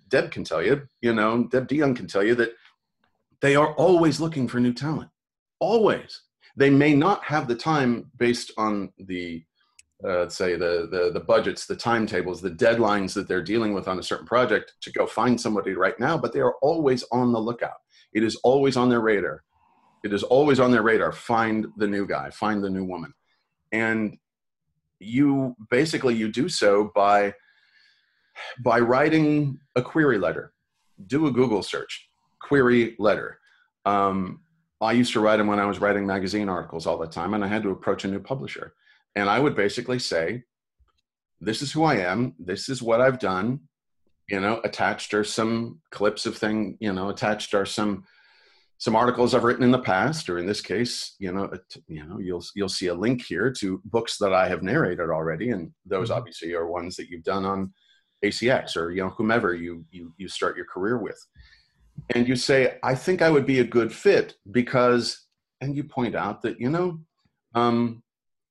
deb 0.10 0.32
can 0.32 0.44
tell 0.44 0.64
you 0.64 0.82
you 1.02 1.14
know 1.14 1.44
deb 1.46 1.68
Deyan 1.68 1.96
can 1.96 2.08
tell 2.08 2.24
you 2.24 2.36
that 2.36 2.54
they 3.42 3.56
are 3.56 3.74
always 3.76 4.20
looking 4.20 4.48
for 4.48 4.60
new 4.60 4.74
talent 4.74 5.10
always 5.60 6.22
they 6.58 6.70
may 6.70 6.94
not 6.94 7.24
have 7.24 7.48
the 7.48 7.56
time 7.56 8.10
based 8.18 8.52
on 8.58 8.92
the 8.98 9.44
uh, 10.04 10.20
let's 10.20 10.36
say 10.36 10.56
the, 10.56 10.88
the 10.92 11.12
the 11.14 11.24
budgets 11.26 11.66
the 11.66 11.76
timetables 11.76 12.42
the 12.42 12.52
deadlines 12.52 13.14
that 13.14 13.28
they're 13.28 13.44
dealing 13.44 13.74
with 13.74 13.88
on 13.88 14.00
a 14.00 14.04
certain 14.04 14.26
project 14.26 14.74
to 14.82 14.92
go 14.92 15.06
find 15.06 15.40
somebody 15.40 15.74
right 15.74 16.00
now 16.00 16.18
but 16.18 16.34
they 16.34 16.42
are 16.42 16.56
always 16.62 17.04
on 17.12 17.32
the 17.32 17.40
lookout 17.40 17.78
it 18.14 18.24
is 18.24 18.36
always 18.44 18.76
on 18.76 18.90
their 18.90 19.02
radar 19.02 19.44
it 20.06 20.14
is 20.14 20.22
always 20.22 20.60
on 20.60 20.72
their 20.72 20.84
radar. 20.84 21.12
Find 21.12 21.66
the 21.78 21.88
new 21.88 22.06
guy, 22.06 22.30
find 22.30 22.64
the 22.64 22.70
new 22.70 22.86
woman. 22.86 23.12
And 23.72 24.16
you 25.00 25.56
basically 25.70 26.16
you 26.16 26.32
do 26.32 26.50
so 26.50 26.92
by 26.96 27.34
by 28.60 28.80
writing 28.80 29.60
a 29.76 29.82
query 29.82 30.18
letter. 30.18 30.54
Do 31.08 31.28
a 31.28 31.32
Google 31.32 31.64
search, 31.64 32.10
query 32.42 32.96
letter. 33.00 33.40
Um, 33.86 34.42
I 34.82 34.92
used 34.92 35.14
to 35.14 35.20
write 35.20 35.38
them 35.38 35.48
when 35.48 35.60
I 35.60 35.66
was 35.66 35.80
writing 35.80 36.06
magazine 36.06 36.50
articles 36.50 36.86
all 36.86 36.98
the 36.98 37.08
time, 37.08 37.34
and 37.34 37.44
I 37.44 37.48
had 37.48 37.64
to 37.64 37.72
approach 37.72 38.04
a 38.04 38.08
new 38.08 38.20
publisher. 38.20 38.74
And 39.16 39.30
I 39.30 39.40
would 39.40 39.56
basically 39.56 40.00
say, 40.00 40.44
This 41.40 41.62
is 41.62 41.72
who 41.72 41.84
I 41.84 41.96
am, 41.98 42.34
this 42.40 42.70
is 42.70 42.82
what 42.82 43.02
I've 43.02 43.20
done. 43.20 43.62
You 44.30 44.40
know, 44.40 44.60
attached 44.64 45.14
are 45.14 45.24
some 45.24 45.82
clips 45.92 46.26
of 46.26 46.36
thing, 46.36 46.78
you 46.80 46.92
know, 46.92 47.10
attached 47.10 47.54
are 47.54 47.66
some 47.66 48.06
some 48.78 48.96
articles 48.96 49.34
I've 49.34 49.44
written 49.44 49.64
in 49.64 49.72
the 49.72 49.80
past, 49.80 50.30
or 50.30 50.38
in 50.38 50.46
this 50.46 50.62
case, 50.62 51.16
you 51.20 51.32
know, 51.32 51.52
you 51.88 52.06
know, 52.06 52.20
you'll 52.20 52.44
you'll 52.56 52.70
see 52.70 52.88
a 52.88 52.94
link 52.94 53.24
here 53.24 53.52
to 53.60 53.82
books 53.86 54.18
that 54.18 54.34
I 54.34 54.50
have 54.50 54.64
narrated 54.64 55.10
already, 55.10 55.52
and 55.52 55.72
those 55.86 56.10
mm-hmm. 56.10 56.18
obviously 56.18 56.54
are 56.54 56.68
ones 56.68 56.96
that 56.98 57.10
you've 57.10 57.24
done 57.24 57.46
on 57.46 57.74
ACX 58.24 58.76
or 58.76 58.92
you 58.92 59.02
know 59.02 59.10
whomever 59.10 59.54
you 59.54 59.86
you 59.92 60.14
you 60.18 60.28
start 60.28 60.58
your 60.58 60.66
career 60.66 60.98
with, 60.98 61.20
and 62.14 62.28
you 62.28 62.36
say, 62.36 62.78
I 62.84 62.96
think 62.96 63.22
I 63.22 63.30
would 63.30 63.46
be 63.46 63.60
a 63.60 63.66
good 63.66 63.94
fit 63.94 64.36
because, 64.52 65.26
and 65.62 65.76
you 65.76 65.84
point 65.86 66.16
out 66.16 66.42
that 66.42 66.60
you 66.60 66.70
know, 66.70 67.00
um, 67.54 68.04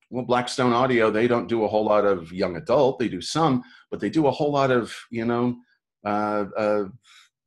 well, 0.08 0.24
Blackstone 0.24 0.72
Audio 0.72 1.10
they 1.10 1.28
don't 1.28 1.48
do 1.48 1.64
a 1.64 1.68
whole 1.68 1.84
lot 1.84 2.06
of 2.06 2.32
young 2.32 2.56
adult, 2.56 2.98
they 2.98 3.08
do 3.08 3.20
some, 3.20 3.62
but 3.90 4.00
they 4.00 4.10
do 4.10 4.26
a 4.26 4.30
whole 4.30 4.52
lot 4.52 4.70
of 4.70 4.94
you 5.10 5.26
know. 5.26 5.56
Uh, 6.02 6.44
uh, 6.58 6.84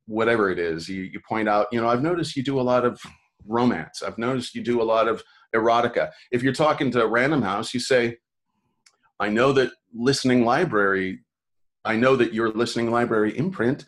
whatever 0.08 0.50
it 0.50 0.58
is 0.58 0.88
you, 0.88 1.02
you 1.02 1.20
point 1.28 1.48
out 1.48 1.66
you 1.70 1.80
know 1.80 1.88
i've 1.88 2.02
noticed 2.02 2.36
you 2.36 2.42
do 2.42 2.60
a 2.60 2.62
lot 2.62 2.84
of 2.84 3.00
romance. 3.46 4.02
I've 4.02 4.18
noticed 4.18 4.54
you 4.54 4.62
do 4.62 4.82
a 4.82 4.84
lot 4.84 5.08
of 5.08 5.22
erotica. 5.54 6.10
If 6.32 6.42
you're 6.42 6.52
talking 6.52 6.90
to 6.90 7.06
random 7.06 7.42
house 7.42 7.72
you 7.72 7.80
say 7.80 8.16
i 9.20 9.28
know 9.28 9.52
that 9.52 9.70
listening 9.94 10.44
library 10.44 11.20
i 11.84 11.96
know 11.96 12.16
that 12.16 12.34
your 12.34 12.50
listening 12.50 12.90
library 12.90 13.36
imprint 13.38 13.84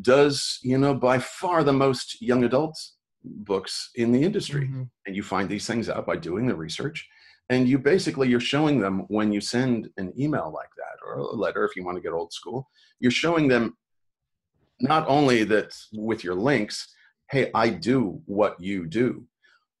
does 0.00 0.58
you 0.62 0.78
know 0.78 0.94
by 0.94 1.18
far 1.18 1.62
the 1.64 1.72
most 1.72 2.22
young 2.22 2.44
adults 2.44 2.96
books 3.26 3.90
in 3.96 4.12
the 4.12 4.22
industry. 4.22 4.66
Mm-hmm. 4.66 4.82
and 5.06 5.16
you 5.16 5.22
find 5.22 5.48
these 5.48 5.66
things 5.66 5.88
out 5.88 6.06
by 6.06 6.16
doing 6.16 6.46
the 6.46 6.54
research. 6.54 7.08
And 7.48 7.68
you 7.68 7.78
basically 7.78 8.28
you're 8.28 8.40
showing 8.40 8.80
them 8.80 9.04
when 9.08 9.32
you 9.32 9.40
send 9.40 9.88
an 9.96 10.12
email 10.18 10.52
like 10.52 10.70
that 10.76 10.98
or 11.06 11.18
a 11.18 11.34
letter 11.34 11.64
if 11.64 11.76
you 11.76 11.84
want 11.84 11.96
to 11.96 12.02
get 12.02 12.12
old 12.12 12.32
school 12.32 12.68
you're 12.98 13.12
showing 13.12 13.46
them 13.46 13.76
not 14.80 15.06
only 15.08 15.44
that 15.44 15.74
with 15.92 16.22
your 16.22 16.34
links 16.34 16.88
hey 17.30 17.50
i 17.54 17.68
do 17.68 18.20
what 18.26 18.60
you 18.60 18.86
do. 18.86 19.26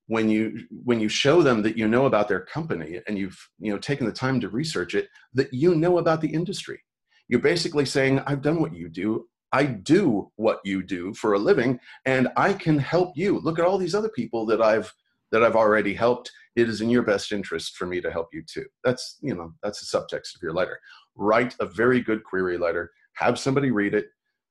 When 0.08 0.28
you 0.30 0.60
when 0.84 1.00
you 1.00 1.08
show 1.08 1.42
them 1.42 1.62
that 1.62 1.76
you 1.76 1.88
know 1.88 2.06
about 2.06 2.28
their 2.28 2.40
company 2.40 3.00
and 3.08 3.18
you've 3.18 3.38
you 3.58 3.72
know 3.72 3.78
taken 3.78 4.06
the 4.06 4.12
time 4.12 4.40
to 4.40 4.48
research 4.48 4.94
it 4.94 5.08
that 5.34 5.52
you 5.52 5.74
know 5.74 5.98
about 5.98 6.20
the 6.20 6.32
industry. 6.32 6.80
You're 7.28 7.40
basically 7.40 7.86
saying 7.86 8.20
i've 8.20 8.42
done 8.42 8.60
what 8.60 8.74
you 8.74 8.88
do. 8.88 9.26
I 9.52 9.64
do 9.64 10.30
what 10.36 10.60
you 10.64 10.82
do 10.82 11.14
for 11.14 11.34
a 11.34 11.38
living 11.38 11.80
and 12.04 12.28
i 12.36 12.52
can 12.52 12.78
help 12.78 13.16
you. 13.16 13.40
Look 13.40 13.58
at 13.58 13.64
all 13.64 13.78
these 13.78 13.96
other 13.96 14.10
people 14.10 14.46
that 14.46 14.62
i've 14.62 14.92
that 15.32 15.42
i've 15.42 15.56
already 15.56 15.94
helped. 15.94 16.30
It 16.54 16.68
is 16.68 16.80
in 16.80 16.88
your 16.88 17.02
best 17.02 17.32
interest 17.32 17.76
for 17.76 17.86
me 17.86 18.00
to 18.00 18.12
help 18.12 18.28
you 18.32 18.42
too. 18.46 18.66
That's 18.84 19.18
you 19.20 19.34
know 19.34 19.54
that's 19.62 19.80
the 19.80 19.98
subtext 19.98 20.36
of 20.36 20.42
your 20.42 20.52
letter. 20.52 20.78
Write 21.16 21.56
a 21.58 21.66
very 21.66 22.00
good 22.00 22.22
query 22.22 22.58
letter. 22.58 22.92
Have 23.14 23.40
somebody 23.40 23.72
read 23.72 23.94
it 23.94 24.06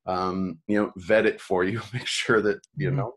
um, 0.05 0.59
you 0.67 0.81
know, 0.81 0.91
vet 0.97 1.25
it 1.25 1.41
for 1.41 1.63
you, 1.63 1.81
make 1.93 2.07
sure 2.07 2.41
that, 2.41 2.59
you 2.75 2.89
mm-hmm. 2.89 2.97
know, 2.97 3.13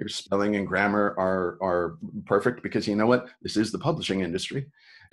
your 0.00 0.08
spelling 0.08 0.56
and 0.56 0.66
grammar 0.66 1.14
are 1.18 1.58
are 1.62 1.98
perfect 2.24 2.62
because 2.62 2.88
you 2.88 2.96
know 2.96 3.06
what? 3.06 3.28
This 3.42 3.56
is 3.58 3.70
the 3.70 3.78
publishing 3.78 4.22
industry. 4.22 4.66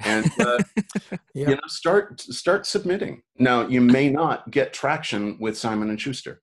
And 0.05 0.31
uh, 0.39 0.59
you 1.33 1.45
know 1.47 1.59
start 1.67 2.21
start 2.21 2.65
submitting. 2.65 3.21
Now 3.37 3.67
you 3.67 3.81
may 3.81 4.09
not 4.09 4.49
get 4.49 4.73
traction 4.73 5.37
with 5.39 5.57
simon 5.57 5.89
and 5.89 5.99
schuster. 5.99 6.41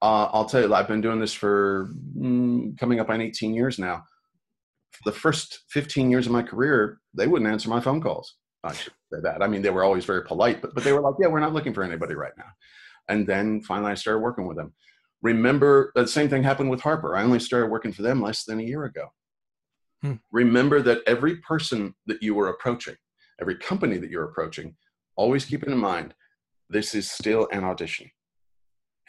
Uh, 0.00 0.28
i'll 0.32 0.44
tell 0.44 0.60
you 0.60 0.72
i've 0.72 0.86
been 0.86 1.00
doing 1.00 1.18
this 1.18 1.32
for 1.32 1.90
mm, 2.16 2.78
coming 2.78 3.00
up 3.00 3.10
on 3.10 3.20
18 3.20 3.54
years 3.54 3.78
now. 3.78 4.02
For 4.90 5.10
the 5.10 5.16
first 5.16 5.60
15 5.70 6.10
years 6.10 6.26
of 6.26 6.32
my 6.32 6.42
career 6.42 6.98
they 7.14 7.28
wouldn't 7.28 7.50
answer 7.50 7.68
my 7.68 7.80
phone 7.80 8.00
calls. 8.00 8.34
I 8.64 8.72
should 8.72 8.92
say 9.12 9.20
that. 9.22 9.42
I 9.42 9.46
mean 9.46 9.62
they 9.62 9.70
were 9.70 9.84
always 9.84 10.04
very 10.04 10.24
polite 10.24 10.62
but, 10.62 10.74
but 10.74 10.82
they 10.82 10.92
were 10.92 11.00
like 11.00 11.14
yeah 11.20 11.28
we're 11.28 11.40
not 11.40 11.54
looking 11.54 11.74
for 11.74 11.84
anybody 11.84 12.14
right 12.14 12.36
now 12.36 12.50
and 13.08 13.26
then 13.26 13.62
finally 13.62 13.92
I 13.92 13.94
started 13.94 14.20
working 14.20 14.46
with 14.46 14.56
them. 14.56 14.72
Remember, 15.22 15.92
the 15.94 16.06
same 16.06 16.28
thing 16.28 16.42
happened 16.42 16.70
with 16.70 16.80
Harper. 16.80 17.16
I 17.16 17.24
only 17.24 17.40
started 17.40 17.70
working 17.70 17.92
for 17.92 18.02
them 18.02 18.22
less 18.22 18.44
than 18.44 18.60
a 18.60 18.64
year 18.64 18.84
ago. 18.84 19.08
Hmm. 20.02 20.14
Remember 20.30 20.80
that 20.82 21.02
every 21.06 21.36
person 21.36 21.94
that 22.06 22.22
you 22.22 22.34
were 22.34 22.48
approaching, 22.48 22.94
every 23.40 23.56
company 23.56 23.98
that 23.98 24.10
you're 24.10 24.24
approaching, 24.24 24.76
always 25.16 25.44
keep 25.44 25.64
it 25.64 25.68
in 25.68 25.78
mind 25.78 26.14
this 26.70 26.94
is 26.94 27.10
still 27.10 27.48
an 27.52 27.64
audition. 27.64 28.10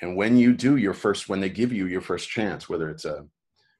And 0.02 0.16
when 0.16 0.38
you 0.38 0.54
do 0.54 0.78
your 0.78 0.94
first, 0.94 1.28
when 1.28 1.42
they 1.42 1.50
give 1.50 1.74
you 1.74 1.88
your 1.88 2.02
first 2.02 2.30
chance, 2.30 2.70
whether 2.70 2.90
it's 2.90 3.06
a, 3.06 3.26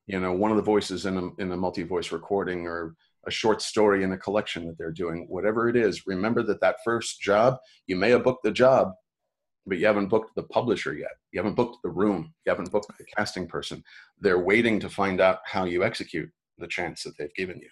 you 0.06 0.20
know, 0.20 0.34
one 0.34 0.52
of 0.52 0.58
the 0.58 0.64
voices 0.64 1.06
in 1.06 1.18
a, 1.18 1.42
in 1.42 1.52
a 1.52 1.58
multi-voice 1.58 2.12
recording 2.12 2.68
or 2.68 2.96
a 3.26 3.32
short 3.32 3.62
story 3.62 4.04
in 4.04 4.12
a 4.12 4.18
collection 4.18 4.66
that 4.68 4.78
they're 4.78 4.92
doing, 4.92 5.26
whatever 5.30 5.70
it 5.70 5.76
is, 5.76 6.08
remember 6.08 6.44
that 6.44 6.62
that 6.62 6.78
first 6.84 7.22
job, 7.22 7.58
you 7.88 7.96
may 7.96 8.10
have 8.10 8.24
booked 8.24 8.44
the 8.44 8.52
job, 8.52 8.92
but 9.70 9.78
you 9.78 9.86
haven't 9.86 10.08
booked 10.08 10.36
the 10.36 10.44
publisher 10.44 10.94
yet. 10.94 11.12
You 11.32 11.40
haven't 11.40 11.56
booked 11.56 11.78
the 11.84 11.90
room. 11.90 12.34
You 12.46 12.50
haven't 12.50 12.72
booked 12.72 12.92
the 12.98 13.06
casting 13.16 13.48
person. 13.48 13.84
They're 14.20 14.40
waiting 14.40 14.80
to 14.82 14.90
find 14.90 15.22
out 15.22 15.40
how 15.46 15.66
you 15.66 15.84
execute 15.84 16.30
the 16.58 16.68
chance 16.68 17.04
that 17.04 17.18
they've 17.18 17.34
given 17.36 17.60
you. 17.60 17.70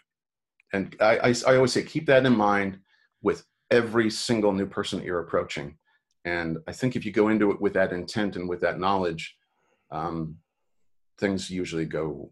And 0.74 0.96
I, 1.00 1.18
I, 1.18 1.34
I 1.48 1.56
always 1.56 1.74
say, 1.74 1.84
keep 1.84 2.06
that 2.08 2.26
in 2.26 2.36
mind 2.36 2.80
with 3.22 3.44
every 3.72 4.10
single 4.10 4.54
new 4.54 4.66
person 4.66 5.00
that 5.00 5.06
you're 5.06 5.20
approaching. 5.20 5.78
And 6.26 6.58
I 6.68 6.74
think 6.74 6.96
if 6.96 7.06
you 7.06 7.12
go 7.12 7.30
into 7.30 7.52
it 7.52 7.62
with 7.62 7.74
that 7.74 7.94
intent 7.94 8.36
and 8.36 8.48
with 8.48 8.62
that 8.62 8.80
knowledge, 8.80 9.36
um, 9.92 10.38
things 11.18 11.50
usually 11.50 11.86
go 11.86 12.32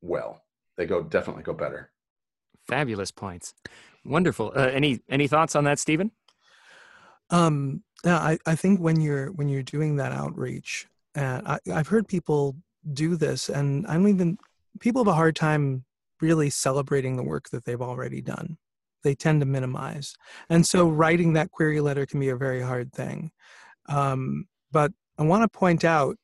well. 0.00 0.42
They 0.76 0.86
go 0.86 1.02
definitely 1.02 1.42
go 1.42 1.52
better. 1.52 1.90
Fabulous 2.68 3.10
points. 3.10 3.54
Wonderful. 4.04 4.52
Uh, 4.54 4.70
any 4.72 5.00
any 5.08 5.26
thoughts 5.26 5.56
on 5.56 5.64
that, 5.64 5.78
Steven? 5.78 6.12
Um, 7.30 7.82
yeah, 8.04 8.18
I, 8.18 8.38
I 8.46 8.54
think 8.54 8.80
when 8.80 9.00
you're 9.00 9.32
when 9.32 9.48
you're 9.48 9.62
doing 9.62 9.96
that 9.96 10.12
outreach, 10.12 10.86
and 11.14 11.46
I, 11.46 11.58
I've 11.72 11.88
heard 11.88 12.06
people 12.06 12.56
do 12.92 13.16
this, 13.16 13.48
and 13.48 13.86
I 13.86 13.94
don't 13.94 14.08
even 14.08 14.38
people 14.80 15.02
have 15.02 15.12
a 15.12 15.16
hard 15.16 15.36
time 15.36 15.84
really 16.20 16.50
celebrating 16.50 17.16
the 17.16 17.22
work 17.22 17.50
that 17.50 17.64
they've 17.64 17.82
already 17.82 18.20
done. 18.20 18.58
They 19.02 19.14
tend 19.14 19.40
to 19.40 19.46
minimize, 19.46 20.14
and 20.48 20.66
so 20.66 20.88
writing 20.88 21.32
that 21.34 21.50
query 21.50 21.80
letter 21.80 22.06
can 22.06 22.20
be 22.20 22.28
a 22.28 22.36
very 22.36 22.62
hard 22.62 22.92
thing. 22.92 23.30
Um, 23.88 24.46
but 24.70 24.92
I 25.18 25.24
want 25.24 25.42
to 25.50 25.58
point 25.58 25.84
out 25.84 26.16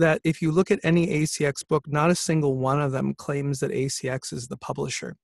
that 0.00 0.20
if 0.24 0.42
you 0.42 0.50
look 0.52 0.70
at 0.70 0.80
any 0.82 1.06
ACX 1.06 1.66
book, 1.66 1.84
not 1.86 2.10
a 2.10 2.14
single 2.14 2.58
one 2.58 2.80
of 2.80 2.92
them 2.92 3.14
claims 3.14 3.60
that 3.60 3.70
ACX 3.70 4.32
is 4.32 4.48
the 4.48 4.56
publisher. 4.56 5.16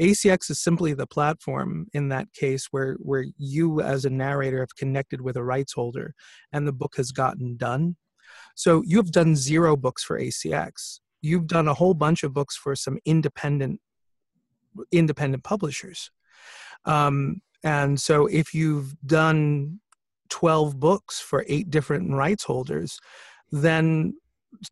ACX 0.00 0.50
is 0.50 0.62
simply 0.62 0.94
the 0.94 1.06
platform 1.06 1.86
in 1.92 2.08
that 2.08 2.32
case 2.32 2.68
where, 2.70 2.94
where 3.00 3.26
you, 3.36 3.80
as 3.80 4.04
a 4.04 4.10
narrator, 4.10 4.60
have 4.60 4.74
connected 4.76 5.20
with 5.20 5.36
a 5.36 5.44
rights 5.44 5.74
holder 5.74 6.14
and 6.52 6.66
the 6.66 6.72
book 6.72 6.94
has 6.96 7.12
gotten 7.12 7.56
done. 7.56 7.96
So 8.56 8.82
you 8.84 8.96
have 8.96 9.12
done 9.12 9.36
zero 9.36 9.76
books 9.76 10.02
for 10.02 10.18
ACX. 10.18 11.00
You've 11.20 11.46
done 11.46 11.68
a 11.68 11.74
whole 11.74 11.94
bunch 11.94 12.22
of 12.22 12.32
books 12.32 12.56
for 12.56 12.74
some 12.74 12.98
independent 13.04 13.80
independent 14.92 15.44
publishers. 15.44 16.10
Um, 16.84 17.42
And 17.62 18.00
so 18.00 18.26
if 18.26 18.54
you've 18.54 18.94
done 19.04 19.80
12 20.30 20.78
books 20.78 21.20
for 21.20 21.44
eight 21.48 21.70
different 21.70 22.12
rights 22.12 22.44
holders, 22.44 22.98
then 23.50 24.14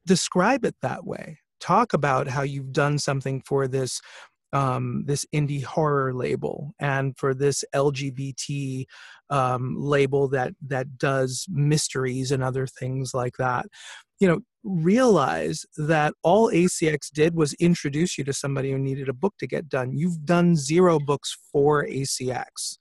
describe 0.06 0.64
it 0.64 0.76
that 0.82 1.06
way. 1.06 1.38
Talk 1.60 1.92
about 1.92 2.28
how 2.28 2.42
you've 2.42 2.72
done 2.72 2.98
something 2.98 3.42
for 3.44 3.66
this 3.66 4.00
um, 4.52 5.04
this 5.06 5.26
indie 5.34 5.62
horror 5.62 6.14
label 6.14 6.72
and 6.80 7.16
for 7.18 7.34
this 7.34 7.64
LGBT 7.74 8.86
um, 9.30 9.76
label 9.78 10.28
that 10.28 10.54
that 10.66 10.96
does 10.96 11.46
mysteries 11.50 12.32
and 12.32 12.42
other 12.42 12.66
things 12.66 13.12
like 13.12 13.36
that. 13.38 13.66
You 14.20 14.28
know, 14.28 14.40
realize 14.64 15.66
that 15.76 16.14
all 16.22 16.50
ACX 16.50 17.10
did 17.12 17.34
was 17.34 17.52
introduce 17.54 18.16
you 18.18 18.24
to 18.24 18.32
somebody 18.32 18.72
who 18.72 18.78
needed 18.78 19.08
a 19.08 19.12
book 19.14 19.34
to 19.38 19.46
get 19.46 19.68
done. 19.68 19.92
You've 19.96 20.24
done 20.24 20.56
zero 20.56 20.98
books 20.98 21.36
for 21.52 21.84
ACX. 21.84 22.78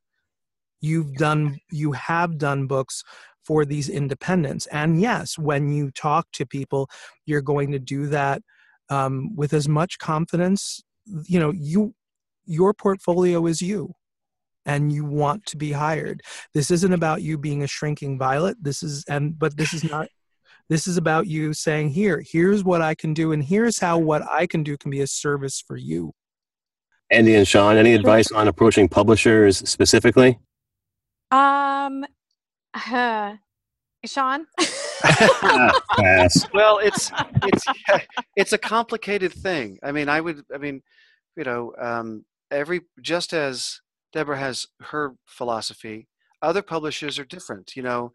You've 0.79 1.15
done 1.15 1.59
you 1.71 1.91
have 1.93 2.37
done 2.37 2.67
books 2.67 3.03
for 3.47 3.63
these 3.63 3.87
independents. 3.87 4.67
And 4.67 4.99
yes, 4.99 5.37
when 5.37 5.71
you 5.71 5.89
talk 5.91 6.27
to 6.33 6.45
people, 6.45 6.89
you're 7.25 7.41
going 7.41 7.71
to 7.71 7.79
do 7.79 8.07
that 8.07 8.41
um, 8.89 9.33
with 9.35 9.53
as 9.53 9.69
much 9.69 9.97
confidence. 9.99 10.81
You 11.05 11.39
know, 11.39 11.51
you 11.51 11.95
your 12.45 12.73
portfolio 12.73 13.45
is 13.45 13.61
you 13.61 13.93
and 14.65 14.91
you 14.91 15.05
want 15.05 15.45
to 15.45 15.57
be 15.57 15.71
hired. 15.71 16.21
This 16.53 16.69
isn't 16.71 16.93
about 16.93 17.21
you 17.21 17.37
being 17.37 17.63
a 17.63 17.67
shrinking 17.67 18.19
violet. 18.19 18.57
This 18.61 18.83
is 18.83 19.05
and 19.07 19.39
but 19.39 19.55
this 19.55 19.73
is 19.73 19.83
not 19.83 20.09
this 20.69 20.85
is 20.85 20.97
about 20.97 21.27
you 21.27 21.53
saying 21.53 21.91
here, 21.91 22.21
here's 22.29 22.65
what 22.65 22.81
I 22.81 22.93
can 22.93 23.13
do 23.13 23.31
and 23.31 23.41
here's 23.41 23.79
how 23.79 23.97
what 23.97 24.21
I 24.29 24.45
can 24.45 24.63
do 24.63 24.77
can 24.77 24.91
be 24.91 24.99
a 24.99 25.07
service 25.07 25.63
for 25.65 25.77
you. 25.77 26.11
Andi 27.13 27.37
and 27.37 27.47
Sean, 27.47 27.77
any 27.77 27.93
advice 27.93 28.29
on 28.33 28.49
approaching 28.49 28.89
publishers 28.89 29.57
specifically? 29.69 30.37
Um, 31.31 32.05
uh, 32.91 33.35
Sean. 34.05 34.47
Well, 36.53 36.79
it's 36.79 37.11
it's 37.43 37.65
it's 38.35 38.53
a 38.53 38.57
complicated 38.57 39.33
thing. 39.33 39.79
I 39.83 39.91
mean, 39.91 40.09
I 40.09 40.21
would. 40.21 40.43
I 40.53 40.57
mean, 40.57 40.81
you 41.35 41.43
know, 41.43 41.73
um, 41.79 42.25
every 42.51 42.81
just 43.01 43.33
as 43.33 43.81
Debra 44.13 44.37
has 44.37 44.67
her 44.81 45.15
philosophy, 45.25 46.07
other 46.41 46.61
publishers 46.61 47.19
are 47.19 47.25
different. 47.25 47.75
You 47.75 47.83
know, 47.83 48.13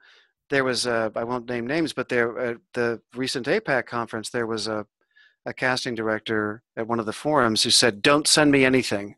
there 0.51 0.65
was 0.65 0.87
a 0.87 1.13
I 1.15 1.25
won't 1.25 1.49
name 1.49 1.67
names, 1.67 1.93
but 1.93 2.09
there 2.09 2.39
at 2.39 2.57
the 2.75 3.01
recent 3.15 3.47
APAC 3.47 3.87
conference, 3.87 4.31
there 4.31 4.47
was 4.47 4.67
a 4.69 4.87
a 5.45 5.53
casting 5.53 5.95
director 5.95 6.63
at 6.77 6.87
one 6.87 7.01
of 7.01 7.07
the 7.07 7.13
forums 7.13 7.63
who 7.63 7.71
said, 7.71 8.03
"Don't 8.03 8.29
send 8.29 8.51
me 8.51 8.65
anything. 8.65 9.17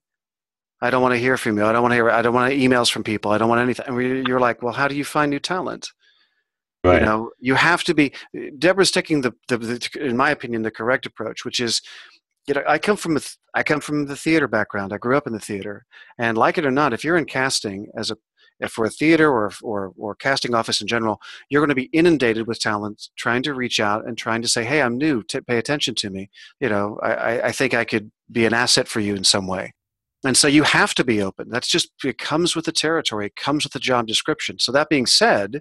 I 0.81 0.91
don't 0.91 1.03
want 1.03 1.15
to 1.15 1.19
hear 1.19 1.37
from 1.37 1.57
you. 1.57 1.65
I 1.65 1.73
don't 1.73 1.83
want 1.83 1.93
to 1.93 1.97
hear. 1.97 2.11
I 2.11 2.23
don't 2.23 2.35
want 2.35 2.53
emails 2.53 2.91
from 2.91 3.05
people. 3.05 3.31
I 3.31 3.39
don't 3.39 3.49
want 3.49 3.61
anything." 3.61 3.87
And 3.87 4.29
you're 4.29 4.41
like, 4.41 4.63
"Well, 4.63 4.75
how 4.75 4.89
do 4.89 4.95
you 4.95 5.05
find 5.05 5.31
new 5.31 5.39
talent?" 5.39 5.91
Right. 6.83 7.01
You 7.01 7.07
know, 7.07 7.31
you 7.41 7.55
have 7.55 7.83
to 7.85 7.95
be. 7.95 8.13
Debra's 8.59 8.91
taking 8.91 9.23
the, 9.23 9.33
the, 9.49 9.57
the, 9.57 9.89
in 10.01 10.17
my 10.17 10.31
opinion, 10.31 10.63
the 10.63 10.71
correct 10.71 11.07
approach, 11.07 11.45
which 11.45 11.59
is, 11.59 11.81
you 12.47 12.53
know, 12.55 12.63
I 12.69 12.79
come 12.79 12.97
from 12.97 13.17
a, 13.17 13.21
I 13.55 13.63
come 13.63 13.81
from 13.81 14.07
the 14.07 14.17
theater 14.17 14.47
background. 14.47 14.93
I 14.93 14.99
grew 14.99 15.17
up 15.17 15.27
in 15.27 15.33
the 15.33 15.41
theater, 15.41 15.87
and 16.19 16.37
like 16.37 16.59
it 16.59 16.67
or 16.67 16.71
not, 16.71 16.93
if 16.93 17.03
you're 17.03 17.17
in 17.17 17.25
casting 17.25 17.87
as 17.97 18.11
a 18.11 18.17
if 18.61 18.71
for 18.71 18.85
a 18.85 18.91
theater 18.91 19.31
or, 19.31 19.53
or, 19.63 19.93
or 19.99 20.15
casting 20.15 20.55
office 20.55 20.81
in 20.81 20.87
general, 20.87 21.21
you're 21.49 21.61
going 21.61 21.71
to 21.71 21.75
be 21.75 21.91
inundated 21.93 22.47
with 22.47 22.61
talent 22.61 23.09
trying 23.17 23.43
to 23.43 23.55
reach 23.55 23.81
out 23.81 24.07
and 24.07 24.17
trying 24.17 24.43
to 24.43 24.49
say, 24.49 24.65
hey, 24.65 24.81
I'm 24.81 24.97
new, 24.97 25.23
to 25.25 25.43
pay 25.43 25.59
attention 25.59 25.95
to 25.97 26.11
me. 26.11 26.31
You 26.61 26.69
know, 26.69 26.99
I, 27.03 27.49
I 27.49 27.53
think 27.53 27.75
I 27.75 27.85
could 27.85 28.11
be 28.31 28.47
an 28.47 28.55
asset 28.55 28.89
for 28.89 29.01
you 29.01 29.15
in 29.15 29.25
some 29.25 29.47
way. 29.47 29.73
And 30.25 30.37
so 30.37 30.49
you 30.49 30.63
have 30.63 30.95
to 30.95 31.05
be 31.05 31.23
open. 31.23 31.51
That's 31.51 31.69
just, 31.69 31.91
it 32.05 32.19
comes 32.19 32.57
with 32.57 32.65
the 32.65 32.73
territory, 32.73 33.27
it 33.27 33.37
comes 33.37 33.65
with 33.65 33.73
the 33.73 33.79
job 33.79 34.07
description. 34.07 34.59
So 34.59 34.73
that 34.73 34.89
being 34.89 35.07
said, 35.07 35.61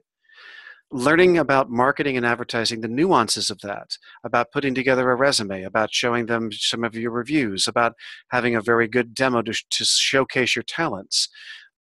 learning 0.91 1.37
about 1.37 1.69
marketing 1.69 2.15
and 2.15 2.25
advertising, 2.25 2.81
the 2.81 2.87
nuances 2.87 3.49
of 3.49 3.59
that, 3.61 3.97
about 4.23 4.51
putting 4.51 4.75
together 4.75 5.09
a 5.11 5.15
resume, 5.15 5.63
about 5.63 5.93
showing 5.93 6.27
them 6.27 6.51
some 6.51 6.83
of 6.83 6.95
your 6.95 7.11
reviews, 7.11 7.67
about 7.67 7.93
having 8.29 8.55
a 8.55 8.61
very 8.61 8.87
good 8.87 9.13
demo 9.13 9.41
to, 9.41 9.53
to 9.71 9.83
showcase 9.83 10.55
your 10.55 10.63
talents. 10.63 11.29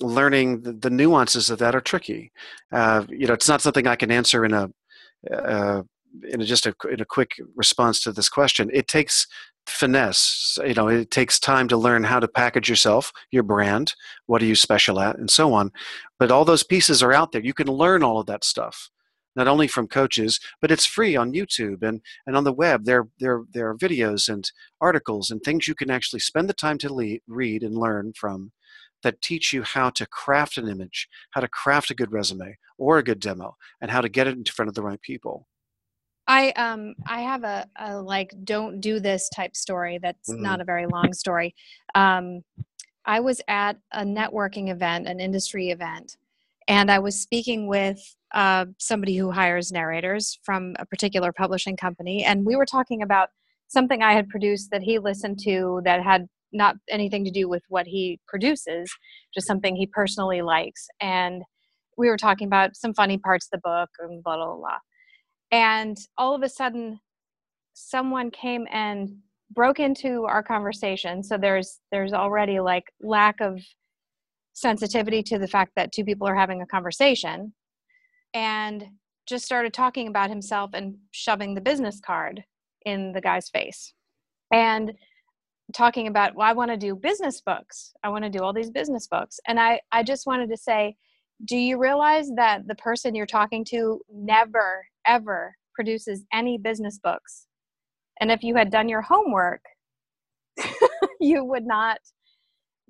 Learning 0.01 0.61
the, 0.61 0.91
nuances 0.91 1.51
of 1.51 1.59
that 1.59 1.75
are 1.75 1.81
tricky. 1.81 2.31
Uh, 2.71 3.05
you 3.09 3.27
know, 3.27 3.35
it's 3.35 3.49
not 3.49 3.61
something 3.61 3.89
I 3.89 3.97
can 3.97 4.13
answer 4.13 4.45
in 4.45 4.53
a 4.53 4.69
uh, 5.35 5.83
in 6.31 6.41
a, 6.41 6.45
just 6.45 6.67
a, 6.67 6.75
in 6.91 7.01
a 7.01 7.05
quick 7.05 7.33
response 7.57 8.01
to 8.03 8.13
this 8.13 8.29
question. 8.29 8.71
It 8.73 8.89
takes 8.89 9.27
finesse. 9.69 10.59
You 10.65 10.75
know, 10.75 10.89
it 10.89 11.11
takes 11.11 11.39
time 11.39 11.69
to 11.69 11.77
learn 11.77 12.05
how 12.05 12.21
to 12.21 12.29
package 12.29 12.69
yourself, 12.69 13.13
your 13.31 13.43
brand, 13.43 13.95
what 14.27 14.43
are 14.43 14.47
you 14.47 14.55
special 14.55 15.01
at, 15.01 15.19
and 15.19 15.31
so 15.31 15.53
on. 15.53 15.73
But 16.19 16.31
all 16.31 16.45
those 16.45 16.63
pieces 16.63 17.03
are 17.03 17.13
out 17.13 17.33
there. 17.33 17.45
You 17.45 17.55
can 17.55 17.69
learn 17.69 18.03
all 18.03 18.21
of 18.21 18.27
that 18.27 18.45
stuff 18.45 18.91
not 19.37 19.47
only 19.47 19.69
from 19.69 19.87
coaches, 19.87 20.41
but 20.61 20.73
it's 20.73 20.85
free 20.85 21.15
on 21.15 21.33
YouTube 21.33 21.83
and, 21.83 22.01
and 22.27 22.37
on 22.37 22.43
the 22.43 22.53
web. 22.53 22.85
There, 22.85 23.07
there, 23.21 23.45
there 23.53 23.69
are 23.69 23.77
videos 23.79 24.29
and 24.29 24.51
articles 24.81 25.31
and 25.31 25.41
things 25.41 25.69
you 25.69 25.77
can 25.77 25.91
actually 25.91 26.19
spend 26.19 26.49
the 26.49 26.55
time 26.55 26.77
to 26.79 27.21
read 27.29 27.63
and 27.63 27.79
learn 27.79 28.13
from 28.17 28.51
that 29.05 29.23
teach 29.23 29.53
you 29.53 29.63
how 29.63 29.91
to 29.91 30.07
craft 30.07 30.59
an 30.59 30.69
image, 30.69 31.09
how 31.31 31.41
to 31.41 31.47
craft 31.47 31.91
a 31.91 31.95
good 31.95 32.13
resume 32.13 32.57
or 32.79 32.99
a 32.99 33.05
good 33.05 33.21
demo, 33.21 33.57
and 33.81 33.93
how 33.93 34.01
to 34.01 34.09
get 34.09 34.27
it 34.27 34.37
in 34.37 34.45
front 34.45 34.69
of 34.69 34.75
the 34.75 34.83
right 34.83 35.01
people. 35.03 35.47
I 36.29 36.51
um 36.51 36.95
I 37.07 37.23
have 37.23 37.43
a, 37.43 37.67
a 37.77 38.01
like 38.01 38.35
don't 38.45 38.81
do 38.81 39.01
this 39.01 39.29
type 39.31 39.57
story 39.57 39.99
that's 40.01 40.31
mm-hmm. 40.31 40.43
not 40.43 40.61
a 40.61 40.65
very 40.65 40.87
long 40.87 41.13
story. 41.15 41.55
Um, 41.95 42.43
I 43.07 43.21
was 43.21 43.41
at 43.49 43.79
a 43.93 44.05
networking 44.05 44.71
event, 44.71 45.09
an 45.09 45.19
industry 45.19 45.71
event, 45.71 46.19
and 46.69 46.91
I 46.91 46.99
was 46.99 47.19
speaking 47.19 47.67
with 47.67 47.99
uh, 48.35 48.67
somebody 48.79 49.17
who 49.17 49.31
hires 49.31 49.73
narrators 49.73 50.39
from 50.43 50.77
a 50.79 50.85
particular 50.85 51.33
publishing 51.33 51.79
company, 51.79 52.23
and 52.25 52.45
we 52.45 52.55
were 52.57 52.67
talking 52.67 53.01
about 53.03 53.31
something 53.69 54.03
I 54.03 54.13
had 54.13 54.29
produced 54.29 54.71
that 54.71 54.83
he 54.83 54.99
listened 54.99 55.39
to 55.45 55.81
that 55.85 56.03
had 56.03 56.27
not 56.53 56.77
anything 56.91 57.25
to 57.25 57.31
do 57.31 57.49
with 57.49 57.63
what 57.69 57.87
he 57.87 58.21
produces, 58.27 58.91
just 59.35 59.47
something 59.47 59.77
he 59.77 59.87
personally 59.87 60.43
likes. 60.43 60.89
And 61.01 61.43
we 61.97 62.09
were 62.09 62.17
talking 62.17 62.47
about 62.47 62.77
some 62.77 62.95
funny 62.95 63.19
parts 63.19 63.47
of 63.47 63.51
the 63.53 63.69
book 63.69 63.91
and 64.01 64.23
blah 64.23 64.37
blah 64.37 64.57
blah. 64.57 64.79
And 65.51 65.97
all 66.17 66.35
of 66.35 66.43
a 66.43 66.49
sudden, 66.49 67.01
someone 67.75 68.31
came 68.31 68.67
and 68.71 69.17
broke 69.51 69.81
into 69.81 70.25
our 70.25 70.43
conversation. 70.43 71.23
So 71.23 71.39
there's 71.39 71.81
there's 71.91 72.13
already 72.13 72.61
like 72.61 72.85
lack 73.01 73.41
of 73.41 73.61
sensitivity 74.53 75.23
to 75.23 75.39
the 75.39 75.49
fact 75.49 75.73
that 75.77 75.93
two 75.93 76.05
people 76.05 76.27
are 76.27 76.35
having 76.35 76.61
a 76.61 76.67
conversation 76.67 77.53
and 78.35 78.85
just 79.27 79.45
started 79.45 79.73
talking 79.73 80.09
about 80.09 80.31
himself 80.31 80.71
and 80.75 80.97
shoving 81.13 81.55
the 81.55 81.61
business 81.61 82.01
card 82.05 82.43
in 82.85 83.13
the 83.13 83.21
guy's 83.21 83.49
face 83.49 83.93
and 84.53 84.93
talking 85.75 86.07
about 86.09 86.35
well 86.35 86.49
i 86.49 86.53
want 86.53 86.71
to 86.71 86.77
do 86.77 86.97
business 86.97 87.41
books 87.41 87.93
i 88.03 88.09
want 88.09 88.25
to 88.25 88.31
do 88.31 88.41
all 88.41 88.53
these 88.53 88.71
business 88.71 89.07
books 89.07 89.39
and 89.47 89.61
i 89.61 89.79
i 89.93 90.03
just 90.03 90.27
wanted 90.27 90.49
to 90.49 90.57
say 90.57 90.97
do 91.45 91.57
you 91.57 91.79
realize 91.81 92.31
that 92.37 92.67
the 92.67 92.75
person 92.75 93.15
you're 93.15 93.27
talking 93.27 93.65
to 93.67 94.01
never 94.13 94.87
ever 95.07 95.55
produces 95.75 96.25
any 96.33 96.59
business 96.59 96.99
books? 96.99 97.47
And 98.21 98.33
if 98.33 98.43
you 98.43 98.57
had 98.57 98.71
done 98.71 98.89
your 98.89 99.03
homework 99.03 99.63
you 101.21 101.45
would 101.45 101.67
not 101.67 101.99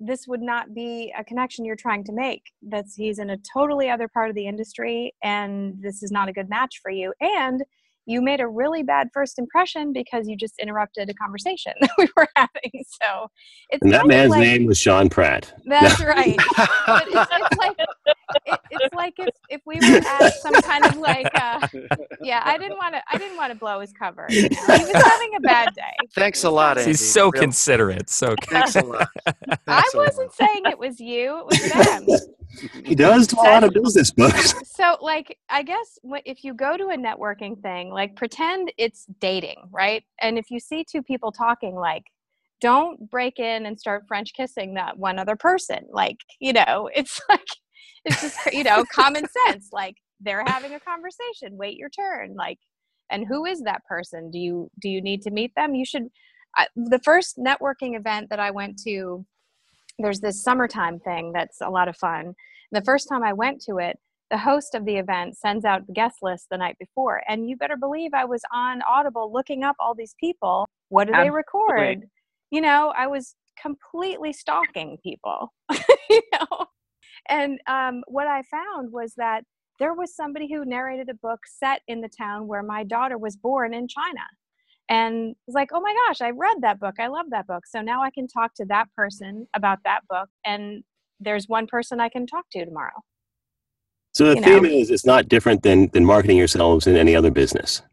this 0.01 0.27
would 0.27 0.41
not 0.41 0.73
be 0.73 1.13
a 1.17 1.25
connection 1.25 1.65
you're 1.65 1.75
trying 1.75 2.05
to 2.05 2.13
make. 2.13 2.41
That's 2.61 2.95
he's 2.95 3.19
in 3.19 3.31
a 3.31 3.37
totally 3.53 3.89
other 3.89 4.07
part 4.07 4.29
of 4.29 4.35
the 4.35 4.47
industry 4.47 5.13
and 5.21 5.75
this 5.81 6.01
is 6.01 6.09
not 6.09 6.29
a 6.29 6.33
good 6.33 6.49
match 6.49 6.79
for 6.81 6.89
you. 6.89 7.13
And 7.19 7.63
you 8.05 8.21
made 8.21 8.39
a 8.39 8.47
really 8.47 8.83
bad 8.83 9.09
first 9.13 9.37
impression 9.37 9.93
because 9.93 10.27
you 10.27 10.35
just 10.35 10.55
interrupted 10.59 11.09
a 11.09 11.13
conversation 11.13 11.73
that 11.81 11.91
we 11.97 12.07
were 12.15 12.27
having. 12.35 12.83
So 13.01 13.27
it's 13.69 13.81
and 13.83 13.93
that 13.93 14.07
man's 14.07 14.31
like, 14.31 14.41
name 14.41 14.65
was 14.65 14.77
sean 14.77 15.09
pratt. 15.09 15.53
That's 15.65 16.01
right. 16.03 16.37
But 16.85 17.07
it's, 17.07 17.31
it's 17.31 17.57
like 17.57 17.75
it, 18.45 18.59
it's 18.71 18.95
like 18.95 19.13
if, 19.17 19.29
if 19.49 19.61
we 19.65 19.75
were 19.75 19.97
at 19.97 20.33
some 20.35 20.53
kind 20.61 20.85
of 20.85 20.97
like 20.97 21.29
uh, 21.35 21.67
yeah 22.21 22.41
i 22.45 22.57
didn't 22.57 22.77
want 22.77 22.95
to 22.95 23.01
i 23.11 23.17
didn't 23.17 23.37
want 23.37 23.51
to 23.51 23.57
blow 23.57 23.79
his 23.79 23.91
cover. 23.91 24.25
He 24.29 24.43
was 24.43 24.91
having 24.91 25.35
a 25.35 25.39
bad 25.39 25.73
day. 25.75 26.07
Thanks 26.15 26.43
a 26.43 26.49
lot 26.49 26.77
Andi. 26.77 26.87
he's 26.87 27.13
so 27.13 27.29
Real. 27.29 27.41
considerate 27.41 28.09
so 28.09 28.35
thanks 28.47 28.75
a 28.75 28.83
lot. 28.83 29.07
Thanks 29.25 29.65
i 29.67 29.83
wasn't 29.93 30.33
saying 30.33 30.63
it 30.65 30.79
was 30.79 30.99
you 30.99 31.39
it 31.39 31.45
was 31.45 32.07
them 32.07 32.17
he 32.83 32.95
does 32.95 33.27
do 33.27 33.37
a 33.39 33.43
lot 33.43 33.63
of 33.63 33.73
business 33.73 34.11
books. 34.11 34.53
So 34.79 34.97
like 35.01 35.37
i 35.49 35.61
guess 35.61 35.99
if 36.25 36.43
you 36.45 36.53
go 36.53 36.77
to 36.77 36.85
a 36.85 36.97
networking 36.97 37.61
thing 37.61 37.89
like 37.89 38.15
pretend 38.15 38.71
it's 38.77 39.05
dating 39.19 39.57
right? 39.71 40.03
And 40.21 40.37
if 40.37 40.49
you 40.49 40.59
see 40.59 40.85
two 40.89 41.03
people 41.03 41.31
talking 41.33 41.75
like 41.75 42.03
don't 42.61 43.09
break 43.09 43.39
in 43.39 43.65
and 43.65 43.79
start 43.79 44.03
french 44.07 44.33
kissing 44.33 44.75
that 44.75 44.97
one 44.97 45.19
other 45.19 45.35
person. 45.35 45.85
Like 45.91 46.17
you 46.39 46.53
know 46.53 46.89
it's 46.95 47.21
like 47.27 47.47
it's 48.05 48.21
just 48.21 48.37
you 48.53 48.63
know 48.63 48.85
common 48.91 49.25
sense. 49.45 49.69
Like 49.73 49.95
they're 50.21 50.45
having 50.45 50.73
a 50.73 50.79
conversation. 50.79 51.57
Wait 51.57 51.77
your 51.77 51.89
turn. 51.89 52.35
Like 52.35 52.59
and 53.11 53.25
who 53.27 53.45
is 53.45 53.61
that 53.63 53.83
person? 53.85 54.31
Do 54.31 54.39
you 54.39 54.71
do 54.81 54.89
you 54.89 55.01
need 55.01 55.21
to 55.23 55.31
meet 55.31 55.53
them? 55.55 55.75
You 55.75 55.85
should 55.85 56.07
I, 56.55 56.67
the 56.75 56.99
first 57.03 57.37
networking 57.37 57.95
event 57.95 58.29
that 58.29 58.39
i 58.39 58.49
went 58.49 58.79
to 58.83 59.25
there's 59.99 60.21
this 60.21 60.41
summertime 60.41 60.99
thing 60.99 61.31
that's 61.33 61.61
a 61.61 61.69
lot 61.69 61.87
of 61.87 61.95
fun. 61.95 62.33
The 62.71 62.81
first 62.81 63.07
time 63.09 63.23
I 63.23 63.33
went 63.33 63.61
to 63.63 63.77
it, 63.77 63.97
the 64.31 64.37
host 64.37 64.75
of 64.75 64.85
the 64.85 64.95
event 64.95 65.37
sends 65.37 65.65
out 65.65 65.87
the 65.87 65.93
guest 65.93 66.17
list 66.21 66.47
the 66.49 66.57
night 66.57 66.77
before. 66.79 67.21
And 67.27 67.49
you 67.49 67.57
better 67.57 67.77
believe 67.77 68.11
I 68.13 68.25
was 68.25 68.41
on 68.53 68.81
Audible 68.83 69.31
looking 69.33 69.63
up 69.63 69.75
all 69.79 69.95
these 69.95 70.15
people. 70.19 70.67
What 70.89 71.07
do 71.07 71.13
they 71.13 71.29
record? 71.29 72.03
You 72.51 72.61
know, 72.61 72.93
I 72.95 73.07
was 73.07 73.35
completely 73.61 74.33
stalking 74.33 74.97
people, 75.03 75.53
you 76.09 76.21
know. 76.33 76.65
And 77.27 77.59
um, 77.67 78.03
what 78.07 78.27
I 78.27 78.43
found 78.43 78.91
was 78.91 79.13
that 79.17 79.43
there 79.79 79.93
was 79.93 80.15
somebody 80.15 80.51
who 80.51 80.65
narrated 80.65 81.09
a 81.09 81.13
book 81.15 81.39
set 81.45 81.81
in 81.87 82.01
the 82.01 82.09
town 82.09 82.47
where 82.47 82.63
my 82.63 82.83
daughter 82.83 83.17
was 83.17 83.35
born 83.35 83.73
in 83.73 83.87
China. 83.87 84.21
And 84.89 85.35
was 85.45 85.53
like, 85.53 85.69
oh 85.71 85.81
my 85.81 85.95
gosh, 86.07 86.21
I 86.21 86.31
read 86.31 86.57
that 86.61 86.79
book. 86.79 86.95
I 86.99 87.07
love 87.07 87.27
that 87.29 87.45
book. 87.45 87.67
So 87.67 87.81
now 87.81 88.01
I 88.01 88.09
can 88.09 88.27
talk 88.27 88.55
to 88.55 88.65
that 88.65 88.87
person 88.95 89.47
about 89.55 89.79
that 89.85 90.01
book. 90.09 90.29
And 90.45 90.83
there's 91.19 91.47
one 91.47 91.67
person 91.67 91.99
I 91.99 92.09
can 92.09 92.25
talk 92.25 92.45
to 92.53 92.65
tomorrow. 92.65 93.03
So 94.13 94.25
the 94.25 94.35
You 94.37 94.41
theme 94.41 94.63
know. 94.63 94.69
is 94.69 94.89
it's 94.89 95.05
not 95.05 95.27
different 95.29 95.61
than 95.61 95.89
than 95.89 96.03
marketing 96.05 96.37
yourselves 96.37 96.87
in 96.87 96.95
any 96.97 97.15
other 97.15 97.29
business. 97.29 97.83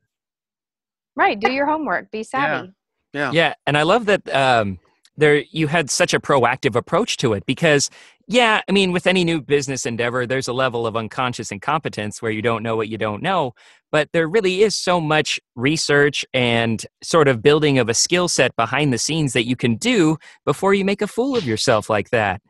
Right. 1.14 1.38
Do 1.38 1.52
your 1.52 1.66
homework. 1.66 2.10
Be 2.10 2.22
savvy. 2.22 2.72
Yeah. 3.12 3.30
Yeah, 3.32 3.54
and 3.66 3.78
I 3.78 3.82
love 3.82 4.06
that 4.06 4.28
um, 4.34 4.78
there 5.16 5.44
you 5.50 5.66
had 5.66 5.90
such 5.90 6.12
a 6.14 6.20
proactive 6.20 6.74
approach 6.76 7.16
to 7.18 7.32
it 7.32 7.44
because, 7.46 7.90
yeah, 8.28 8.60
I 8.68 8.72
mean, 8.72 8.92
with 8.92 9.06
any 9.06 9.24
new 9.24 9.40
business 9.40 9.86
endeavor, 9.86 10.26
there's 10.26 10.48
a 10.48 10.52
level 10.52 10.86
of 10.86 10.96
unconscious 10.96 11.50
incompetence 11.50 12.20
where 12.20 12.30
you 12.30 12.42
don't 12.42 12.62
know 12.62 12.76
what 12.76 12.88
you 12.88 12.98
don't 12.98 13.22
know. 13.22 13.54
But 13.92 14.10
there 14.12 14.28
really 14.28 14.62
is 14.62 14.76
so 14.76 15.00
much 15.00 15.40
research 15.54 16.24
and 16.34 16.84
sort 17.02 17.28
of 17.28 17.40
building 17.40 17.78
of 17.78 17.88
a 17.88 17.94
skill 17.94 18.28
set 18.28 18.54
behind 18.56 18.92
the 18.92 18.98
scenes 18.98 19.32
that 19.32 19.46
you 19.46 19.56
can 19.56 19.76
do 19.76 20.18
before 20.44 20.74
you 20.74 20.84
make 20.84 21.02
a 21.02 21.06
fool 21.06 21.36
of 21.36 21.44
yourself 21.44 21.88
like 21.88 22.10
that. 22.10 22.42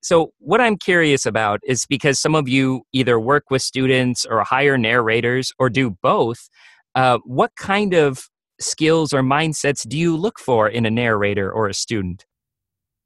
So, 0.00 0.32
what 0.38 0.60
I'm 0.60 0.76
curious 0.76 1.26
about 1.26 1.60
is 1.66 1.84
because 1.84 2.18
some 2.18 2.34
of 2.34 2.48
you 2.48 2.82
either 2.92 3.18
work 3.18 3.50
with 3.50 3.62
students 3.62 4.24
or 4.24 4.42
hire 4.44 4.78
narrators 4.78 5.52
or 5.58 5.68
do 5.68 5.90
both, 6.02 6.48
uh, 6.94 7.18
what 7.24 7.54
kind 7.56 7.94
of 7.94 8.28
skills 8.60 9.12
or 9.12 9.22
mindsets 9.22 9.86
do 9.86 9.98
you 9.98 10.16
look 10.16 10.38
for 10.38 10.68
in 10.68 10.86
a 10.86 10.90
narrator 10.90 11.50
or 11.50 11.68
a 11.68 11.74
student? 11.74 12.26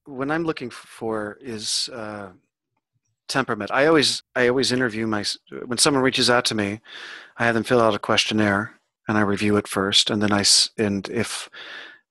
What 0.04 0.30
I'm 0.30 0.44
looking 0.44 0.70
for 0.70 1.38
is 1.40 1.88
uh, 1.92 2.30
temperament. 3.28 3.70
I 3.72 3.86
always 3.86 4.22
I 4.34 4.48
always 4.48 4.72
interview 4.72 5.06
my 5.06 5.24
when 5.66 5.78
someone 5.78 6.02
reaches 6.02 6.28
out 6.30 6.44
to 6.46 6.54
me, 6.54 6.80
I 7.36 7.44
have 7.44 7.54
them 7.54 7.64
fill 7.64 7.80
out 7.80 7.94
a 7.94 7.98
questionnaire 7.98 8.80
and 9.08 9.18
I 9.18 9.22
review 9.22 9.56
it 9.56 9.68
first, 9.68 10.10
and 10.10 10.22
then 10.22 10.32
I 10.32 10.44
and 10.78 11.08
if 11.08 11.48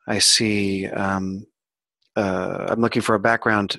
I 0.08 0.20
see 0.20 0.88
um, 0.88 1.46
uh, 2.16 2.68
I'm 2.70 2.82
looking 2.82 3.02
for 3.02 3.16
a 3.16 3.20
background, 3.20 3.78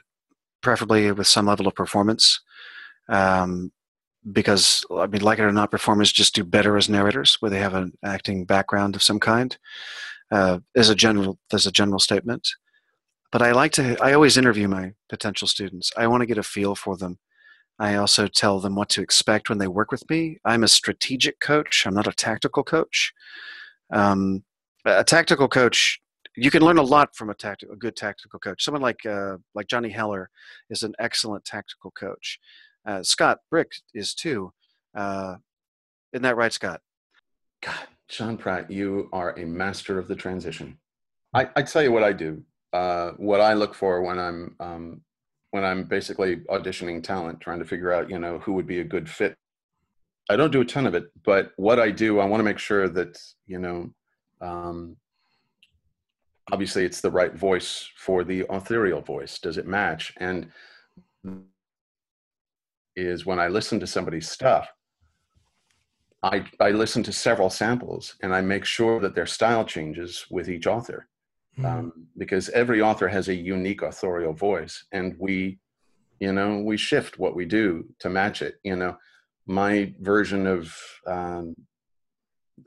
preferably 0.63 1.11
with 1.13 1.27
some 1.27 1.47
level 1.47 1.67
of 1.67 1.75
performance, 1.75 2.41
um, 3.09 3.73
because 4.31 4.85
I 4.95 5.07
mean, 5.07 5.23
like 5.23 5.39
it 5.39 5.45
or 5.45 5.53
not, 5.53 5.71
performers 5.71 6.13
just 6.13 6.35
do 6.35 6.45
better 6.45 6.77
as 6.77 6.89
narrators, 6.89 7.37
where 7.41 7.51
they 7.51 7.59
have 7.59 7.75
an 7.75 7.93
acting 8.05 8.45
background 8.45 8.95
of 8.95 9.03
some 9.03 9.21
kind. 9.21 9.57
Uh, 10.31 10.61
as 10.75 10.89
a 10.89 10.95
general, 10.95 11.39
as 11.53 11.67
a 11.67 11.73
general 11.73 11.99
statement, 11.99 12.49
but 13.31 13.43
I 13.43 13.53
like 13.53 13.73
to. 13.73 13.99
I 14.01 14.13
always 14.13 14.37
interview 14.37 14.69
my 14.69 14.93
potential 15.09 15.47
students. 15.47 15.93
I 15.97 16.07
want 16.07 16.23
to 16.23 16.27
get 16.27 16.39
a 16.39 16.43
feel 16.43 16.75
for 16.75 16.97
them. 16.97 17.19
I 17.79 17.97
also 17.97 18.29
tell 18.29 18.61
them 18.61 18.75
what 18.75 18.89
to 18.91 19.03
expect 19.03 19.49
when 19.49 19.59
they 19.59 19.69
work 19.69 19.91
with 19.91 20.09
me. 20.09 20.39
I'm 20.45 20.63
a 20.63 20.69
strategic 20.69 21.41
coach. 21.41 21.85
I'm 21.87 21.95
not 21.95 22.07
a 22.07 22.13
tactical 22.13 22.63
coach. 22.63 23.13
Um, 23.93 24.45
a 24.85 25.05
tactical 25.05 25.49
coach, 25.49 26.01
you 26.37 26.51
can 26.51 26.63
learn 26.63 26.79
a 26.79 26.83
lot 26.83 27.15
from 27.15 27.31
a 27.31 27.35
a 27.45 27.77
good 27.77 27.97
tactical 27.97 28.39
coach. 28.39 28.65
Someone 28.65 28.83
like 28.83 29.05
uh, 29.07 29.37
like 29.55 29.67
Johnny 29.67 29.91
Heller 29.91 30.31
is 30.71 30.83
an 30.83 30.95
excellent 30.99 31.45
tactical 31.45 31.91
coach. 31.91 32.39
Uh, 32.87 33.03
Scott 33.03 33.39
Brick 33.51 33.73
is 33.95 34.15
too. 34.15 34.53
Uh, 34.95 35.37
isn't 36.13 36.23
that 36.23 36.37
right, 36.37 36.53
Scott? 36.53 36.81
God, 37.63 37.87
Sean 38.09 38.37
Pratt, 38.37 38.71
you 38.71 39.09
are 39.13 39.39
a 39.39 39.45
master 39.45 39.99
of 39.99 40.09
the 40.09 40.17
transition. 40.17 40.79
I, 41.33 41.49
I 41.57 41.63
tell 41.63 41.83
you 41.83 41.93
what 41.93 42.03
I 42.03 42.13
do. 42.13 42.43
Uh, 42.73 43.13
what 43.13 43.41
I 43.41 43.55
look 43.55 43.75
for 43.75 44.03
when 44.03 44.19
I'm 44.19 44.57
um, 44.59 45.03
when 45.51 45.65
I'm 45.65 45.85
basically 45.85 46.37
auditioning 46.51 47.03
talent, 47.03 47.41
trying 47.41 47.59
to 47.59 47.67
figure 47.67 47.93
out, 47.93 48.09
you 48.09 48.19
know, 48.19 48.39
who 48.39 48.55
would 48.55 48.67
be 48.67 48.81
a 48.81 48.85
good 48.85 49.09
fit. 49.09 49.37
I 50.31 50.37
don't 50.37 50.51
do 50.51 50.63
a 50.63 50.65
ton 50.65 50.87
of 50.87 50.95
it, 50.95 51.05
but 51.25 51.53
what 51.57 51.79
I 51.79 51.91
do, 51.91 52.21
I 52.21 52.25
want 52.25 52.41
to 52.41 52.45
make 52.45 52.59
sure 52.59 52.89
that, 52.89 53.19
you 53.47 53.59
know, 53.59 53.91
um, 54.41 54.97
obviously 56.51 56.85
it's 56.85 57.03
the 57.03 57.11
right 57.11 57.35
voice 57.35 57.87
for 57.97 58.25
the 58.25 58.47
authorial 58.49 59.03
voice. 59.03 59.39
Does 59.39 59.59
it 59.59 59.67
match? 59.67 60.15
And 60.17 60.51
is 62.97 63.27
when 63.27 63.39
I 63.39 63.49
listen 63.49 63.81
to 63.81 63.87
somebody's 63.87 64.29
stuff, 64.29 64.69
I, 66.23 66.45
I 66.61 66.71
listen 66.71 67.03
to 67.05 67.13
several 67.13 67.51
samples 67.51 68.17
and 68.23 68.35
I 68.35 68.41
make 68.41 68.65
sure 68.65 69.01
that 69.01 69.15
their 69.15 69.27
style 69.27 69.65
changes 69.65 70.25
with 70.31 70.49
each 70.49 70.67
author 70.67 71.09
um, 71.65 71.93
because 72.17 72.49
every 72.51 72.81
author 72.81 73.09
has 73.09 73.29
a 73.29 73.35
unique 73.35 73.83
authorial 73.83 74.33
voice 74.33 74.85
and 74.93 75.17
we 75.19 75.59
you 76.21 76.33
know 76.33 76.61
we 76.61 76.77
shift 76.77 77.19
what 77.19 77.35
we 77.35 77.45
do 77.45 77.85
to 77.99 78.09
match 78.09 78.43
it. 78.43 78.55
You 78.63 78.77
know 78.77 78.97
my 79.47 79.93
version 80.01 80.47
of 80.47 80.73
um, 81.07 81.55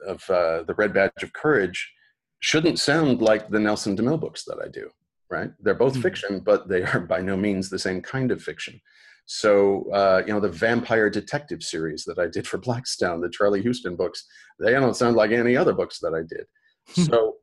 of 0.06 0.30
uh, 0.30 0.64
the 0.64 0.76
red 0.78 0.94
badge 0.94 1.24
of 1.24 1.32
courage 1.34 1.92
shouldn't 2.40 2.80
sound 2.80 3.22
like 3.22 3.50
the 3.50 3.60
nelson 3.60 3.96
demille 3.96 4.20
books 4.20 4.44
that 4.44 4.58
i 4.64 4.68
do 4.68 4.90
right? 5.30 5.52
They're 5.60 5.74
both 5.74 5.98
fiction 6.02 6.40
but 6.40 6.68
they 6.68 6.84
are 6.84 7.00
by 7.00 7.22
no 7.22 7.36
means 7.38 7.70
the 7.70 7.80
same 7.80 8.02
kind 8.02 8.32
of 8.32 8.42
fiction. 8.42 8.80
So 9.28 9.90
uh, 9.92 10.22
you 10.26 10.34
know 10.34 10.40
the 10.40 10.50
vampire 10.50 11.10
detective 11.10 11.64
series 11.64 12.04
that 12.06 12.20
i 12.20 12.28
did 12.28 12.48
for 12.48 12.58
blackstone 12.68 13.22
the 13.22 13.30
charlie 13.30 13.64
huston 13.64 13.96
books 13.96 14.24
they 14.60 14.72
don't 14.72 14.96
sound 14.96 15.16
like 15.16 15.32
any 15.32 15.58
other 15.58 15.74
books 15.74 15.98
that 16.00 16.14
i 16.14 16.22
did. 16.22 16.46
So 16.94 17.36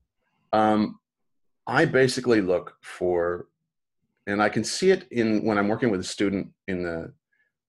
um, 0.52 0.98
I 1.66 1.84
basically 1.84 2.40
look 2.40 2.74
for, 2.82 3.46
and 4.26 4.42
I 4.42 4.48
can 4.48 4.64
see 4.64 4.90
it 4.90 5.06
in 5.10 5.44
when 5.44 5.59
I'm 5.59 5.68
working 5.68 5.90
with 5.90 6.00
a 6.00 6.04
student 6.04 6.48
in 6.68 6.82
the 6.82 7.12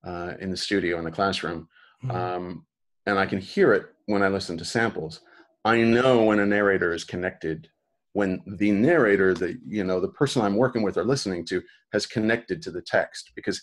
uh, 0.05 0.33
in 0.41 0.51
the 0.51 0.57
studio 0.57 0.97
in 0.97 1.05
the 1.05 1.11
classroom, 1.11 1.67
um, 2.09 2.65
and 3.05 3.17
I 3.17 3.25
can 3.25 3.39
hear 3.39 3.73
it 3.73 3.87
when 4.05 4.21
I 4.21 4.27
listen 4.27 4.57
to 4.57 4.65
samples. 4.65 5.21
I 5.63 5.77
know 5.81 6.25
when 6.25 6.39
a 6.39 6.45
narrator 6.45 6.93
is 6.93 7.05
connected, 7.05 7.69
when 8.13 8.41
the 8.45 8.71
narrator, 8.71 9.33
the 9.33 9.57
you 9.67 9.83
know 9.83 9.99
the 9.99 10.09
person 10.09 10.41
I'm 10.41 10.55
working 10.55 10.83
with 10.83 10.97
or 10.97 11.03
listening 11.03 11.45
to, 11.45 11.61
has 11.91 12.05
connected 12.05 12.61
to 12.63 12.71
the 12.71 12.81
text, 12.81 13.31
because 13.35 13.61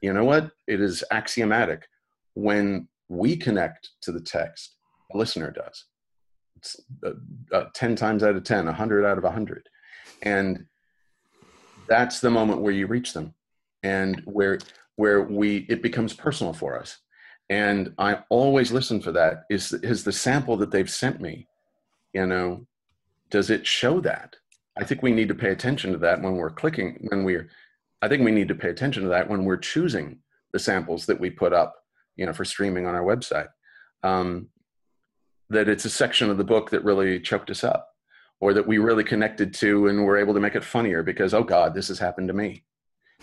you 0.00 0.12
know 0.12 0.24
what, 0.24 0.50
it 0.66 0.80
is 0.80 1.02
axiomatic. 1.10 1.86
When 2.34 2.88
we 3.08 3.36
connect 3.36 3.90
to 4.02 4.12
the 4.12 4.20
text, 4.20 4.76
a 5.14 5.16
listener 5.18 5.50
does. 5.50 5.84
It's, 6.56 6.76
uh, 7.04 7.10
uh, 7.52 7.64
10 7.74 7.96
times 7.96 8.22
out 8.22 8.34
of 8.34 8.42
10 8.42 8.64
100 8.64 9.04
out 9.04 9.18
of 9.18 9.24
100 9.24 9.68
and 10.22 10.64
that's 11.86 12.20
the 12.20 12.30
moment 12.30 12.62
where 12.62 12.72
you 12.72 12.86
reach 12.86 13.12
them 13.12 13.34
and 13.82 14.22
where 14.24 14.58
where 14.96 15.22
we 15.22 15.66
it 15.68 15.82
becomes 15.82 16.14
personal 16.14 16.52
for 16.52 16.78
us. 16.78 16.98
And 17.48 17.92
i 17.98 18.18
always 18.30 18.72
listen 18.72 19.00
for 19.00 19.12
that. 19.12 19.44
Is 19.50 19.72
is 19.72 20.02
the 20.02 20.12
sample 20.12 20.56
that 20.56 20.70
they've 20.70 20.90
sent 20.90 21.20
me 21.20 21.46
you 22.14 22.26
know 22.26 22.66
does 23.30 23.50
it 23.50 23.66
show 23.66 24.00
that? 24.00 24.36
I 24.78 24.84
think 24.84 25.02
we 25.02 25.12
need 25.12 25.28
to 25.28 25.34
pay 25.34 25.50
attention 25.50 25.92
to 25.92 25.98
that 25.98 26.22
when 26.22 26.36
we're 26.36 26.50
clicking 26.50 27.06
when 27.08 27.24
we're 27.24 27.48
i 28.02 28.08
think 28.08 28.22
we 28.22 28.30
need 28.30 28.48
to 28.48 28.54
pay 28.54 28.68
attention 28.68 29.02
to 29.02 29.08
that 29.08 29.28
when 29.28 29.44
we're 29.46 29.56
choosing 29.56 30.18
the 30.52 30.58
samples 30.58 31.06
that 31.06 31.18
we 31.18 31.30
put 31.30 31.54
up 31.54 31.74
you 32.16 32.26
know 32.26 32.32
for 32.32 32.44
streaming 32.44 32.86
on 32.86 32.94
our 32.94 33.02
website. 33.02 33.48
Um, 34.02 34.48
that 35.48 35.68
it's 35.68 35.84
a 35.84 35.90
section 35.90 36.28
of 36.28 36.38
the 36.38 36.44
book 36.44 36.70
that 36.70 36.84
really 36.84 37.20
choked 37.20 37.50
us 37.50 37.62
up 37.62 37.88
or 38.40 38.52
that 38.52 38.66
we 38.66 38.78
really 38.78 39.04
connected 39.04 39.54
to 39.54 39.86
and 39.86 40.04
were 40.04 40.16
able 40.16 40.34
to 40.34 40.40
make 40.40 40.56
it 40.56 40.64
funnier 40.64 41.02
because 41.02 41.32
oh 41.34 41.44
god 41.44 41.74
this 41.74 41.88
has 41.88 41.98
happened 41.98 42.28
to 42.28 42.34
me. 42.34 42.64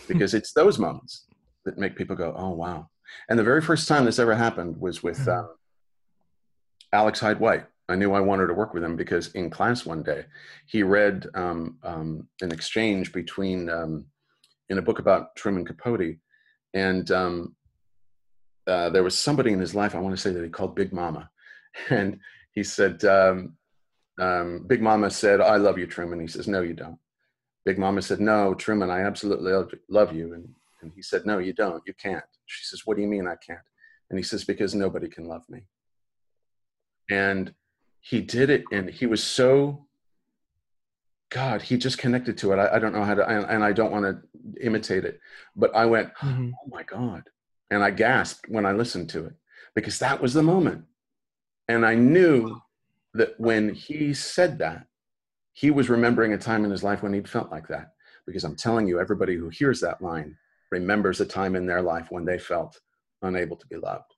Because 0.07 0.33
it's 0.33 0.53
those 0.53 0.79
moments 0.79 1.25
that 1.65 1.77
make 1.77 1.95
people 1.95 2.15
go 2.15 2.33
oh 2.37 2.51
wow. 2.51 2.89
And 3.29 3.37
the 3.37 3.43
very 3.43 3.61
first 3.61 3.87
time 3.87 4.05
this 4.05 4.19
ever 4.19 4.35
happened 4.35 4.77
was 4.77 5.03
with 5.03 5.27
um, 5.27 5.49
alex 6.93 7.19
hyde 7.19 7.39
white 7.39 7.65
i 7.93 7.95
knew 7.95 8.13
i 8.13 8.19
wanted 8.19 8.47
to 8.47 8.53
work 8.53 8.73
with 8.73 8.83
him 8.83 8.95
because 8.95 9.27
in 9.33 9.49
class 9.49 9.85
one 9.85 10.03
day 10.03 10.25
he 10.65 10.83
read 10.83 11.27
um, 11.35 11.77
um, 11.83 12.27
an 12.41 12.51
exchange 12.51 13.13
between 13.13 13.69
um, 13.69 14.05
in 14.69 14.77
a 14.79 14.81
book 14.81 14.99
about 14.99 15.35
truman 15.35 15.63
capote 15.65 16.17
and 16.73 17.11
um, 17.11 17.55
uh, 18.67 18.89
there 18.89 19.03
was 19.03 19.17
somebody 19.17 19.51
in 19.51 19.59
his 19.59 19.75
life 19.75 19.95
i 19.95 19.99
want 19.99 20.15
to 20.15 20.21
say 20.21 20.31
that 20.31 20.43
he 20.43 20.49
called 20.49 20.75
big 20.75 20.93
mama. 20.93 21.29
And 21.89 22.19
he 22.53 22.63
said 22.63 23.03
um, 23.03 23.57
um, 24.19 24.65
big 24.67 24.81
mama 24.81 25.09
said 25.09 25.41
i 25.41 25.57
love 25.57 25.77
you 25.77 25.87
truman. 25.87 26.19
He 26.19 26.27
says 26.27 26.47
no 26.47 26.61
you 26.61 26.73
don't. 26.73 26.99
Big 27.65 27.79
mama 27.79 28.01
said 28.01 28.19
no 28.19 28.53
truman 28.53 28.89
i 28.89 29.01
absolutely 29.01 29.51
love, 29.89 30.15
you. 30.15 30.33
And, 30.33 30.47
and 30.81 30.91
he 30.95 31.01
said 31.01 31.25
no 31.25 31.39
you 31.39 31.53
don't 31.53 31.81
you 31.87 31.93
can't. 31.95 32.23
She 32.45 32.63
says 32.65 32.81
what 32.85 32.95
do 32.95 33.01
you 33.01 33.07
mean 33.07 33.27
i 33.27 33.35
can't? 33.35 33.67
And 34.09 34.19
he 34.19 34.23
says 34.23 34.43
because 34.43 34.75
nobody 34.75 35.07
can 35.07 35.25
love 35.25 35.43
me. 35.49 35.61
And 37.09 37.53
he 38.05 38.19
did 38.21 38.49
it 38.49 38.63
and 38.71 38.89
he 38.89 39.05
was 39.05 39.23
so 39.23 39.87
God, 41.31 41.63
he 41.63 41.77
just 41.77 41.97
connected 41.97 42.37
to 42.39 42.51
it. 42.53 42.57
I, 42.57 42.75
I 42.75 42.79
don't 42.79 42.93
know 42.93 43.03
how 43.03 43.15
to, 43.15 43.27
and, 43.27 43.43
and 43.49 43.63
I 43.63 43.73
don't 43.73 43.91
want 43.91 44.05
to 44.05 44.21
imitate 44.63 45.03
it, 45.03 45.19
but 45.55 45.75
I 45.75 45.83
went, 45.87 46.13
Mhm. 46.21 46.51
oh 46.53 46.69
my 46.69 46.83
God. 46.83 47.23
And 47.71 47.83
I 47.83 47.89
gasped 47.89 48.47
when 48.49 48.67
I 48.67 48.71
listened 48.71 49.09
to 49.11 49.25
it 49.25 49.33
because 49.73 49.97
that 49.97 50.21
was 50.21 50.35
the 50.35 50.43
moment. 50.43 50.85
And 51.67 51.87
I 51.87 51.95
knew 51.95 52.61
that 53.15 53.39
when 53.39 53.73
he 53.73 54.13
said 54.13 54.59
that, 54.59 54.85
he 55.53 55.71
was 55.71 55.89
remembering 55.89 56.33
a 56.33 56.37
time 56.37 56.65
in 56.65 56.69
his 56.71 56.83
life 56.83 57.01
when 57.01 57.13
he'd 57.13 57.27
felt 57.29 57.49
like 57.49 57.67
that. 57.69 57.93
Because 58.27 58.43
I'm 58.43 58.55
telling 58.55 58.87
you, 58.87 58.99
everybody 58.99 59.35
who 59.35 59.49
hears 59.49 59.79
that 59.79 60.03
line 60.03 60.37
remembers 60.71 61.19
a 61.19 61.25
time 61.25 61.55
in 61.55 61.65
their 61.65 61.81
life 61.81 62.07
when 62.11 62.25
they 62.25 62.37
felt 62.37 62.79
unable 63.23 63.55
to 63.57 63.67
be 63.67 63.77
loved, 63.77 64.13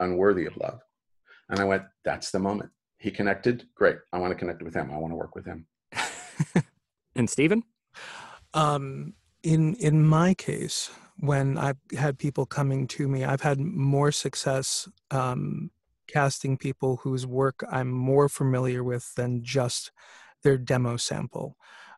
unworthy 0.00 0.44
of 0.44 0.56
love. 0.58 0.80
And 1.48 1.60
I 1.60 1.64
went, 1.64 1.84
that's 2.04 2.30
the 2.30 2.38
moment. 2.40 2.70
He 2.98 3.10
connected. 3.10 3.66
Great. 3.74 3.96
I 4.12 4.18
want 4.18 4.32
to 4.32 4.38
connect 4.38 4.62
with 4.62 4.74
him. 4.74 4.90
I 4.92 4.98
want 4.98 5.12
to 5.12 5.16
work 5.16 5.34
with 5.34 5.46
him. 5.46 5.66
And 7.18 7.28
Steven? 7.28 7.64
Um, 8.54 9.14
in 9.42 9.74
in 9.74 10.06
my 10.06 10.34
case, 10.34 10.90
when 11.18 11.58
I've 11.58 11.78
had 11.96 12.16
people 12.16 12.46
coming 12.46 12.86
to 12.88 13.08
me, 13.08 13.24
I've 13.24 13.40
had 13.40 13.58
more 13.58 14.12
success 14.12 14.88
um, 15.10 15.70
casting 16.06 16.56
people 16.56 17.00
whose 17.02 17.26
work 17.26 17.64
I'm 17.70 17.90
more 17.90 18.28
familiar 18.28 18.84
with 18.84 19.14
than 19.16 19.42
just 19.42 19.90
their 20.44 20.56
demo 20.56 20.96
sample. 20.96 21.56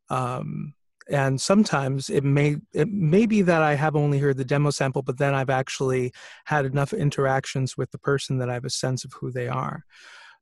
Um, 0.08 0.72
and 1.10 1.38
sometimes 1.38 2.08
it 2.08 2.24
may 2.24 2.56
it 2.72 2.88
may 2.88 3.26
be 3.26 3.42
that 3.42 3.62
I 3.62 3.74
have 3.74 3.96
only 3.96 4.18
heard 4.20 4.38
the 4.38 4.44
demo 4.44 4.70
sample, 4.70 5.02
but 5.02 5.18
then 5.18 5.34
I've 5.34 5.50
actually 5.50 6.12
had 6.46 6.64
enough 6.64 6.94
interactions 6.94 7.76
with 7.76 7.90
the 7.90 7.98
person 7.98 8.38
that 8.38 8.48
I 8.48 8.54
have 8.54 8.64
a 8.64 8.70
sense 8.70 9.04
of 9.04 9.12
who 9.12 9.30
they 9.30 9.48
are 9.48 9.84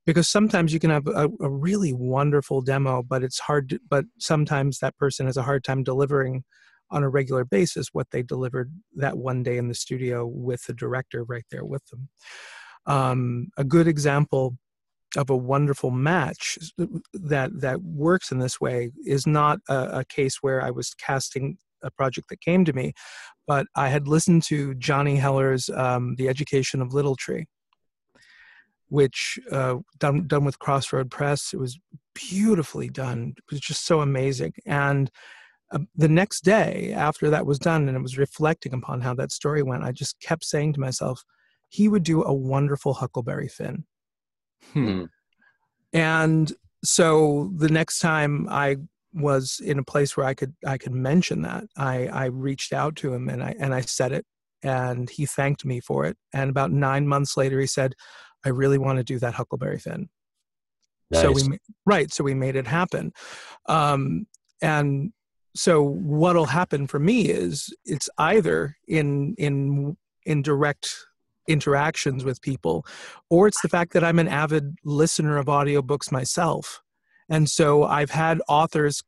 because 0.08 0.26
sometimes 0.26 0.72
you 0.72 0.80
can 0.80 0.88
have 0.88 1.06
a, 1.06 1.28
a 1.38 1.50
really 1.50 1.92
wonderful 1.92 2.62
demo 2.62 3.02
but 3.02 3.22
it's 3.22 3.38
hard 3.38 3.68
to, 3.68 3.78
but 3.90 4.06
sometimes 4.18 4.78
that 4.78 4.96
person 4.96 5.26
has 5.26 5.36
a 5.36 5.42
hard 5.42 5.62
time 5.62 5.84
delivering 5.84 6.42
on 6.90 7.02
a 7.02 7.10
regular 7.10 7.44
basis 7.44 7.88
what 7.92 8.06
they 8.10 8.22
delivered 8.22 8.72
that 8.96 9.18
one 9.18 9.42
day 9.42 9.58
in 9.58 9.68
the 9.68 9.74
studio 9.74 10.26
with 10.26 10.64
the 10.64 10.72
director 10.72 11.24
right 11.24 11.44
there 11.50 11.64
with 11.64 11.84
them. 11.88 12.08
Um, 12.86 13.48
a 13.58 13.64
good 13.64 13.86
example 13.86 14.56
of 15.14 15.28
a 15.28 15.36
wonderful 15.36 15.90
match 15.90 16.56
that 17.12 17.50
that 17.60 17.82
works 17.82 18.32
in 18.32 18.38
this 18.38 18.58
way 18.58 18.90
is 19.04 19.26
not 19.26 19.58
a, 19.68 19.98
a 19.98 20.04
case 20.04 20.38
where 20.42 20.62
i 20.62 20.70
was 20.70 20.94
casting 20.94 21.56
a 21.82 21.90
project 21.90 22.28
that 22.28 22.42
came 22.42 22.62
to 22.62 22.74
me 22.74 22.92
but 23.46 23.66
i 23.74 23.88
had 23.88 24.06
listened 24.06 24.42
to 24.42 24.74
johnny 24.74 25.16
heller's 25.16 25.70
um, 25.70 26.14
the 26.16 26.28
education 26.28 26.82
of 26.82 26.92
little 26.92 27.16
tree 27.16 27.46
which 28.88 29.38
uh, 29.52 29.76
done 29.98 30.26
done 30.26 30.44
with 30.44 30.58
Crossroad 30.58 31.10
Press. 31.10 31.52
It 31.52 31.58
was 31.58 31.78
beautifully 32.14 32.88
done. 32.88 33.34
It 33.36 33.44
was 33.50 33.60
just 33.60 33.84
so 33.86 34.00
amazing. 34.00 34.54
And 34.66 35.10
uh, 35.70 35.80
the 35.94 36.08
next 36.08 36.44
day 36.44 36.92
after 36.92 37.30
that 37.30 37.46
was 37.46 37.58
done, 37.58 37.88
and 37.88 37.96
it 37.96 38.02
was 38.02 38.18
reflecting 38.18 38.72
upon 38.72 39.02
how 39.02 39.14
that 39.14 39.32
story 39.32 39.62
went, 39.62 39.84
I 39.84 39.92
just 39.92 40.20
kept 40.20 40.44
saying 40.44 40.72
to 40.74 40.80
myself, 40.80 41.22
he 41.68 41.88
would 41.88 42.02
do 42.02 42.24
a 42.24 42.32
wonderful 42.32 42.94
Huckleberry 42.94 43.48
Finn. 43.48 43.84
Hmm. 44.72 45.04
And 45.92 46.52
so 46.84 47.50
the 47.56 47.68
next 47.68 47.98
time 47.98 48.48
I 48.48 48.76
was 49.12 49.60
in 49.62 49.78
a 49.78 49.84
place 49.84 50.16
where 50.16 50.26
I 50.26 50.34
could 50.34 50.54
I 50.66 50.78
could 50.78 50.92
mention 50.92 51.42
that, 51.42 51.64
I 51.76 52.06
I 52.06 52.24
reached 52.26 52.72
out 52.72 52.96
to 52.96 53.12
him 53.12 53.28
and 53.28 53.42
I 53.42 53.54
and 53.58 53.74
I 53.74 53.82
said 53.82 54.12
it, 54.12 54.24
and 54.62 55.08
he 55.10 55.26
thanked 55.26 55.64
me 55.64 55.80
for 55.80 56.04
it. 56.06 56.16
And 56.32 56.50
about 56.50 56.72
nine 56.72 57.06
months 57.06 57.36
later, 57.36 57.60
he 57.60 57.66
said, 57.66 57.94
"I 58.44 58.50
really 58.50 58.78
want 58.78 58.98
to 58.98 59.04
do 59.04 59.18
that 59.18 59.34
Huckleberry 59.34 59.78
Finn." 59.78 60.08
So 61.12 61.32
we 61.32 61.58
right, 61.86 62.12
so 62.12 62.22
we 62.22 62.34
made 62.34 62.54
it 62.54 62.66
happen, 62.66 63.12
um, 63.66 64.26
and 64.60 65.12
so 65.58 65.82
what'll 65.82 66.46
happen 66.46 66.86
for 66.86 66.98
me 66.98 67.28
is 67.28 67.74
it's 67.84 68.08
either 68.18 68.76
in 68.86 69.34
in 69.38 69.96
in 70.24 70.42
direct 70.42 70.94
interactions 71.48 72.24
with 72.24 72.40
people 72.42 72.86
or 73.30 73.48
it's 73.48 73.60
the 73.62 73.68
fact 73.68 73.92
that 73.94 74.04
i'm 74.04 74.18
an 74.18 74.28
avid 74.28 74.76
listener 74.84 75.38
of 75.38 75.46
audiobooks 75.46 76.12
myself. 76.12 76.82
And 77.30 77.48
so 77.50 77.84
i've 77.84 78.10
had 78.10 78.40
authors 78.48 79.02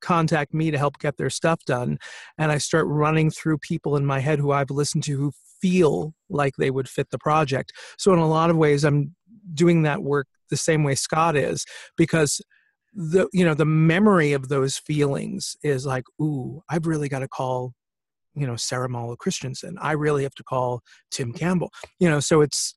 contact 0.00 0.54
me 0.54 0.70
to 0.70 0.78
help 0.78 0.98
get 0.98 1.16
their 1.16 1.30
stuff 1.30 1.64
done 1.64 1.98
and 2.38 2.52
i 2.52 2.58
start 2.58 2.86
running 2.86 3.30
through 3.30 3.58
people 3.58 3.96
in 3.96 4.06
my 4.06 4.20
head 4.20 4.38
who 4.38 4.52
i've 4.52 4.70
listened 4.70 5.02
to 5.04 5.16
who 5.16 5.32
feel 5.60 6.14
like 6.28 6.54
they 6.58 6.70
would 6.70 6.88
fit 6.88 7.10
the 7.10 7.18
project. 7.18 7.72
So 7.98 8.12
in 8.12 8.18
a 8.18 8.28
lot 8.28 8.50
of 8.50 8.56
ways 8.56 8.84
i'm 8.84 9.14
doing 9.54 9.82
that 9.82 10.02
work 10.02 10.26
the 10.50 10.56
same 10.56 10.84
way 10.84 10.94
scott 10.94 11.36
is 11.36 11.64
because 11.96 12.40
the 12.92 13.28
you 13.32 13.44
know 13.44 13.54
the 13.54 13.64
memory 13.64 14.32
of 14.32 14.48
those 14.48 14.78
feelings 14.78 15.56
is 15.62 15.84
like 15.84 16.04
ooh 16.20 16.62
i've 16.70 16.86
really 16.86 17.08
got 17.08 17.20
to 17.20 17.28
call 17.28 17.72
you 18.34 18.46
know 18.46 18.56
sarah 18.56 18.88
Mollo 18.88 19.16
christensen. 19.16 19.76
I 19.80 19.92
really 19.92 20.22
have 20.22 20.34
to 20.36 20.44
call 20.44 20.80
tim 21.10 21.32
campbell. 21.32 21.70
You 21.98 22.08
know 22.10 22.20
so 22.20 22.40
it's 22.40 22.74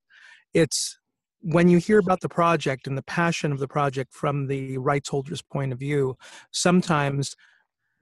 it's 0.53 0.97
when 1.41 1.69
you 1.69 1.77
hear 1.77 1.99
about 1.99 2.19
the 2.19 2.29
project 2.29 2.85
and 2.85 2.97
the 2.97 3.03
passion 3.03 3.51
of 3.51 3.59
the 3.59 3.67
project 3.67 4.13
from 4.13 4.47
the 4.47 4.77
rights 4.77 5.09
holder's 5.09 5.41
point 5.41 5.71
of 5.71 5.79
view 5.79 6.15
sometimes 6.51 7.35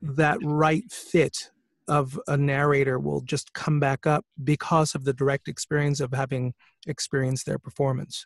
that 0.01 0.39
right 0.43 0.83
fit 0.91 1.51
of 1.87 2.19
a 2.27 2.37
narrator 2.37 2.99
will 2.99 3.21
just 3.21 3.53
come 3.53 3.79
back 3.79 4.07
up 4.07 4.25
because 4.43 4.95
of 4.95 5.03
the 5.05 5.13
direct 5.13 5.47
experience 5.47 5.99
of 5.99 6.11
having 6.13 6.53
experienced 6.87 7.45
their 7.45 7.59
performance 7.59 8.25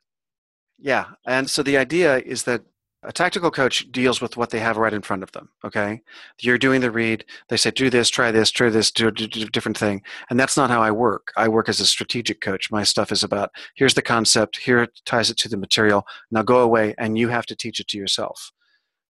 Yeah, 0.79 1.05
and 1.25 1.49
so 1.49 1.63
the 1.63 1.77
idea 1.77 2.19
is 2.19 2.43
that 2.43 2.63
a 3.03 3.11
tactical 3.11 3.49
coach 3.49 3.91
deals 3.91 4.21
with 4.21 4.37
what 4.37 4.51
they 4.51 4.59
have 4.59 4.77
right 4.77 4.93
in 4.93 5.01
front 5.01 5.23
of 5.23 5.31
them. 5.31 5.49
Okay, 5.65 6.01
you're 6.39 6.57
doing 6.59 6.81
the 6.81 6.91
read. 6.91 7.25
They 7.49 7.57
say, 7.57 7.71
"Do 7.71 7.89
this, 7.89 8.09
try 8.09 8.31
this, 8.31 8.51
try 8.51 8.69
this, 8.69 8.91
do 8.91 9.07
a 9.07 9.11
different 9.11 9.77
thing," 9.77 10.03
and 10.29 10.39
that's 10.39 10.57
not 10.57 10.69
how 10.69 10.81
I 10.81 10.91
work. 10.91 11.31
I 11.35 11.47
work 11.47 11.67
as 11.69 11.79
a 11.79 11.87
strategic 11.87 12.41
coach. 12.41 12.69
My 12.71 12.83
stuff 12.83 13.11
is 13.11 13.23
about 13.23 13.49
here's 13.75 13.95
the 13.95 14.01
concept, 14.03 14.57
here 14.57 14.83
it 14.83 15.01
ties 15.05 15.31
it 15.31 15.37
to 15.37 15.49
the 15.49 15.57
material. 15.57 16.05
Now 16.29 16.43
go 16.43 16.59
away, 16.61 16.93
and 16.97 17.17
you 17.17 17.29
have 17.29 17.45
to 17.47 17.55
teach 17.55 17.79
it 17.79 17.87
to 17.89 17.97
yourself. 17.97 18.51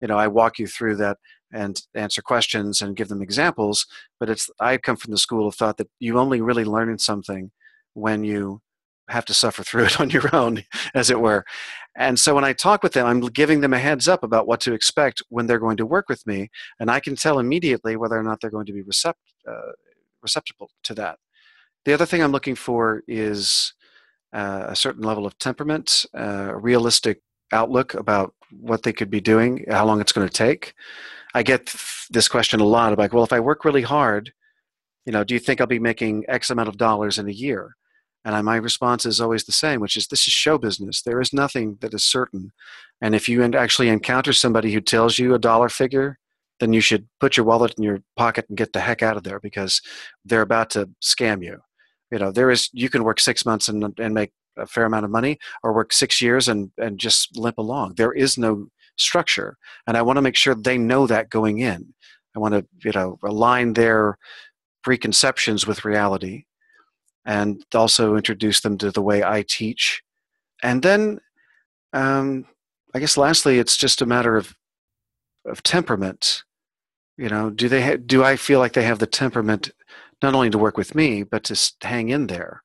You 0.01 0.09
know, 0.09 0.17
I 0.17 0.29
walk 0.29 0.59
you 0.59 0.67
through 0.67 0.97
that 0.97 1.19
and 1.53 1.83
answer 1.95 2.23
questions 2.23 2.81
and 2.81 2.97
give 2.97 3.09
them 3.09 3.23
examples. 3.23 3.87
But 4.19 4.31
it's 4.31 4.51
I 4.61 4.77
come 4.79 4.97
from 4.97 5.13
the 5.13 5.19
school 5.19 5.47
of 5.47 5.55
thought 5.55 5.77
that 5.79 5.91
you 5.99 6.19
only 6.19 6.41
really 6.41 6.65
learn 6.65 6.99
something 6.99 7.51
when 7.95 8.25
you 8.25 8.61
have 9.09 9.25
to 9.27 9.35
suffer 9.35 9.63
through 9.63 9.85
it 9.87 10.01
on 10.01 10.11
your 10.11 10.35
own, 10.35 10.65
as 10.95 11.11
it 11.11 11.21
were. 11.21 11.45
And 11.97 12.19
so 12.19 12.35
when 12.35 12.45
I 12.45 12.53
talk 12.53 12.83
with 12.83 12.93
them, 12.93 13.07
I'm 13.07 13.21
giving 13.21 13.61
them 13.61 13.75
a 13.75 13.79
heads 13.79 14.09
up 14.09 14.23
about 14.23 14.47
what 14.47 14.61
to 14.61 14.73
expect 14.73 15.23
when 15.29 15.47
they're 15.47 15.59
going 15.59 15.77
to 15.79 15.87
work 15.87 16.09
with 16.09 16.27
me, 16.27 16.51
and 16.79 16.91
I 16.91 17.01
can 17.01 17.17
tell 17.17 17.39
immediately 17.39 17.97
whether 17.97 18.19
or 18.19 18.23
not 18.23 18.41
they're 18.41 18.51
going 18.51 18.67
to 18.67 18.73
be 18.73 18.83
recept- 18.83 19.15
uh, 19.49 19.73
receptible 20.23 20.71
to 20.85 20.95
that. 20.95 21.19
The 21.85 21.93
other 21.93 22.07
thing 22.07 22.23
I'm 22.23 22.33
looking 22.33 22.55
for 22.55 23.03
is 23.09 23.75
uh, 24.33 24.67
a 24.69 24.77
certain 24.77 25.03
level 25.03 25.27
of 25.27 25.37
temperament, 25.39 26.07
uh, 26.17 26.51
a 26.51 26.57
realistic 26.57 27.21
outlook 27.53 27.95
about 27.95 28.35
what 28.61 28.83
they 28.83 28.93
could 28.93 29.11
be 29.11 29.21
doing, 29.21 29.65
how 29.69 29.85
long 29.87 30.01
it's 30.01 30.13
going 30.13 30.29
to 30.29 30.33
take. 30.33 30.75
I 31.35 31.43
get 31.43 31.75
this 32.11 32.29
question 32.29 32.61
a 32.61 32.65
lot 32.65 32.93
about, 32.93 33.13
well, 33.13 33.25
if 33.25 33.33
I 33.33 33.41
work 33.41 33.65
really 33.65 33.83
hard, 33.83 34.33
you 35.07 35.13
know, 35.13 35.25
do 35.25 35.35
you 35.35 35.41
think 35.41 35.61
I'll 35.61 35.67
be 35.67 35.79
making 35.79 36.25
X 36.29 36.51
amount 36.51 36.69
of 36.69 36.77
dollars 36.77 37.19
in 37.19 37.29
a 37.29 37.33
year? 37.33 37.77
And 38.25 38.45
my 38.45 38.57
response 38.57 39.07
is 39.07 39.21
always 39.21 39.45
the 39.45 39.53
same, 39.53 39.81
which 39.81 39.97
is 39.97 40.07
this 40.07 40.27
is 40.27 40.33
show 40.33 40.59
business. 40.59 41.03
There 41.03 41.21
is 41.21 41.33
nothing 41.33 41.79
that 41.81 41.95
is 41.95 42.05
certain. 42.05 42.53
And 43.01 43.15
if 43.15 43.29
you 43.29 43.43
actually 43.43 43.89
encounter 43.89 44.35
somebody 44.35 44.73
who 44.73 44.81
tells 44.81 45.19
you 45.19 45.35
a 45.35 45.39
dollar 45.39 45.71
figure, 45.71 46.19
then 46.59 46.75
you 46.75 46.83
should 46.83 47.09
put 47.19 47.37
your 47.37 47.47
wallet 47.47 47.75
in 47.79 47.83
your 47.83 48.01
pocket 48.17 48.45
and 48.49 48.59
get 48.59 48.75
the 48.75 48.81
heck 48.81 49.03
out 49.03 49.17
of 49.17 49.23
there 49.23 49.41
because 49.41 49.81
they're 50.27 50.43
about 50.43 50.69
to 50.71 50.91
scam 51.03 51.43
you. 51.43 51.61
You 52.11 52.19
know, 52.19 52.31
there 52.31 52.51
is 52.51 52.69
you 52.73 52.91
can 52.91 53.05
work 53.05 53.21
six 53.21 53.47
months 53.47 53.69
and 53.69 53.99
and 53.99 54.13
make 54.13 54.33
a 54.59 54.67
fair 54.67 54.85
amount 54.85 55.07
of 55.07 55.11
money, 55.11 55.39
or 55.63 55.73
work 55.73 55.93
six 55.93 56.21
years 56.21 56.49
and 56.49 56.71
and 56.77 56.99
just 56.99 57.39
limp 57.39 57.57
along. 57.57 57.95
There 57.95 58.13
is 58.13 58.37
no 58.37 58.69
structure, 58.97 59.57
and 59.87 59.97
I 59.97 60.03
want 60.03 60.17
to 60.17 60.23
make 60.23 60.37
sure 60.37 60.55
they 60.55 60.79
know 60.79 61.07
that 61.07 61.31
going 61.31 61.59
in. 61.59 61.95
I 62.35 62.39
want 62.39 62.55
to 62.55 62.67
you 62.85 62.93
know 62.93 63.19
align 63.23 63.75
their 63.75 64.19
preconceptions 64.83 65.67
with 65.67 65.85
reality 65.85 66.45
and 67.25 67.65
also 67.75 68.17
introduce 68.17 68.61
them 68.61 68.79
to 68.79 68.91
the 68.91 69.03
way 69.03 69.23
I 69.23 69.45
teach. 69.47 70.03
And 70.63 70.83
then, 70.83 71.21
um, 71.93 72.47
I 72.95 72.99
guess, 72.99 73.17
lastly, 73.17 73.59
it's 73.59 73.77
just 73.77 74.03
a 74.03 74.07
matter 74.07 74.37
of 74.37 74.55
of 75.47 75.63
temperament. 75.63 76.45
You 77.17 77.29
know, 77.29 77.51
do 77.51 77.69
they 77.69 77.83
ha- 77.83 78.03
do 78.05 78.25
I 78.25 78.37
feel 78.37 78.59
like 78.59 78.73
they 78.73 78.85
have 78.85 78.99
the 78.99 79.07
temperament 79.07 79.71
not 80.23 80.35
only 80.35 80.51
to 80.51 80.59
work 80.59 80.77
with 80.77 80.95
me 80.95 81.23
but 81.23 81.45
to 81.45 81.73
hang 81.83 82.11
in 82.11 82.27
there 82.27 82.63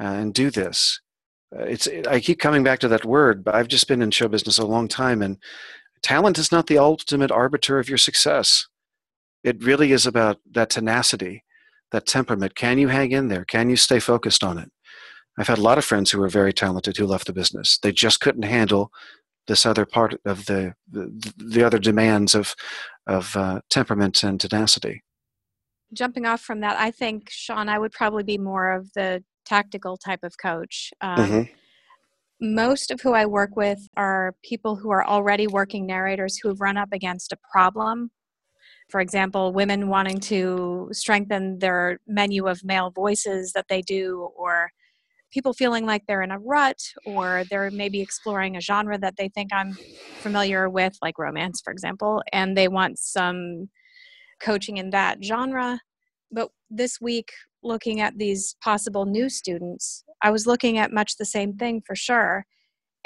uh, 0.00 0.04
and 0.04 0.34
do 0.34 0.50
this? 0.50 1.00
Uh, 1.56 1.64
it's 1.64 1.88
I 2.08 2.20
keep 2.20 2.38
coming 2.38 2.62
back 2.62 2.78
to 2.80 2.88
that 2.88 3.04
word, 3.04 3.44
but 3.44 3.54
I've 3.54 3.68
just 3.68 3.88
been 3.88 4.02
in 4.02 4.10
show 4.10 4.28
business 4.28 4.58
a 4.58 4.66
long 4.66 4.88
time, 4.88 5.22
and 5.22 5.38
talent 6.02 6.38
is 6.38 6.52
not 6.52 6.66
the 6.66 6.78
ultimate 6.78 7.30
arbiter 7.30 7.78
of 7.78 7.88
your 7.88 7.98
success. 7.98 8.66
It 9.44 9.62
really 9.62 9.92
is 9.92 10.06
about 10.06 10.38
that 10.52 10.70
tenacity 10.70 11.44
that 11.90 12.06
temperament. 12.06 12.54
Can 12.54 12.78
you 12.78 12.88
hang 12.88 13.12
in 13.12 13.28
there? 13.28 13.44
Can 13.44 13.70
you 13.70 13.76
stay 13.76 13.98
focused 13.98 14.44
on 14.44 14.58
it? 14.58 14.70
I've 15.38 15.48
had 15.48 15.58
a 15.58 15.62
lot 15.62 15.78
of 15.78 15.84
friends 15.84 16.10
who 16.10 16.18
were 16.18 16.28
very 16.28 16.52
talented 16.52 16.96
who 16.96 17.06
left 17.06 17.26
the 17.26 17.32
business. 17.32 17.78
They 17.82 17.92
just 17.92 18.20
couldn't 18.20 18.42
handle 18.42 18.90
this 19.46 19.64
other 19.64 19.86
part 19.86 20.20
of 20.24 20.46
the 20.46 20.74
the, 20.90 21.32
the 21.36 21.62
other 21.62 21.78
demands 21.78 22.34
of 22.34 22.54
of 23.06 23.34
uh, 23.36 23.60
temperament 23.70 24.22
and 24.22 24.40
tenacity. 24.40 25.02
Jumping 25.94 26.26
off 26.26 26.42
from 26.42 26.60
that, 26.60 26.78
I 26.78 26.90
think, 26.90 27.30
Sean, 27.30 27.70
I 27.70 27.78
would 27.78 27.92
probably 27.92 28.22
be 28.22 28.36
more 28.36 28.72
of 28.72 28.92
the 28.92 29.24
tactical 29.48 29.96
type 29.96 30.20
of 30.22 30.34
coach. 30.42 30.92
Um, 31.00 31.18
Mhm. 31.30 31.48
Most 32.40 32.92
of 32.92 33.00
who 33.00 33.14
I 33.14 33.26
work 33.26 33.56
with 33.56 33.80
are 33.96 34.34
people 34.44 34.76
who 34.76 34.90
are 34.90 35.04
already 35.04 35.46
working 35.48 35.86
narrators 35.86 36.38
who 36.38 36.48
have 36.48 36.60
run 36.60 36.76
up 36.76 36.90
against 36.92 37.32
a 37.32 37.38
problem. 37.52 38.10
For 38.90 39.00
example, 39.00 39.52
women 39.52 39.88
wanting 39.88 40.20
to 40.20 40.88
strengthen 40.92 41.58
their 41.58 41.98
menu 42.06 42.46
of 42.46 42.64
male 42.64 42.90
voices 42.90 43.52
that 43.54 43.66
they 43.68 43.82
do, 43.82 44.30
or 44.36 44.70
people 45.32 45.52
feeling 45.52 45.84
like 45.84 46.04
they're 46.06 46.22
in 46.22 46.30
a 46.30 46.38
rut, 46.38 46.80
or 47.04 47.44
they're 47.50 47.70
maybe 47.72 48.00
exploring 48.00 48.56
a 48.56 48.60
genre 48.60 48.98
that 48.98 49.16
they 49.18 49.28
think 49.28 49.52
I'm 49.52 49.78
familiar 50.22 50.68
with, 50.70 50.96
like 51.02 51.18
romance, 51.18 51.60
for 51.62 51.72
example, 51.72 52.22
and 52.32 52.56
they 52.56 52.68
want 52.68 52.98
some 52.98 53.68
coaching 54.40 54.76
in 54.76 54.90
that 54.90 55.24
genre. 55.24 55.80
But 56.30 56.50
this 56.70 57.00
week, 57.00 57.30
looking 57.62 58.00
at 58.00 58.18
these 58.18 58.56
possible 58.62 59.04
new 59.04 59.28
students, 59.28 60.04
I 60.22 60.30
was 60.30 60.46
looking 60.46 60.78
at 60.78 60.92
much 60.92 61.16
the 61.16 61.24
same 61.24 61.54
thing 61.54 61.82
for 61.86 61.94
sure. 61.94 62.46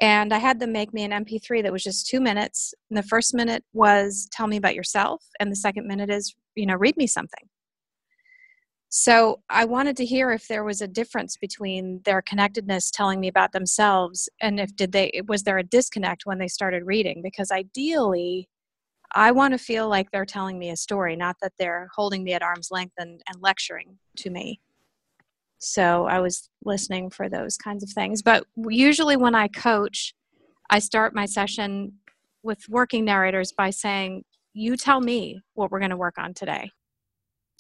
And 0.01 0.33
I 0.33 0.39
had 0.39 0.59
them 0.59 0.73
make 0.73 0.93
me 0.93 1.05
an 1.05 1.11
MP3 1.11 1.63
that 1.63 1.73
was 1.73 1.85
just 1.85 2.07
two 2.07 2.21
minutes. 2.21 2.75
And 2.91 2.97
the 2.97 3.03
first 3.03 3.35
minute 3.35 3.65
was 3.73 4.29
tell 4.33 4.47
me 4.47 4.57
about 4.57 4.75
yourself, 4.75 5.23
and 5.39 5.51
the 5.51 5.57
second 5.57 5.87
minute 5.87 6.11
is, 6.11 6.35
you 6.55 6.67
know, 6.67 6.77
read 6.77 6.97
me 6.97 7.07
something. 7.07 7.49
So 8.95 9.41
I 9.49 9.65
wanted 9.65 9.97
to 9.99 10.05
hear 10.05 10.33
if 10.33 10.49
there 10.49 10.65
was 10.65 10.83
a 10.83 10.87
difference 10.87 11.39
between 11.39 12.03
their 12.05 12.21
connectedness 12.21 12.91
telling 12.91 13.21
me 13.21 13.29
about 13.29 13.53
themselves 13.53 14.29
and 14.43 14.61
if 14.61 14.77
did 14.77 14.93
they 14.93 15.23
was 15.27 15.45
there 15.45 15.57
a 15.57 15.63
disconnect 15.63 16.27
when 16.27 16.37
they 16.37 16.47
started 16.47 16.85
reading 16.85 17.23
because 17.23 17.51
ideally 17.51 18.51
I 19.15 19.31
want 19.33 19.53
to 19.53 19.59
feel 19.59 19.89
like 19.89 20.11
they're 20.11 20.25
telling 20.25 20.59
me 20.59 20.71
a 20.71 20.77
story, 20.77 21.17
not 21.17 21.37
that 21.43 21.53
they're 21.59 21.89
holding 21.95 22.25
me 22.25 22.33
at 22.33 22.43
arm's 22.43 22.71
length 22.71 22.95
and, 22.99 23.21
and 23.29 23.43
lecturing 23.43 23.99
to 24.17 24.31
me. 24.31 24.61
So 25.59 26.07
I 26.07 26.21
was 26.21 26.49
listening 26.65 27.11
for 27.11 27.29
those 27.29 27.57
kinds 27.57 27.83
of 27.83 27.91
things. 27.91 28.23
But 28.23 28.45
usually 28.57 29.17
when 29.17 29.35
I 29.35 29.49
coach, 29.49 30.15
I 30.71 30.79
start 30.79 31.15
my 31.15 31.27
session 31.27 31.93
with 32.43 32.69
working 32.69 33.05
narrators 33.05 33.53
by 33.53 33.71
saying, 33.71 34.25
You 34.55 34.77
tell 34.77 35.01
me 35.01 35.41
what 35.55 35.71
we're 35.71 35.79
going 35.79 35.91
to 35.91 35.97
work 35.97 36.19
on 36.19 36.35
today. 36.35 36.71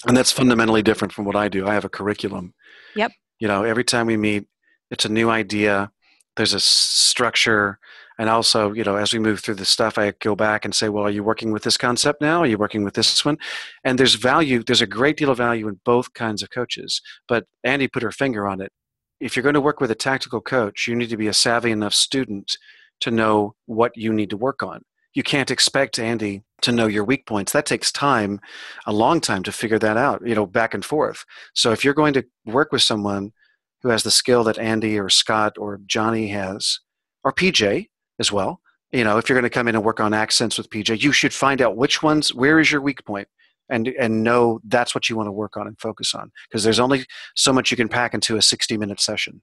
And 0.06 0.16
that's 0.16 0.32
fundamentally 0.32 0.82
different 0.82 1.12
from 1.12 1.24
what 1.24 1.36
I 1.36 1.48
do. 1.48 1.66
I 1.66 1.74
have 1.74 1.84
a 1.84 1.88
curriculum. 1.88 2.54
Yep. 2.96 3.12
You 3.38 3.48
know, 3.48 3.62
every 3.62 3.84
time 3.84 4.06
we 4.06 4.16
meet, 4.16 4.46
it's 4.90 5.04
a 5.04 5.08
new 5.08 5.30
idea. 5.30 5.92
There's 6.36 6.54
a 6.54 6.60
structure. 6.60 7.78
And 8.22 8.30
also, 8.30 8.72
you 8.72 8.84
know, 8.84 8.94
as 8.94 9.12
we 9.12 9.18
move 9.18 9.40
through 9.40 9.56
the 9.56 9.64
stuff, 9.64 9.98
I 9.98 10.12
go 10.20 10.36
back 10.36 10.64
and 10.64 10.72
say, 10.72 10.88
well, 10.88 11.02
are 11.02 11.10
you 11.10 11.24
working 11.24 11.50
with 11.50 11.64
this 11.64 11.76
concept 11.76 12.20
now? 12.20 12.42
Are 12.42 12.46
you 12.46 12.56
working 12.56 12.84
with 12.84 12.94
this 12.94 13.24
one? 13.24 13.36
And 13.82 13.98
there's 13.98 14.14
value, 14.14 14.62
there's 14.62 14.80
a 14.80 14.86
great 14.86 15.16
deal 15.16 15.30
of 15.30 15.38
value 15.38 15.66
in 15.66 15.80
both 15.84 16.14
kinds 16.14 16.40
of 16.40 16.50
coaches. 16.50 17.02
But 17.26 17.46
Andi 17.66 17.92
put 17.92 18.04
her 18.04 18.12
finger 18.12 18.46
on 18.46 18.60
it. 18.60 18.70
If 19.18 19.34
you're 19.34 19.42
going 19.42 19.56
to 19.56 19.60
work 19.60 19.80
with 19.80 19.90
a 19.90 19.96
tactical 19.96 20.40
coach, 20.40 20.86
you 20.86 20.94
need 20.94 21.08
to 21.08 21.16
be 21.16 21.26
a 21.26 21.34
savvy 21.34 21.72
enough 21.72 21.94
student 21.94 22.56
to 23.00 23.10
know 23.10 23.56
what 23.66 23.96
you 23.96 24.12
need 24.12 24.30
to 24.30 24.36
work 24.36 24.62
on. 24.62 24.82
You 25.14 25.24
can't 25.24 25.50
expect 25.50 25.96
Andi 25.96 26.44
to 26.60 26.70
know 26.70 26.86
your 26.86 27.02
weak 27.02 27.26
points. 27.26 27.50
That 27.50 27.66
takes 27.66 27.90
time, 27.90 28.38
a 28.86 28.92
long 28.92 29.20
time 29.20 29.42
to 29.42 29.50
figure 29.50 29.80
that 29.80 29.96
out, 29.96 30.24
you 30.24 30.36
know, 30.36 30.46
back 30.46 30.74
and 30.74 30.84
forth. 30.84 31.24
So 31.54 31.72
if 31.72 31.84
you're 31.84 31.92
going 31.92 32.14
to 32.14 32.24
work 32.46 32.70
with 32.70 32.82
someone 32.82 33.32
who 33.80 33.88
has 33.88 34.04
the 34.04 34.12
skill 34.12 34.44
that 34.44 34.58
Andi 34.58 35.02
or 35.02 35.10
Scott 35.10 35.58
or 35.58 35.80
Johnny 35.88 36.28
has, 36.28 36.78
or 37.24 37.32
PJ 37.32 37.88
as 38.18 38.30
well, 38.30 38.60
you 38.92 39.04
know, 39.04 39.16
if 39.18 39.28
you're 39.28 39.38
going 39.38 39.50
to 39.50 39.50
come 39.50 39.68
in 39.68 39.74
and 39.74 39.84
work 39.84 40.00
on 40.00 40.12
accents 40.12 40.58
with 40.58 40.68
PJ, 40.68 41.02
you 41.02 41.12
should 41.12 41.32
find 41.32 41.62
out 41.62 41.76
which 41.76 42.02
ones, 42.02 42.34
where 42.34 42.60
is 42.60 42.70
your 42.70 42.82
weak 42.82 43.04
point, 43.04 43.26
and 43.68 43.88
and 43.88 44.22
know 44.22 44.60
that's 44.64 44.94
what 44.94 45.08
you 45.08 45.16
want 45.16 45.28
to 45.28 45.32
work 45.32 45.56
on 45.56 45.66
and 45.66 45.80
focus 45.80 46.14
on 46.14 46.30
because 46.48 46.62
there's 46.62 46.80
only 46.80 47.06
so 47.34 47.52
much 47.52 47.70
you 47.70 47.76
can 47.76 47.88
pack 47.88 48.12
into 48.12 48.36
a 48.36 48.42
60 48.42 48.76
minute 48.76 49.00
session. 49.00 49.40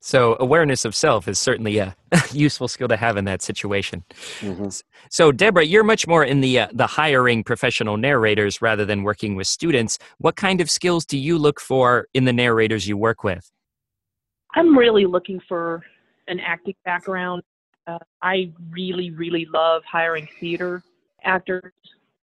So 0.00 0.36
awareness 0.38 0.84
of 0.84 0.94
self 0.94 1.26
is 1.26 1.40
certainly 1.40 1.78
a 1.78 1.96
useful 2.32 2.68
skill 2.68 2.86
to 2.88 2.96
have 2.96 3.16
in 3.16 3.24
that 3.24 3.42
situation. 3.42 4.04
Mm-hmm. 4.40 4.68
So 5.10 5.32
Debra, 5.32 5.64
you're 5.64 5.82
much 5.82 6.06
more 6.06 6.22
in 6.22 6.40
the 6.40 6.60
uh, 6.60 6.68
the 6.72 6.86
hiring 6.86 7.42
professional 7.42 7.96
narrators 7.96 8.62
rather 8.62 8.84
than 8.84 9.02
working 9.02 9.34
with 9.34 9.46
students. 9.46 9.98
What 10.18 10.36
kind 10.36 10.60
of 10.60 10.70
skills 10.70 11.04
do 11.04 11.18
you 11.18 11.38
look 11.38 11.58
for 11.58 12.06
in 12.14 12.26
the 12.26 12.32
narrators 12.32 12.86
you 12.86 12.96
work 12.96 13.24
with? 13.24 13.50
I'm 14.54 14.76
really 14.76 15.06
looking 15.06 15.40
for 15.48 15.82
an 16.28 16.38
acting 16.40 16.74
background. 16.84 17.42
Uh, 17.88 17.98
I 18.22 18.52
really, 18.70 19.10
really 19.10 19.46
love 19.52 19.82
hiring 19.90 20.28
theater 20.38 20.82
actors. 21.24 21.72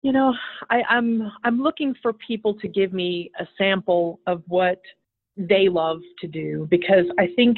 You 0.01 0.11
know, 0.11 0.33
I, 0.71 0.81
I'm 0.89 1.31
I'm 1.43 1.61
looking 1.61 1.93
for 2.01 2.13
people 2.13 2.55
to 2.55 2.67
give 2.67 2.91
me 2.91 3.31
a 3.39 3.47
sample 3.57 4.19
of 4.25 4.41
what 4.47 4.81
they 5.37 5.69
love 5.69 5.99
to 6.19 6.27
do 6.27 6.67
because 6.71 7.05
I 7.19 7.27
think, 7.35 7.57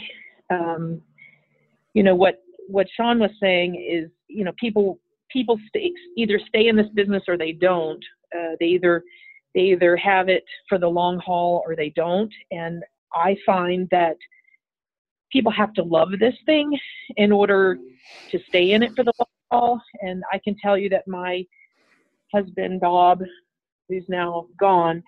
um, 0.50 1.02
you 1.94 2.04
know, 2.04 2.16
what 2.16 2.44
what 2.68 2.88
Sean 2.98 3.20
was 3.20 3.32
saying 3.42 3.76
is, 3.76 4.10
you 4.28 4.44
know, 4.44 4.52
people 4.60 5.00
people 5.32 5.58
stay, 5.70 5.92
either 6.18 6.40
stay 6.50 6.68
in 6.68 6.76
this 6.76 6.90
business 6.94 7.24
or 7.28 7.38
they 7.38 7.54
don't. 7.54 8.04
Uh, 8.36 8.56
they 8.60 8.68
either 8.68 9.04
they 9.56 9.62
either 9.62 9.96
have 9.96 10.28
it 10.28 10.44
for 10.68 10.78
the 10.78 10.88
long 10.88 11.20
haul 11.20 11.64
or 11.66 11.76
they 11.76 11.92
don't. 11.96 12.32
And 12.52 12.84
I 13.14 13.38
find 13.46 13.88
that 13.92 14.18
people 15.34 15.52
have 15.52 15.74
to 15.74 15.84
love 15.84 16.10
this 16.20 16.36
thing 16.46 16.78
in 17.18 17.32
order 17.32 17.80
to 18.32 18.40
stay 18.48 18.72
in 18.72 18.84
it 18.84 18.92
for 18.96 19.04
the 19.04 19.12
long 19.20 19.28
haul. 19.52 19.82
And 20.02 20.24
I 20.32 20.38
can 20.38 20.56
tell 20.62 20.78
you 20.78 20.88
that 20.90 21.08
my 21.08 21.44
husband 22.34 22.80
Bob, 22.80 23.24
who's 23.90 24.06
now 24.08 24.46
gone, 24.60 25.04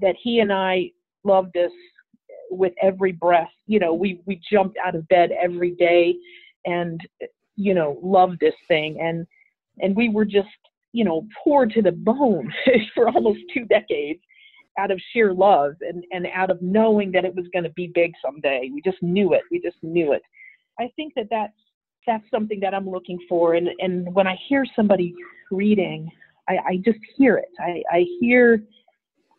that 0.00 0.14
he 0.22 0.40
and 0.40 0.52
I 0.52 0.90
loved 1.24 1.52
this 1.54 1.72
with 2.50 2.74
every 2.82 3.12
breath. 3.12 3.50
You 3.66 3.78
know, 3.78 3.94
we 3.94 4.20
we 4.26 4.40
jumped 4.52 4.76
out 4.84 4.94
of 4.94 5.08
bed 5.08 5.30
every 5.40 5.72
day 5.72 6.14
and 6.66 7.00
you 7.56 7.74
know, 7.74 7.98
loved 8.02 8.38
this 8.40 8.54
thing 8.68 9.00
and 9.00 9.26
and 9.80 9.96
we 9.96 10.10
were 10.10 10.26
just, 10.26 10.48
you 10.92 11.04
know, 11.04 11.26
poor 11.42 11.64
to 11.64 11.80
the 11.80 11.92
bone 11.92 12.52
for 12.94 13.08
almost 13.08 13.40
two 13.54 13.64
decades 13.64 14.20
out 14.80 14.90
of 14.90 15.00
sheer 15.12 15.32
love 15.32 15.74
and, 15.80 16.04
and 16.10 16.26
out 16.34 16.50
of 16.50 16.60
knowing 16.62 17.12
that 17.12 17.24
it 17.24 17.34
was 17.34 17.46
going 17.52 17.64
to 17.64 17.70
be 17.70 17.88
big 17.94 18.12
someday. 18.24 18.70
We 18.72 18.80
just 18.82 19.02
knew 19.02 19.34
it. 19.34 19.42
We 19.50 19.60
just 19.60 19.76
knew 19.82 20.12
it. 20.12 20.22
I 20.78 20.90
think 20.96 21.12
that 21.16 21.28
that's, 21.30 21.52
that's 22.06 22.24
something 22.30 22.60
that 22.60 22.74
I'm 22.74 22.88
looking 22.88 23.18
for. 23.28 23.54
And, 23.54 23.68
and 23.78 24.12
when 24.14 24.26
I 24.26 24.36
hear 24.48 24.64
somebody 24.74 25.14
reading, 25.50 26.08
I, 26.48 26.54
I 26.70 26.76
just 26.84 26.98
hear 27.16 27.36
it. 27.36 27.50
I, 27.60 27.82
I 27.90 28.06
hear, 28.20 28.62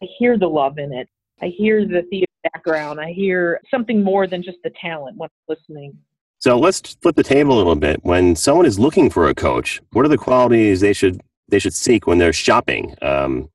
I 0.02 0.06
hear 0.20 0.38
the 0.38 0.48
love 0.48 0.78
in 0.78 0.94
it. 0.94 1.08
I 1.42 1.48
hear 1.48 1.86
the 1.86 2.04
theater 2.10 2.28
background. 2.54 3.00
I 3.00 3.12
hear 3.12 3.60
something 3.72 4.04
more 4.04 4.28
than 4.28 4.44
just 4.44 4.60
the 4.64 4.72
talent 4.80 5.18
when 5.18 5.30
I'm 5.30 5.56
listening. 5.56 5.98
So 6.38 6.58
let's 6.58 6.80
flip 7.02 7.16
the 7.16 7.24
table 7.24 7.54
a 7.56 7.58
little 7.58 7.76
bit. 7.76 8.04
When 8.04 8.36
someone 8.36 8.66
is 8.66 8.80
looking 8.80 9.10
for 9.10 9.28
a 9.28 9.36
coach, 9.36 9.82
what 9.92 10.06
are 10.06 10.10
the 10.10 10.18
qualities 10.18 10.82
they 10.82 10.94
should 10.94 11.22
they 11.48 11.60
should 11.60 11.74
seek 11.74 12.08
when 12.08 12.18
they're 12.18 12.34
shopping 12.34 12.96
um, 13.02 13.50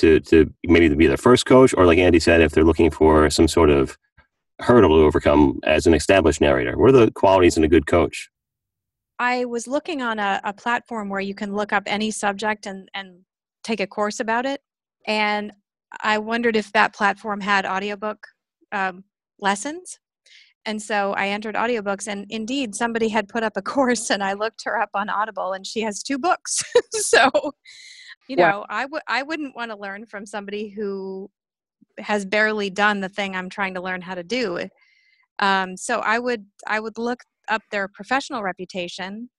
to 0.00 0.20
to 0.20 0.52
maybe 0.64 0.88
to 0.88 0.96
be 0.96 1.06
their 1.06 1.16
first 1.16 1.46
coach, 1.46 1.74
or 1.76 1.86
like 1.86 1.98
Andi 1.98 2.20
said, 2.20 2.40
if 2.40 2.52
they're 2.52 2.64
looking 2.64 2.90
for 2.90 3.30
some 3.30 3.48
sort 3.48 3.70
of 3.70 3.96
hurdle 4.60 4.98
to 4.98 5.04
overcome 5.04 5.60
as 5.64 5.86
an 5.86 5.94
established 5.94 6.40
narrator? 6.40 6.76
What 6.76 6.90
are 6.90 7.06
the 7.06 7.10
qualities 7.12 7.56
in 7.56 7.64
a 7.64 7.68
good 7.68 7.86
coach? 7.86 8.28
I 9.18 9.44
was 9.44 9.66
looking 9.66 10.00
on 10.02 10.18
a, 10.18 10.40
a 10.44 10.52
platform 10.52 11.08
where 11.08 11.20
you 11.20 11.34
can 11.34 11.54
look 11.54 11.72
up 11.72 11.82
any 11.86 12.10
subject 12.10 12.66
and, 12.66 12.88
and 12.94 13.20
take 13.62 13.80
a 13.80 13.86
course 13.86 14.20
about 14.20 14.46
it. 14.46 14.62
And 15.06 15.52
I 16.02 16.18
wondered 16.18 16.56
if 16.56 16.72
that 16.72 16.94
platform 16.94 17.40
had 17.40 17.66
audiobook 17.66 18.26
um, 18.72 19.04
lessons. 19.38 19.98
And 20.66 20.80
so 20.80 21.12
I 21.14 21.28
entered 21.28 21.54
audiobooks, 21.54 22.06
and 22.06 22.26
indeed, 22.28 22.74
somebody 22.74 23.08
had 23.08 23.28
put 23.28 23.42
up 23.42 23.54
a 23.56 23.62
course, 23.74 24.10
and 24.10 24.22
I 24.22 24.34
looked 24.34 24.62
her 24.64 24.78
up 24.78 24.90
on 24.94 25.08
Audible, 25.08 25.52
and 25.52 25.66
she 25.66 25.80
has 25.80 26.02
two 26.02 26.18
books. 26.18 26.62
so, 26.92 27.30
you 28.30 28.36
know, 28.36 28.64
I 28.68 28.86
would 28.86 29.02
I 29.08 29.24
wouldn't 29.24 29.56
want 29.56 29.72
to 29.72 29.76
learn 29.76 30.06
from 30.06 30.24
somebody 30.24 30.68
who 30.68 31.28
has 31.98 32.24
barely 32.24 32.70
done 32.70 33.00
the 33.00 33.08
thing 33.08 33.34
I'm 33.34 33.50
trying 33.50 33.74
to 33.74 33.80
learn 33.80 34.00
how 34.00 34.14
to 34.14 34.22
do. 34.22 34.68
Um, 35.40 35.76
so 35.76 35.98
I 35.98 36.20
would 36.20 36.46
I 36.68 36.78
would 36.78 36.96
look 36.96 37.22
up 37.48 37.62
their 37.72 37.88
professional 37.88 38.44
reputation. 38.44 39.30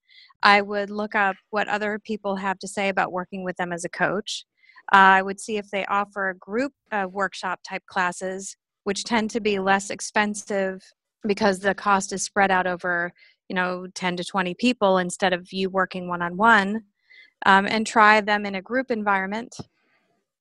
I 0.43 0.61
would 0.61 0.89
look 0.89 1.15
up 1.15 1.37
what 1.51 1.69
other 1.69 1.99
people 2.03 2.35
have 2.35 2.59
to 2.59 2.67
say 2.67 2.89
about 2.89 3.13
working 3.13 3.45
with 3.45 3.55
them 3.55 3.71
as 3.71 3.85
a 3.85 3.89
coach. 3.89 4.43
Uh, 4.91 5.19
I 5.19 5.21
would 5.21 5.39
see 5.39 5.55
if 5.55 5.69
they 5.71 5.85
offer 5.85 6.29
a 6.29 6.37
group 6.37 6.73
uh, 6.91 7.07
workshop 7.09 7.61
type 7.65 7.83
classes, 7.87 8.57
which 8.83 9.05
tend 9.05 9.29
to 9.29 9.39
be 9.39 9.57
less 9.59 9.89
expensive 9.89 10.81
because 11.25 11.59
the 11.59 11.73
cost 11.73 12.11
is 12.11 12.23
spread 12.23 12.51
out 12.51 12.67
over 12.67 13.13
you 13.47 13.55
know 13.55 13.87
10 13.95 14.17
to 14.17 14.25
20 14.25 14.53
people 14.55 14.97
instead 14.97 15.31
of 15.31 15.53
you 15.53 15.69
working 15.69 16.09
one 16.09 16.21
on 16.21 16.35
one 16.35 16.83
and 17.45 17.85
try 17.85 18.21
them 18.21 18.45
in 18.45 18.55
a 18.55 18.61
group 18.61 18.91
environment 18.91 19.55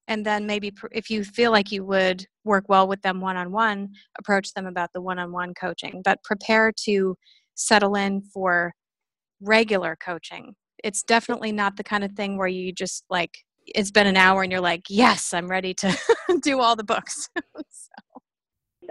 and 0.08 0.26
then 0.26 0.46
maybe 0.46 0.70
pr- 0.70 0.88
if 0.92 1.08
you 1.10 1.22
feel 1.22 1.50
like 1.50 1.70
you 1.70 1.84
would 1.84 2.26
work 2.44 2.64
well 2.68 2.88
with 2.88 3.00
them 3.02 3.20
one 3.20 3.36
on 3.36 3.50
one 3.52 3.88
approach 4.18 4.52
them 4.54 4.66
about 4.66 4.90
the 4.92 5.00
one 5.00 5.18
on 5.18 5.32
one 5.32 5.54
coaching 5.54 6.02
but 6.04 6.22
prepare 6.24 6.72
to 6.72 7.16
settle 7.54 7.94
in 7.94 8.20
for 8.20 8.72
regular 9.40 9.96
coaching 9.96 10.54
it's 10.82 11.02
definitely 11.02 11.52
not 11.52 11.76
the 11.76 11.84
kind 11.84 12.04
of 12.04 12.12
thing 12.12 12.36
where 12.36 12.48
you 12.48 12.72
just 12.72 13.04
like 13.10 13.30
it's 13.74 13.90
been 13.90 14.06
an 14.06 14.16
hour 14.16 14.42
and 14.42 14.50
you're 14.50 14.60
like, 14.60 14.84
yes, 14.88 15.32
I'm 15.32 15.48
ready 15.48 15.74
to 15.74 15.96
do 16.42 16.60
all 16.60 16.76
the 16.76 16.84
books. 16.84 17.28
so. 17.54 18.20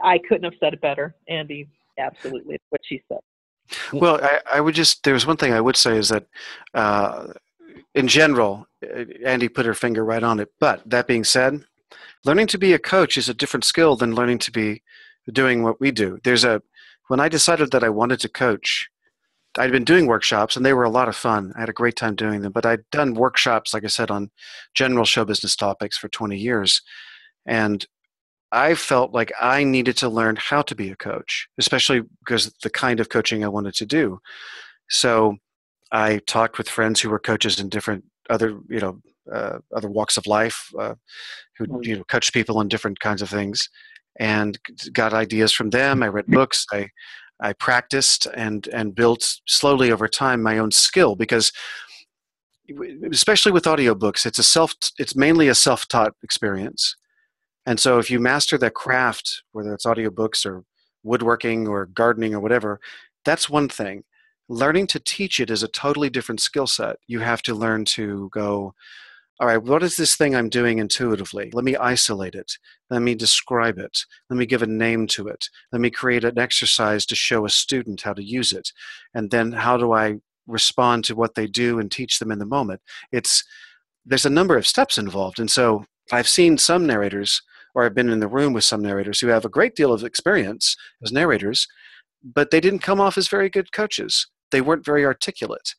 I 0.04 0.20
couldn't 0.20 0.44
have 0.44 0.54
said 0.60 0.74
it 0.74 0.82
better, 0.82 1.16
Andi. 1.30 1.68
Absolutely, 1.98 2.58
what 2.70 2.82
she 2.88 3.02
said. 3.10 3.20
Well, 3.92 4.20
I, 4.24 4.40
I 4.54 4.62
would 4.62 4.74
just 4.74 5.04
there's 5.04 5.28
one 5.28 5.38
thing 5.38 5.54
I 5.54 5.62
would 5.62 5.76
say 5.76 5.98
is 5.98 6.10
that 6.10 6.26
uh, 6.74 7.28
in 7.96 8.08
general, 8.08 8.68
uh, 8.84 9.06
Andi 9.26 9.54
put 9.54 9.66
her 9.66 9.74
finger 9.74 10.04
right 10.04 10.24
on 10.24 10.40
it. 10.40 10.50
But 10.60 10.90
that 10.90 11.08
being 11.08 11.24
said, 11.24 11.64
learning 12.26 12.48
to 12.48 12.58
be 12.58 12.74
a 12.74 12.80
coach 12.80 13.18
is 13.18 13.30
a 13.30 13.34
different 13.34 13.66
skill 13.66 13.96
than 13.96 14.16
learning 14.16 14.40
to 14.40 14.52
be 14.52 14.84
doing 15.32 15.64
what 15.64 15.80
we 15.80 15.92
do. 15.92 16.20
There's 16.24 16.44
a 16.44 16.62
when 17.08 17.20
I 17.20 17.28
decided 17.28 17.72
that 17.72 17.84
I 17.84 17.90
wanted 17.90 18.20
to 18.20 18.30
coach, 18.30 18.88
I'd 19.58 19.72
been 19.72 19.84
doing 19.84 20.06
workshops 20.06 20.56
and 20.56 20.64
they 20.64 20.74
were 20.74 20.84
a 20.84 20.92
lot 20.92 21.08
of 21.08 21.16
fun. 21.16 21.54
I 21.56 21.62
had 21.62 21.70
a 21.70 21.74
great 21.74 21.96
time 21.96 22.16
doing 22.16 22.42
them. 22.42 22.52
But 22.52 22.68
I'd 22.68 22.90
done 22.92 23.16
workshops, 23.16 23.74
like 23.74 23.84
I 23.84 23.88
said, 23.88 24.12
on 24.12 24.30
general 24.76 25.06
show 25.06 25.26
business 25.26 25.56
topics 25.56 25.98
for 25.98 26.08
20 26.08 26.38
years. 26.38 26.84
And 27.48 27.86
I 28.52 28.76
felt 28.76 29.12
like 29.12 29.32
I 29.42 29.64
needed 29.64 29.98
to 29.98 30.10
learn 30.10 30.36
how 30.36 30.62
to 30.64 30.76
be 30.76 30.92
a 30.92 30.96
coach, 30.96 31.48
especially 31.58 32.02
because 32.20 32.52
the 32.62 32.70
kind 32.70 33.00
of 33.00 33.10
coaching 33.10 33.44
I 33.44 33.48
wanted 33.48 33.74
to 33.76 33.86
do. 33.86 34.20
So 34.90 35.38
I 35.92 36.20
talked 36.28 36.58
with 36.58 36.70
friends 36.70 37.02
who 37.02 37.10
were 37.10 37.20
coaches 37.20 37.60
in 37.60 37.70
different 37.70 38.04
other, 38.30 38.60
you 38.70 38.80
know, 38.80 39.02
uh, 39.32 39.60
other 39.76 39.90
walks 39.90 40.18
of 40.18 40.28
life, 40.28 40.70
uh, 40.78 40.96
who 41.58 41.68
mm. 41.68 41.86
you 41.86 41.98
know 41.98 42.04
coach 42.06 42.34
people 42.34 42.58
on 42.58 42.68
different 42.68 43.00
kinds 43.00 43.22
of 43.22 43.30
things, 43.30 43.70
and 44.20 44.58
got 44.94 45.14
ideas 45.14 45.52
from 45.52 45.70
them. 45.70 46.02
I 46.04 46.08
read 46.08 46.28
books. 46.28 46.66
I 46.72 46.90
I 47.40 47.54
practiced 47.54 48.28
and 48.36 48.68
and 48.68 48.96
built 48.96 49.40
slowly 49.48 49.92
over 49.92 50.08
time 50.08 50.44
my 50.44 50.58
own 50.58 50.72
skill 50.72 51.16
because 51.16 51.52
especially 53.12 53.52
with 53.52 53.64
audiobooks 53.64 54.26
it's 54.28 54.38
a 54.38 54.44
self 54.44 54.76
it's 55.00 55.16
mainly 55.16 55.48
a 55.48 55.56
self-taught 55.56 56.14
experience 56.22 56.96
and 57.66 57.80
so 57.80 57.98
if 57.98 58.12
you 58.12 58.20
master 58.20 58.60
that 58.60 58.76
craft 58.76 59.42
whether 59.54 59.74
it's 59.74 59.86
audiobooks 59.86 60.46
or 60.46 60.64
woodworking 61.04 61.68
or 61.68 61.88
gardening 61.88 62.36
or 62.36 62.40
whatever 62.40 62.80
that's 63.26 63.50
one 63.50 63.68
thing 63.68 64.04
learning 64.50 64.88
to 64.88 65.00
teach 65.00 65.40
it 65.40 65.50
is 65.50 65.64
a 65.64 65.68
totally 65.70 66.10
different 66.10 66.42
skill 66.42 66.68
set 66.68 66.98
you 67.08 67.20
have 67.20 67.42
to 67.42 67.54
learn 67.54 67.86
to 67.86 68.30
go 68.34 68.74
all 69.40 69.48
right, 69.48 69.64
what 69.64 69.84
is 69.84 69.96
this 69.96 70.18
thing 70.18 70.36
I'm 70.36 70.50
doing 70.50 70.80
intuitively? 70.80 71.50
Let 71.54 71.64
me 71.64 71.78
isolate 71.78 72.36
it. 72.36 72.58
Let 72.90 73.02
me 73.02 73.16
describe 73.16 73.78
it. 73.78 74.06
Let 74.30 74.36
me 74.36 74.46
give 74.46 74.62
a 74.62 74.68
name 74.68 75.08
to 75.08 75.30
it. 75.30 75.48
Let 75.72 75.80
me 75.80 75.90
create 75.90 76.26
an 76.26 76.38
exercise 76.38 77.06
to 77.06 77.16
show 77.16 77.46
a 77.46 77.50
student 77.50 78.02
how 78.02 78.12
to 78.14 78.24
use 78.24 78.52
it. 78.52 78.74
And 79.14 79.32
then 79.32 79.54
how 79.54 79.78
do 79.78 79.94
I 79.94 80.16
respond 80.46 81.06
to 81.06 81.16
what 81.16 81.36
they 81.36 81.48
do 81.48 81.80
and 81.80 81.90
teach 81.90 82.20
them 82.20 82.32
in 82.32 82.40
the 82.40 82.46
moment? 82.46 82.82
It's 83.14 83.46
there's 84.06 84.26
a 84.26 84.30
number 84.30 84.58
of 84.58 84.68
steps 84.68 84.98
involved. 84.98 85.40
And 85.40 85.50
so 85.50 85.86
I've 86.12 86.28
seen 86.28 86.58
some 86.58 86.86
narrators, 86.86 87.42
or 87.76 87.86
I've 87.86 87.96
been 87.96 88.10
in 88.10 88.20
the 88.20 88.28
room 88.28 88.52
with 88.52 88.66
some 88.66 88.82
narrators 88.82 89.22
who 89.22 89.28
have 89.28 89.46
a 89.46 89.50
great 89.50 89.76
deal 89.76 89.94
of 89.94 90.04
experience 90.04 90.76
as 91.02 91.14
narrators, 91.14 91.66
but 92.24 92.52
they 92.52 92.60
didn't 92.60 92.80
come 92.80 93.00
off 93.00 93.18
as 93.18 93.30
very 93.30 93.50
good 93.50 93.72
coaches. 93.72 94.28
They 94.52 94.62
weren't 94.62 94.86
very 94.86 95.06
articulate 95.06 95.76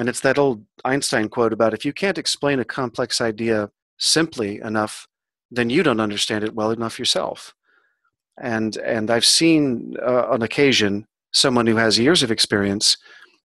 and 0.00 0.08
it's 0.08 0.20
that 0.20 0.38
old 0.38 0.64
Einstein 0.82 1.28
quote 1.28 1.52
about 1.52 1.74
if 1.74 1.84
you 1.84 1.92
can't 1.92 2.16
explain 2.16 2.58
a 2.58 2.64
complex 2.64 3.20
idea 3.20 3.70
simply 3.98 4.58
enough, 4.60 5.06
then 5.50 5.68
you 5.68 5.82
don't 5.82 6.00
understand 6.00 6.42
it 6.42 6.54
well 6.54 6.70
enough 6.70 6.98
yourself. 6.98 7.54
And 8.40 8.78
and 8.78 9.10
I've 9.10 9.26
seen 9.26 9.96
uh, 10.02 10.24
on 10.30 10.40
occasion 10.40 11.06
someone 11.32 11.66
who 11.66 11.76
has 11.76 11.98
years 11.98 12.22
of 12.22 12.30
experience, 12.30 12.96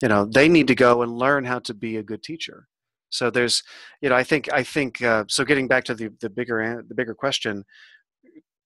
you 0.02 0.08
know, 0.08 0.24
they 0.24 0.48
need 0.48 0.66
to 0.66 0.74
go 0.74 1.02
and 1.02 1.16
learn 1.16 1.44
how 1.44 1.60
to 1.60 1.72
be 1.72 1.96
a 1.96 2.02
good 2.02 2.24
teacher. 2.24 2.66
So 3.10 3.30
there's, 3.30 3.62
you 4.00 4.08
know, 4.08 4.16
I 4.16 4.24
think 4.24 4.52
I 4.52 4.64
think 4.64 5.00
uh, 5.02 5.24
so. 5.28 5.44
Getting 5.44 5.68
back 5.68 5.84
to 5.84 5.94
the 5.94 6.10
the 6.20 6.30
bigger 6.30 6.82
the 6.88 6.94
bigger 6.96 7.14
question, 7.14 7.64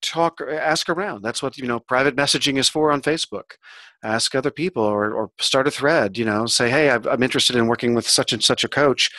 talk 0.09 0.39
uh, 0.41 0.51
ask 0.51 0.89
around. 0.89 1.21
That's 1.21 1.41
what 1.41 1.57
you 1.57 1.67
know 1.67 1.79
private 1.79 2.15
messaging 2.15 2.57
is 2.57 2.69
for 2.69 2.91
on 2.91 3.01
facebook. 3.01 3.55
Ask 4.03 4.35
other 4.35 4.51
people 4.51 4.83
or, 4.83 5.13
or 5.13 5.31
start 5.39 5.67
a 5.67 5.71
thread 5.71 6.17
you 6.17 6.25
know 6.25 6.45
say 6.45 6.69
hey 6.69 6.89
i'm 6.91 7.23
interested 7.23 7.55
in 7.55 7.67
working 7.67 7.95
with 7.95 8.07
such 8.07 8.33
and 8.33 8.43
such 8.43 8.63
a 8.63 8.69
coach. 8.69 9.09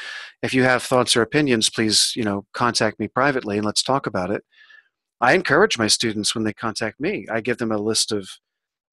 If 0.43 0.55
you 0.55 0.63
have 0.65 0.83
thoughts 0.83 1.17
or 1.17 1.23
opinions 1.23 1.71
please 1.71 2.13
you 2.17 2.25
know 2.25 2.47
contact 2.53 2.99
me 2.99 3.09
privately 3.09 3.57
and 3.57 3.67
let's 3.67 3.83
talk 3.83 4.07
about 4.07 4.31
it. 4.31 4.45
I 5.21 5.35
encourage 5.35 5.79
my 5.79 5.87
students 5.87 6.35
when 6.35 6.45
they 6.45 6.53
contact 6.53 7.01
me. 7.01 7.27
I 7.31 7.41
give 7.41 7.59
them 7.59 7.73
a 7.73 7.79
list 7.79 8.13
of 8.13 8.29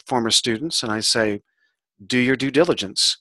former 0.06 0.32
students 0.32 0.84
and 0.84 0.92
i 0.92 1.00
say 1.00 1.42
do 2.06 2.18
your 2.18 2.36
due 2.36 2.52
diligence. 2.52 3.18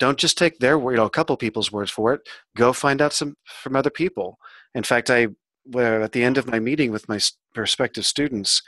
Don't 0.00 0.18
just 0.18 0.36
take 0.36 0.58
their 0.58 0.78
you 0.78 0.96
know 0.96 1.06
a 1.06 1.10
couple 1.10 1.36
people's 1.36 1.70
words 1.72 1.90
for 1.90 2.14
it. 2.14 2.20
Go 2.56 2.72
find 2.72 3.00
out 3.00 3.12
some 3.12 3.36
from 3.44 3.76
other 3.76 3.90
people. 3.90 4.38
In 4.74 4.82
fact 4.82 5.10
i 5.10 5.28
where 5.64 6.02
at 6.02 6.12
the 6.12 6.22
end 6.22 6.38
of 6.38 6.46
my 6.46 6.58
meeting 6.58 6.90
with 6.90 7.08
my 7.08 7.18
prospective 7.54 8.06
students, 8.06 8.62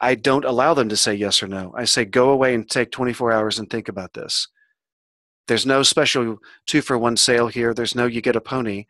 I 0.00 0.14
don't 0.14 0.44
allow 0.44 0.74
them 0.74 0.88
to 0.88 0.96
say 0.96 1.14
yes 1.14 1.42
or 1.42 1.46
no. 1.46 1.72
I 1.76 1.84
say, 1.84 2.04
go 2.04 2.30
away 2.30 2.54
and 2.54 2.68
take 2.68 2.90
24 2.90 3.32
hours 3.32 3.58
and 3.58 3.68
think 3.68 3.88
about 3.88 4.14
this. 4.14 4.48
There's 5.46 5.66
no 5.66 5.82
special 5.82 6.38
two 6.66 6.80
for 6.80 6.98
one 6.98 7.16
sale 7.16 7.48
here. 7.48 7.74
There's 7.74 7.94
no 7.94 8.06
you 8.06 8.20
get 8.20 8.36
a 8.36 8.40
pony. 8.40 8.86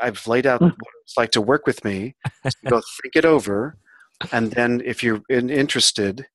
I've 0.00 0.26
laid 0.26 0.46
out 0.46 0.60
hmm. 0.60 0.66
what 0.66 0.94
it's 1.02 1.16
like 1.16 1.30
to 1.32 1.40
work 1.40 1.66
with 1.66 1.84
me. 1.84 2.14
So 2.46 2.70
go 2.70 2.80
think 3.02 3.16
it 3.16 3.24
over. 3.24 3.76
And 4.32 4.52
then 4.52 4.80
if 4.84 5.02
you're 5.02 5.22
interested, 5.28 6.26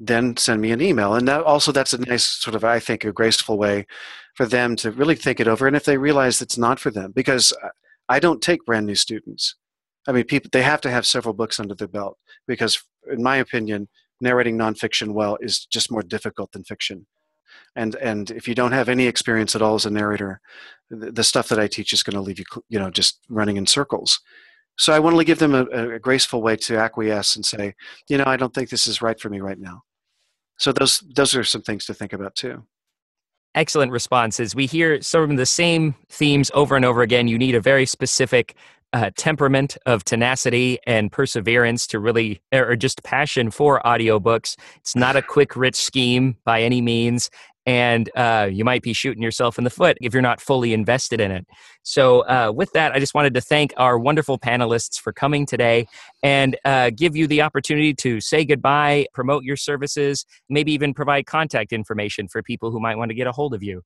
then 0.00 0.36
send 0.36 0.60
me 0.60 0.72
an 0.72 0.80
email. 0.80 1.14
And 1.14 1.26
that 1.28 1.42
also 1.42 1.72
that's 1.72 1.92
a 1.92 1.98
nice 1.98 2.26
sort 2.26 2.54
of, 2.54 2.64
I 2.64 2.80
think, 2.80 3.04
a 3.04 3.12
graceful 3.12 3.58
way 3.58 3.86
for 4.34 4.46
them 4.46 4.76
to 4.76 4.90
really 4.90 5.16
think 5.16 5.40
it 5.40 5.48
over. 5.48 5.66
And 5.66 5.76
if 5.76 5.84
they 5.84 5.98
realize 5.98 6.40
it's 6.40 6.58
not 6.58 6.78
for 6.78 6.90
them, 6.90 7.12
because 7.12 7.52
I 8.08 8.20
don't 8.20 8.42
take 8.42 8.64
brand 8.64 8.86
new 8.86 8.94
students. 8.94 9.54
I 10.08 10.12
mean, 10.12 10.24
people 10.24 10.48
they 10.52 10.62
have 10.62 10.80
to 10.80 10.90
have 10.90 11.06
several 11.06 11.34
books 11.34 11.60
under 11.60 11.74
their 11.74 11.86
belt 11.86 12.16
because, 12.46 12.82
in 13.12 13.22
my 13.22 13.36
opinion, 13.36 13.88
narrating 14.20 14.56
nonfiction 14.56 15.12
well 15.12 15.36
is 15.40 15.66
just 15.66 15.90
more 15.90 16.02
difficult 16.02 16.50
than 16.52 16.64
fiction. 16.64 17.06
And 17.76 17.94
and 17.96 18.30
if 18.30 18.48
you 18.48 18.54
don't 18.54 18.72
have 18.72 18.88
any 18.88 19.06
experience 19.06 19.54
at 19.54 19.62
all 19.62 19.74
as 19.74 19.86
a 19.86 19.90
narrator, 19.90 20.40
the, 20.90 21.12
the 21.12 21.24
stuff 21.24 21.48
that 21.48 21.60
I 21.60 21.68
teach 21.68 21.92
is 21.92 22.02
going 22.02 22.14
to 22.14 22.22
leave 22.22 22.38
you, 22.38 22.46
you 22.70 22.78
know, 22.78 22.90
just 22.90 23.20
running 23.28 23.58
in 23.58 23.66
circles. 23.66 24.18
So 24.78 24.92
I 24.92 24.98
want 24.98 25.16
to 25.18 25.24
give 25.24 25.40
them 25.40 25.54
a, 25.54 25.64
a 25.64 25.98
graceful 25.98 26.40
way 26.40 26.56
to 26.56 26.78
acquiesce 26.78 27.36
and 27.36 27.44
say, 27.44 27.74
you 28.08 28.16
know, 28.16 28.24
I 28.26 28.36
don't 28.36 28.54
think 28.54 28.70
this 28.70 28.86
is 28.86 29.02
right 29.02 29.20
for 29.20 29.28
me 29.28 29.40
right 29.40 29.58
now. 29.58 29.82
So 30.56 30.72
those 30.72 31.02
those 31.14 31.36
are 31.36 31.44
some 31.44 31.62
things 31.62 31.84
to 31.86 31.94
think 31.94 32.14
about 32.14 32.34
too 32.34 32.64
excellent 33.54 33.90
responses. 33.90 34.54
We 34.54 34.66
hear 34.66 35.02
some 35.02 35.30
of 35.30 35.36
the 35.36 35.46
same 35.46 35.94
themes 36.08 36.50
over 36.54 36.76
and 36.76 36.84
over 36.84 37.02
again. 37.02 37.28
You 37.28 37.38
need 37.38 37.54
a 37.54 37.60
very 37.60 37.86
specific 37.86 38.54
uh, 38.92 39.10
temperament 39.16 39.76
of 39.86 40.04
tenacity 40.04 40.78
and 40.86 41.12
perseverance 41.12 41.86
to 41.88 41.98
really, 41.98 42.40
or 42.52 42.76
just 42.76 43.02
passion 43.02 43.50
for 43.50 43.80
audiobooks. 43.84 44.56
It's 44.76 44.96
not 44.96 45.16
a 45.16 45.22
quick, 45.22 45.56
rich 45.56 45.76
scheme 45.76 46.36
by 46.44 46.62
any 46.62 46.80
means. 46.80 47.30
And 47.66 48.08
uh, 48.16 48.48
you 48.50 48.64
might 48.64 48.80
be 48.80 48.94
shooting 48.94 49.22
yourself 49.22 49.58
in 49.58 49.64
the 49.64 49.70
foot 49.70 49.98
if 50.00 50.14
you're 50.14 50.22
not 50.22 50.40
fully 50.40 50.72
invested 50.72 51.20
in 51.20 51.30
it. 51.30 51.46
So, 51.82 52.20
uh, 52.20 52.50
with 52.50 52.72
that, 52.72 52.92
I 52.92 52.98
just 52.98 53.12
wanted 53.12 53.34
to 53.34 53.42
thank 53.42 53.74
our 53.76 53.98
wonderful 53.98 54.38
panelists 54.38 54.98
for 54.98 55.12
coming 55.12 55.44
today 55.44 55.86
and 56.22 56.56
uh, 56.64 56.90
give 56.96 57.14
you 57.14 57.26
the 57.26 57.42
opportunity 57.42 57.92
to 57.96 58.22
say 58.22 58.46
goodbye, 58.46 59.06
promote 59.12 59.44
your 59.44 59.56
services, 59.56 60.24
maybe 60.48 60.72
even 60.72 60.94
provide 60.94 61.26
contact 61.26 61.74
information 61.74 62.26
for 62.26 62.42
people 62.42 62.70
who 62.70 62.80
might 62.80 62.96
want 62.96 63.10
to 63.10 63.14
get 63.14 63.26
a 63.26 63.32
hold 63.32 63.52
of 63.52 63.62
you. 63.62 63.82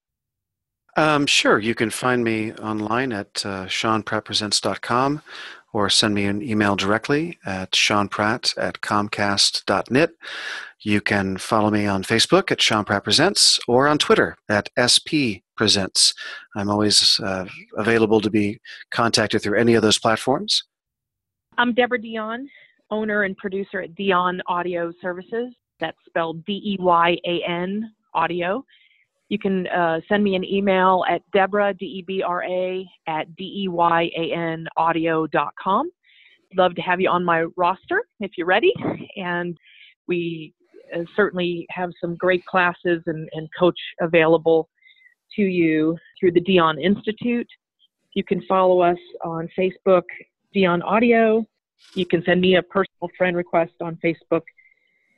Um, 0.97 1.27
sure. 1.27 1.59
You 1.59 1.75
can 1.75 1.91
find 1.91 2.23
me 2.23 2.53
online 2.55 3.13
at 3.13 3.45
uh, 3.47 3.67
seanprattpresents.com 3.67 5.23
or 5.73 5.89
send 5.89 6.15
me 6.15 6.27
an 6.27 6.43
email 6.43 6.77
directly 6.77 7.39
at 7.47 7.73
seanpratt 7.73 8.57
at 8.59 8.81
comcast.net. 8.83 10.11
You 10.81 11.01
can 11.01 11.39
follow 11.39 11.71
me 11.71 11.87
on 11.87 12.03
Facebook 12.03 12.51
at 12.51 12.61
Sean 12.61 12.85
Pratt 12.85 13.05
Presents 13.05 13.59
or 13.69 13.87
on 13.87 13.99
Twitter 13.99 14.37
at 14.49 14.69
SP 14.77 15.41
Presents. 15.57 16.13
I'm 16.57 16.69
always 16.69 17.21
uh, 17.21 17.47
available 17.77 18.21
to 18.21 18.31
be 18.31 18.59
contacted 18.91 19.43
through 19.43 19.59
any 19.59 19.75
of 19.75 19.83
those 19.83 19.99
platforms. 19.99 20.65
I'm 21.57 21.73
Debra 21.73 22.01
Deyan, 22.01 22.47
owner 22.91 23.23
and 23.23 23.37
producer 23.37 23.81
at 23.81 23.95
Deyan 23.95 24.41
Audio 24.47 24.93
Services. 25.01 25.55
That's 25.79 25.99
spelled 26.07 26.45
D 26.45 26.61
E 26.65 26.77
Y 26.81 27.17
A 27.27 27.43
N 27.49 27.93
Audio 28.15 28.65
you 29.33 29.39
can 29.39 29.67
uh, 29.69 29.99
send 30.11 30.23
me 30.23 30.35
an 30.35 30.45
email 30.45 31.05
at 31.09 31.23
Debra, 31.33 31.73
D 31.73 31.87
E 31.87 32.05
B 32.07 32.23
R 32.23 32.45
A, 32.45 32.87
at 33.07 33.35
D 33.35 33.63
E 33.65 33.69
Y 33.69 34.11
A 34.15 34.31
N 34.31 34.67
audio.com. 34.77 35.91
Love 36.55 36.75
to 36.75 36.83
have 36.83 37.01
you 37.01 37.09
on 37.09 37.25
my 37.25 37.47
roster 37.57 38.03
if 38.21 38.33
you're 38.37 38.47
ready. 38.47 38.75
And 39.17 39.57
we 40.07 40.53
uh, 40.95 41.05
certainly 41.17 41.67
have 41.71 41.93
some 41.99 42.15
great 42.17 42.45
classes 42.45 43.03
and, 43.07 43.27
and 43.33 43.49
coach 43.59 43.79
available 44.03 44.69
to 45.37 45.43
you 45.43 45.97
through 46.21 46.33
the 46.33 46.43
Deyan 46.43 46.79
Institute. 46.79 47.49
You 48.13 48.25
can 48.25 48.43
follow 48.43 48.83
us 48.83 48.99
on 49.25 49.49
Facebook, 49.59 50.03
Deyan 50.55 50.85
Audio. 50.85 51.43
You 51.95 52.05
can 52.05 52.23
send 52.25 52.43
me 52.43 52.57
a 52.57 52.63
personal 52.63 53.09
friend 53.17 53.35
request 53.35 53.73
on 53.81 53.99
Facebook. 54.05 54.43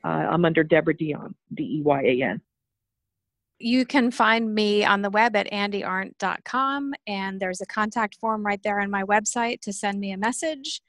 Uh, 0.04 0.28
I'm 0.30 0.44
under 0.44 0.62
Debra 0.62 0.94
Deyan, 0.94 1.34
D 1.52 1.64
E 1.64 1.82
Y 1.82 2.00
A 2.00 2.22
N. 2.30 2.40
You 3.58 3.86
can 3.86 4.10
find 4.10 4.54
me 4.54 4.84
on 4.84 5.02
the 5.02 5.10
web 5.10 5.36
at 5.36 5.50
andiarndt.com, 5.50 6.92
and 7.06 7.40
there's 7.40 7.60
a 7.60 7.66
contact 7.66 8.16
form 8.20 8.44
right 8.44 8.60
there 8.62 8.80
on 8.80 8.90
my 8.90 9.04
website 9.04 9.60
to 9.60 9.72
send 9.72 10.00
me 10.00 10.12
a 10.12 10.18
message. 10.18 10.80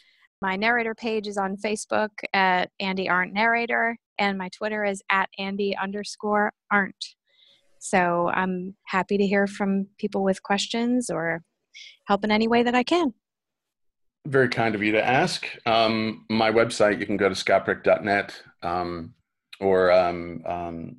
My 0.42 0.56
narrator 0.56 0.96
page 0.96 1.28
is 1.28 1.38
on 1.38 1.58
Facebook 1.58 2.10
at 2.34 2.72
Andi 2.82 3.10
Arndt 3.10 3.34
Narrator, 3.34 3.98
and 4.18 4.38
my 4.38 4.50
Twitter 4.50 4.84
is 4.84 5.02
at 5.10 5.30
Andi 5.40 5.74
underscore 5.82 6.54
Arndt. 6.72 7.16
So 7.80 8.32
I'm 8.34 8.76
happy 8.86 9.18
to 9.18 9.28
hear 9.28 9.46
from 9.46 9.88
people 10.00 10.24
with 10.24 10.42
questions 10.42 11.10
or 11.10 11.44
help 12.06 12.24
in 12.24 12.32
any 12.32 12.48
way 12.48 12.64
that 12.64 12.74
I 12.74 12.84
can. 12.84 13.14
Very 14.26 14.50
kind 14.50 14.74
of 14.74 14.82
you 14.82 14.92
to 14.94 15.06
ask. 15.06 15.46
Um, 15.68 16.26
my 16.32 16.52
website, 16.52 17.00
you 17.00 17.06
can 17.06 17.18
go 17.18 17.30
to 17.30 17.36
scottbrick.net 17.36 18.42
um, 18.64 19.14
or 19.60 19.92
um, 19.92 20.42
um, 20.48 20.98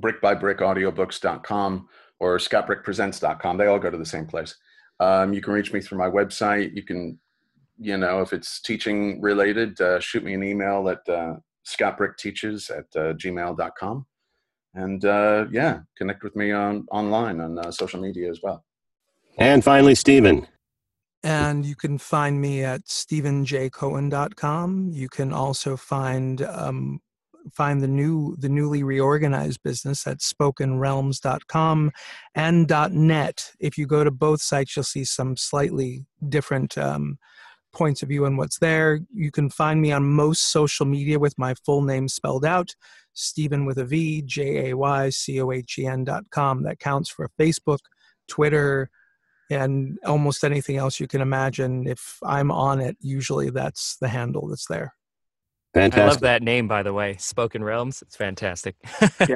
brickbybrickaudiobooks.com 0.00 1.88
or 2.18 2.38
scottbrickpresents.com. 2.38 3.56
They 3.56 3.66
all 3.66 3.78
go 3.78 3.90
to 3.90 3.98
the 3.98 4.04
same 4.04 4.26
place. 4.26 4.56
Um, 5.00 5.32
you 5.32 5.40
can 5.40 5.54
reach 5.54 5.72
me 5.72 5.80
through 5.80 5.98
my 5.98 6.08
website. 6.08 6.76
You 6.76 6.82
can, 6.82 7.18
you 7.78 7.96
know, 7.96 8.20
if 8.20 8.32
it's 8.32 8.60
teaching 8.60 9.20
related, 9.20 9.80
uh, 9.80 10.00
shoot 10.00 10.22
me 10.22 10.34
an 10.34 10.44
email 10.44 10.88
at 10.88 11.08
uh, 11.08 11.34
scottbrickteaches 11.66 12.70
at 12.70 12.84
uh, 12.96 13.14
gmail.com. 13.14 14.06
And 14.74 15.04
uh, 15.04 15.46
yeah, 15.50 15.80
connect 15.96 16.22
with 16.22 16.36
me 16.36 16.52
on 16.52 16.86
online 16.92 17.40
on 17.40 17.58
uh, 17.58 17.72
social 17.72 18.00
media 18.00 18.30
as 18.30 18.40
well. 18.42 18.64
And 19.38 19.64
finally, 19.64 19.94
Steven. 19.94 20.46
And 21.22 21.64
you 21.66 21.76
can 21.76 21.98
find 21.98 22.40
me 22.40 22.64
at 22.64 22.84
stevenjaycohen.com. 22.84 24.90
You 24.92 25.08
can 25.08 25.32
also 25.32 25.76
find 25.76 26.42
um, 26.42 27.00
find 27.52 27.80
the 27.80 27.88
new 27.88 28.36
the 28.38 28.48
newly 28.48 28.82
reorganized 28.82 29.62
business 29.62 30.06
at 30.06 30.18
spokenrealms.com 30.18 31.92
and 32.34 32.74
.net. 32.92 33.52
If 33.60 33.78
you 33.78 33.86
go 33.86 34.04
to 34.04 34.10
both 34.10 34.40
sites, 34.42 34.76
you'll 34.76 34.84
see 34.84 35.04
some 35.04 35.36
slightly 35.36 36.06
different 36.28 36.76
um, 36.78 37.18
points 37.72 38.02
of 38.02 38.08
view 38.08 38.26
on 38.26 38.36
what's 38.36 38.58
there. 38.58 39.00
You 39.12 39.30
can 39.30 39.50
find 39.50 39.80
me 39.80 39.92
on 39.92 40.04
most 40.04 40.52
social 40.52 40.86
media 40.86 41.18
with 41.18 41.38
my 41.38 41.54
full 41.64 41.82
name 41.82 42.08
spelled 42.08 42.44
out, 42.44 42.74
Steven 43.12 43.64
with 43.64 43.78
a 43.78 43.84
V, 43.84 44.22
J 44.22 44.70
A 44.70 44.76
Y 44.76 45.10
C 45.10 45.40
O 45.40 45.50
H 45.50 45.78
E 45.78 45.86
N 45.86 46.04
dot 46.04 46.24
com. 46.30 46.62
That 46.62 46.78
counts 46.78 47.08
for 47.08 47.30
Facebook, 47.38 47.80
Twitter, 48.28 48.90
and 49.50 49.98
almost 50.06 50.44
anything 50.44 50.76
else 50.76 51.00
you 51.00 51.08
can 51.08 51.20
imagine. 51.20 51.86
If 51.86 52.18
I'm 52.22 52.50
on 52.50 52.80
it, 52.80 52.96
usually 53.00 53.50
that's 53.50 53.96
the 54.00 54.08
handle 54.08 54.48
that's 54.48 54.66
there. 54.66 54.94
Fantastic. 55.74 56.02
I 56.02 56.08
love 56.08 56.20
that 56.20 56.42
name, 56.42 56.66
by 56.66 56.82
the 56.82 56.92
way. 56.92 57.16
Spoken 57.18 57.62
Realms. 57.62 58.02
It's 58.02 58.16
fantastic. 58.16 58.76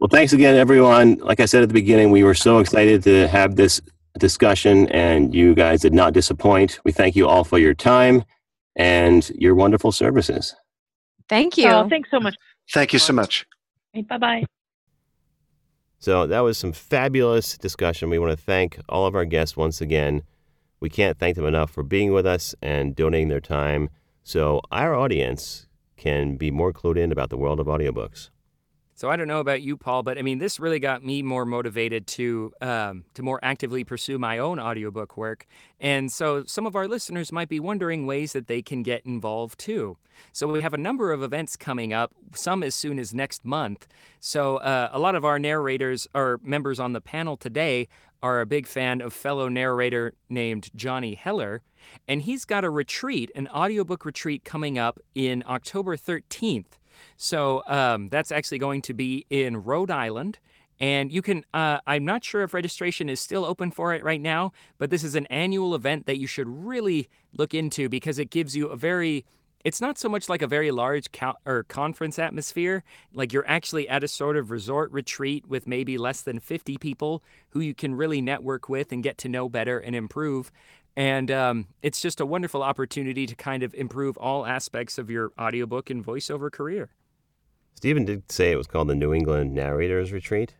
Well, 0.00 0.08
thanks 0.08 0.32
again, 0.32 0.56
everyone. 0.56 1.14
Like 1.18 1.40
I 1.40 1.46
said 1.46 1.62
at 1.62 1.68
the 1.68 1.72
beginning, 1.72 2.10
we 2.10 2.24
were 2.24 2.34
so 2.34 2.58
excited 2.58 3.02
to 3.04 3.28
have 3.28 3.56
this 3.56 3.80
discussion, 4.18 4.88
and 4.90 5.34
you 5.34 5.54
guys 5.54 5.80
did 5.80 5.94
not 5.94 6.12
disappoint. 6.12 6.80
We 6.84 6.92
thank 6.92 7.16
you 7.16 7.28
all 7.28 7.44
for 7.44 7.58
your 7.58 7.74
time 7.74 8.24
and 8.76 9.26
your 9.30 9.54
wonderful 9.54 9.92
services. 9.92 10.54
Thank 11.28 11.54
oh, 11.58 11.62
you. 11.62 11.68
Oh, 11.68 11.88
thanks 11.88 12.10
so 12.10 12.20
much. 12.20 12.34
Thank 12.72 12.92
you 12.92 12.98
so 12.98 13.12
much. 13.12 13.46
Bye 13.94 14.18
bye. 14.18 14.44
So 16.00 16.26
that 16.26 16.40
was 16.40 16.58
some 16.58 16.72
fabulous 16.72 17.56
discussion. 17.56 18.10
We 18.10 18.18
want 18.18 18.36
to 18.36 18.44
thank 18.44 18.78
all 18.88 19.06
of 19.06 19.14
our 19.14 19.24
guests 19.24 19.56
once 19.56 19.80
again. 19.80 20.22
We 20.80 20.90
can't 20.90 21.18
thank 21.18 21.36
them 21.36 21.46
enough 21.46 21.70
for 21.70 21.82
being 21.82 22.12
with 22.12 22.26
us 22.26 22.54
and 22.60 22.94
donating 22.94 23.28
their 23.28 23.40
time 23.40 23.88
so 24.22 24.60
our 24.70 24.94
audience 24.94 25.66
can 25.96 26.36
be 26.36 26.50
more 26.50 26.72
clued 26.72 26.96
in 26.96 27.12
about 27.12 27.30
the 27.30 27.36
world 27.36 27.60
of 27.60 27.66
audiobooks. 27.66 28.30
So 28.96 29.10
I 29.10 29.16
don't 29.16 29.26
know 29.26 29.40
about 29.40 29.62
you, 29.62 29.76
Paul, 29.76 30.04
but 30.04 30.18
I 30.18 30.22
mean, 30.22 30.38
this 30.38 30.60
really 30.60 30.78
got 30.78 31.04
me 31.04 31.20
more 31.20 31.44
motivated 31.44 32.06
to 32.08 32.52
um, 32.60 33.04
to 33.14 33.24
more 33.24 33.40
actively 33.42 33.82
pursue 33.82 34.18
my 34.18 34.38
own 34.38 34.60
audiobook 34.60 35.16
work. 35.16 35.46
And 35.80 36.12
so 36.12 36.44
some 36.44 36.64
of 36.64 36.76
our 36.76 36.86
listeners 36.86 37.32
might 37.32 37.48
be 37.48 37.58
wondering 37.58 38.06
ways 38.06 38.32
that 38.34 38.46
they 38.46 38.62
can 38.62 38.84
get 38.84 39.04
involved 39.04 39.58
too. 39.58 39.96
So 40.32 40.46
we 40.46 40.62
have 40.62 40.74
a 40.74 40.78
number 40.78 41.12
of 41.12 41.24
events 41.24 41.56
coming 41.56 41.92
up, 41.92 42.12
some 42.36 42.62
as 42.62 42.76
soon 42.76 43.00
as 43.00 43.12
next 43.12 43.44
month. 43.44 43.88
So 44.20 44.58
uh, 44.58 44.90
a 44.92 45.00
lot 45.00 45.16
of 45.16 45.24
our 45.24 45.40
narrators 45.40 46.06
or 46.14 46.38
members 46.44 46.78
on 46.78 46.92
the 46.92 47.00
panel 47.00 47.36
today 47.36 47.88
are 48.22 48.40
a 48.40 48.46
big 48.46 48.66
fan 48.66 49.00
of 49.00 49.12
fellow 49.12 49.48
narrator 49.48 50.14
named 50.28 50.70
Johnny 50.76 51.14
Heller. 51.14 51.62
And 52.06 52.22
he's 52.22 52.44
got 52.44 52.64
a 52.64 52.70
retreat, 52.70 53.30
an 53.34 53.48
audiobook 53.48 54.04
retreat 54.04 54.44
coming 54.44 54.78
up 54.78 55.00
in 55.16 55.42
October 55.48 55.96
13th. 55.96 56.78
So 57.16 57.62
um, 57.66 58.08
that's 58.08 58.32
actually 58.32 58.58
going 58.58 58.82
to 58.82 58.94
be 58.94 59.26
in 59.30 59.62
Rhode 59.62 59.90
Island. 59.90 60.38
And 60.80 61.12
you 61.12 61.22
can, 61.22 61.44
uh, 61.54 61.78
I'm 61.86 62.04
not 62.04 62.24
sure 62.24 62.42
if 62.42 62.52
registration 62.52 63.08
is 63.08 63.20
still 63.20 63.44
open 63.44 63.70
for 63.70 63.94
it 63.94 64.02
right 64.02 64.20
now, 64.20 64.52
but 64.78 64.90
this 64.90 65.04
is 65.04 65.14
an 65.14 65.26
annual 65.26 65.74
event 65.74 66.06
that 66.06 66.18
you 66.18 66.26
should 66.26 66.48
really 66.48 67.08
look 67.32 67.54
into 67.54 67.88
because 67.88 68.18
it 68.18 68.30
gives 68.30 68.56
you 68.56 68.66
a 68.66 68.76
very, 68.76 69.24
it's 69.64 69.80
not 69.80 69.98
so 69.98 70.08
much 70.08 70.28
like 70.28 70.42
a 70.42 70.48
very 70.48 70.72
large 70.72 71.12
co- 71.12 71.36
or 71.46 71.62
conference 71.62 72.18
atmosphere. 72.18 72.82
Like 73.12 73.32
you're 73.32 73.48
actually 73.48 73.88
at 73.88 74.02
a 74.02 74.08
sort 74.08 74.36
of 74.36 74.50
resort 74.50 74.90
retreat 74.90 75.46
with 75.46 75.66
maybe 75.68 75.96
less 75.96 76.22
than 76.22 76.40
50 76.40 76.76
people 76.78 77.22
who 77.50 77.60
you 77.60 77.74
can 77.74 77.94
really 77.94 78.20
network 78.20 78.68
with 78.68 78.90
and 78.90 79.02
get 79.02 79.16
to 79.18 79.28
know 79.28 79.48
better 79.48 79.78
and 79.78 79.94
improve. 79.94 80.50
And 80.96 81.30
um, 81.30 81.66
it's 81.82 82.00
just 82.00 82.20
a 82.20 82.26
wonderful 82.26 82.62
opportunity 82.62 83.26
to 83.26 83.34
kind 83.34 83.62
of 83.62 83.74
improve 83.74 84.16
all 84.16 84.46
aspects 84.46 84.96
of 84.98 85.10
your 85.10 85.32
audiobook 85.38 85.90
and 85.90 86.04
voiceover 86.04 86.50
career. 86.52 86.90
Steven 87.74 88.04
did 88.04 88.30
say 88.30 88.52
it 88.52 88.56
was 88.56 88.66
called 88.66 88.88
the 88.88 88.94
New 88.94 89.12
England 89.12 89.54
Narrators 89.54 90.12
Retreat. 90.12 90.54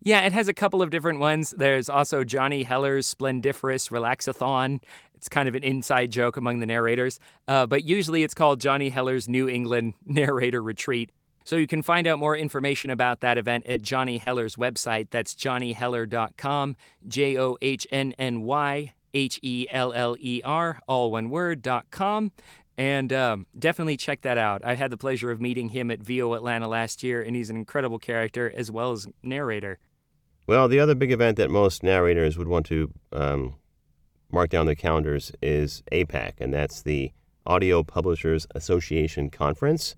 Yeah, 0.00 0.20
it 0.20 0.32
has 0.32 0.48
a 0.48 0.54
couple 0.54 0.82
of 0.82 0.90
different 0.90 1.18
ones. 1.18 1.54
There's 1.56 1.88
also 1.88 2.24
Johnny 2.24 2.62
Heller's 2.62 3.06
Splendiferous 3.06 3.88
Relaxathon. 3.88 4.80
It's 5.14 5.28
kind 5.28 5.48
of 5.48 5.54
an 5.54 5.64
inside 5.64 6.12
joke 6.12 6.36
among 6.36 6.60
the 6.60 6.66
narrators, 6.66 7.18
uh, 7.48 7.66
but 7.66 7.84
usually 7.84 8.22
it's 8.22 8.34
called 8.34 8.60
Johnny 8.60 8.90
Heller's 8.90 9.28
New 9.28 9.48
England 9.48 9.94
Narrator 10.06 10.62
Retreat. 10.62 11.10
So 11.44 11.56
you 11.56 11.66
can 11.66 11.82
find 11.82 12.06
out 12.06 12.18
more 12.18 12.36
information 12.36 12.90
about 12.90 13.20
that 13.20 13.38
event 13.38 13.66
at 13.66 13.82
Johnny 13.82 14.18
Heller's 14.18 14.56
website. 14.56 15.08
That's 15.10 15.34
johnnyheller.com, 15.34 16.76
J 17.08 17.38
O 17.38 17.58
H 17.60 17.86
N 17.90 18.14
N 18.18 18.42
Y 18.42 18.92
H 19.14 19.40
E 19.42 19.66
L 19.70 19.92
L 19.92 20.16
E 20.18 20.42
R, 20.44 20.80
all 20.86 21.10
one 21.10 21.30
word, 21.30 21.62
dot 21.62 21.86
com. 21.90 22.32
And 22.76 23.12
um, 23.12 23.46
definitely 23.56 23.96
check 23.96 24.22
that 24.22 24.36
out. 24.36 24.62
I 24.64 24.74
had 24.74 24.90
the 24.90 24.96
pleasure 24.96 25.30
of 25.30 25.40
meeting 25.40 25.68
him 25.68 25.90
at 25.90 26.00
VO 26.00 26.34
Atlanta 26.34 26.66
last 26.66 27.02
year, 27.02 27.22
and 27.22 27.36
he's 27.36 27.48
an 27.48 27.56
incredible 27.56 28.00
character 28.00 28.52
as 28.54 28.70
well 28.70 28.92
as 28.92 29.06
narrator. 29.22 29.78
Well, 30.46 30.68
the 30.68 30.80
other 30.80 30.94
big 30.94 31.12
event 31.12 31.36
that 31.36 31.50
most 31.50 31.82
narrators 31.82 32.36
would 32.36 32.48
want 32.48 32.66
to 32.66 32.92
um, 33.12 33.54
mark 34.30 34.50
down 34.50 34.66
their 34.66 34.74
calendars 34.74 35.32
is 35.40 35.82
APAC, 35.92 36.32
and 36.38 36.52
that's 36.52 36.82
the 36.82 37.12
Audio 37.46 37.82
Publishers 37.82 38.46
Association 38.54 39.30
Conference. 39.30 39.96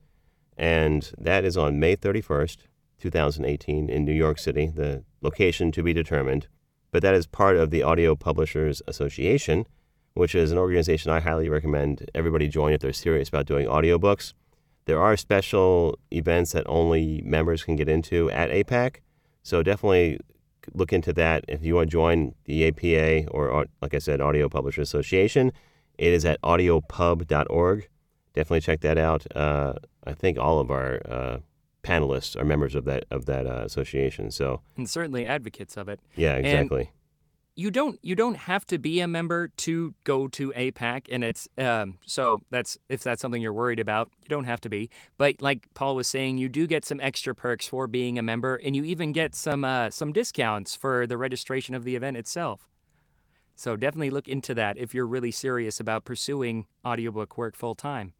And 0.57 1.11
that 1.19 1.45
is 1.45 1.57
on 1.57 1.81
May 1.81 1.97
31st, 1.97 2.59
2018, 3.01 3.89
in 3.89 4.05
New 4.05 4.13
York 4.13 4.39
City, 4.39 4.69
the 4.69 5.05
location 5.21 5.73
to 5.73 5.83
be 5.83 5.93
determined. 5.93 6.49
But 6.91 7.03
that 7.03 7.15
is 7.15 7.27
part 7.27 7.57
of 7.57 7.71
the 7.71 7.83
Audio 7.83 8.15
Publishers 8.15 8.83
Association, 8.87 9.67
which 10.15 10.35
is 10.35 10.51
an 10.53 10.59
organization 10.59 11.11
I 11.11 11.21
highly 11.21 11.49
recommend 11.49 12.11
everybody 12.15 12.49
join 12.49 12.73
if 12.73 12.81
they're 12.81 12.93
serious 12.93 13.29
about 13.29 13.47
doing 13.47 13.67
audiobooks. 13.67 14.33
There 14.87 15.01
are 15.01 15.17
special 15.17 15.99
events 16.13 16.53
that 16.53 16.65
only 16.67 17.21
members 17.25 17.65
can 17.65 17.77
get 17.77 17.89
into 17.89 18.31
at 18.31 18.51
APAC, 18.51 18.97
so 19.43 19.63
definitely 19.63 20.21
look 20.75 20.93
into 20.93 21.13
that. 21.15 21.45
If 21.49 21.65
you 21.65 21.75
want 21.75 21.91
to 21.91 21.93
join 21.93 22.35
the 22.45 22.69
APA 22.69 23.29
or, 23.31 23.67
like 23.83 23.95
I 23.95 23.99
said, 23.99 24.21
Audio 24.21 24.49
Publishers 24.49 24.89
Association, 24.89 25.53
it 25.99 26.13
is 26.13 26.25
at 26.25 26.41
audiopub.org. 26.43 27.89
Definitely 28.35 28.61
check 28.61 28.81
that 28.81 28.99
out. 28.99 29.27
Uh, 29.37 29.75
I 30.07 30.13
think 30.13 30.39
all 30.39 30.61
of 30.61 30.71
our 30.71 31.01
uh, 31.09 31.39
panelists 31.87 32.37
are 32.37 32.45
members 32.45 32.75
of 32.75 32.85
that 32.85 33.05
of 33.11 33.27
that 33.27 33.47
uh, 33.47 33.63
association. 33.65 34.31
So 34.31 34.61
and 34.77 34.89
certainly 34.89 35.27
advocates 35.27 35.77
of 35.77 35.89
it. 35.89 36.01
yeah, 36.17 36.35
And 36.37 36.47
exactly. 36.47 36.91
you 37.55 37.71
don't 37.71 37.99
you 38.03 38.15
don't 38.17 38.37
have 38.37 38.67
to 38.67 38.79
be 38.79 39.01
a 39.01 39.07
member 39.07 39.49
to 39.49 39.95
go 40.05 40.29
to 40.29 40.53
APAC, 40.53 41.07
and 41.11 41.23
it's 41.23 41.49
um, 41.59 41.99
so 42.05 42.43
that's 42.51 42.77
if 42.89 43.03
that's 43.03 43.23
something 43.23 43.41
you're 43.41 43.53
worried 43.53 43.81
about, 43.81 44.11
you 44.23 44.29
don't 44.29 44.45
have 44.45 44.61
to 44.63 44.69
be. 44.69 44.91
But 45.17 45.41
like 45.41 45.69
Paul 45.75 45.95
was 45.95 46.09
saying, 46.09 46.39
you 46.39 46.49
do 46.49 46.67
get 46.67 46.85
some 46.85 47.01
extra 47.01 47.35
perks 47.35 47.67
for 47.69 47.87
being 47.87 48.19
a 48.19 48.23
member, 48.23 48.57
and 48.57 48.75
you 48.75 48.85
even 48.85 49.13
get 49.13 49.35
some 49.35 49.65
uh, 49.65 49.91
some 49.91 50.13
discounts 50.13 50.75
for 50.75 51.07
the 51.07 51.17
registration 51.17 51.75
of 51.75 51.85
the 51.85 51.97
event 51.97 52.17
itself. 52.17 52.69
So 53.55 53.75
definitely 53.75 54.11
look 54.11 54.29
into 54.29 54.53
that 54.55 54.77
if 54.77 54.95
you're 54.95 55.07
really 55.07 55.31
serious 55.31 55.81
about 55.81 56.05
pursuing 56.05 56.67
audiobook 56.85 57.39
work 57.39 57.57
full 57.57 57.75
time. 57.75 58.13